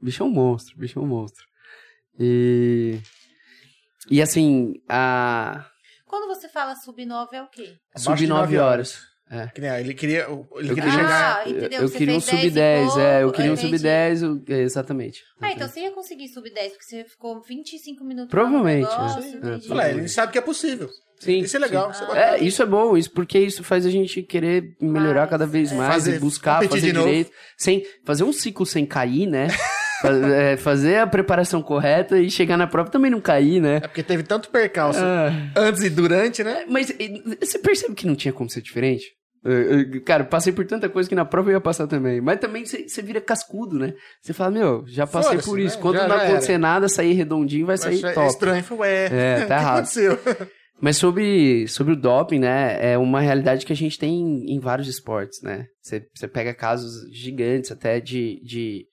[0.00, 1.44] O bicho é um monstro, o bicho é um monstro.
[2.18, 2.98] E...
[4.10, 5.66] E assim, a...
[6.06, 7.76] Quando você fala sub-9 é o quê?
[7.94, 9.15] Abaixo de Sub-9 nove horas.
[9.54, 11.36] Que nem, ele queria, ele Eu queria queria- chegar...
[11.44, 11.80] Ah, entendeu?
[11.82, 13.78] Eu Você queria um fez 10 e sub-10, é, eu queria um entendi.
[13.78, 15.22] sub-10, eu- é, exatamente.
[15.40, 19.60] Ah, então você ia conseguir sub-10, porque você ficou 25 minutos Provavelmente, negócio, né?
[19.84, 20.88] É, ele sabe que é possível.
[21.18, 21.38] Sim.
[21.38, 22.36] Isso é legal, isso é Ah.
[22.36, 25.72] É, isso é bom, isso porque isso faz a gente querer melhorar Mais, cada vez
[25.72, 25.74] é.
[25.74, 27.08] mais Fazer- e buscar fazer novo.
[27.08, 29.48] direito, sem fazer um ciclo sem cair, né?
[30.04, 33.76] É, fazer a preparação correta e chegar na prova também não cair, né?
[33.76, 35.32] É porque teve tanto percalço Ah.
[35.56, 36.66] antes e durante, né?
[36.68, 39.15] Mas e, você percebe que não tinha como ser diferente?
[39.46, 42.20] É, é, Cara, passei por tanta coisa que na prova eu ia passar também.
[42.20, 43.94] Mas também você vira cascudo, né?
[44.20, 45.76] Você fala, meu, já passei por isso.
[45.76, 45.82] né?
[45.82, 48.26] Quando Já- não acontecer nada, sair redondinho, vai sair Mas é top.
[48.28, 49.74] estranho, foi, ué, É, tá que errado.
[49.78, 50.18] aconteceu?
[50.78, 52.92] Mas sobre, sobre o doping, né?
[52.92, 55.66] É uma realidade que a gente tem em, em vários esportes, né?
[55.80, 58.84] Você, você pega casos gigantes até de, de,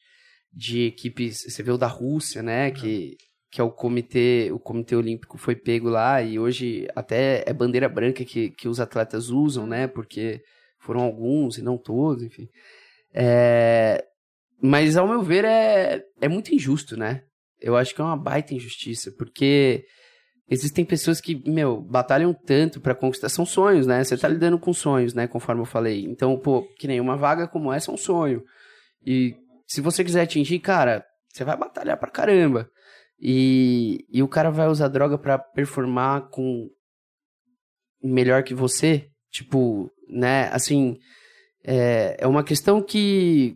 [0.53, 1.43] de equipes.
[1.45, 2.71] Você vê o da Rússia, né?
[2.71, 3.17] Que,
[3.53, 7.87] que é o comitê, o comitê olímpico foi pego lá e hoje até é bandeira
[7.87, 9.85] branca que, que os atletas usam, né?
[9.85, 10.41] Porque
[10.79, 12.49] foram alguns e não todos, enfim.
[13.13, 14.03] É,
[14.59, 17.21] mas ao meu ver é, é muito injusto, né?
[17.61, 19.85] Eu acho que é uma baita injustiça, porque
[20.49, 23.29] existem pessoas que, meu, batalham tanto pra conquistar.
[23.29, 24.03] São sonhos, né?
[24.03, 25.27] Você tá lidando com sonhos, né?
[25.27, 26.03] Conforme eu falei.
[26.05, 28.43] Então, pô, que nem uma vaga como essa é um sonho.
[29.05, 29.35] E
[29.67, 32.67] se você quiser atingir, cara, você vai batalhar pra caramba.
[33.25, 36.69] E, e o cara vai usar droga pra performar com
[38.03, 39.07] melhor que você.
[39.31, 40.49] Tipo, né?
[40.51, 40.97] Assim,
[41.65, 43.55] é, é uma questão que.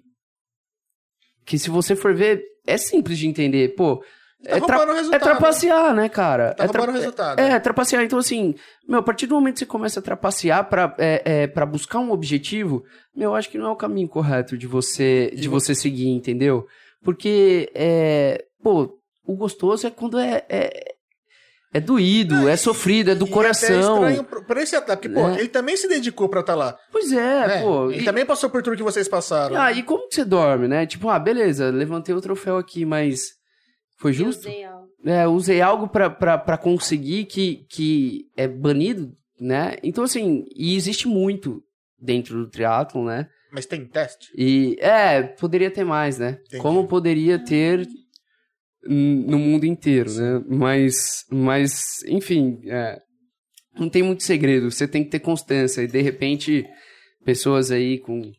[1.46, 3.76] Que se você for ver, é simples de entender.
[3.76, 4.02] Pô,
[4.44, 6.54] Tá é, tra- é trapacear, né, cara?
[6.54, 7.40] Tá é, tra- resultado.
[7.40, 8.04] é, trapacear.
[8.04, 8.54] Então, assim,
[8.88, 11.98] meu, a partir do momento que você começa a trapacear pra, é, é, pra buscar
[12.00, 12.84] um objetivo,
[13.16, 16.10] meu, eu acho que não é o caminho correto de você, de E você seguir,
[16.10, 16.68] entendeu?
[17.04, 18.97] Porque, é, pô,
[19.28, 20.96] o gostoso é quando é, é,
[21.74, 23.98] é doído, é sofrido, é do E coração.
[24.04, 25.40] até estranho pra esse atleta, porque, pô, É.
[25.40, 26.78] ele também se dedicou pra estar lá.
[26.92, 27.62] Pois é, né?
[27.62, 27.92] pô.
[27.92, 29.56] Ele e- também passou por tudo que vocês passaram.
[29.60, 30.86] Ah, e como que você dorme, né?
[30.86, 33.22] Tipo, ah, beleza, levantei o troféu aqui, mas
[34.00, 34.48] foi Eu justo?
[34.48, 34.88] usei algo.
[35.06, 39.76] É, usei algo pra, pra, pra conseguir que, que é banido, né?
[39.84, 41.62] Então, assim, e existe muito
[42.00, 43.28] dentro do triatlon, né?
[43.52, 44.28] Mas tem teste?
[44.36, 46.40] E, é, poderia ter mais, né?
[46.48, 46.62] Entendi.
[46.62, 47.88] Como poderia ter n-
[48.88, 50.42] no mundo inteiro, né?
[50.48, 53.00] Mas, mas enfim, é,
[53.78, 54.72] não tem muito segredo.
[54.72, 55.82] Você tem que ter constância.
[55.82, 56.66] E, de repente,
[57.26, 58.32] pessoas aí com,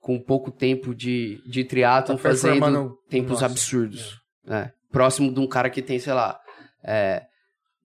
[0.00, 3.46] com pouco tempo de, de triatlon Tá fazendo tempos Nossa.
[3.46, 4.16] absurdos.
[4.44, 4.70] né?
[4.90, 6.38] Próximo de um cara que tem, sei lá,
[6.84, 7.22] é,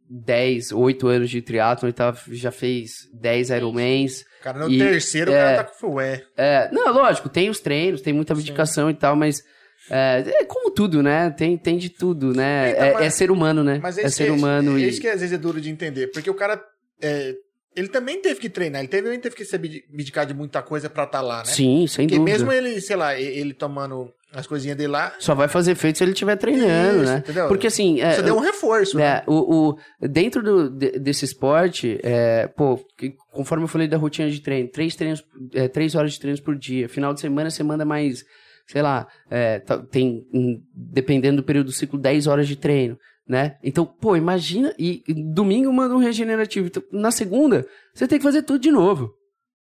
[0.09, 4.21] 10, 8 anos de triatlon e tá, já fez 10 Ironmans.
[4.39, 5.55] O cara no E- terceiro, o é.
[5.55, 6.23] cara tá com ué.
[6.37, 9.41] É, não, lógico, tem os treinos, tem muita dedicação e tal, mas
[9.89, 11.29] é, é como tudo, né?
[11.31, 12.71] Tem, tem de tudo, né?
[12.71, 13.79] Então, É, mas- é ser humano, né?
[13.81, 14.87] Mas é esse ser humano é, e.
[14.89, 16.07] isso que às vezes é duro de entender.
[16.07, 16.61] Porque o cara.
[17.01, 17.33] é,
[17.75, 20.89] ele também teve que treinar, ele também teve que se abdi- abdicar de muita coisa
[20.89, 21.45] pra estar lá, né?
[21.45, 22.37] Sim, sem Porque dúvida.
[22.37, 26.03] mesmo ele, sei lá, ele tomando as coisinhas dele lá, Só vai fazer efeito se
[26.03, 27.17] ele estiver treinando, Isso, né?
[27.19, 27.47] entendeu?
[27.47, 28.01] Porque assim.
[28.01, 29.03] É, você deu um reforço, né?
[29.03, 32.83] É, o, o- dentro do, de- desse esporte, é, pô,
[33.31, 36.57] conforme eu falei da rotina de treino, três, treinos, é, três horas de treinos por
[36.57, 36.89] dia.
[36.89, 38.23] Final de semana, você manda mais,
[38.67, 40.25] sei lá, é, tá- tem,
[40.73, 42.97] dependendo do período do ciclo, 10 horas de treino,
[43.27, 43.57] né?
[43.63, 45.01] Então, pô, imagina, e,
[45.33, 46.67] domingo manda um regenerativo.
[46.67, 49.13] Então, na segunda, você tem que fazer tudo de novo.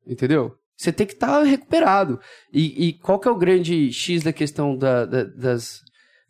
[0.07, 0.55] Entendeu?
[0.76, 2.20] Você tem que estar recuperado.
[2.52, 5.81] E, e qual que é o grande X da questão da- da- das,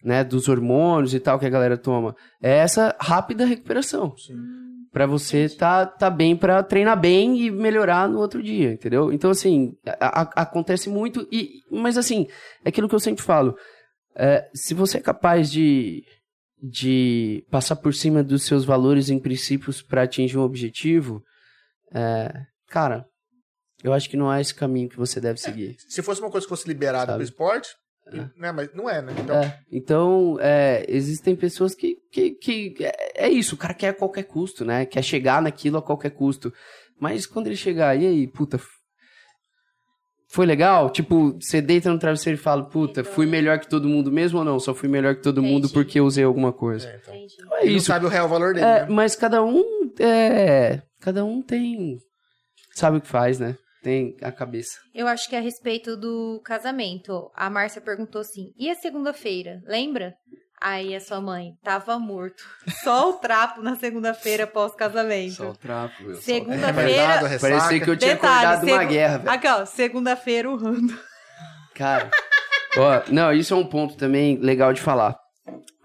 [0.03, 2.17] né, dos hormônios e tal que a galera toma?
[2.43, 4.15] É essa rápida recuperação.
[4.93, 9.13] Pra você tá, tá bem pra treinar bem e melhorar no outro dia, entendeu?
[9.13, 11.29] Então, assim, a- a- acontece muito.
[11.31, 12.27] E, mas, assim,
[12.65, 13.55] é aquilo que eu sempre falo.
[14.17, 16.03] É, se você é capaz de,
[16.63, 21.23] de passar por cima dos seus valores e princípios pra atingir um objetivo,
[21.95, 22.33] é,
[22.69, 23.05] cara,
[23.85, 25.77] Eu acho que não é esse caminho que você deve seguir.
[25.89, 27.69] Se fosse uma coisa que fosse liberada pro esporte,
[28.13, 28.53] né?
[28.53, 29.13] Mas não é, né?
[29.19, 33.89] Então, É, então, é, existem pessoas que, que, que é, é isso, o cara quer
[33.89, 34.87] a qualquer custo, né?
[34.87, 36.53] Quer chegar naquilo a qualquer custo.
[37.01, 38.69] Mas quando ele chegar, e aí, puta, f-
[40.31, 40.91] foi legal?
[40.91, 44.45] Tipo, você deita no travesseiro e fala, puta, fui melhor que todo mundo mesmo ou
[44.45, 44.59] não?
[44.61, 45.73] Só fui melhor que todo mundo Entendi.
[45.75, 46.89] porque eu usei alguma coisa.
[46.89, 47.15] é, então.
[47.15, 47.35] Entendi.
[47.41, 47.87] Então é isso.
[47.87, 48.87] sabe o real valor dele, É, né?
[48.91, 51.99] mas cada um é, cada um tem
[52.75, 53.57] sabe o que faz, né?
[53.83, 54.77] Tem a cabeça.
[54.95, 57.31] Eu acho que é a respeito do casamento.
[57.35, 59.61] A Márcia perguntou assim: e a segunda-feira?
[59.67, 60.15] Lembra?
[60.61, 62.43] Aí a sua mãe tava morto.
[62.83, 65.57] Só o trapo na segunda-feira pós-casamento.
[65.61, 66.13] trapo, meu.
[66.19, 67.27] É Segunda-feira.
[67.29, 67.39] ressaca.
[67.41, 69.31] Parecia que eu tinha Detalhe, acordado de uma guerra, velho.
[69.31, 70.99] Aqui, ó, segunda-feira urrando.
[71.77, 72.11] Cara,
[72.77, 75.17] ó, não, isso é um ponto também legal de falar.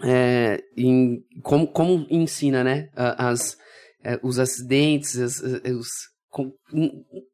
[0.03, 2.89] É, em, como, como ensina, né?
[2.95, 3.55] As,
[4.03, 5.88] é, os acidentes, as- as- os,
[6.34, 6.52] com-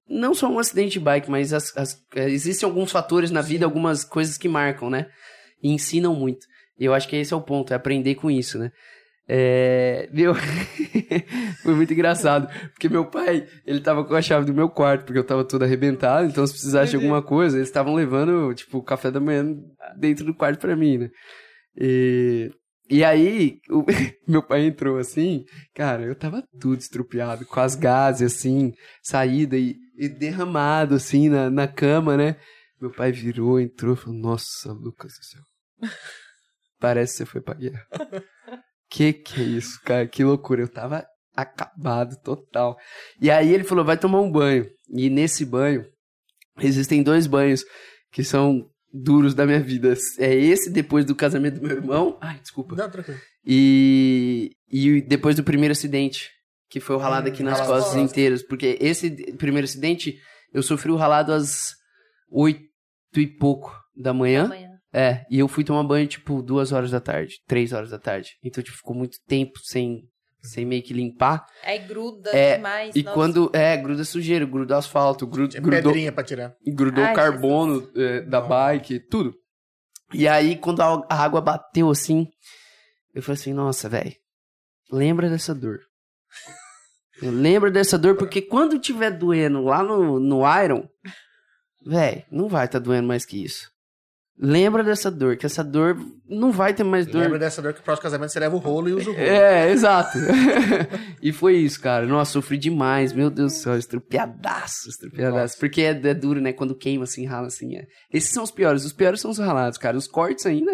[0.07, 3.65] não só um acidente de bike, mas as, as- é, existem alguns fatores na vida,
[3.65, 5.07] algumas coisas que marcam, né?
[5.63, 6.45] E ensinam muito.
[6.77, 8.71] E eu acho que esse é o ponto, é aprender com isso, né?
[9.31, 10.33] É, meu,
[11.63, 15.19] foi muito engraçado, porque meu pai, ele tava com a chave do meu quarto, porque
[15.19, 18.83] eu tava todo arrebentado, então se precisasse de alguma coisa, eles estavam levando, tipo, o
[18.83, 19.55] café da manhã
[19.97, 21.09] dentro do quarto pra mim, né?
[21.79, 22.51] E,
[22.89, 23.85] e aí, o-
[24.27, 25.45] meu pai entrou assim,
[25.75, 31.49] cara, eu tava tudo estrupiado, com as gases, assim, saída e, e derramado, assim, na,
[31.49, 32.35] na cama, né?
[32.81, 35.41] Meu pai virou, entrou e falou, nossa, Lucas do céu,
[36.79, 37.85] parece que você foi pra guerra.
[38.89, 40.07] Que que é isso, cara?
[40.07, 40.61] Que loucura.
[40.61, 42.77] Eu tava acabado total.
[43.21, 44.67] E aí ele falou: vai tomar um banho.
[44.89, 45.85] E nesse banho,
[46.59, 47.63] existem dois banhos
[48.11, 49.93] que são duros da minha vida.
[50.17, 52.17] É esse depois do casamento do meu irmão.
[52.21, 52.75] Ai, desculpa.
[52.75, 53.19] Não, tranquilo.
[53.45, 56.29] E, e depois do primeiro acidente,
[56.69, 58.43] que foi o ralado aqui nas nas costas inteiras.
[58.43, 60.19] Porque esse primeiro acidente,
[60.53, 61.73] eu sofri o ralado às
[62.29, 62.63] oito
[63.15, 64.45] e pouco da manhã.
[64.45, 64.69] Amanhã.
[64.91, 68.31] É, e eu fui tomar banho, tipo, duas horas da tarde, três horas da tarde.
[68.43, 70.01] Então, tipo, ficou muito tempo sem,
[70.41, 71.45] sem meio que limpar.
[71.63, 72.95] Aí gruda É, demais.
[72.95, 73.13] E nossa.
[73.13, 76.55] quando, é, gruda sujeira, gruda asfalto, gruda, Tinha grudou, pedrinha pra tirar.
[76.65, 79.35] grudou Ai, carbono é, da bike, tudo.
[80.13, 82.27] E aí, quando a, a água bateu assim,
[83.13, 84.15] eu falei assim, nossa, velho,
[84.91, 85.79] lembra dessa dor.
[87.21, 90.87] Eu lembro dessa dor, porque quando tiver doendo lá no, no Iron,
[91.85, 93.69] velho, não vai estar doendo mais que isso.
[94.41, 97.23] Lembra dessa dor, que essa dor não vai ter mais dor.
[97.23, 99.25] Lembra dessa dor que o próximo casamento você leva o rolo e usa o rolo.
[99.25, 100.17] É, exato.
[101.21, 102.05] e foi isso, cara.
[102.05, 103.11] Nossa, sofri demais.
[103.11, 105.41] Meu Deus do céu, estrupiadaço, estrupiadaço.
[105.41, 105.57] Nossa.
[105.57, 106.53] Porque é, é duro, né?
[106.53, 107.75] Quando queima assim, rala assim.
[107.75, 107.83] É.
[108.13, 108.85] Esses são os piores.
[108.85, 109.97] Os piores são os ralados, cara.
[109.97, 110.71] Os cortes ainda,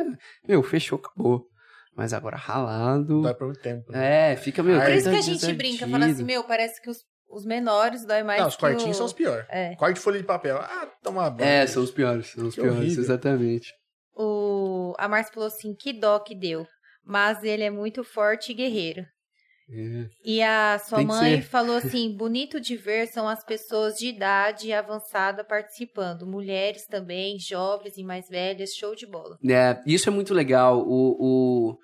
[0.47, 1.47] meu, fechou, acabou.
[1.97, 3.21] Mas agora ralado.
[3.21, 3.91] Dói por muito tempo.
[3.91, 4.33] né?
[4.33, 4.77] É, fica meio.
[4.77, 6.97] Por Por isso que a gente brinca, fala assim, meu, parece que os,
[7.29, 8.97] os menores dói mais Não, os que cortinhos o...
[8.97, 9.45] são os piores.
[9.49, 9.75] É.
[9.75, 10.57] Corte de folha de papel.
[10.57, 11.47] Ah, toma banho.
[11.49, 12.27] É, são os piores.
[12.27, 13.03] São os Que piores, horrível.
[13.03, 13.73] exatamente.
[14.15, 14.93] O...
[14.97, 16.65] A Márcia falou assim, que dó que deu.
[17.03, 19.05] Mas ele é muito forte e guerreiro.
[19.67, 20.07] É.
[20.23, 24.07] E a sua Tem que mãe falou assim: bonito de ver são as pessoas de
[24.07, 26.27] idade avançada participando.
[26.27, 29.37] Mulheres também, jovens e mais velhas, show de bola.
[29.47, 30.79] É, isso é muito legal.
[30.81, 31.77] O, o,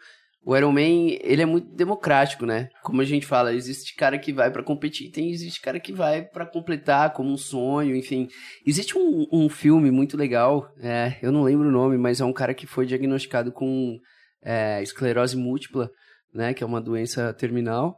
[0.44, 2.70] o Iron Man, ele é muito democrático, né?
[2.82, 6.24] Como a gente fala, existe cara que vai pra competir, tem existe cara que vai
[6.24, 8.28] pra completar como um sonho, enfim.
[8.66, 12.34] Existe um, um filme muito legal, é, eu não lembro o nome, mas é um
[12.34, 14.00] cara que foi diagnosticado com
[14.44, 15.92] é, esclerose múltipla,
[16.34, 16.54] né?
[16.54, 17.98] Que é uma doença terminal.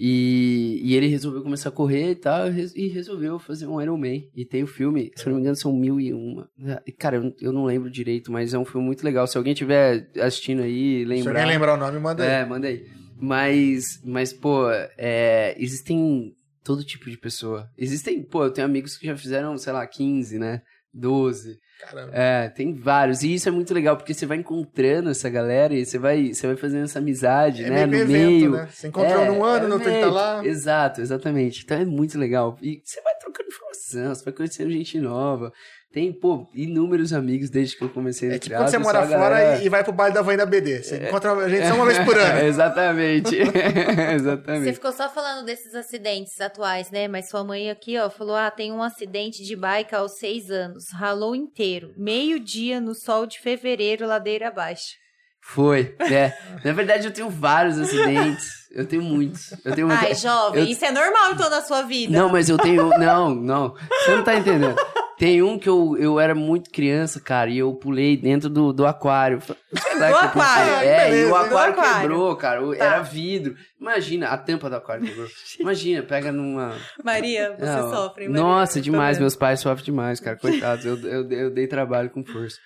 [0.00, 4.22] E, e ele resolveu começar a correr e tal, e resolveu fazer um Iron Man.
[4.32, 6.48] E tem o filme, se eu não me engano, são mil e uma.
[6.96, 9.26] Cara, eu, eu não lembro direito, mas é um filme muito legal.
[9.26, 11.32] Se alguém tiver assistindo aí, Se lembrar.
[11.32, 12.30] alguém lembrar o nome, manda aí.
[12.30, 12.86] É, manda aí.
[13.20, 17.68] Mas, mas pô, é, existem todo tipo de pessoa.
[17.76, 20.62] Existem, pô, eu tenho amigos que já fizeram, sei lá, 15, né?
[20.94, 21.58] 12.
[21.78, 22.10] Caramba.
[22.12, 23.22] É, tem vários.
[23.22, 26.46] E isso é muito legal, porque você vai encontrando essa galera e você vai, você
[26.46, 27.86] vai fazendo essa amizade, É né?
[27.86, 28.50] meio no evento, meio.
[28.50, 28.68] né?
[28.70, 30.44] Você encontrou É, num ano, é no outro tá lá.
[30.46, 31.62] Exato, exatamente.
[31.64, 32.58] Então é muito legal.
[32.60, 35.52] E você vai trocando informação, você vai conhecendo gente nova.
[35.90, 39.06] Tem, pô, inúmeros amigos desde que eu comecei no É tipo quando você mora a
[39.06, 40.82] fora galera- e- vai pro baile da Van da BD.
[40.82, 42.40] Você encontra a gente só uma vez por ano.
[42.46, 43.36] Exatamente.
[43.40, 44.74] Você Exatamente.
[44.74, 47.08] ficou só falando desses acidentes atuais, né?
[47.08, 50.84] Mas sua mãe aqui, ó, falou: ah, tem um acidente de bike aos seis anos.
[50.92, 51.94] Ralou inteiro.
[51.96, 54.88] Meio dia no sol de fevereiro, ladeira abaixo.
[55.48, 56.32] Foi, é.
[56.64, 58.58] Na verdade, eu tenho vários acidentes.
[58.70, 59.52] Eu tenho muitos.
[59.64, 62.12] Eu tenho Ai, jovem, eu- isso é normal então na sua vida.
[62.16, 62.90] Não, mas eu tenho.
[62.98, 63.74] Não, não.
[64.04, 64.76] Você não tá entendendo.
[65.18, 68.86] Tem um que eu, eu era muito criança, cara, e eu pulei dentro do, do
[68.86, 69.40] aquário.
[69.98, 70.72] Lá Do o aquário?
[70.86, 72.00] É, e Beleza, o do aquário, aquário.
[72.02, 72.64] quebrou, cara.
[72.64, 72.84] o- Tá.
[72.84, 73.56] Era vidro.
[73.80, 75.26] Imagina, a tampa do aquário quebrou.
[75.58, 76.76] Imagina, pega numa.
[77.02, 78.42] Maria, você Não, sofre, Maria.
[78.44, 79.18] Nossa, demais.
[79.18, 80.36] Meus pais sofrem demais, cara.
[80.36, 80.84] Coitados.
[80.84, 82.58] eu, eu, eu dei trabalho com força.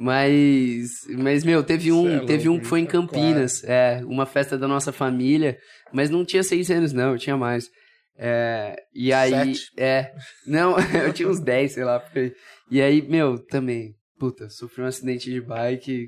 [0.00, 3.64] Mas, mas meu, teve um, é teve um que foi em é Campinas.
[3.64, 5.58] É, uma festa da nossa família.
[5.92, 7.12] Mas não tinha seis anos, não.
[7.12, 7.68] Eu tinha mais.
[8.16, 9.70] É, e aí, Sete.
[9.76, 10.12] é.
[10.46, 11.98] Não, eu tinha uns 10, sei lá.
[12.00, 12.34] porque-
[12.70, 13.94] E aí, meu, também.
[14.18, 16.06] Puta, sofri um acidente de bike.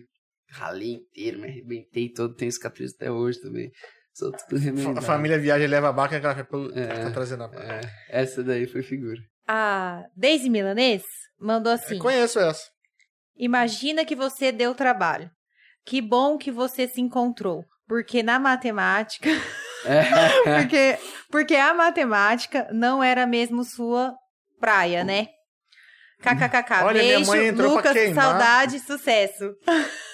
[0.50, 2.34] Ralei inteiro, me arrebentei todo.
[2.34, 3.70] Tenho cicatriz até hoje também.
[4.12, 4.98] Sou tudo remendado.
[4.98, 6.40] A família viaja e leva a baca, aquela que
[6.78, 7.04] É.
[7.04, 7.62] tá trazendo a baca.
[7.62, 9.18] É, essa daí foi figura.
[9.46, 11.04] A Daisy Milanês
[11.40, 12.62] mandou assim: Eu conheço essa.
[13.40, 15.30] Imagina que você deu trabalho.
[15.86, 17.64] Que bom que você se encontrou.
[17.88, 19.30] Porque na matemática.
[19.86, 20.04] É.
[20.60, 20.98] porque,
[21.30, 24.14] porque a matemática não era mesmo sua
[24.60, 25.28] praia, né?
[26.20, 26.84] KKKK.
[26.84, 29.54] Olha, minha Beijo, mãe entrou pra Lucas, saudade, sucesso.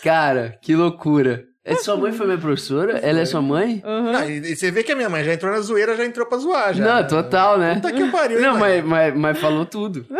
[0.05, 1.45] Cara, que loucura.
[1.65, 2.99] É sua mãe foi minha professora?
[2.99, 3.83] Ela é sua mãe?
[3.85, 6.25] Não, e, e você vê que a minha mãe já entrou na zoeira, já entrou
[6.25, 6.73] pra zoar.
[6.73, 7.75] Já, Não, total, né?
[7.75, 8.81] Puta que pariu, Não, mãe?
[8.83, 10.07] mas, mas, mas falou tudo.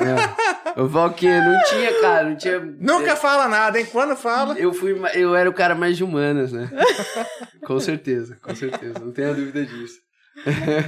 [0.00, 0.41] é.
[0.90, 2.60] Falo que não tinha, cara, não tinha.
[2.60, 3.86] Nunca fala nada, hein?
[3.90, 4.58] Quando fala.
[4.58, 6.70] Eu fui, eu era o cara mais de humanas, né?
[7.66, 10.00] com certeza, com certeza, não tenha dúvida disso.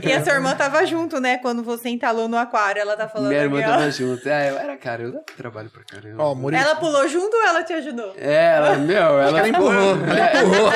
[0.02, 1.38] E a sua irmã tava junto, né?
[1.38, 3.62] Quando você entalou no aquário, ela tá falando Minha irmã ó.
[3.62, 4.26] tava junto.
[4.28, 6.22] Ah, eu era, cara, eu dava trabalho pra caramba.
[6.22, 6.62] Ó, Murilo.
[6.62, 8.14] Ela pulou junto ou ela te ajudou?
[8.16, 10.70] É, ela, meu, ela, ela empurrou, ela É, empurrou.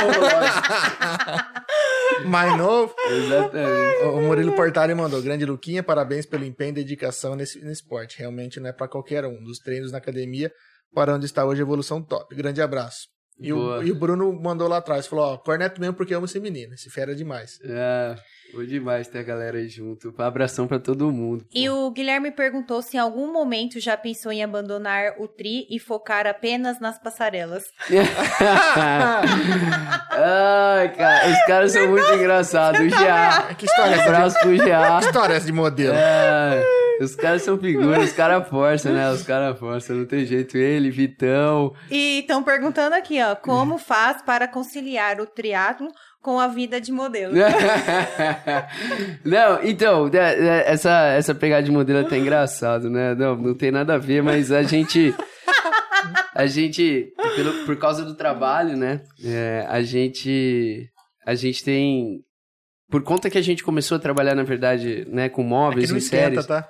[2.27, 2.95] Mais novo.
[3.11, 4.05] Exatamente.
[4.05, 5.23] O Murilo Portari mandou.
[5.23, 8.19] Grande Luquinha, parabéns pelo empenho e dedicação nesse, nesse esporte.
[8.19, 9.43] Realmente não é pra qualquer um.
[9.43, 10.51] Dos treinos na academia
[10.95, 12.35] para onde está hoje, evolução top.
[12.35, 13.07] Grande abraço.
[13.41, 16.41] E o, e o Bruno mandou lá atrás, falou, ó, corneto mesmo porque amo esse
[16.41, 17.53] menino, esse fera é demais.
[17.63, 18.17] É,
[18.53, 20.15] foi demais ter a galera aí junto.
[20.17, 21.45] Um abração pra todo mundo.
[21.45, 21.51] pô.
[21.55, 25.79] E o Guilherme perguntou se em algum momento já pensou em abandonar o tri e
[25.79, 27.65] focar apenas nas passarelas.
[30.11, 32.81] Ai, cara, os caras são muito engraçados.
[32.81, 33.55] O GA.
[33.55, 34.39] Que história é essa?
[34.41, 34.99] pro GA.
[35.01, 35.95] Que história é essa de modelo?
[35.95, 36.65] É,
[37.01, 39.11] os caras são figuras, os caras forçam, né?
[39.11, 40.57] Os caras forçam, não tem jeito.
[40.57, 41.73] Ele, Vitão.
[41.91, 45.89] E estão perguntando aqui, ó, como faz para conciliar o triatlo
[46.23, 47.35] com a vida de modelo?
[49.25, 53.15] Não, então, né, né, essa, essa pegada de modelo é até engraçado, né?
[53.15, 55.15] Não, não tem nada a ver, mas a gente.
[56.35, 59.01] A gente, pelo, por causa do trabalho, né?
[59.25, 60.89] é, a gente.
[61.27, 62.23] A gente tem.
[62.91, 65.99] Por conta que a gente começou a trabalhar, na verdade, né, com É móveis em
[65.99, 66.47] esquenta, séries.
[66.47, 66.69] tá?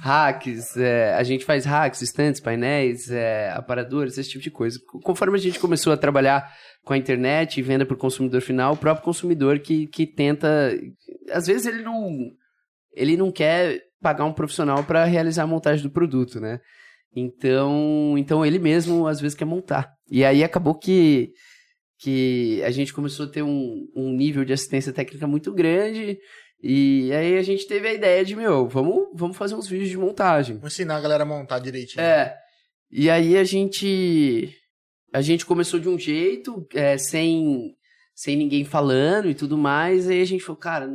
[0.00, 4.78] hacks, é, a gente faz hacks, estantes, painéis, é, aparadores, esse tipo de coisa.
[5.02, 6.50] Conforme a gente começou a trabalhar
[6.84, 10.74] com a internet e venda para o consumidor final, o próprio consumidor que, que tenta.
[11.30, 12.10] Às vezes ele não.
[12.94, 16.60] Ele não quer pagar um profissional para realizar a montagem do produto, né?
[17.14, 19.92] Então, então ele mesmo às vezes quer montar.
[20.10, 21.30] E aí acabou que,
[22.02, 26.18] que a gente começou a ter um, um nível de assistência técnica muito grande.
[26.60, 29.96] E aí a gente teve a ideia de, meu, vamos, vamos fazer uns vídeos de
[29.96, 30.58] montagem.
[30.58, 32.02] Vou ensinar a galera a montar direitinho.
[32.02, 32.36] É.
[32.90, 34.52] E aí a gente.
[35.12, 37.76] A gente começou de um jeito, é, sem,
[38.14, 40.08] sem ninguém falando e tudo mais.
[40.08, 40.90] Aí a gente falou, cara,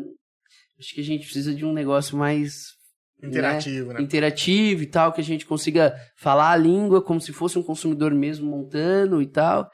[0.79, 2.75] acho que a gente precisa de um negócio mais
[3.23, 4.01] Interativo, né?
[4.01, 8.13] interativo e tal, que a gente consiga falar a língua como se fosse um consumidor
[8.13, 9.69] mesmo montando e tal.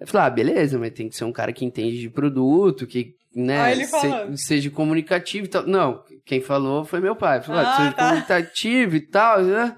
[0.00, 3.12] Eu falei, ah, beleza, mas tem que ser um cara que entende de produto, que,
[3.36, 5.66] né, Ah, ele se- seja comunicativo e tal.
[5.66, 7.42] Não, quem falou foi meu pai.
[7.42, 8.08] Falou, ah, Ah, seja tá.
[8.08, 9.76] comunicativo e tal, né?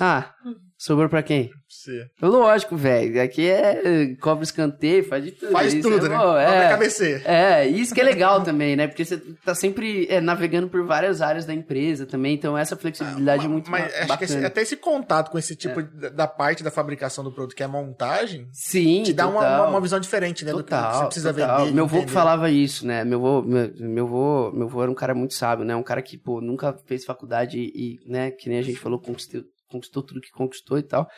[0.00, 0.32] Ah,
[0.84, 1.50] sobrou pra quem?
[1.68, 2.06] Você.
[2.20, 3.20] Lógico, velho.
[3.22, 5.52] Aqui é cobra escanteio, faz de tudo.
[5.52, 6.16] Faz Isso tudo, é né?
[6.18, 6.68] bom, é.
[6.68, 7.22] cabeceira.
[7.24, 8.86] É, isso que é legal também, né?
[8.86, 13.44] Porque você tá sempre é, navegando por várias áreas da empresa também, então essa flexibilidade
[13.46, 14.24] é muito Mas ba- acho que bacana.
[14.38, 17.62] esse- até esse contato com esse tipo da, da parte da fabricação do produto, que
[17.62, 19.60] é montagem, Sim, te dá uma, total.
[19.62, 20.52] uma, uma visão diferente, né?
[20.52, 21.58] do que Total, você precisa total.
[21.60, 21.74] vender.
[21.74, 23.04] Meu avô que falava isso, né?
[23.04, 25.74] Meu avô, meu, meu avô, meu avô era um cara muito sábio, né?
[25.74, 29.42] Um cara que, pô, nunca fez faculdade e, né, que nem a gente falou, conquistou,
[29.72, 31.08] conquistou tudo que conquistou e tal.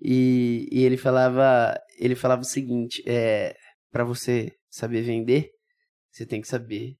[0.00, 3.54] E, e ele falava, ele falava o seguinte, é,
[3.90, 5.50] para você saber vender,
[6.10, 6.96] você tem que saber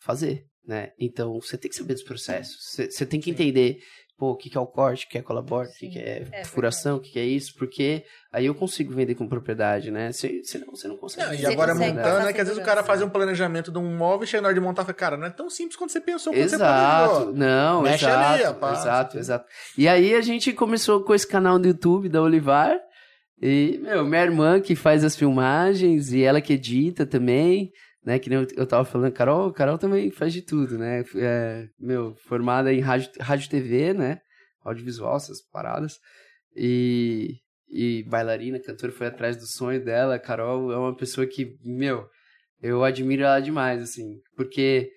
[0.00, 0.92] fazer, né?
[0.98, 2.56] Então, você tem que saber dos processos.
[2.60, 3.78] Você, você tem que entender,
[4.16, 6.26] pô, o que, que é o corte, o que é colabora, o que, que é,
[6.32, 10.12] é furação, o que, que é isso, porque aí eu consigo vender com propriedade, né?
[10.12, 11.26] Se, senão você não consegue.
[11.26, 12.32] Não, e Você agora consegue montando, né?
[12.32, 13.06] Que às vezes o cara segurança, faz né?
[13.06, 15.26] um planejamento de um móvel e chega na hora de montar e fala, cara, não
[15.26, 17.34] é tão simples quanto você pensou, quando você Exato, planejou.
[17.34, 18.78] não, Mexe exato, ali, rapaz.
[18.80, 19.46] exato, exato.
[19.76, 22.76] E aí a gente começou com esse canal do YouTube da Olivar,
[23.42, 27.72] E, meu, minha irmã que faz as filmagens e ela que edita também,
[28.04, 28.18] né?
[28.18, 31.04] Que nem eu, eu tava falando, Carol, Carol também faz de tudo, né?
[31.16, 34.20] É, meu, formada em rádio, rádio TV, né?
[34.62, 35.98] Audiovisual, essas paradas.
[36.54, 37.36] E,
[37.68, 40.18] e bailarina, cantora, foi atrás do sonho dela.
[40.18, 42.06] Carol é uma pessoa que, meu,
[42.62, 44.20] eu admiro ela demais, assim.
[44.36, 44.90] Porque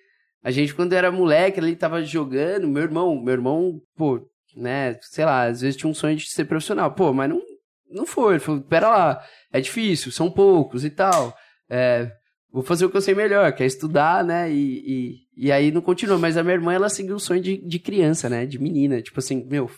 [0.43, 5.25] a gente, quando era moleque, ele tava jogando, meu irmão, meu irmão, pô, né, sei
[5.25, 6.93] lá, às vezes tinha um sonho de ser profissional.
[6.93, 7.41] Pô, mas não,
[7.89, 8.33] não foi.
[8.33, 11.35] Ele falou, pera lá, é difícil, são poucos e tal.
[11.69, 12.11] É,
[12.57, 14.51] vou fazer o que eu sei melhor, que é estudar, né?
[14.51, 16.17] E, e, e aí não continua.
[16.17, 18.47] Mas a minha irmã, ela seguiu o sonho de, de criança, né?
[18.47, 18.99] De menina.
[18.99, 19.69] Tipo assim, meu,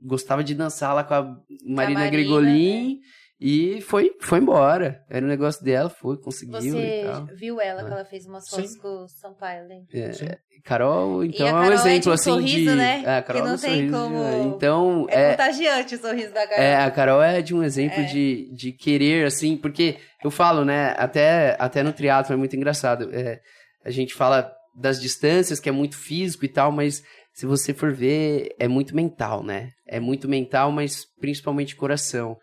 [0.00, 1.22] gostava de dançar lá com a
[1.66, 3.00] Marina, Marina, Grigolin.
[3.40, 5.04] E foi, foi embora.
[5.08, 7.26] Era um negócio dela, foi, conseguiu e Você tal.
[7.36, 7.94] viu ela, que Ah.
[7.94, 8.78] ela fez umas fotos Sim.
[8.80, 9.86] com o Sampaio, lembra?
[9.94, 10.38] É.
[10.64, 12.76] Carol, então a é um Carol é de exemplo um assim sorriso, de.
[12.76, 13.02] né?
[13.06, 14.42] É, a Carol Que não é um tem sorriso, como- né?
[14.42, 16.64] Então, É, é, contagiante o sorriso da Carol.
[16.64, 18.04] É, a Carol é de um exemplo É.
[18.06, 23.08] de, de querer, assim, porque eu falo, né, até, até no triatlo é muito engraçado.
[23.14, 23.40] É,
[23.84, 27.02] a gente fala das distâncias, que é muito físico e tal, mas
[27.32, 29.70] se você for ver, é muito mental, né?
[29.86, 32.36] É muito mental, mas principalmente coração.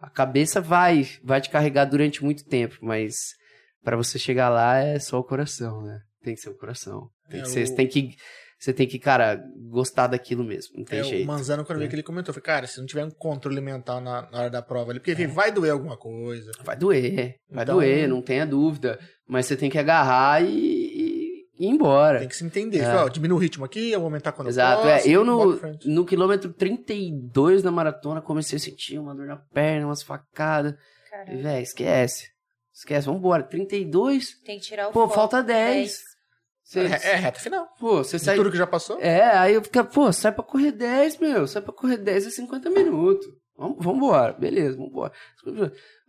[0.00, 3.14] A cabeça vai, vai te carregar durante muito tempo, mas
[3.82, 5.98] para você chegar lá é só o coração, né?
[6.22, 7.08] Tem que ser o coração.
[7.30, 8.10] Tem É, que ser, o- você tem que,
[8.58, 10.78] você tem que, cara, gostar daquilo mesmo.
[10.78, 11.26] Não tem É, o jeito.
[11.26, 11.88] Manzano, quando eu vi É.
[11.88, 14.62] que ele comentou, foi, cara, se não tiver um controle mental na, na hora da
[14.62, 16.50] prova ali, porque vai doer alguma coisa.
[16.62, 18.98] Vai doer, vai Então- doer, não tenha dúvida.
[19.28, 20.83] Mas você tem que agarrar e
[21.58, 22.18] ir embora.
[22.20, 22.78] Tem que se entender.
[22.78, 22.84] É.
[22.84, 24.96] Fala, ó, diminui o ritmo aqui, eu vou aumentar quando Exato, eu é.
[24.96, 29.36] posso, Eu bola no, no quilômetro 32 da maratona comecei a sentir uma dor na
[29.36, 30.72] perna, umas facadas.
[30.74, 31.42] E, Caralho.
[31.42, 32.28] véi, esquece.
[32.72, 33.42] Esquece, vambora.
[33.44, 35.14] 32, Tem que tirar o pô, foco.
[35.14, 36.02] falta 10.
[36.64, 37.68] Você, É, é reta final.
[37.78, 38.36] Pô, você De sai.
[38.36, 38.98] tudo que já passou.
[39.00, 41.46] É, aí eu fico, pô, sai pra correr 10, meu.
[41.46, 43.26] Sai pra correr 10 é 50 minutos.
[43.56, 45.12] Vamos, vambora, beleza, vambora.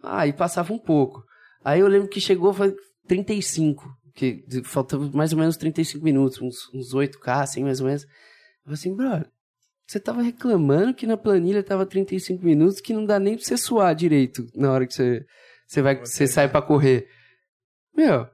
[0.01, 1.24] Ah, e passava um pouco.
[1.64, 2.74] Aí eu lembro que chegou, foi
[3.07, 3.83] 35.
[4.16, 8.03] Que faltava mais ou menos 35 minutos, uns, uns 8K, assim, mais ou menos.
[8.03, 8.10] Eu
[8.64, 9.27] falei assim, brother,
[9.85, 13.58] você tava reclamando que na planilha tava 35 minutos, que não dá nem pra você
[13.58, 15.26] suar direito na hora que você,
[15.68, 17.08] você, vai, você sai pra correr.
[17.95, 18.27] Meu,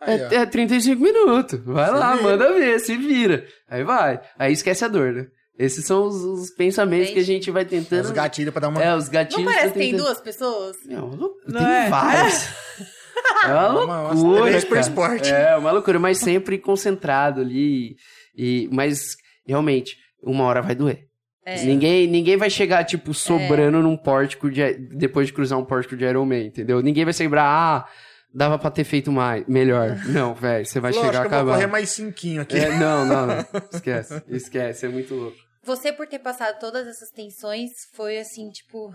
[0.00, 1.60] Aí, é, é 35 minutos.
[1.64, 2.22] Vai Se lá, vira.
[2.28, 3.46] manda ver, se vira.
[3.68, 4.20] Aí vai.
[4.38, 5.26] Aí esquece a dor, né?
[5.56, 8.04] Esses são os, os pensamentos que a gente vai tentando.
[8.06, 8.82] Os gatilhos pra dar uma.
[8.82, 9.44] É, os gatilhos.
[9.44, 10.76] Não parece que tem tentando- duas pessoas?
[10.88, 11.88] É uma lou- Não tem é?
[11.88, 12.34] vários.
[13.44, 14.60] É uma loucura.
[14.60, 14.80] por cara.
[14.80, 15.30] esporte.
[15.30, 17.96] É, uma loucura, mas sempre concentrado ali.
[18.36, 21.06] E, mas, realmente, uma hora vai doer.
[21.46, 21.62] É.
[21.62, 26.04] Ninguém, ninguém vai chegar, tipo, sobrando num pórtico de, depois de cruzar um pórtico de
[26.04, 26.80] Iron Man, entendeu?
[26.80, 27.86] Ninguém vai se lembrar, ah,
[28.32, 29.94] dava pra ter feito mais, melhor.
[30.08, 32.56] Não, velho, você vai Lógico chegar a que eu vou correr mais cinquinho aqui.
[32.56, 33.46] É, não, não, não.
[33.72, 35.36] Esquece, esquece, é muito louco.
[35.64, 38.90] Você, por ter passado todas essas tensões, foi assim, tipo,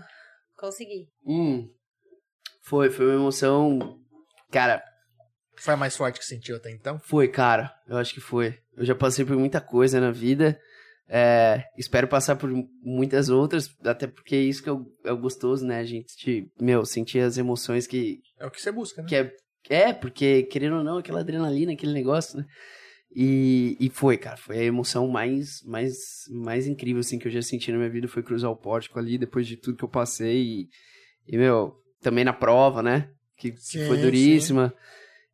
[0.56, 1.08] consegui.
[1.24, 1.68] Hum,
[2.62, 3.99] foi, foi uma emoção.
[4.50, 4.82] Cara,
[5.56, 6.98] Foi a mais forte que sentiu até então.
[7.00, 7.72] foi, cara.
[7.86, 8.58] Eu acho que foi.
[8.76, 10.58] Eu já passei por muita coisa na vida.
[11.12, 12.48] É, espero passar por
[12.82, 15.80] muitas outras, até porque é isso que é o, é o gostoso, né?
[15.80, 19.08] A gente, meu, sentir as emoções que, É o que você busca, né?
[19.08, 19.32] que é,
[19.68, 22.46] é, porque, querendo ou não, aquela adrenalina, aquele negócio, né?
[23.12, 25.96] E, e foi, cara, foi a emoção mais, mais,
[26.30, 29.18] mais incrível, assim, que eu já senti na minha vida, foi cruzar o pórtico ali,
[29.18, 30.68] depois de tudo que eu passei, e,
[31.26, 33.10] e meu, também na prova, né?
[33.40, 34.72] Que, que Sim, foi duríssima,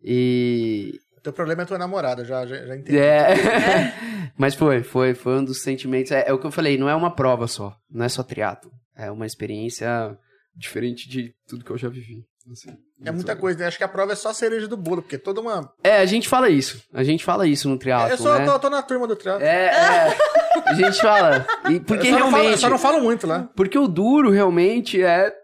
[0.01, 1.01] e...
[1.19, 2.97] O teu problema é tua namorada, já, já, já entendi.
[2.97, 3.35] É,
[4.39, 6.95] mas foi, foi, foi um dos sentimentos, é, é o que eu falei, não é
[6.95, 10.17] uma prova só, não é só triatlo, é uma experiência
[10.55, 12.71] diferente de tudo que eu já vivi, assim.
[13.05, 13.67] É muita coisa, né?
[13.67, 15.71] Acho que a prova é só a cereja do bolo, porque toda uma.
[15.85, 16.83] É, a gente fala isso.
[16.95, 18.47] A gente fala isso no triatlo, eu só né?
[18.47, 19.45] tô, tô na turma do triatlo.
[19.45, 20.17] É, é.
[20.65, 21.47] A gente fala.
[21.69, 22.61] E porque eu só não falo- eu realmente.
[22.61, 23.51] só não falo muito lá.
[23.55, 25.35] Porque o duro realmente é.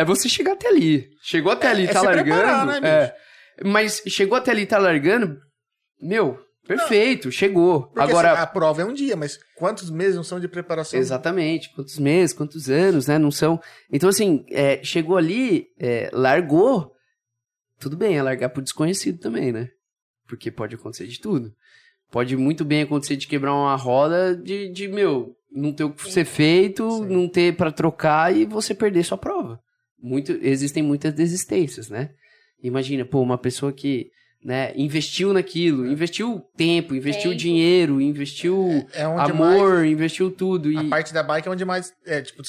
[0.00, 1.10] É você chegar até ali.
[1.20, 2.24] Chegou até ali, é tá largando.
[2.24, 3.16] preparar, né, é.
[3.62, 5.38] Mas chegou até ali, tá largando.
[6.00, 7.82] Meu, perfeito, chegou.
[7.88, 8.32] Porque Agora.
[8.32, 10.98] assim, a prova é um dia, mas quantos meses não são de preparação?
[10.98, 13.18] Exatamente, quantos meses, quantos anos, né?
[13.18, 13.60] Não são.
[13.92, 16.94] Então, assim, é, chegou ali, é, largou.
[17.78, 19.68] Tudo bem, é largar pro desconhecido também, né?
[20.26, 21.52] Porque pode acontecer de tudo.
[22.10, 26.10] Pode muito bem acontecer de quebrar uma roda de, de meu, não ter o que
[26.10, 27.06] ser feito, Sim.
[27.06, 29.60] não ter pra trocar e você perder sua prova.
[30.02, 32.10] Muito, existem muitas desistências, né?
[32.62, 34.10] Imagina, pô, uma pessoa que
[34.42, 37.36] né, investiu naquilo, investiu tempo, investiu Tempo.
[37.42, 40.70] dinheiro, investiu É onde amor, investiu tudo.
[40.72, 40.84] mais.
[40.84, 41.92] E A parte da bike é onde mais.
[42.06, 42.42] É, tipo,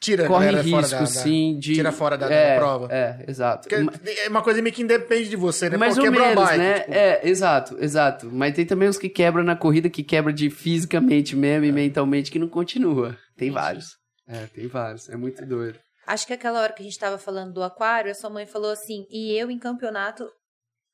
[0.00, 1.74] tira a corre risco, da, da- sim, de...
[1.74, 2.88] Tira fora da, da é, prova.
[2.92, 3.68] É, exato.
[3.68, 5.76] Porque é uma coisa meio que independe de você, né?
[5.76, 6.58] Mais Pô, ou quebrou menos, a bike.
[6.58, 6.78] né?
[6.80, 8.30] tipo, É, exato, exato.
[8.32, 12.30] Mas tem também os que quebram na corrida, que quebra de fisicamente mesmo e mentalmente,
[12.30, 13.16] que não continua.
[13.36, 13.96] Tem vários.
[14.26, 15.08] É, tem vários.
[15.08, 15.78] É muito doido.
[16.06, 18.70] Acho que aquela hora que a gente tava falando do aquário, a sua mãe falou
[18.70, 20.28] assim, e eu em campeonato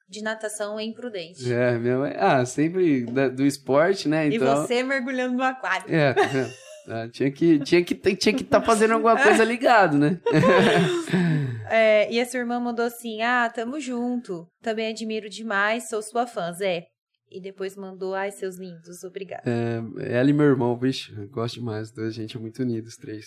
[0.08, 1.52] de natação é imprudente.
[1.52, 2.12] É, minha mãe.
[2.16, 4.28] Ah, sempre da- do esporte, né?
[4.28, 4.56] E Então.
[4.66, 5.92] você mergulhando no aquário.
[5.92, 6.22] É, tá?
[6.88, 10.18] Ah, tinha que tinha que tinha que estar fazendo alguma coisa ligado, né?
[11.68, 14.46] É, e a sua irmã mandou assim: Ah, tamo junto.
[14.62, 16.86] Também admiro demais, sou sua fã, Zé.
[17.30, 19.42] E depois mandou, ai, seus lindos, obrigada.
[19.46, 22.94] É, ela e meu irmão, vixe, eu gosto demais, dois, a gente é muito unidos,
[22.94, 23.26] os três.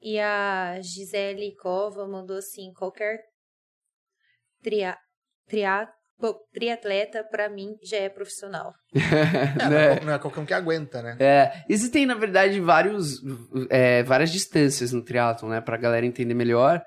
[0.00, 3.18] E a Gisele Cova mandou assim: qualquer
[4.62, 4.96] tria,
[5.48, 5.88] tria,
[6.52, 8.72] triatleta, pra mim, já é profissional.
[9.58, 10.00] É, né?
[10.04, 11.16] Não é qualquer um que aguenta, né?
[11.20, 13.20] É, existem, na verdade, vários,
[13.70, 15.60] é, várias distâncias no triatlon, né?
[15.60, 16.82] Pra galera entender melhor.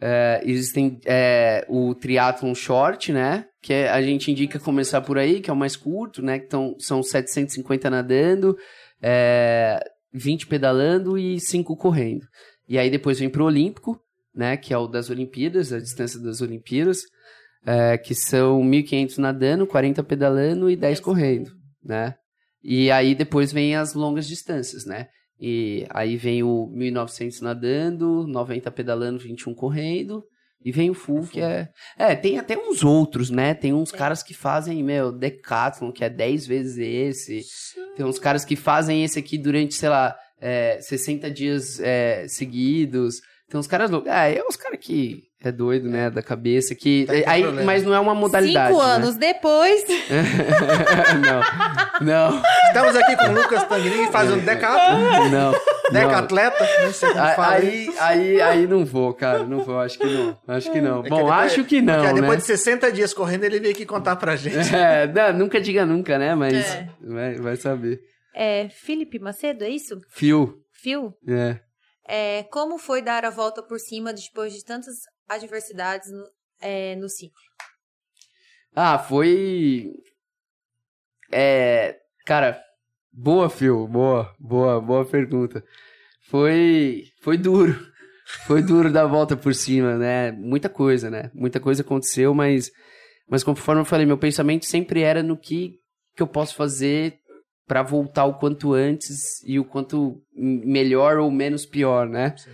[0.00, 3.46] É, existem é, o triatlon short, né?
[3.62, 6.38] Que é- a gente indica começar por aí, que é o mais curto, né?
[6.38, 8.56] Que tão, são 750 nadando,
[9.00, 9.80] é,
[10.12, 12.26] 20 pedalando e 5 correndo.
[12.68, 14.00] E aí depois vem pro Olímpico,
[14.34, 14.56] né?
[14.56, 17.02] Que é o das Olimpíadas, a distância das Olimpíadas.
[17.66, 21.50] é, que são 1.500 nadando, 40 pedalando e 10 correndo,
[21.82, 22.14] né?
[22.62, 25.08] E aí depois vem as longas distâncias, né?
[25.40, 30.22] E aí vem o 1900 nadando, 90 pedalando, 21 correndo.
[30.64, 31.68] E vem o full, que é.
[31.98, 33.52] É, tem até uns outros, né?
[33.52, 33.98] Tem uns Tem.
[33.98, 37.42] caras que fazem, meu, Decathlon, que é 10 vezes esse.
[37.96, 43.16] Tem uns caras que fazem esse aqui durante, sei lá, é, 60 dias é, seguidos.
[43.48, 44.10] Tem uns caras loucos.
[44.10, 46.08] Ah, é uns caras que é doido, né?
[46.10, 46.74] Da cabeça.
[46.74, 47.66] que que ter aí, problema.
[47.66, 48.68] Mas não é uma modalidade.
[48.72, 48.90] Cinco né?
[48.92, 49.84] anos depois,
[52.00, 54.96] não, não, Estamos aqui com o Lucas Tanguini fazendo decato.
[55.30, 55.52] não.
[55.92, 56.92] Deca não.
[56.92, 57.54] sei como A- fala.
[57.56, 61.00] Aí, aí, aí não vou, cara, não vou, acho que não, acho que não.
[61.00, 62.20] É que Bom, depois- acho que não, Porque né?
[62.22, 64.74] depois de 60 dias correndo, ele veio aqui contar pra gente.
[64.74, 66.34] É, não, nunca diga nunca, né?
[66.34, 66.88] Mas É.
[67.02, 68.00] vai, vai saber.
[68.34, 70.00] É Felipe Macedo, é isso?
[70.10, 71.14] Fio, Fio?
[71.26, 71.60] é.
[72.06, 74.94] É, como foi dar a volta por cima depois de tantas
[75.26, 76.24] adversidades no,
[76.60, 77.40] é, no ciclo?
[78.74, 79.90] Ah, foi.
[81.32, 81.98] É.
[82.26, 82.60] Cara,
[83.10, 85.64] boa, Fio, boa, boa, boa pergunta.
[86.28, 87.04] Foi.
[87.20, 87.74] Foi duro.
[88.46, 90.32] Foi duro dar a volta por cima, né?
[90.32, 91.30] Muita coisa, né?
[91.34, 92.70] Muita coisa aconteceu, mas.
[93.28, 95.78] Mas conforme eu falei, meu pensamento sempre era no que,
[96.14, 97.18] que eu posso fazer
[97.66, 102.34] pra voltar o quanto antes e o quanto melhor ou menos pior, né?
[102.36, 102.50] Sim.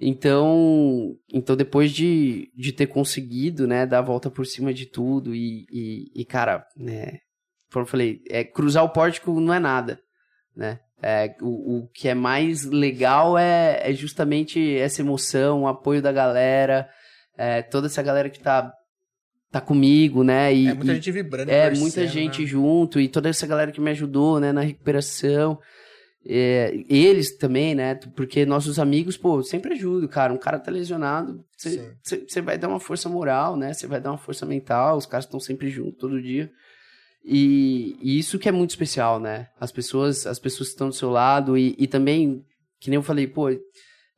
[0.00, 5.34] Então, então depois de, de ter conseguido, né, dar a volta por cima de tudo
[5.34, 7.18] e, e, e, cara, né,
[7.72, 9.98] como eu falei, é, cruzar o pórtico não é nada,
[10.54, 10.80] né?
[11.02, 16.10] É, o, o que é mais legal é, é justamente essa emoção, o apoio da
[16.10, 16.88] galera,
[17.36, 18.72] é, toda essa galera que tá,
[19.50, 20.54] tá comigo, né?
[20.54, 21.50] E, É muita e- gente vibrando.
[21.50, 22.46] é, muita gente né?
[22.46, 25.58] junto e toda essa galera que me ajudou, né, na recuperação.
[26.28, 27.94] É, eles também, né?
[28.16, 30.32] Porque nossos amigos, pô, sempre ajudam, cara.
[30.32, 33.72] Um cara tá lesionado, você vai dar uma força moral, né?
[33.72, 36.50] Você vai dar uma força mental, os caras estão sempre juntos todo dia.
[37.24, 39.48] E, e isso que é muito especial, né?
[39.60, 42.44] As pessoas, as pessoas estão do seu lado e, e também,
[42.80, 43.48] que nem eu falei, pô,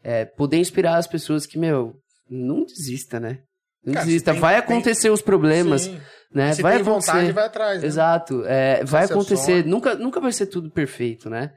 [0.02, 1.94] é, poder inspirar as pessoas que, meu,
[2.28, 3.40] não desista, né?
[3.88, 4.32] Não Cara, desista.
[4.32, 6.00] tem- vai tem- acontecer os problemas, Sim.
[6.32, 6.52] né?
[6.52, 7.10] Se vai tem acontecer.
[7.12, 7.80] vontade, vai atrás.
[7.82, 7.86] Né?
[7.88, 8.44] Exato.
[8.46, 9.64] É, vai acontecer.
[9.66, 11.52] Nunca, nunca vai ser tudo perfeito, né?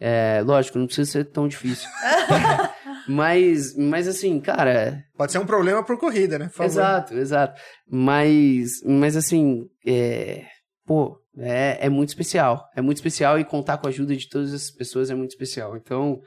[0.00, 1.88] É, lógico, não precisa ser tão difícil.
[3.08, 5.02] mas, mas assim, cara.
[5.16, 6.46] Pode ser um problema por corrida, né?
[6.46, 6.66] Por favor.
[6.70, 7.60] Exato, exato.
[7.88, 10.42] Mas, mas assim, é,
[10.86, 12.64] pô, é, é muito especial.
[12.76, 15.76] É muito especial e contar com a ajuda de todas essas pessoas é muito especial.
[15.76, 16.20] Então,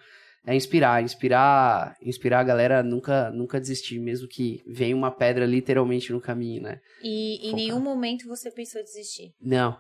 [0.49, 5.45] é inspirar, inspirar, inspirar a galera a nunca, nunca desistir, mesmo que venha uma pedra
[5.45, 6.79] literalmente no caminho, né?
[7.03, 9.33] E em nenhum momento você pensou em desistir.
[9.41, 9.77] Não.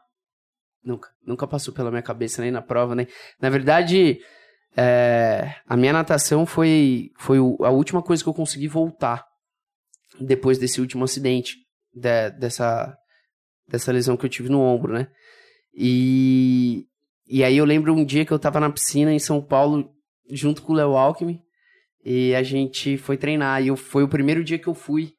[0.83, 1.07] Nunca.
[1.25, 3.07] Nunca passou pela minha cabeça, nem na prova, nem.
[3.41, 4.19] Na verdade,
[4.75, 9.25] é, a minha natação foi, foi a última coisa que eu consegui voltar
[10.19, 11.55] depois desse último acidente,
[11.93, 12.93] de- dessa,
[13.69, 15.07] dessa lesão que eu tive no ombro, né?
[15.73, 16.85] E,
[17.25, 19.89] e aí eu lembro um dia que eu tava na piscina em São Paulo,
[20.29, 21.39] junto com o Léo Alckmin,
[22.03, 23.61] e a gente foi treinar.
[23.61, 25.11] E eu, foi o primeiro dia que eu fui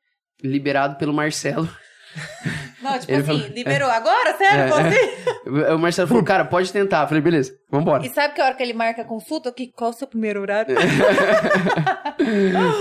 [0.42, 1.68] liberado pelo Marcelo.
[2.80, 4.36] Não, tipo Ele assim, falou- liberou agora?
[4.38, 4.62] Sério?
[4.62, 5.18] É, você?
[5.74, 7.02] O Marcelo falou, cara, pode tentar.
[7.04, 8.04] Eu falei, beleza, vambora.
[8.06, 10.40] E sabe que a hora que ele marca a consulta, que, qual o seu primeiro
[10.42, 10.76] horário?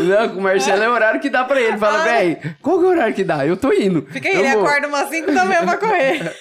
[0.08, 1.78] Não, com o Marcelo é o horário que dá pra ele.
[1.78, 2.04] Fala, Ah.
[2.04, 3.46] véi, qual que é o horário que dá?
[3.46, 4.06] Eu tô indo.
[4.08, 6.36] Fica aí, ele vou." acorda umas 5 da manhã pra correr.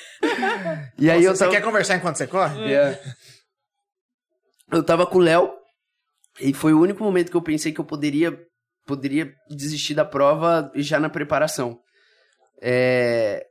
[0.98, 1.50] E aí Você, eu você tava...
[1.52, 2.72] quer conversar enquanto você corre?
[2.72, 3.00] É.
[4.72, 5.52] Eu tava com o Léo
[6.40, 8.38] e foi o único momento que eu pensei que eu poderia,
[8.84, 11.78] poderia desistir da prova já na preparação.
[12.60, 13.44] É,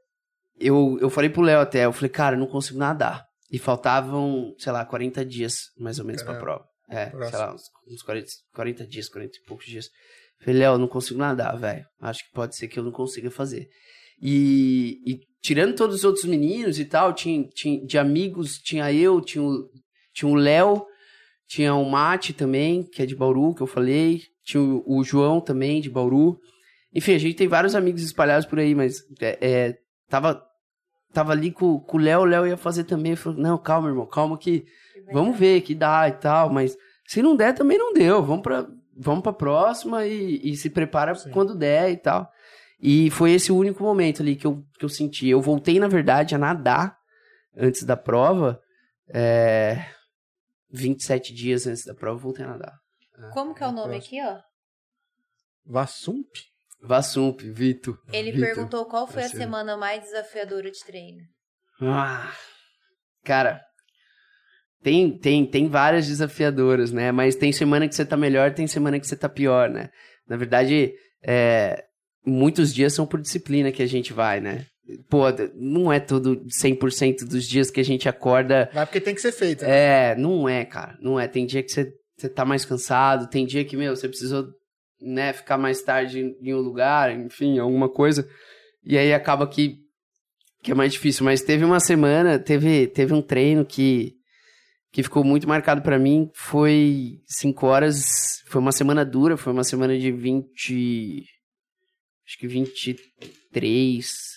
[0.60, 3.26] eu, eu falei pro Léo até, eu falei, cara, eu não consigo nadar.
[3.52, 6.46] E faltavam, sei lá, 40 dias mais ou menos pra Caramba.
[6.46, 6.70] prova.
[6.90, 7.30] É, Próximo.
[7.30, 9.90] sei lá, uns, uns 40, 40 dias, 40 e poucos dias.
[10.40, 11.86] Falei, Léo, não consigo nadar, velho.
[12.02, 13.68] Acho que pode ser que eu não consiga fazer.
[14.22, 19.22] E, e tirando todos os outros meninos e tal, tinha, tinha de amigos, tinha eu,
[19.22, 19.70] tinha o
[20.16, 20.86] tinha o Léo,
[21.48, 25.40] tinha o Mate também, que é de Bauru, que eu falei, tinha o, o João
[25.40, 26.40] também, de Bauru.
[26.94, 29.78] Enfim, a gente tem vários amigos espalhados por aí, mas é, é,
[30.10, 30.42] tava,
[31.14, 33.12] tava ali com, com o Léo, o Léo ia fazer também.
[33.12, 34.66] Eu falei, não, calma, irmão, calma que
[35.12, 38.24] vamos ver que dá e tal, mas se não der, também não deu.
[38.24, 38.68] Vamos pra,
[38.98, 41.32] vamos pra próxima e, e se prepara Sim.
[41.32, 42.30] quando der e tal.
[42.82, 45.28] E foi esse o único momento ali que eu, que eu senti.
[45.28, 46.98] Eu voltei, na verdade, a nadar
[47.58, 48.60] antes da prova.
[49.14, 49.86] É,
[50.76, 52.74] 27 dias antes da prova, eu voltei a nadar.
[53.34, 54.40] Como que é o nome aqui, ó?
[55.66, 56.30] Vassump?
[56.82, 57.98] Vassump, Vitor.
[58.12, 58.48] Ele Vitor.
[58.48, 61.22] perguntou qual foi a semana mais desafiadora de treino.
[61.82, 62.34] Ah,
[63.24, 63.62] cara,
[64.86, 67.12] tem, tem, tem várias desafiadoras, né?
[67.12, 69.90] Mas tem semana que você tá melhor, tem semana que você tá pior, né?
[70.28, 71.84] Na verdade, é,
[72.24, 74.68] muitos dias são por disciplina que a gente vai, né?
[75.10, 75.24] Pô,
[75.56, 79.32] não é todo 100% dos dias que a gente acorda Vai porque tem que ser
[79.32, 79.64] feito.
[79.64, 80.12] né?
[80.12, 80.96] é, não é, cara.
[81.02, 81.28] Não é.
[81.28, 84.48] Tem dia que você, você tá mais cansado, tem dia que, meu, você precisou,
[85.02, 88.30] né, ficar mais tarde em, um lugar, enfim, alguma coisa.
[88.84, 89.80] E aí acaba que,
[90.62, 91.26] que é mais difícil.
[91.26, 94.14] Mas teve uma semana, teve, teve um treino que,
[94.92, 96.30] que ficou muito marcado pra mim.
[96.36, 101.26] Foi cinco horas, foi uma semana dura, foi uma semana de 20.
[102.28, 104.35] Acho que 23.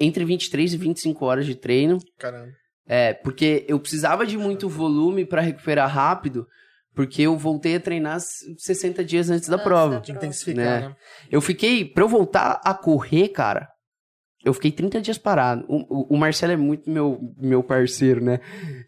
[0.00, 1.98] Entre 23 e 25 horas de treino.
[2.18, 2.48] Caramba.
[2.86, 6.46] É, porque eu precisava de muito volume pra recuperar rápido,
[6.94, 9.94] porque eu voltei a treinar 60 dias antes da Antes prova.
[9.96, 10.16] da Prova.
[10.18, 10.88] intensificar, Né?
[10.88, 10.96] né?
[11.30, 13.66] Eu fiquei, pra eu voltar a correr, cara,
[14.44, 15.64] eu fiquei 30 dias parado.
[15.68, 15.78] O,
[16.12, 18.38] o, o Marcelo é muito meu, meu parceiro, né?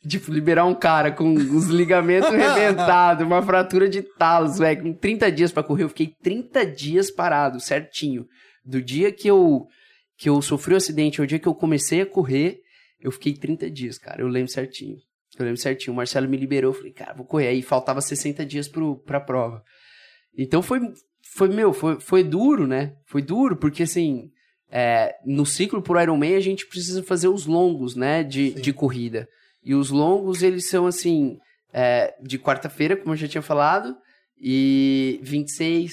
[0.07, 5.33] Tipo, liberar um cara com os ligamentos rebentados, uma fratura de talos, velho, com 30
[5.33, 8.27] dias pra correr, eu fiquei 30 dias parado, certinho.
[8.65, 9.67] Do dia que eu,
[10.19, 12.61] que eu sofri o acidente ao dia que eu comecei a correr,
[13.01, 14.21] eu fiquei 30 dias, cara.
[14.21, 14.97] Eu lembro certinho.
[15.39, 15.95] Eu lembro certinho.
[15.95, 16.73] O Marcelo me liberou.
[16.73, 17.47] Eu falei, cara, vou correr.
[17.47, 19.63] Aí faltava 60 dias pro, pra prova.
[20.37, 20.81] Então foi,
[21.35, 22.97] foi meu, foi, foi duro, né?
[23.07, 24.31] Foi duro, porque assim,
[24.71, 28.25] é, no ciclo por Ironman a gente precisa fazer os longos, né?
[28.25, 28.61] De, Sim.
[28.61, 29.29] de corrida.
[29.63, 31.39] E os longos, eles são assim,
[31.73, 33.97] é, de quarta-feira, como eu já tinha falado,
[34.37, 35.93] e 26,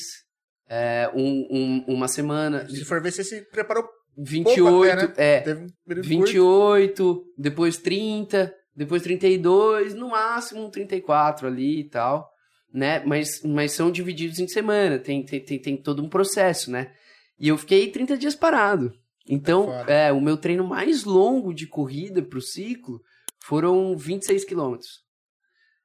[0.67, 3.87] é, um, um, uma semana, Se for ver, você se preparou.
[4.17, 5.13] 28, até, né?
[5.17, 6.25] é, Teve um período curto.
[6.25, 12.29] 28, depois 30, depois 32, no máximo um 34 ali e tal,
[12.73, 13.03] né?
[13.05, 16.91] Mas, mas são divididos em semana, tem, tem, tem, tem todo um processo, né?
[17.39, 18.93] E eu fiquei 30 dias parado.
[19.27, 23.01] Então, É é, o meu treino mais longo de corrida pro ciclo
[23.43, 25.03] foram 26 quilômetros.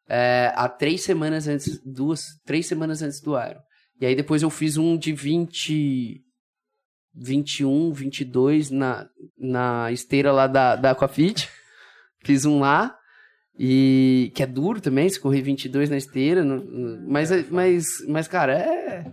[0.08, 3.60] É, há três semanas antes, duas, três semanas antes do Iron.
[4.00, 6.22] E aí depois eu fiz um de 20,
[7.14, 9.06] 21, 22 na,
[9.38, 11.48] na esteira lá da, da Aquafit.
[12.24, 12.94] Fiz um lá.
[13.58, 16.42] E que é duro também, se correr 22 na esteira.
[16.42, 19.04] no- no- mas, é- mas, mas, cara, é.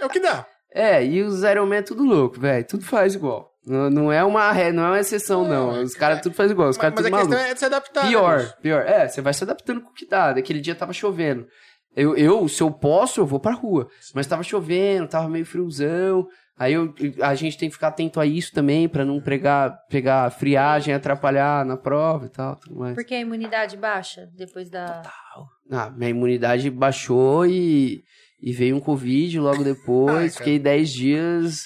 [0.00, 0.46] É o que dá.
[0.72, 2.64] É, e os Ironman é tudo louco, velho.
[2.66, 3.50] Tudo faz igual.
[3.66, 5.76] Não, não é uma não é uma exceção, não.
[5.76, 6.70] É, Os caras tudo faz igual.
[6.70, 7.50] Os Mas, caras mas tudo a questão maluco.
[7.50, 8.04] é de se adaptar.
[8.04, 8.56] né, Pior, bicho?
[8.62, 8.82] pior.
[8.86, 10.32] É, você vai se adaptando com o que dá.
[10.32, 11.46] Daquele dia tava chovendo.
[11.94, 13.88] Eu, eu, se eu posso, eu vou pra rua.
[14.14, 16.26] Mas tava chovendo, tava meio friozão.
[16.60, 20.30] Aí eu, a gente tem que ficar atento a isso também, pra não pegar, pegar
[20.30, 22.56] friagem, atrapalhar na prova e tal.
[22.56, 22.94] Tudo mais.
[22.94, 25.00] Porque a imunidade baixa depois da.
[25.70, 28.02] Ah, minha imunidade baixou e,
[28.42, 30.14] e veio um Covid logo depois.
[30.20, 31.62] Ai, fiquei 10 dias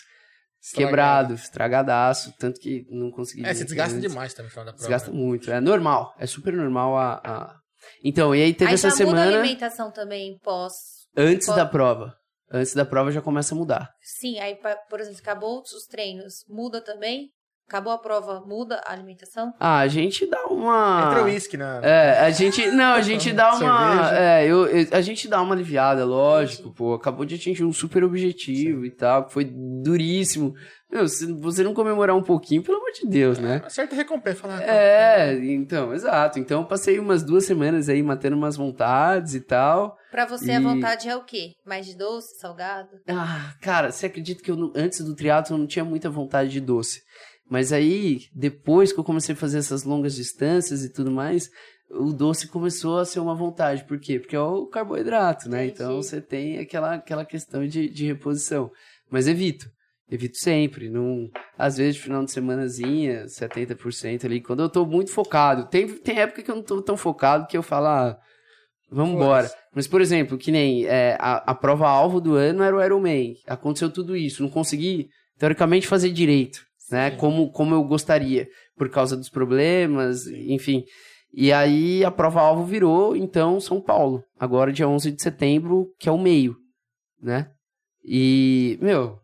[0.63, 0.77] Estragado.
[0.91, 2.33] quebrado, estragadaço.
[2.39, 3.45] Tanto que não consegui.
[3.45, 4.09] É, se desgasta antes.
[4.09, 4.81] demais também no final da prova.
[4.87, 5.17] Desgasta né?
[5.19, 5.51] muito.
[5.51, 6.15] É normal.
[6.21, 7.15] É super normal a.
[7.25, 7.57] a-
[8.05, 10.73] Então, e aí teve Aí essa já muda a semana alimentação também pós.
[11.17, 12.15] antes pós- da prova.
[12.57, 13.97] Antes da prova já começa a mudar.
[14.01, 14.57] Sim, aí,
[14.89, 17.34] por exemplo, acabou os treinos, muda também?
[17.67, 19.53] Acabou a prova, muda a alimentação?
[19.59, 21.07] Ah, a gente dá uma.
[21.09, 21.81] Entra o uísque na.
[21.83, 22.67] É, a gente.
[22.71, 24.17] Não, a gente dá uma.
[24.19, 26.93] É, eu, eu- a gente dá uma aliviada, lógico, pô.
[26.95, 30.55] Acabou de atingir um super objetivo e tal, foi duríssimo.
[30.93, 33.57] Meu, se você não comemorar um pouquinho, pelo amor de Deus, né?
[33.59, 34.43] Uma certa recompensa.
[34.43, 36.39] Falar, É, então, exato.
[36.39, 39.97] Então eu passei umas duas semanas aí matando umas vontades e tal.
[40.13, 41.55] Pra você, E- a vontade é o quê?
[41.67, 42.91] Mais de doce, salgado?
[43.09, 46.61] Ah, cara, você acredita que eu, antes do triatlo eu não tinha muita vontade de
[46.61, 47.01] doce.
[47.49, 51.51] Mas aí, depois que eu comecei a fazer essas longas distâncias e tudo mais,
[51.91, 53.85] o doce começou a ser uma vontade.
[53.85, 54.19] Por quê?
[54.19, 55.67] Porque é o carboidrato, né?
[55.67, 55.75] Entendi.
[55.75, 58.71] Então você tem aquela, aquela questão de, de reposição.
[59.11, 59.67] Mas evito.
[60.11, 60.89] Evito sempre.
[60.89, 64.41] Não, às vezes, final de semanazinha, 70% ali.
[64.41, 65.69] Quando eu tô muito focado.
[65.69, 68.19] Tem, tem época que eu não tô tão focado que eu falo, ah,
[68.95, 69.51] Vamos embora.
[69.75, 73.35] Mas, por exemplo, que nem é, a, a prova-alvo do ano era o Ironman.
[73.47, 74.43] Aconteceu tudo isso.
[74.43, 77.11] Não consegui, teoricamente, fazer direito, né?
[77.13, 78.47] Como, como eu gostaria,
[78.77, 80.85] por causa dos problemas, enfim.
[81.33, 84.23] E aí a prova-alvo virou, então, São Paulo.
[84.39, 86.57] Agora, dia 11 de setembro, que é o meio,
[87.21, 87.49] né?
[88.05, 89.19] E, meu,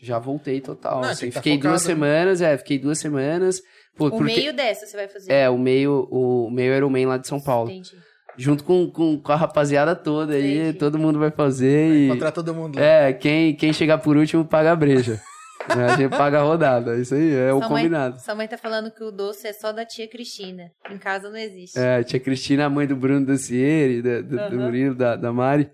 [0.00, 1.02] já voltei total.
[1.02, 1.30] Não, assim.
[1.30, 2.06] tá fiquei duas focado, né?
[2.06, 3.60] semanas, é, fiquei duas semanas.
[3.96, 5.32] Pô, O porque- meio dessa você vai fazer.
[5.32, 7.92] É, o meio, o meio Ironman lá de São Paulo Entendi.
[8.36, 10.78] junto com, com, com a rapaziada toda aí, Entendi.
[10.78, 12.06] todo mundo vai fazer e...
[12.06, 12.84] Encontrar todo mundo lá.
[12.84, 15.20] É, quem, quem chegar por último paga a breja.
[15.68, 18.20] A gente paga a rodada, isso aí é o Sua mãe- combinado.
[18.20, 20.70] Sua mãe tá falando que o doce é só da tia Cristina.
[20.90, 21.78] Em casa não existe.
[21.78, 24.56] É, a tia Cristina, a mãe do Bruno Dacieri, da, do, do Aham.
[24.66, 25.70] Murilo, da, da Mari,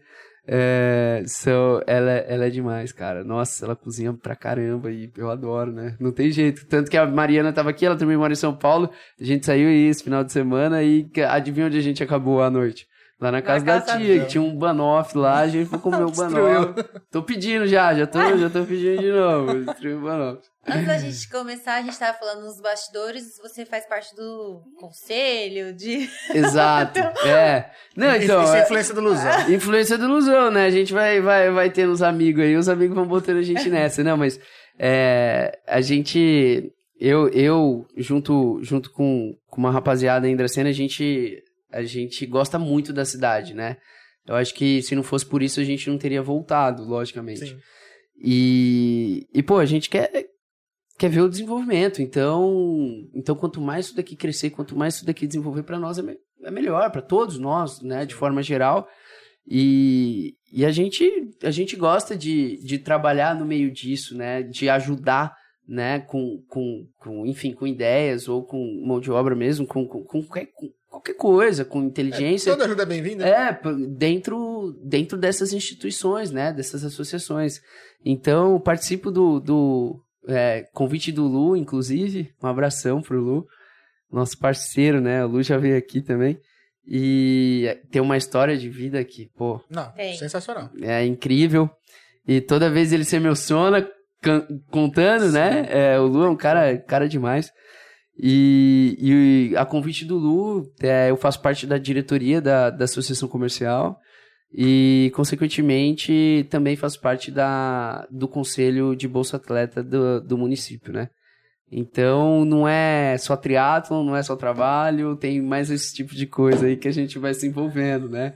[0.52, 3.22] é, so, ela, é- ela é demais, cara.
[3.24, 5.96] Nossa, ela cozinha pra caramba e eu adoro, né?
[6.00, 6.66] Não tem jeito.
[6.66, 9.68] Tanto que a Mariana tava aqui, ela também mora em São Paulo, a gente saiu
[9.68, 12.86] aí esse final de semana e adivinha onde a gente acabou a noite?
[13.20, 16.04] Lá na casa, casa da tia, que tinha um banoff lá, a gente foi comer
[16.04, 16.82] o banoff.
[17.10, 19.64] Tô pedindo já, já tô, já tô pedindo de novo.
[19.64, 20.40] Destruir o banoff.
[20.66, 25.74] Antes da gente começar, a gente tava falando nos bastidores, você faz parte do conselho
[25.74, 26.08] de...
[26.34, 27.00] Exato.
[27.26, 27.70] É.
[27.94, 28.42] Não, então.
[28.42, 29.50] Isso é é- influência do Luzão.
[29.50, 30.64] Influência do Ilusão, né?
[30.66, 33.68] A gente vai, vai, vai tendo uns amigos aí, os amigos vão botando a gente
[33.70, 34.02] nessa.
[34.02, 34.40] Não, mas
[34.78, 36.72] é, a gente.
[36.98, 41.42] Eu, eu junto, junto com, com uma rapaziada em Dracena, a gente,
[41.72, 43.76] a gente gosta muito da cidade, né?
[44.26, 47.46] Eu acho que se não fosse por isso, a gente não teria voltado, logicamente.
[47.46, 47.56] Sim.
[48.22, 50.10] E, e pô, a gente quer,
[50.98, 52.02] quer ver o desenvolvimento.
[52.02, 52.84] Então,
[53.14, 56.18] então, quanto mais isso daqui crescer, quanto mais isso daqui desenvolver para nós, é, me-
[56.44, 58.86] é melhor para todos nós, né, de forma geral.
[59.48, 61.10] E, e a gente
[61.42, 65.34] a gente gosta de, de trabalhar no meio disso, né, de ajudar,
[65.66, 70.04] né, com, com, com enfim, com ideias ou com mão de obra mesmo, com, com,
[70.04, 72.52] com qualquer, com qualquer coisa, com inteligência.
[72.52, 73.26] Toda ajuda é bem-vinda.
[73.26, 76.52] É, dentro, dentro dessas instituições, né?
[76.52, 77.60] Dessas associações.
[78.04, 82.30] Então, participo do, do é, convite do Lu, inclusive.
[82.42, 83.46] Um abração pro Lu,
[84.10, 85.24] nosso parceiro, né?
[85.24, 86.38] O Lu já veio aqui também.
[86.86, 90.16] E tem uma história de vida que, pô, Não, Tem.
[90.16, 90.70] sensacional.
[90.82, 91.70] é incrível.
[92.26, 93.88] E toda vez ele se emociona
[94.70, 95.66] contando, né?
[95.70, 97.52] É, o Lu é um cara, cara demais.
[98.22, 103.26] E, e a convite do Lu, é, eu faço parte da diretoria da, da Associação
[103.26, 103.98] Comercial
[104.52, 111.08] e, consequentemente, também faço parte da, do Conselho de Bolsa Atleta do, do município, né?
[111.72, 116.66] Então, não é só triatlon, não é só trabalho, tem mais esse tipo de coisa
[116.66, 118.34] aí que a gente vai se envolvendo, né?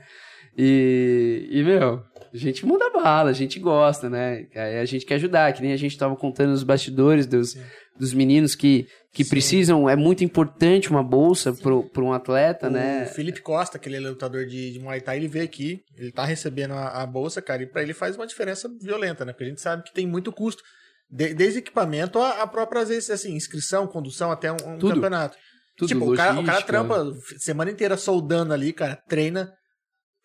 [0.57, 2.01] E, e meu,
[2.33, 4.47] a gente muda bala, a gente gosta, né?
[4.81, 7.55] A gente quer ajudar, que nem a gente tava contando nos bastidores dos,
[7.99, 9.29] dos meninos que, que Sim.
[9.29, 13.05] precisam, é muito importante uma bolsa para um atleta, O né?
[13.05, 16.25] Felipe Costa, que ele é lutador de, de Muay Thai, ele veio aqui, ele tá
[16.25, 19.31] recebendo a, a bolsa, cara, e pra ele faz uma diferença violenta, né?
[19.31, 20.61] Porque a gente sabe que tem muito custo.
[21.09, 25.37] De- desde equipamento a, a própria, às vezes, assim, inscrição, condução até um, um campeonato.
[25.77, 27.05] Tudo, tipo, o cara, o cara trampa
[27.37, 29.49] semana inteira soldando ali, cara, treina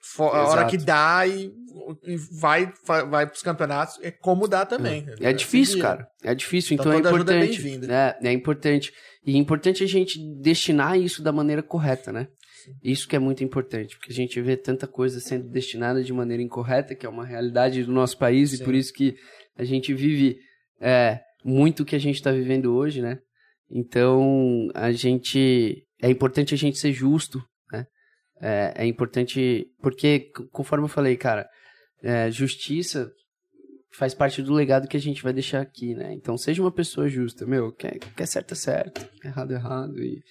[0.01, 1.53] fo- a hora que dá e,
[2.05, 2.73] e vai,
[3.09, 3.99] vai, pros campeonatos.
[4.03, 5.07] É como dá também.
[5.21, 5.83] É difícil, Seguir.
[5.83, 6.09] cara.
[6.23, 7.79] É difícil, Então, então, é é importante.
[7.79, 8.15] né?
[8.23, 8.93] É importante.
[9.27, 12.29] E é importante a gente destinar isso da maneira correta, né?
[12.83, 16.43] Isso que é muito importante, porque a gente vê tanta coisa sendo destinada de maneira
[16.43, 18.57] incorreta, que é uma realidade do nosso país, Sim.
[18.57, 19.17] e por isso que
[19.57, 20.37] a gente vive
[20.81, 23.19] é, muito o que a gente está vivendo hoje, né?
[23.71, 25.85] Então, a gente.
[26.03, 27.43] É importante a gente ser justo?
[28.41, 29.71] É, é importante.
[29.81, 31.49] Porque, conforme eu falei, cara,
[32.03, 33.11] é, justiça
[33.93, 36.13] faz parte do legado que a gente vai deixar aqui, né?
[36.15, 40.23] Então, seja uma pessoa justa, meu, quer, quer certo é certo, errado é errado, e...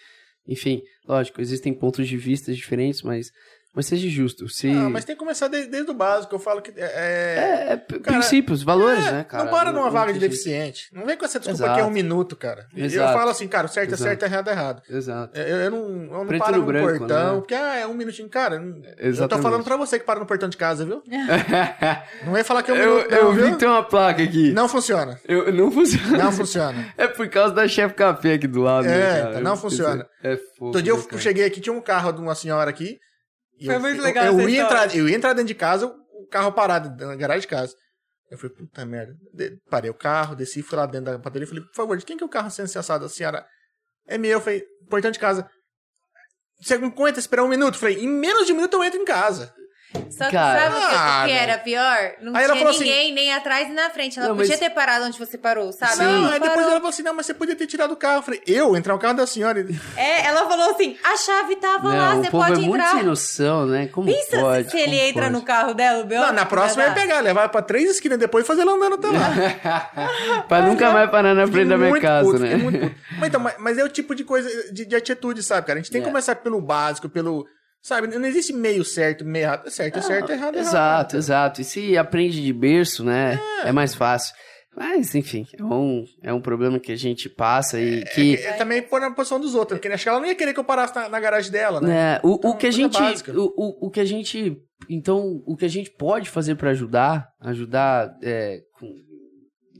[0.47, 3.29] Enfim, lógico, existem pontos de vista diferentes, mas,
[3.73, 4.49] mas seja justo.
[4.49, 4.69] Se...
[4.69, 6.33] Ah, mas tem que começar desde, desde o básico.
[6.35, 9.43] Eu falo que é, É, é p- Cara, princípios, valores, É, né, cara?
[9.45, 10.31] Não para numa vaga de tem jeito.
[10.31, 10.89] deficiente.
[10.91, 11.75] Não vem com essa desculpa Exato.
[11.75, 12.67] que é um minuto, cara.
[12.75, 13.13] Eu Exato.
[13.17, 14.03] falo assim, cara, o certo é Exato.
[14.03, 14.81] certo, errado é errado.
[14.89, 15.39] Exato.
[15.39, 17.39] Eu, eu não, eu não Preto paro no branco, portão, né?
[17.39, 18.27] porque ah, é um minutinho.
[18.29, 19.43] Cara, eu não- eu tô Exatamente.
[19.43, 21.01] falando pra você que para no portão de casa, viu?
[22.25, 23.51] Não vai falar que é um eu minuto, eu não, vi viu?
[23.51, 24.51] que tem uma placa aqui.
[24.51, 25.19] Não funciona.
[25.27, 26.17] Eu, não funciona.
[26.17, 26.93] Não funciona.
[26.97, 28.85] É por causa da chefe café aqui do lado.
[28.87, 29.39] É, né, cara?
[29.41, 30.05] não Eu- funciona.
[30.23, 30.37] É.
[30.59, 31.21] Outro dia né, eu cara?
[31.21, 32.97] cheguei aqui, tinha um carro de uma senhora aqui.
[33.65, 35.85] Foi eu, muito eu- legal Eu, essa ia entrar, eu ia entrar dentro de casa,
[35.87, 37.73] o carro parado na garagem de casa.
[38.29, 39.15] Eu falei, puta merda.
[39.33, 42.05] De- parei o carro, desci, fui lá dentro da padaria e falei, por favor, de
[42.05, 43.05] quem que é o carro sendo acessado?
[43.05, 43.45] A senhora,
[44.07, 44.31] é meu.
[44.31, 45.49] Eu falei, portão de casa.
[46.61, 47.75] Você aguenta esperar um minuto?
[47.75, 49.53] Eu falei, em menos de um minuto eu entro em casa.
[50.11, 50.59] Só que Cara.
[50.59, 51.41] sabe o que, o que não.
[51.41, 51.97] era pior?
[52.21, 54.19] Não Aí ela tinha falou assim- ninguém, nem atrás nem na frente.
[54.19, 55.97] Ela Não, podia mas- ter parado onde você parou, sabe?
[55.97, 56.61] Não, Ela aí depois parou.
[56.63, 58.17] ela falou assim: não, mas você podia ter tirado o carro.
[58.17, 59.65] Eu falei, eu entrar no carro da senhora.
[59.97, 62.75] É, ela falou assim: a chave tava lá, Não, você o povo pode é muito
[62.83, 62.91] entrar.
[62.97, 63.87] sem noção, né?
[63.87, 64.69] Como Pensa se- pode?
[64.71, 65.33] se ele Como entra pode?
[65.33, 66.21] no carro dela, o Bel.
[66.21, 69.07] Não, na próxima ia pegar, levar pra três esquinas depois e fazer ela andando até
[69.07, 70.43] lá.
[70.47, 72.49] pra nunca mais parar na frente da minha Muito casa, puto, né?
[72.49, 72.95] fiquei muito puto.
[73.19, 75.77] Mas, então, mas, mas é o tipo de coisa, de, de atitude, sabe, cara?
[75.79, 76.09] A gente tem que É.
[76.11, 77.45] começar pelo básico, pelo.
[77.81, 79.69] Sabe, não existe meio certo, meio errado.
[79.69, 80.67] Certo é certo, errado é errado.
[80.67, 81.61] Exato, exato.
[81.61, 83.39] E se aprende de berço, né?
[83.63, 84.35] É, mais fácil.
[84.75, 88.35] Mas, enfim, é um, é um problema que a gente passa e que.
[88.35, 90.59] É, também pôr na posição dos outros, porque acho que ela não ia querer que
[90.59, 92.15] eu parasse na, na garagem dela, né?
[92.15, 92.97] É, o, o Então, que a gente.
[93.31, 94.57] O, o, o que a gente.
[94.89, 98.93] Então, o que a gente pode fazer pra ajudar, ajudar é, com-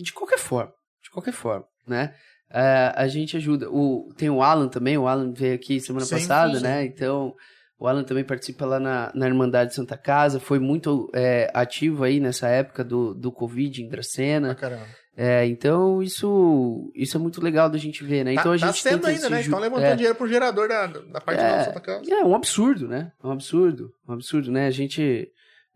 [0.02, 0.72] de qualquer forma.
[1.04, 2.14] De qualquer forma, né?
[2.52, 3.70] É, a gente ajuda.
[3.70, 6.64] O, tem o Alan também, o Alan veio aqui semana Sim, passada, sim.
[6.64, 6.84] né?
[6.84, 7.34] Então,
[7.80, 12.20] o Alan também participa lá na, na Irmandade Santa Casa, foi muito é, ativo aí
[12.20, 14.52] nessa época do, do Covid em Dracena.
[14.52, 14.86] Ah, caramba.
[15.22, 18.34] É, então, isso, isso é muito legal da gente ver, né?
[18.36, 19.38] Tá, Então a tá gente sendo tenta ainda, né?
[19.38, 19.96] ju- Estão levantando é.
[19.96, 21.58] dinheiro pro gerador da, da parte É.
[21.58, 22.14] da Santa Casa.
[22.14, 23.12] É um absurdo, né?
[23.22, 24.68] É um absurdo, um absurdo, né?
[24.68, 25.28] A gente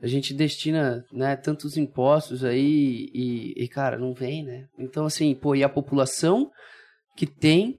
[0.02, 4.66] a gente destina, né, tantos impostos aí e, e, cara, não vem, né?
[4.78, 6.50] Então assim, pô, e a população
[7.16, 7.78] que tem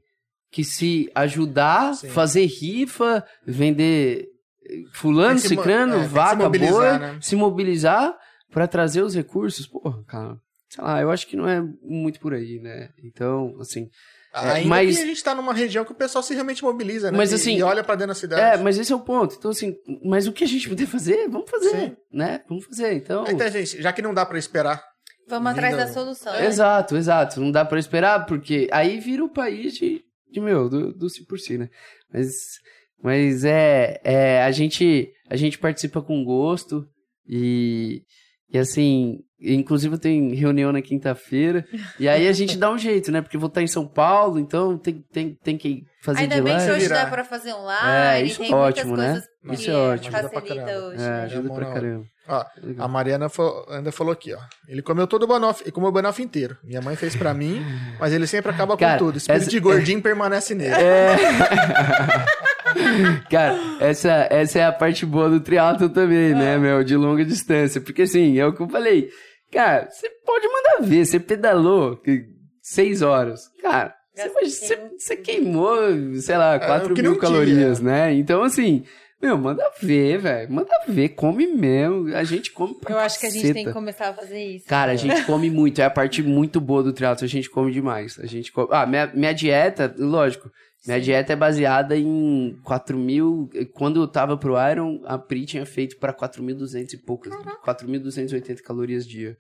[0.55, 2.09] que se ajudar, Sim.
[2.11, 4.29] fazer rifa, vender
[4.71, 6.59] eh, fulano, que se cicrano, é, se vaca, boi,
[6.99, 7.19] né?
[7.21, 8.17] se mobilizar
[8.53, 9.67] para trazer os recursos.
[9.67, 10.37] Porra, cara,
[10.71, 12.91] sei lá, eu acho que não é muito por aí, né?
[13.03, 13.89] Então, assim,
[14.33, 17.19] Ainda mas- que a gente tá numa região que o pessoal se realmente mobiliza, né?
[17.19, 18.41] Mas, E- assim, E olha pra dentro da cidade.
[18.41, 19.35] É, mas esse é o ponto.
[19.37, 19.75] Então, assim,
[20.05, 21.97] mas o que a gente puder fazer, vamos fazer, Sim.
[22.13, 22.43] né?
[22.49, 22.93] Vamos fazer.
[22.95, 24.81] Então, Então, gente, já que não dá pra esperar.
[25.29, 26.33] Vamos atrás da solução.
[26.33, 26.47] né?
[26.47, 27.41] exato, exato.
[27.41, 30.04] Não dá pra esperar, porque aí vira o país de,
[30.35, 31.69] de meu, do, do si por si, né?
[32.13, 32.33] Mas,
[33.03, 36.87] mas é, é, a gente, a gente participa com gosto
[37.27, 38.03] e,
[38.53, 41.65] e assim, inclusive tem reunião na quinta-feira
[41.99, 43.23] e aí a gente dá um jeito, né?
[43.23, 46.43] Porque eu vou estar em São Paulo, então tem, tem, tem que fazer Ainda de
[46.43, 49.13] bem que hoje dá pra fazer É, online, isso tem é ótimo, né?
[49.13, 50.17] coisas que Isso é ótimo.
[50.17, 50.87] Ajuda pra facilita caramba.
[50.87, 51.03] hoje.
[51.03, 51.23] É, né?
[51.23, 52.14] ajuda pra caramba.
[52.27, 52.43] Ó,
[52.79, 54.39] a Mariana fo- ainda falou aqui, ó.
[54.67, 56.57] Ele comeu todo o banoffee, comeu o banoffee inteiro.
[56.65, 57.63] Minha mãe fez pra mim,
[58.01, 59.19] mas ele sempre acaba Cara, com tudo.
[59.19, 60.75] Espírito essa- de gordinho permanece nele.
[60.75, 61.17] É.
[63.31, 66.83] Cara, essa, essa é a parte boa do triatlo também, né, meu?
[66.83, 67.81] De longa distância.
[67.81, 69.09] Porque assim, é o que eu falei.
[69.53, 72.25] Cara, você pode mandar ver, você pedalou que-
[72.63, 73.43] seis horas.
[73.63, 75.77] Cara, você, você- você queimou,
[76.21, 78.13] sei lá, quatro É, mil calorias, né?
[78.15, 78.85] Então, assim,
[79.25, 80.53] meu, manda ver, velho.
[80.53, 82.15] Manda ver, come mesmo.
[82.15, 83.55] A gente come pra Eu acho que a gente caceta.
[83.55, 84.67] tem que começar a fazer isso.
[84.67, 87.73] Cara, a gente come muito, é a parte muito boa do triatlo, a gente come
[87.73, 88.19] demais.
[88.21, 88.69] A gente come...
[88.71, 90.51] Ah, minha, minha dieta, lógico,
[90.87, 93.49] minha dieta é baseada em 4 mil.
[93.73, 97.33] Quando eu tava pro Iron, a Pri tinha feito pra 4.200 e poucas,
[97.65, 99.37] 4.280 calorias dia.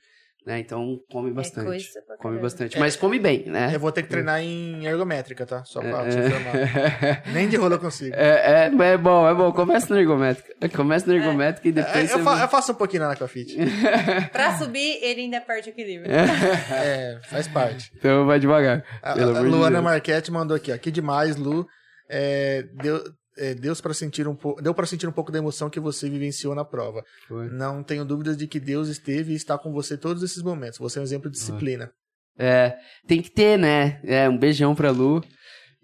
[0.46, 0.58] Né?
[0.60, 1.64] Então come bastante.
[1.66, 2.78] coisa pra come bastante.
[2.78, 3.70] Mas come bem, né?
[3.74, 5.64] Eu vou ter que treinar em ergométrica, tá?
[5.64, 6.08] Só pra É.
[6.10, 7.22] te informar.
[7.32, 8.14] Nem de rolo eu consigo.
[8.14, 9.50] É, é, é bom, é bom.
[9.52, 10.68] Começa no ergométrica.
[10.68, 12.24] Começa no ergométrica e É, depois eu, você...
[12.24, 13.56] fa- eu faço um pouquinho na Aquafit.
[14.32, 16.12] Pra subir, ele ainda perde o equilíbrio.
[16.12, 17.90] É, faz parte.
[17.96, 18.84] Então vai devagar.
[19.02, 19.80] A, a de Luana.
[19.80, 20.76] Marchetti mandou aqui, ó.
[20.76, 21.66] Que demais, Lu.
[22.10, 23.02] É, deu,
[23.36, 26.08] é, Deus para sentir um pouco, deu para sentir um pouco da emoção que você
[26.08, 27.02] vivenciou na prova.
[27.28, 27.48] Foi.
[27.50, 30.78] Não tenho dúvidas de que Deus esteve e está com você todos esses momentos.
[30.78, 31.90] Você é um exemplo de disciplina.
[32.38, 34.00] É, tem que ter, né?
[34.04, 35.22] É, um beijão pra Lu.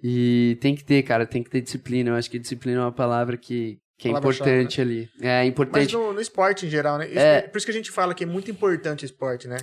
[0.03, 2.11] E tem que ter, cara, tem que ter disciplina.
[2.11, 5.09] Eu acho que disciplina é uma palavra que, que é importante ali.
[5.21, 5.93] É Mas importante.
[5.95, 7.07] no, no esporte em geral, né?
[7.09, 7.43] Isso- É.
[7.43, 9.59] Por isso que a gente fala que é muito importante o esporte, né?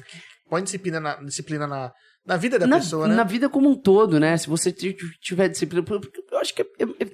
[0.49, 1.91] Põe disciplina na, disciplina na,
[2.25, 3.15] na vida da na, pessoa, né?
[3.15, 4.37] na vida como um todo, né?
[4.37, 5.83] Se você tiver disciplina.
[6.31, 6.61] Eu acho que.
[6.61, 7.11] é- é- é-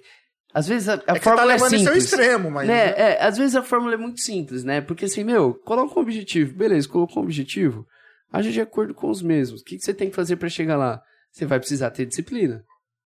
[0.53, 2.03] às vezes a, a é tá fórmula é isso ao simples.
[2.03, 2.67] extremo, mas.
[2.67, 2.85] né?
[2.85, 2.93] né?
[2.95, 4.81] É, às vezes a fórmula é muito simples, né?
[4.81, 6.53] Porque assim, meu, coloca um objetivo.
[6.53, 7.87] Beleza, colocou um objetivo.
[8.31, 9.61] Age de acordo com os mesmos.
[9.61, 11.01] O que, que você tem que fazer pra chegar lá?
[11.31, 12.63] Você vai precisar ter disciplina.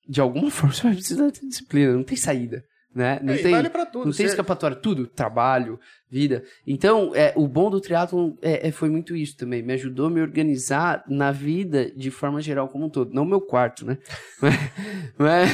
[0.08, 1.94] De alguma forma você vai precisar ter disciplina.
[1.94, 2.64] Não tem saída,
[2.94, 3.20] né?
[3.24, 4.06] Não É, e tem, vale pra tudo.
[4.06, 4.76] não tem escapatória.
[4.76, 5.08] Tudo.
[5.08, 5.80] Trabalho,
[6.10, 6.44] vida.
[6.68, 9.62] Então, é, o bom do triatlon é, é, foi muito isso também.
[9.64, 13.14] Me ajudou a me organizar na vida de forma geral como um todo.
[13.14, 13.98] Não meu quarto, né?
[15.18, 15.50] Mas-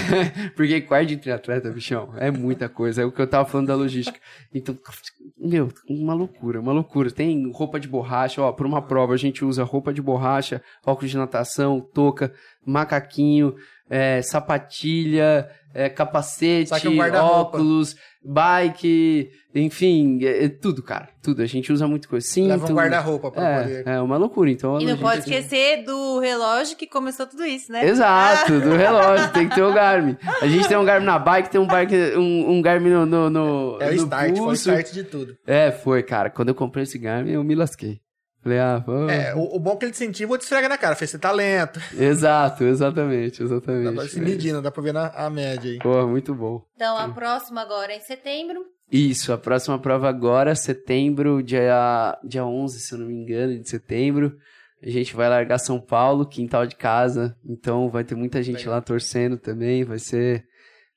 [0.56, 3.01] porque quarto de triatleta, bichão, é muita coisa.
[3.01, 4.19] É o que eu tava falando da logística.
[4.53, 4.77] Então,
[5.38, 7.11] meu, uma loucura, uma loucura.
[7.11, 11.11] Tem roupa de borracha, ó, por uma prova a gente usa roupa de borracha, óculos
[11.11, 12.33] de natação, touca,
[12.66, 13.56] macaquinho,
[13.90, 21.09] é, sapatilha, é, capacete, um óculos, bike, enfim, é, é tudo, cara.
[21.22, 21.41] Tudo.
[21.41, 22.25] A gente usa muito coisa.
[22.25, 22.49] Cinto.
[22.49, 23.88] Leva um guarda-roupa pra é, poder.
[23.88, 24.49] é uma loucura.
[24.49, 27.85] Então, E não pode esquecer do relógio que começou tudo isso, né?
[27.88, 30.17] Exato, do relógio, tem que ter o Garmin.
[30.41, 33.30] A gente tem um Garmin na bike, tem um, bike, um, um Garmin no, no,
[33.30, 34.69] no, É o no start, foi o pulso.
[34.69, 35.38] start de tudo.
[35.45, 36.30] É, foi, cara.
[36.30, 37.99] Quando eu comprei esse Garmin, eu me lasquei.
[38.48, 39.09] Falei, ah, pô.
[39.09, 40.95] É, o, o bom é que ele te incentiva ou te esfrega na cara.
[40.95, 41.82] Fez você tá lento.
[41.93, 43.93] Exato, exatamente, Dá exatamente.
[43.95, 45.80] pra se medindo, dá pra ver na a média aí.
[45.80, 46.66] Pô, muito bom.
[46.76, 48.66] Então, a próxima agora é em setembro.
[48.90, 53.69] Isso, a próxima prova agora, setembro, dia, dia 11, se eu não me engano, de
[53.69, 54.38] setembro.
[54.82, 57.35] A gente vai largar São Paulo, quintal de casa.
[57.45, 58.76] Então vai ter muita gente Legal.
[58.76, 59.84] lá torcendo também.
[59.84, 60.45] Vai ser,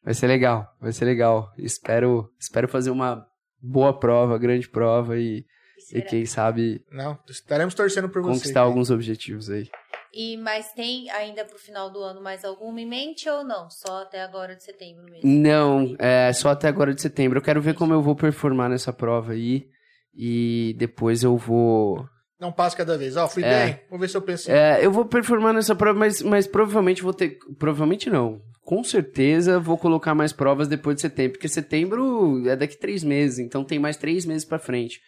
[0.05, 1.51] vai ser legal, vai ser legal.
[1.59, 3.27] Espero, espero fazer uma
[3.61, 5.45] boa prova, grande prova e,
[5.93, 6.05] e Será?
[6.07, 8.35] quem sabe Não, estaremos torcendo por você.
[8.39, 9.69] conquistar alguns objetivos aí.
[10.13, 13.71] E mas tem ainda pro final do ano mais alguma em mente ou não?
[13.71, 15.21] Só até agora de setembro mesmo.
[15.25, 17.39] Não, é só até agora de setembro.
[17.39, 19.69] Eu quero ver como eu vou performar nessa prova aí.
[20.15, 22.05] E depois eu vou.
[22.41, 23.17] Não passo cada vez.
[23.17, 23.67] Ó, fui É.
[23.67, 23.81] bem.
[23.89, 24.51] Vou ver se eu penso.
[24.51, 27.39] É, eu vou performar nessa prova, mas, mas provavelmente vou ter.
[27.59, 28.41] Provavelmente não.
[28.65, 33.39] Com certeza vou colocar mais provas depois de setembro, porque setembro é daqui três meses,
[33.39, 35.01] então tem mais três meses pra frente.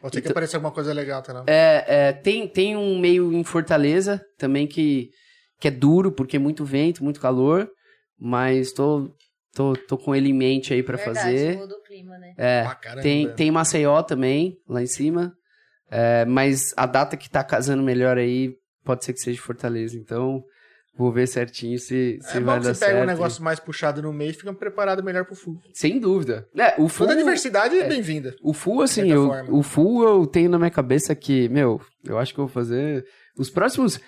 [0.00, 1.32] Pode ser que Então- apareça alguma coisa legal, tá?
[1.34, 1.44] Não?
[1.46, 5.10] É, é, tem, tem um meio em Fortaleza também que,
[5.58, 7.68] que é duro, porque é muito vento, muito calor,
[8.18, 9.10] mas tô,
[9.54, 11.56] tô, tô com ele em mente aí pra Verdade, fazer.
[11.56, 12.32] muda o clima, né?
[12.38, 13.02] É, Ah, caramba.
[13.02, 15.32] tem, tem Maceió também, lá em cima.
[15.90, 18.54] É, mas a data que tá casando melhor aí
[18.84, 19.96] pode ser que seja Fortaleza.
[19.98, 20.42] Então,
[20.96, 23.04] vou ver certinho se, se É bom vai que dar você pega certo.
[23.04, 25.58] um negócio mais puxado no meio e fica preparado melhor pro full.
[25.72, 26.46] Sem dúvida.
[26.56, 28.34] É, o full, Toda a diversidade é bem-vinda.
[28.42, 29.52] o full assim, eu, forma.
[29.58, 33.04] o full eu tenho na minha cabeça que, meu, eu acho que eu vou fazer
[33.38, 34.00] os próximos.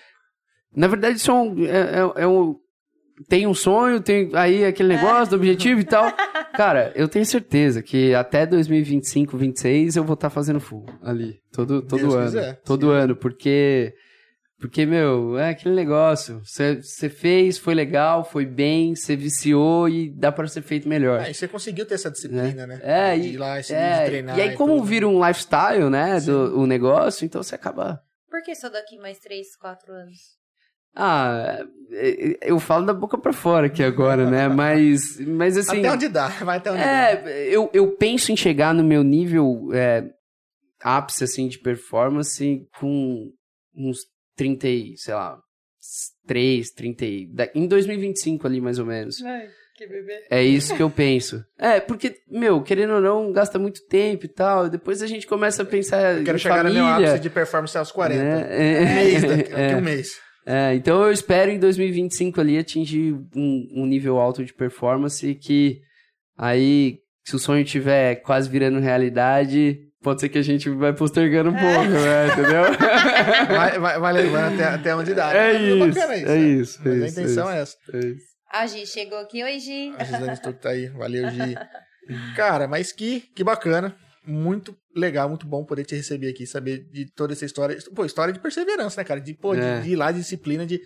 [0.74, 2.56] Na verdade, são é, é, é um
[3.28, 6.10] tem um sonho, tem aí aquele negócio do objetivo e tal.
[6.56, 11.82] Cara, eu tenho certeza que até 2025, 26 eu vou estar fazendo full ali, todo
[11.82, 12.60] todo Deus ano, quiser.
[12.64, 13.94] todo ano, porque
[14.62, 20.30] porque meu, é aquele negócio, você fez, foi legal, foi bem, você viciou e dá
[20.30, 21.18] pra ser feito melhor.
[21.20, 22.80] Aí você conseguiu ter essa disciplina, né?
[22.82, 24.38] É, de e- ir lá e, se- É, de treinar.
[24.38, 24.84] e aí, como tudo.
[24.86, 28.00] vira um lifestyle, né, do o negócio, então você acaba.
[28.30, 30.40] Por que só daqui mais três, quatro anos?
[30.94, 34.46] Ah, é, é, eu falo da boca pra fora aqui agora, né?
[34.54, 35.80] Mas, mas assim.
[35.80, 36.86] Até onde dá, vai até onde dá.
[36.86, 40.08] É, eu, eu penso em chegar no meu nível é,
[40.82, 43.32] ápice, assim, de performance com
[43.74, 44.00] uns
[44.36, 45.38] 30, e, sei lá,
[46.26, 49.22] 3, 30, e- em 2025 ali, mais ou menos.
[49.22, 50.24] Ai, que bebê.
[50.30, 51.44] É isso que eu penso.
[51.58, 54.68] É, porque, meu, querendo ou não, gasta muito tempo e tal.
[54.68, 57.08] Depois a gente começa a pensar Eu quero em chegar no meu família.
[57.10, 58.22] ápice de performance aos 40.
[58.22, 58.36] né?
[58.36, 59.56] Um É, mês daqui, é.
[59.68, 60.08] daqui um mês.
[60.44, 65.36] É, então eu espero em 2025 ali atingir um, um nível alto de performance e
[65.36, 65.80] que
[66.36, 71.50] aí, se o sonho tiver quase virando realidade, pode ser que a gente vai postergando
[71.50, 72.26] um pouco, né?
[72.28, 72.62] Entendeu?
[73.56, 75.32] Vai, vai, vai levando até, até onde dá.
[75.32, 76.38] É Mas isso, bacana é né?
[76.38, 77.76] isso, é Mas a isso, intenção é é essa.
[77.92, 78.24] É isso.
[78.52, 79.42] A Gi chegou aqui.
[79.42, 79.94] Oi, Gi.
[79.98, 80.88] A Gisane Stuck tá aí.
[80.88, 81.54] Valeu, Gi.
[82.36, 83.94] Cara, mas que, que bacana.
[84.24, 87.76] Muito legal, muito bom poder te receber aqui, saber de toda essa história.
[87.94, 89.20] Pô, história de perseverança, né, cara?
[89.20, 89.80] De, pô, de- É.
[89.80, 90.80] de, ir lá, de disciplina, de,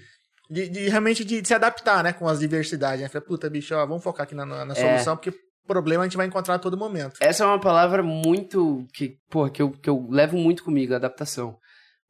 [0.51, 3.03] de, de realmente de, de se adaptar, né, com as diversidades.
[3.03, 3.09] Né?
[3.09, 4.77] Falei, puta, bicho, ó, vamos focar aqui na, na, na É.
[4.77, 5.35] solução, porque
[5.67, 7.17] problema a gente vai encontrar a todo momento.
[7.21, 11.59] Essa é uma palavra muito que, porra, que eu, que eu levo muito comigo, adaptação.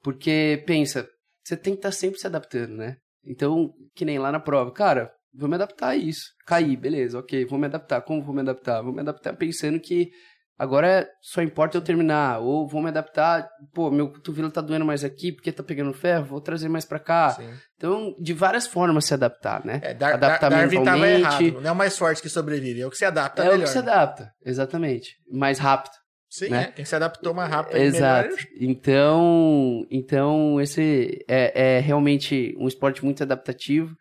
[0.03, 1.09] Porque, pensa,
[1.45, 2.97] você tem que estar sempre se adaptando, né?
[3.25, 6.33] Então, que nem lá na prova, cara, vou me adaptar a isso.
[6.47, 8.03] Caí, beleza, ok, vou me adaptar.
[8.03, 8.83] Como vou me adaptar?
[8.83, 10.11] Vou me adaptar pensando que
[10.59, 12.41] agora só importa eu terminar.
[12.41, 16.27] Ou vou me adaptar, pô, meu cotovelo tá doendo mais aqui porque tá pegando ferro,
[16.27, 17.31] vou trazer mais pra cá.
[17.31, 17.49] Sim.
[17.77, 19.81] Então, de várias formas se adaptar, né?
[19.83, 21.61] É, Dar, Adaptar Dar, Darwin tava errado.
[21.61, 23.65] Não é o mais forte que sobrevive, é o que se adapta é o melhor.
[23.65, 25.17] que se adapta, exatamente.
[25.31, 25.95] Mais rápido.
[26.29, 26.65] Sim, né?
[26.65, 26.73] é.
[26.73, 28.29] Quem se adaptou mais rápido e Exato.
[28.29, 28.39] melhor.
[28.61, 33.95] Então, então esse é, é realmente um esporte muito adaptativo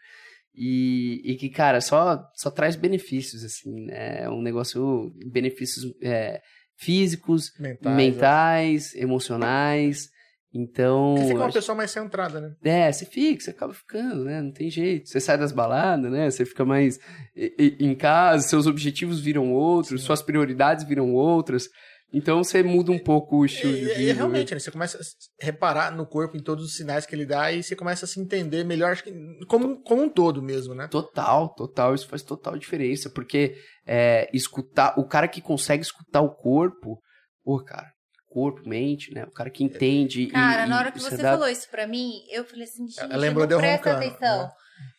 [0.57, 4.23] e, e que, cara, só, só traz benefícios, assim, né?
[4.23, 6.41] É um negócio, benefícios é,
[6.77, 10.09] físicos, Mentais, mentais, emocionais.
[10.57, 12.55] Então, Você fica uma acho- pessoa mais centrada, né?
[12.63, 14.41] é, você fica, você acaba ficando, né?
[14.41, 15.09] Não tem jeito.
[15.09, 16.29] Você sai das baladas, né?
[16.31, 16.97] Você fica mais
[17.35, 21.67] em casa, seus objetivos viram outros, suas prioridades viram outras.
[22.13, 24.01] Então você muda um pouco o estilo de E, vida.
[24.01, 24.59] e realmente, né?
[24.59, 25.01] Você começa a
[25.45, 28.19] reparar no corpo, em todos os sinais que ele dá, e você começa a se
[28.21, 29.11] entender melhor, acho que
[29.47, 30.87] como, como um todo mesmo, né?
[30.87, 31.93] Total, total.
[31.93, 33.09] Isso faz total diferença.
[33.09, 37.01] Porque é, escutar, o cara que consegue escutar o corpo,
[37.43, 37.91] pô, cara,
[38.29, 39.25] corpo, mente, né?
[39.25, 40.21] O cara que entende.
[40.23, 42.87] e- Cara, e, na hora que você adapta- falou isso pra mim, eu falei assim,
[42.87, 44.43] gente, lembrou eu de não eu presta roncando, atenção.
[44.43, 44.51] né?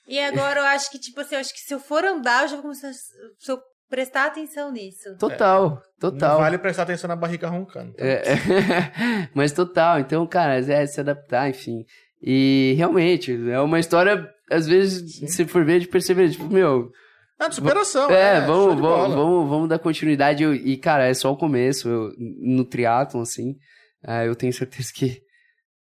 [0.08, 2.48] E agora eu acho que, tipo assim, eu acho que se eu for andar, eu
[2.48, 2.92] já vou começar.
[2.92, 5.16] Se eu prestar atenção nisso.
[5.18, 6.32] Total, total.
[6.34, 7.92] Não vale prestar atenção na barriga roncando.
[7.94, 8.04] tá?
[8.04, 9.28] É, é.
[9.34, 11.84] mas total, então, cara, é se adaptar, enfim.
[12.22, 16.90] E realmente, é uma história, às vezes, se for ver, de perceber, tipo, meu,
[17.38, 18.10] Ah, de superação.
[18.10, 20.44] É, show vamos, de vamos, vamos, vamos dar continuidade.
[20.44, 21.88] E, cara, é só o começo.
[21.88, 23.54] Eu- no triatlon, assim,
[24.02, 25.20] ah, eu tenho certeza que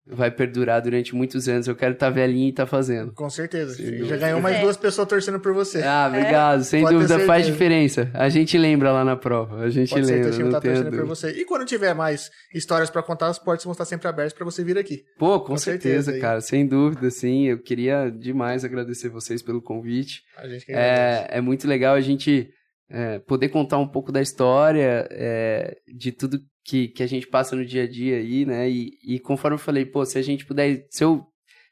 [0.08, 1.67] vai perdurar durante muitos anos.
[1.67, 3.11] Eu quero estar velhinho e estar fazendo.
[3.14, 3.75] Com certeza.
[4.06, 4.61] Já ganhou mais É.
[4.61, 5.82] duas pessoas torcendo por você.
[5.82, 6.64] Ah, obrigado.
[6.64, 8.11] Sem Pode dúvida, faz diferença.
[8.14, 9.61] A gente lembra lá na prova.
[9.61, 11.32] A gente Pode ser que lembra, não tá torcendo por você.
[11.32, 14.64] E quando tiver mais histórias pra contar, as portas vão estar sempre abertas pra você
[14.64, 15.01] vir aqui.
[15.17, 16.40] Pô, com, Com certeza, certeza, cara.
[16.42, 17.48] Sem dúvida, sim.
[17.48, 20.22] Eu queria demais agradecer vocês pelo convite.
[20.38, 20.66] A gente.
[20.69, 22.50] É, é muito legal a gente
[22.92, 27.56] é, poder contar um pouco da história, é, de tudo que, que a gente passa
[27.56, 28.68] no dia a dia aí, né?
[28.69, 30.85] E, e conforme eu falei, pô, se a gente puder.
[30.90, 31.24] Se eu,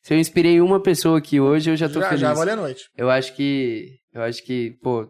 [0.02, 2.22] se eu inspirei uma pessoa aqui hoje, eu já tô já, feliz.
[2.22, 2.84] já vale a noite.
[2.96, 3.98] Eu acho que.
[4.14, 5.08] Eu acho que, pô.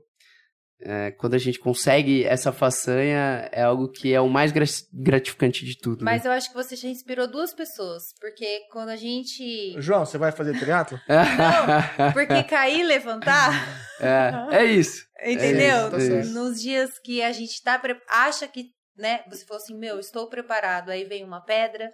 [0.81, 4.63] é, quando a gente consegue essa façanha, é algo que é o mais gra-
[4.93, 6.05] gratificante de tudo.
[6.05, 8.03] Mas eu acho que você já inspirou duas pessoas.
[8.21, 9.75] Porque quando a gente.
[9.81, 10.97] João, você vai fazer triatlo?
[11.09, 12.11] né?
[12.13, 13.51] Porque cair e levantar,
[13.99, 15.05] é, é isso.
[15.25, 15.97] entendeu?
[15.97, 16.39] isso, tá.
[16.39, 18.65] Nos dias que a gente tá acha que,
[18.97, 21.91] né, você falou assim, meu, estou preparado, aí vem uma pedra,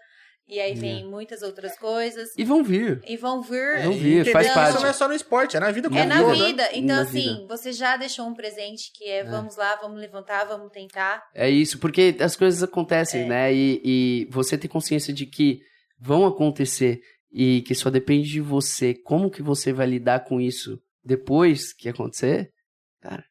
[0.47, 2.99] e aí vem muitas outras coisas, E vão vir.
[3.05, 3.83] e vão vir.
[3.83, 4.81] Vão vir, faz Isso parte.
[4.81, 6.33] não é só no esporte, é na vida como É na né?
[6.33, 6.69] vida.
[6.73, 7.47] Então, Na assim, vida.
[7.47, 11.23] você já deixou um presente que é, vamos lá, vamos levantar, vamos tentar.
[11.35, 13.27] É isso, porque as coisas acontecem, É.
[13.27, 13.53] né?
[13.53, 15.59] E, e você ter consciência de que
[15.99, 16.99] vão acontecer
[17.31, 21.87] e que só depende de você, como que você vai lidar com isso depois que
[21.89, 22.49] acontecer,
[23.01, 23.23] cara,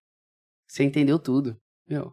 [0.68, 1.56] você entendeu tudo.
[1.88, 2.12] Meu,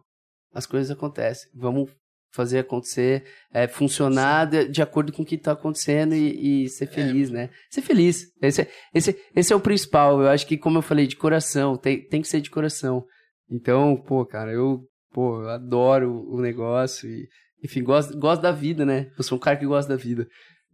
[0.56, 1.50] as coisas acontecem.
[1.54, 1.90] Vamos
[2.32, 6.86] fazer acontecer, é, funcionar de, de acordo com o que tá acontecendo e, e ser
[6.86, 7.50] feliz, né?
[7.70, 8.26] Ser feliz.
[8.42, 10.20] Esse, é- esse, esse é o principal.
[10.20, 13.04] Eu acho que, como eu falei, de coração, tem, tem que ser de coração.
[13.50, 17.26] Então, pô, cara, eu, pô, eu adoro o negócio e,
[17.64, 19.10] enfim, gosto, gosto da vida, né?
[19.16, 20.26] Eu sou um cara que gosta da vida.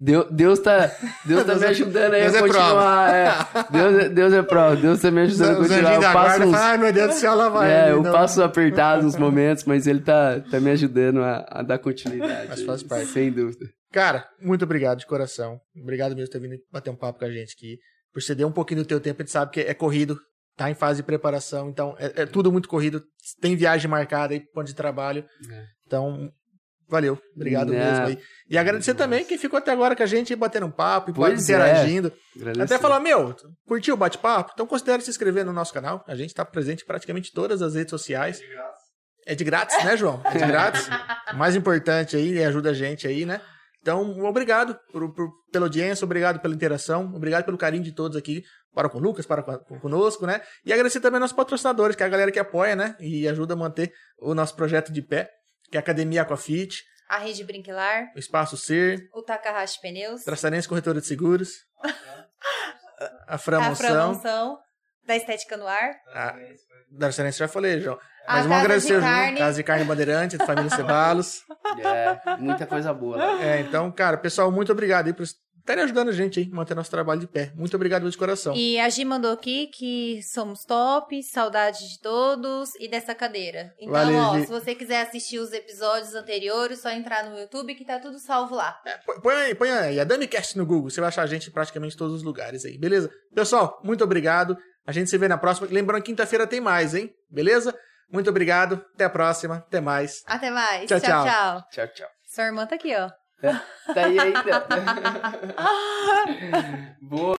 [0.05, 0.91] Deus, Deus tá,
[1.25, 3.15] Deus tá Deus me é- ajudando aí Deus a é continuar.
[3.15, 3.29] é.
[3.71, 5.95] Deus, é- Deus é prova, Deus tá me ajudando a continuar.
[5.95, 7.71] Eu passo uns, ai meu Deus do céu, lá vai.
[7.73, 8.11] é, ele, eu não.
[8.11, 12.49] passo apertado nos momentos, mas ele tá, tá me ajudando a, a dar continuidade.
[12.49, 13.07] Mas faz parte.
[13.07, 13.65] Sem dúvida.
[13.93, 15.61] Cara, muito obrigado de coração.
[15.81, 17.79] Obrigado mesmo por ter vindo bater um papo com a gente aqui.
[18.13, 20.19] Por ceder um pouquinho do teu tempo, a gente sabe que é corrido,
[20.57, 23.05] tá em fase de preparação, então é, é tudo muito corrido.
[23.41, 25.25] Tem viagem marcada aí ponto de trabalho.
[25.49, 25.65] É.
[25.87, 26.29] Então,
[26.89, 27.19] valeu.
[27.35, 27.79] Obrigado Não.
[27.79, 28.19] mesmo aí.
[28.49, 31.35] E agradecer também quem ficou até agora com a gente, batendo um papo, e é.
[31.35, 32.13] interagindo.
[32.37, 32.63] Agradecer.
[32.63, 33.35] Até falar, meu,
[33.67, 34.51] curtiu o bate-papo?
[34.55, 36.05] Então considere se inscrever no nosso canal.
[36.07, 38.41] A gente tá presente em praticamente todas as redes sociais.
[39.27, 40.21] É de grátis, né, João?
[40.25, 40.89] É de grátis.
[41.33, 43.41] O mais importante aí, e ajuda a gente aí, né?
[43.81, 48.43] Então, obrigado por, por- pela audiência, obrigado pela interação, obrigado pelo carinho de todos aqui,
[48.73, 50.41] para com o Lucas, para com, com- conosco, né?
[50.65, 52.97] E agradecer também aos nossos patrocinadores, que é a galera que apoia, né?
[53.01, 55.31] E ajuda a manter o nosso projeto de pé,
[55.73, 60.69] que é a Academia Aquafit, A Rede Brinquilar, o Espaço Ser, o Takahashi Pneus, Traçarense
[60.69, 61.49] Corretora de Seguros,
[63.27, 64.59] a Framonção,
[65.07, 66.37] da Estética no Ar, a
[66.99, 67.99] Traçarense já falei, João.
[68.27, 69.39] A Mas vamos agradecer de Carne.
[69.39, 71.43] Casa de Carne Bandeirante, da família Cebalos.
[71.83, 73.17] É, muita coisa boa.
[73.17, 73.57] né?
[73.57, 75.25] É, então, cara, pessoal, muito obrigado aí por
[75.63, 77.53] estarem ajudando a gente aí, manter nosso trabalho de pé.
[77.57, 78.55] Muito obrigado de coração.
[78.55, 83.73] E a Gi mandou aqui que somos top, saudade de todos e dessa cadeira.
[83.81, 84.45] Então, Valeu, ó, Gi.
[84.47, 88.55] se você quiser assistir os episódios anteriores, só entrar no YouTube que tá tudo salvo
[88.55, 88.79] lá.
[88.85, 91.49] É, põe- põe aí, põe aí, a DamiCast no Google, você vai achar a gente
[91.49, 93.11] em praticamente todos os lugares aí, beleza?
[93.35, 94.57] Pessoal, muito obrigado.
[94.87, 95.69] A gente se vê na próxima.
[95.71, 97.09] Lembrando, quinta-feira tem mais, hein?
[97.31, 97.73] Beleza?
[98.13, 98.85] Muito obrigado.
[98.95, 99.59] Até a próxima.
[99.59, 100.23] Até mais.
[100.27, 100.87] Até mais.
[100.89, 101.25] Tchau, tchau.
[101.25, 101.63] tchau.
[101.71, 102.09] Tchau, tchau.
[102.27, 103.22] Sua irmã tá aqui, ó.
[103.43, 104.67] Tá aí ainda.
[107.03, 107.31] Boa.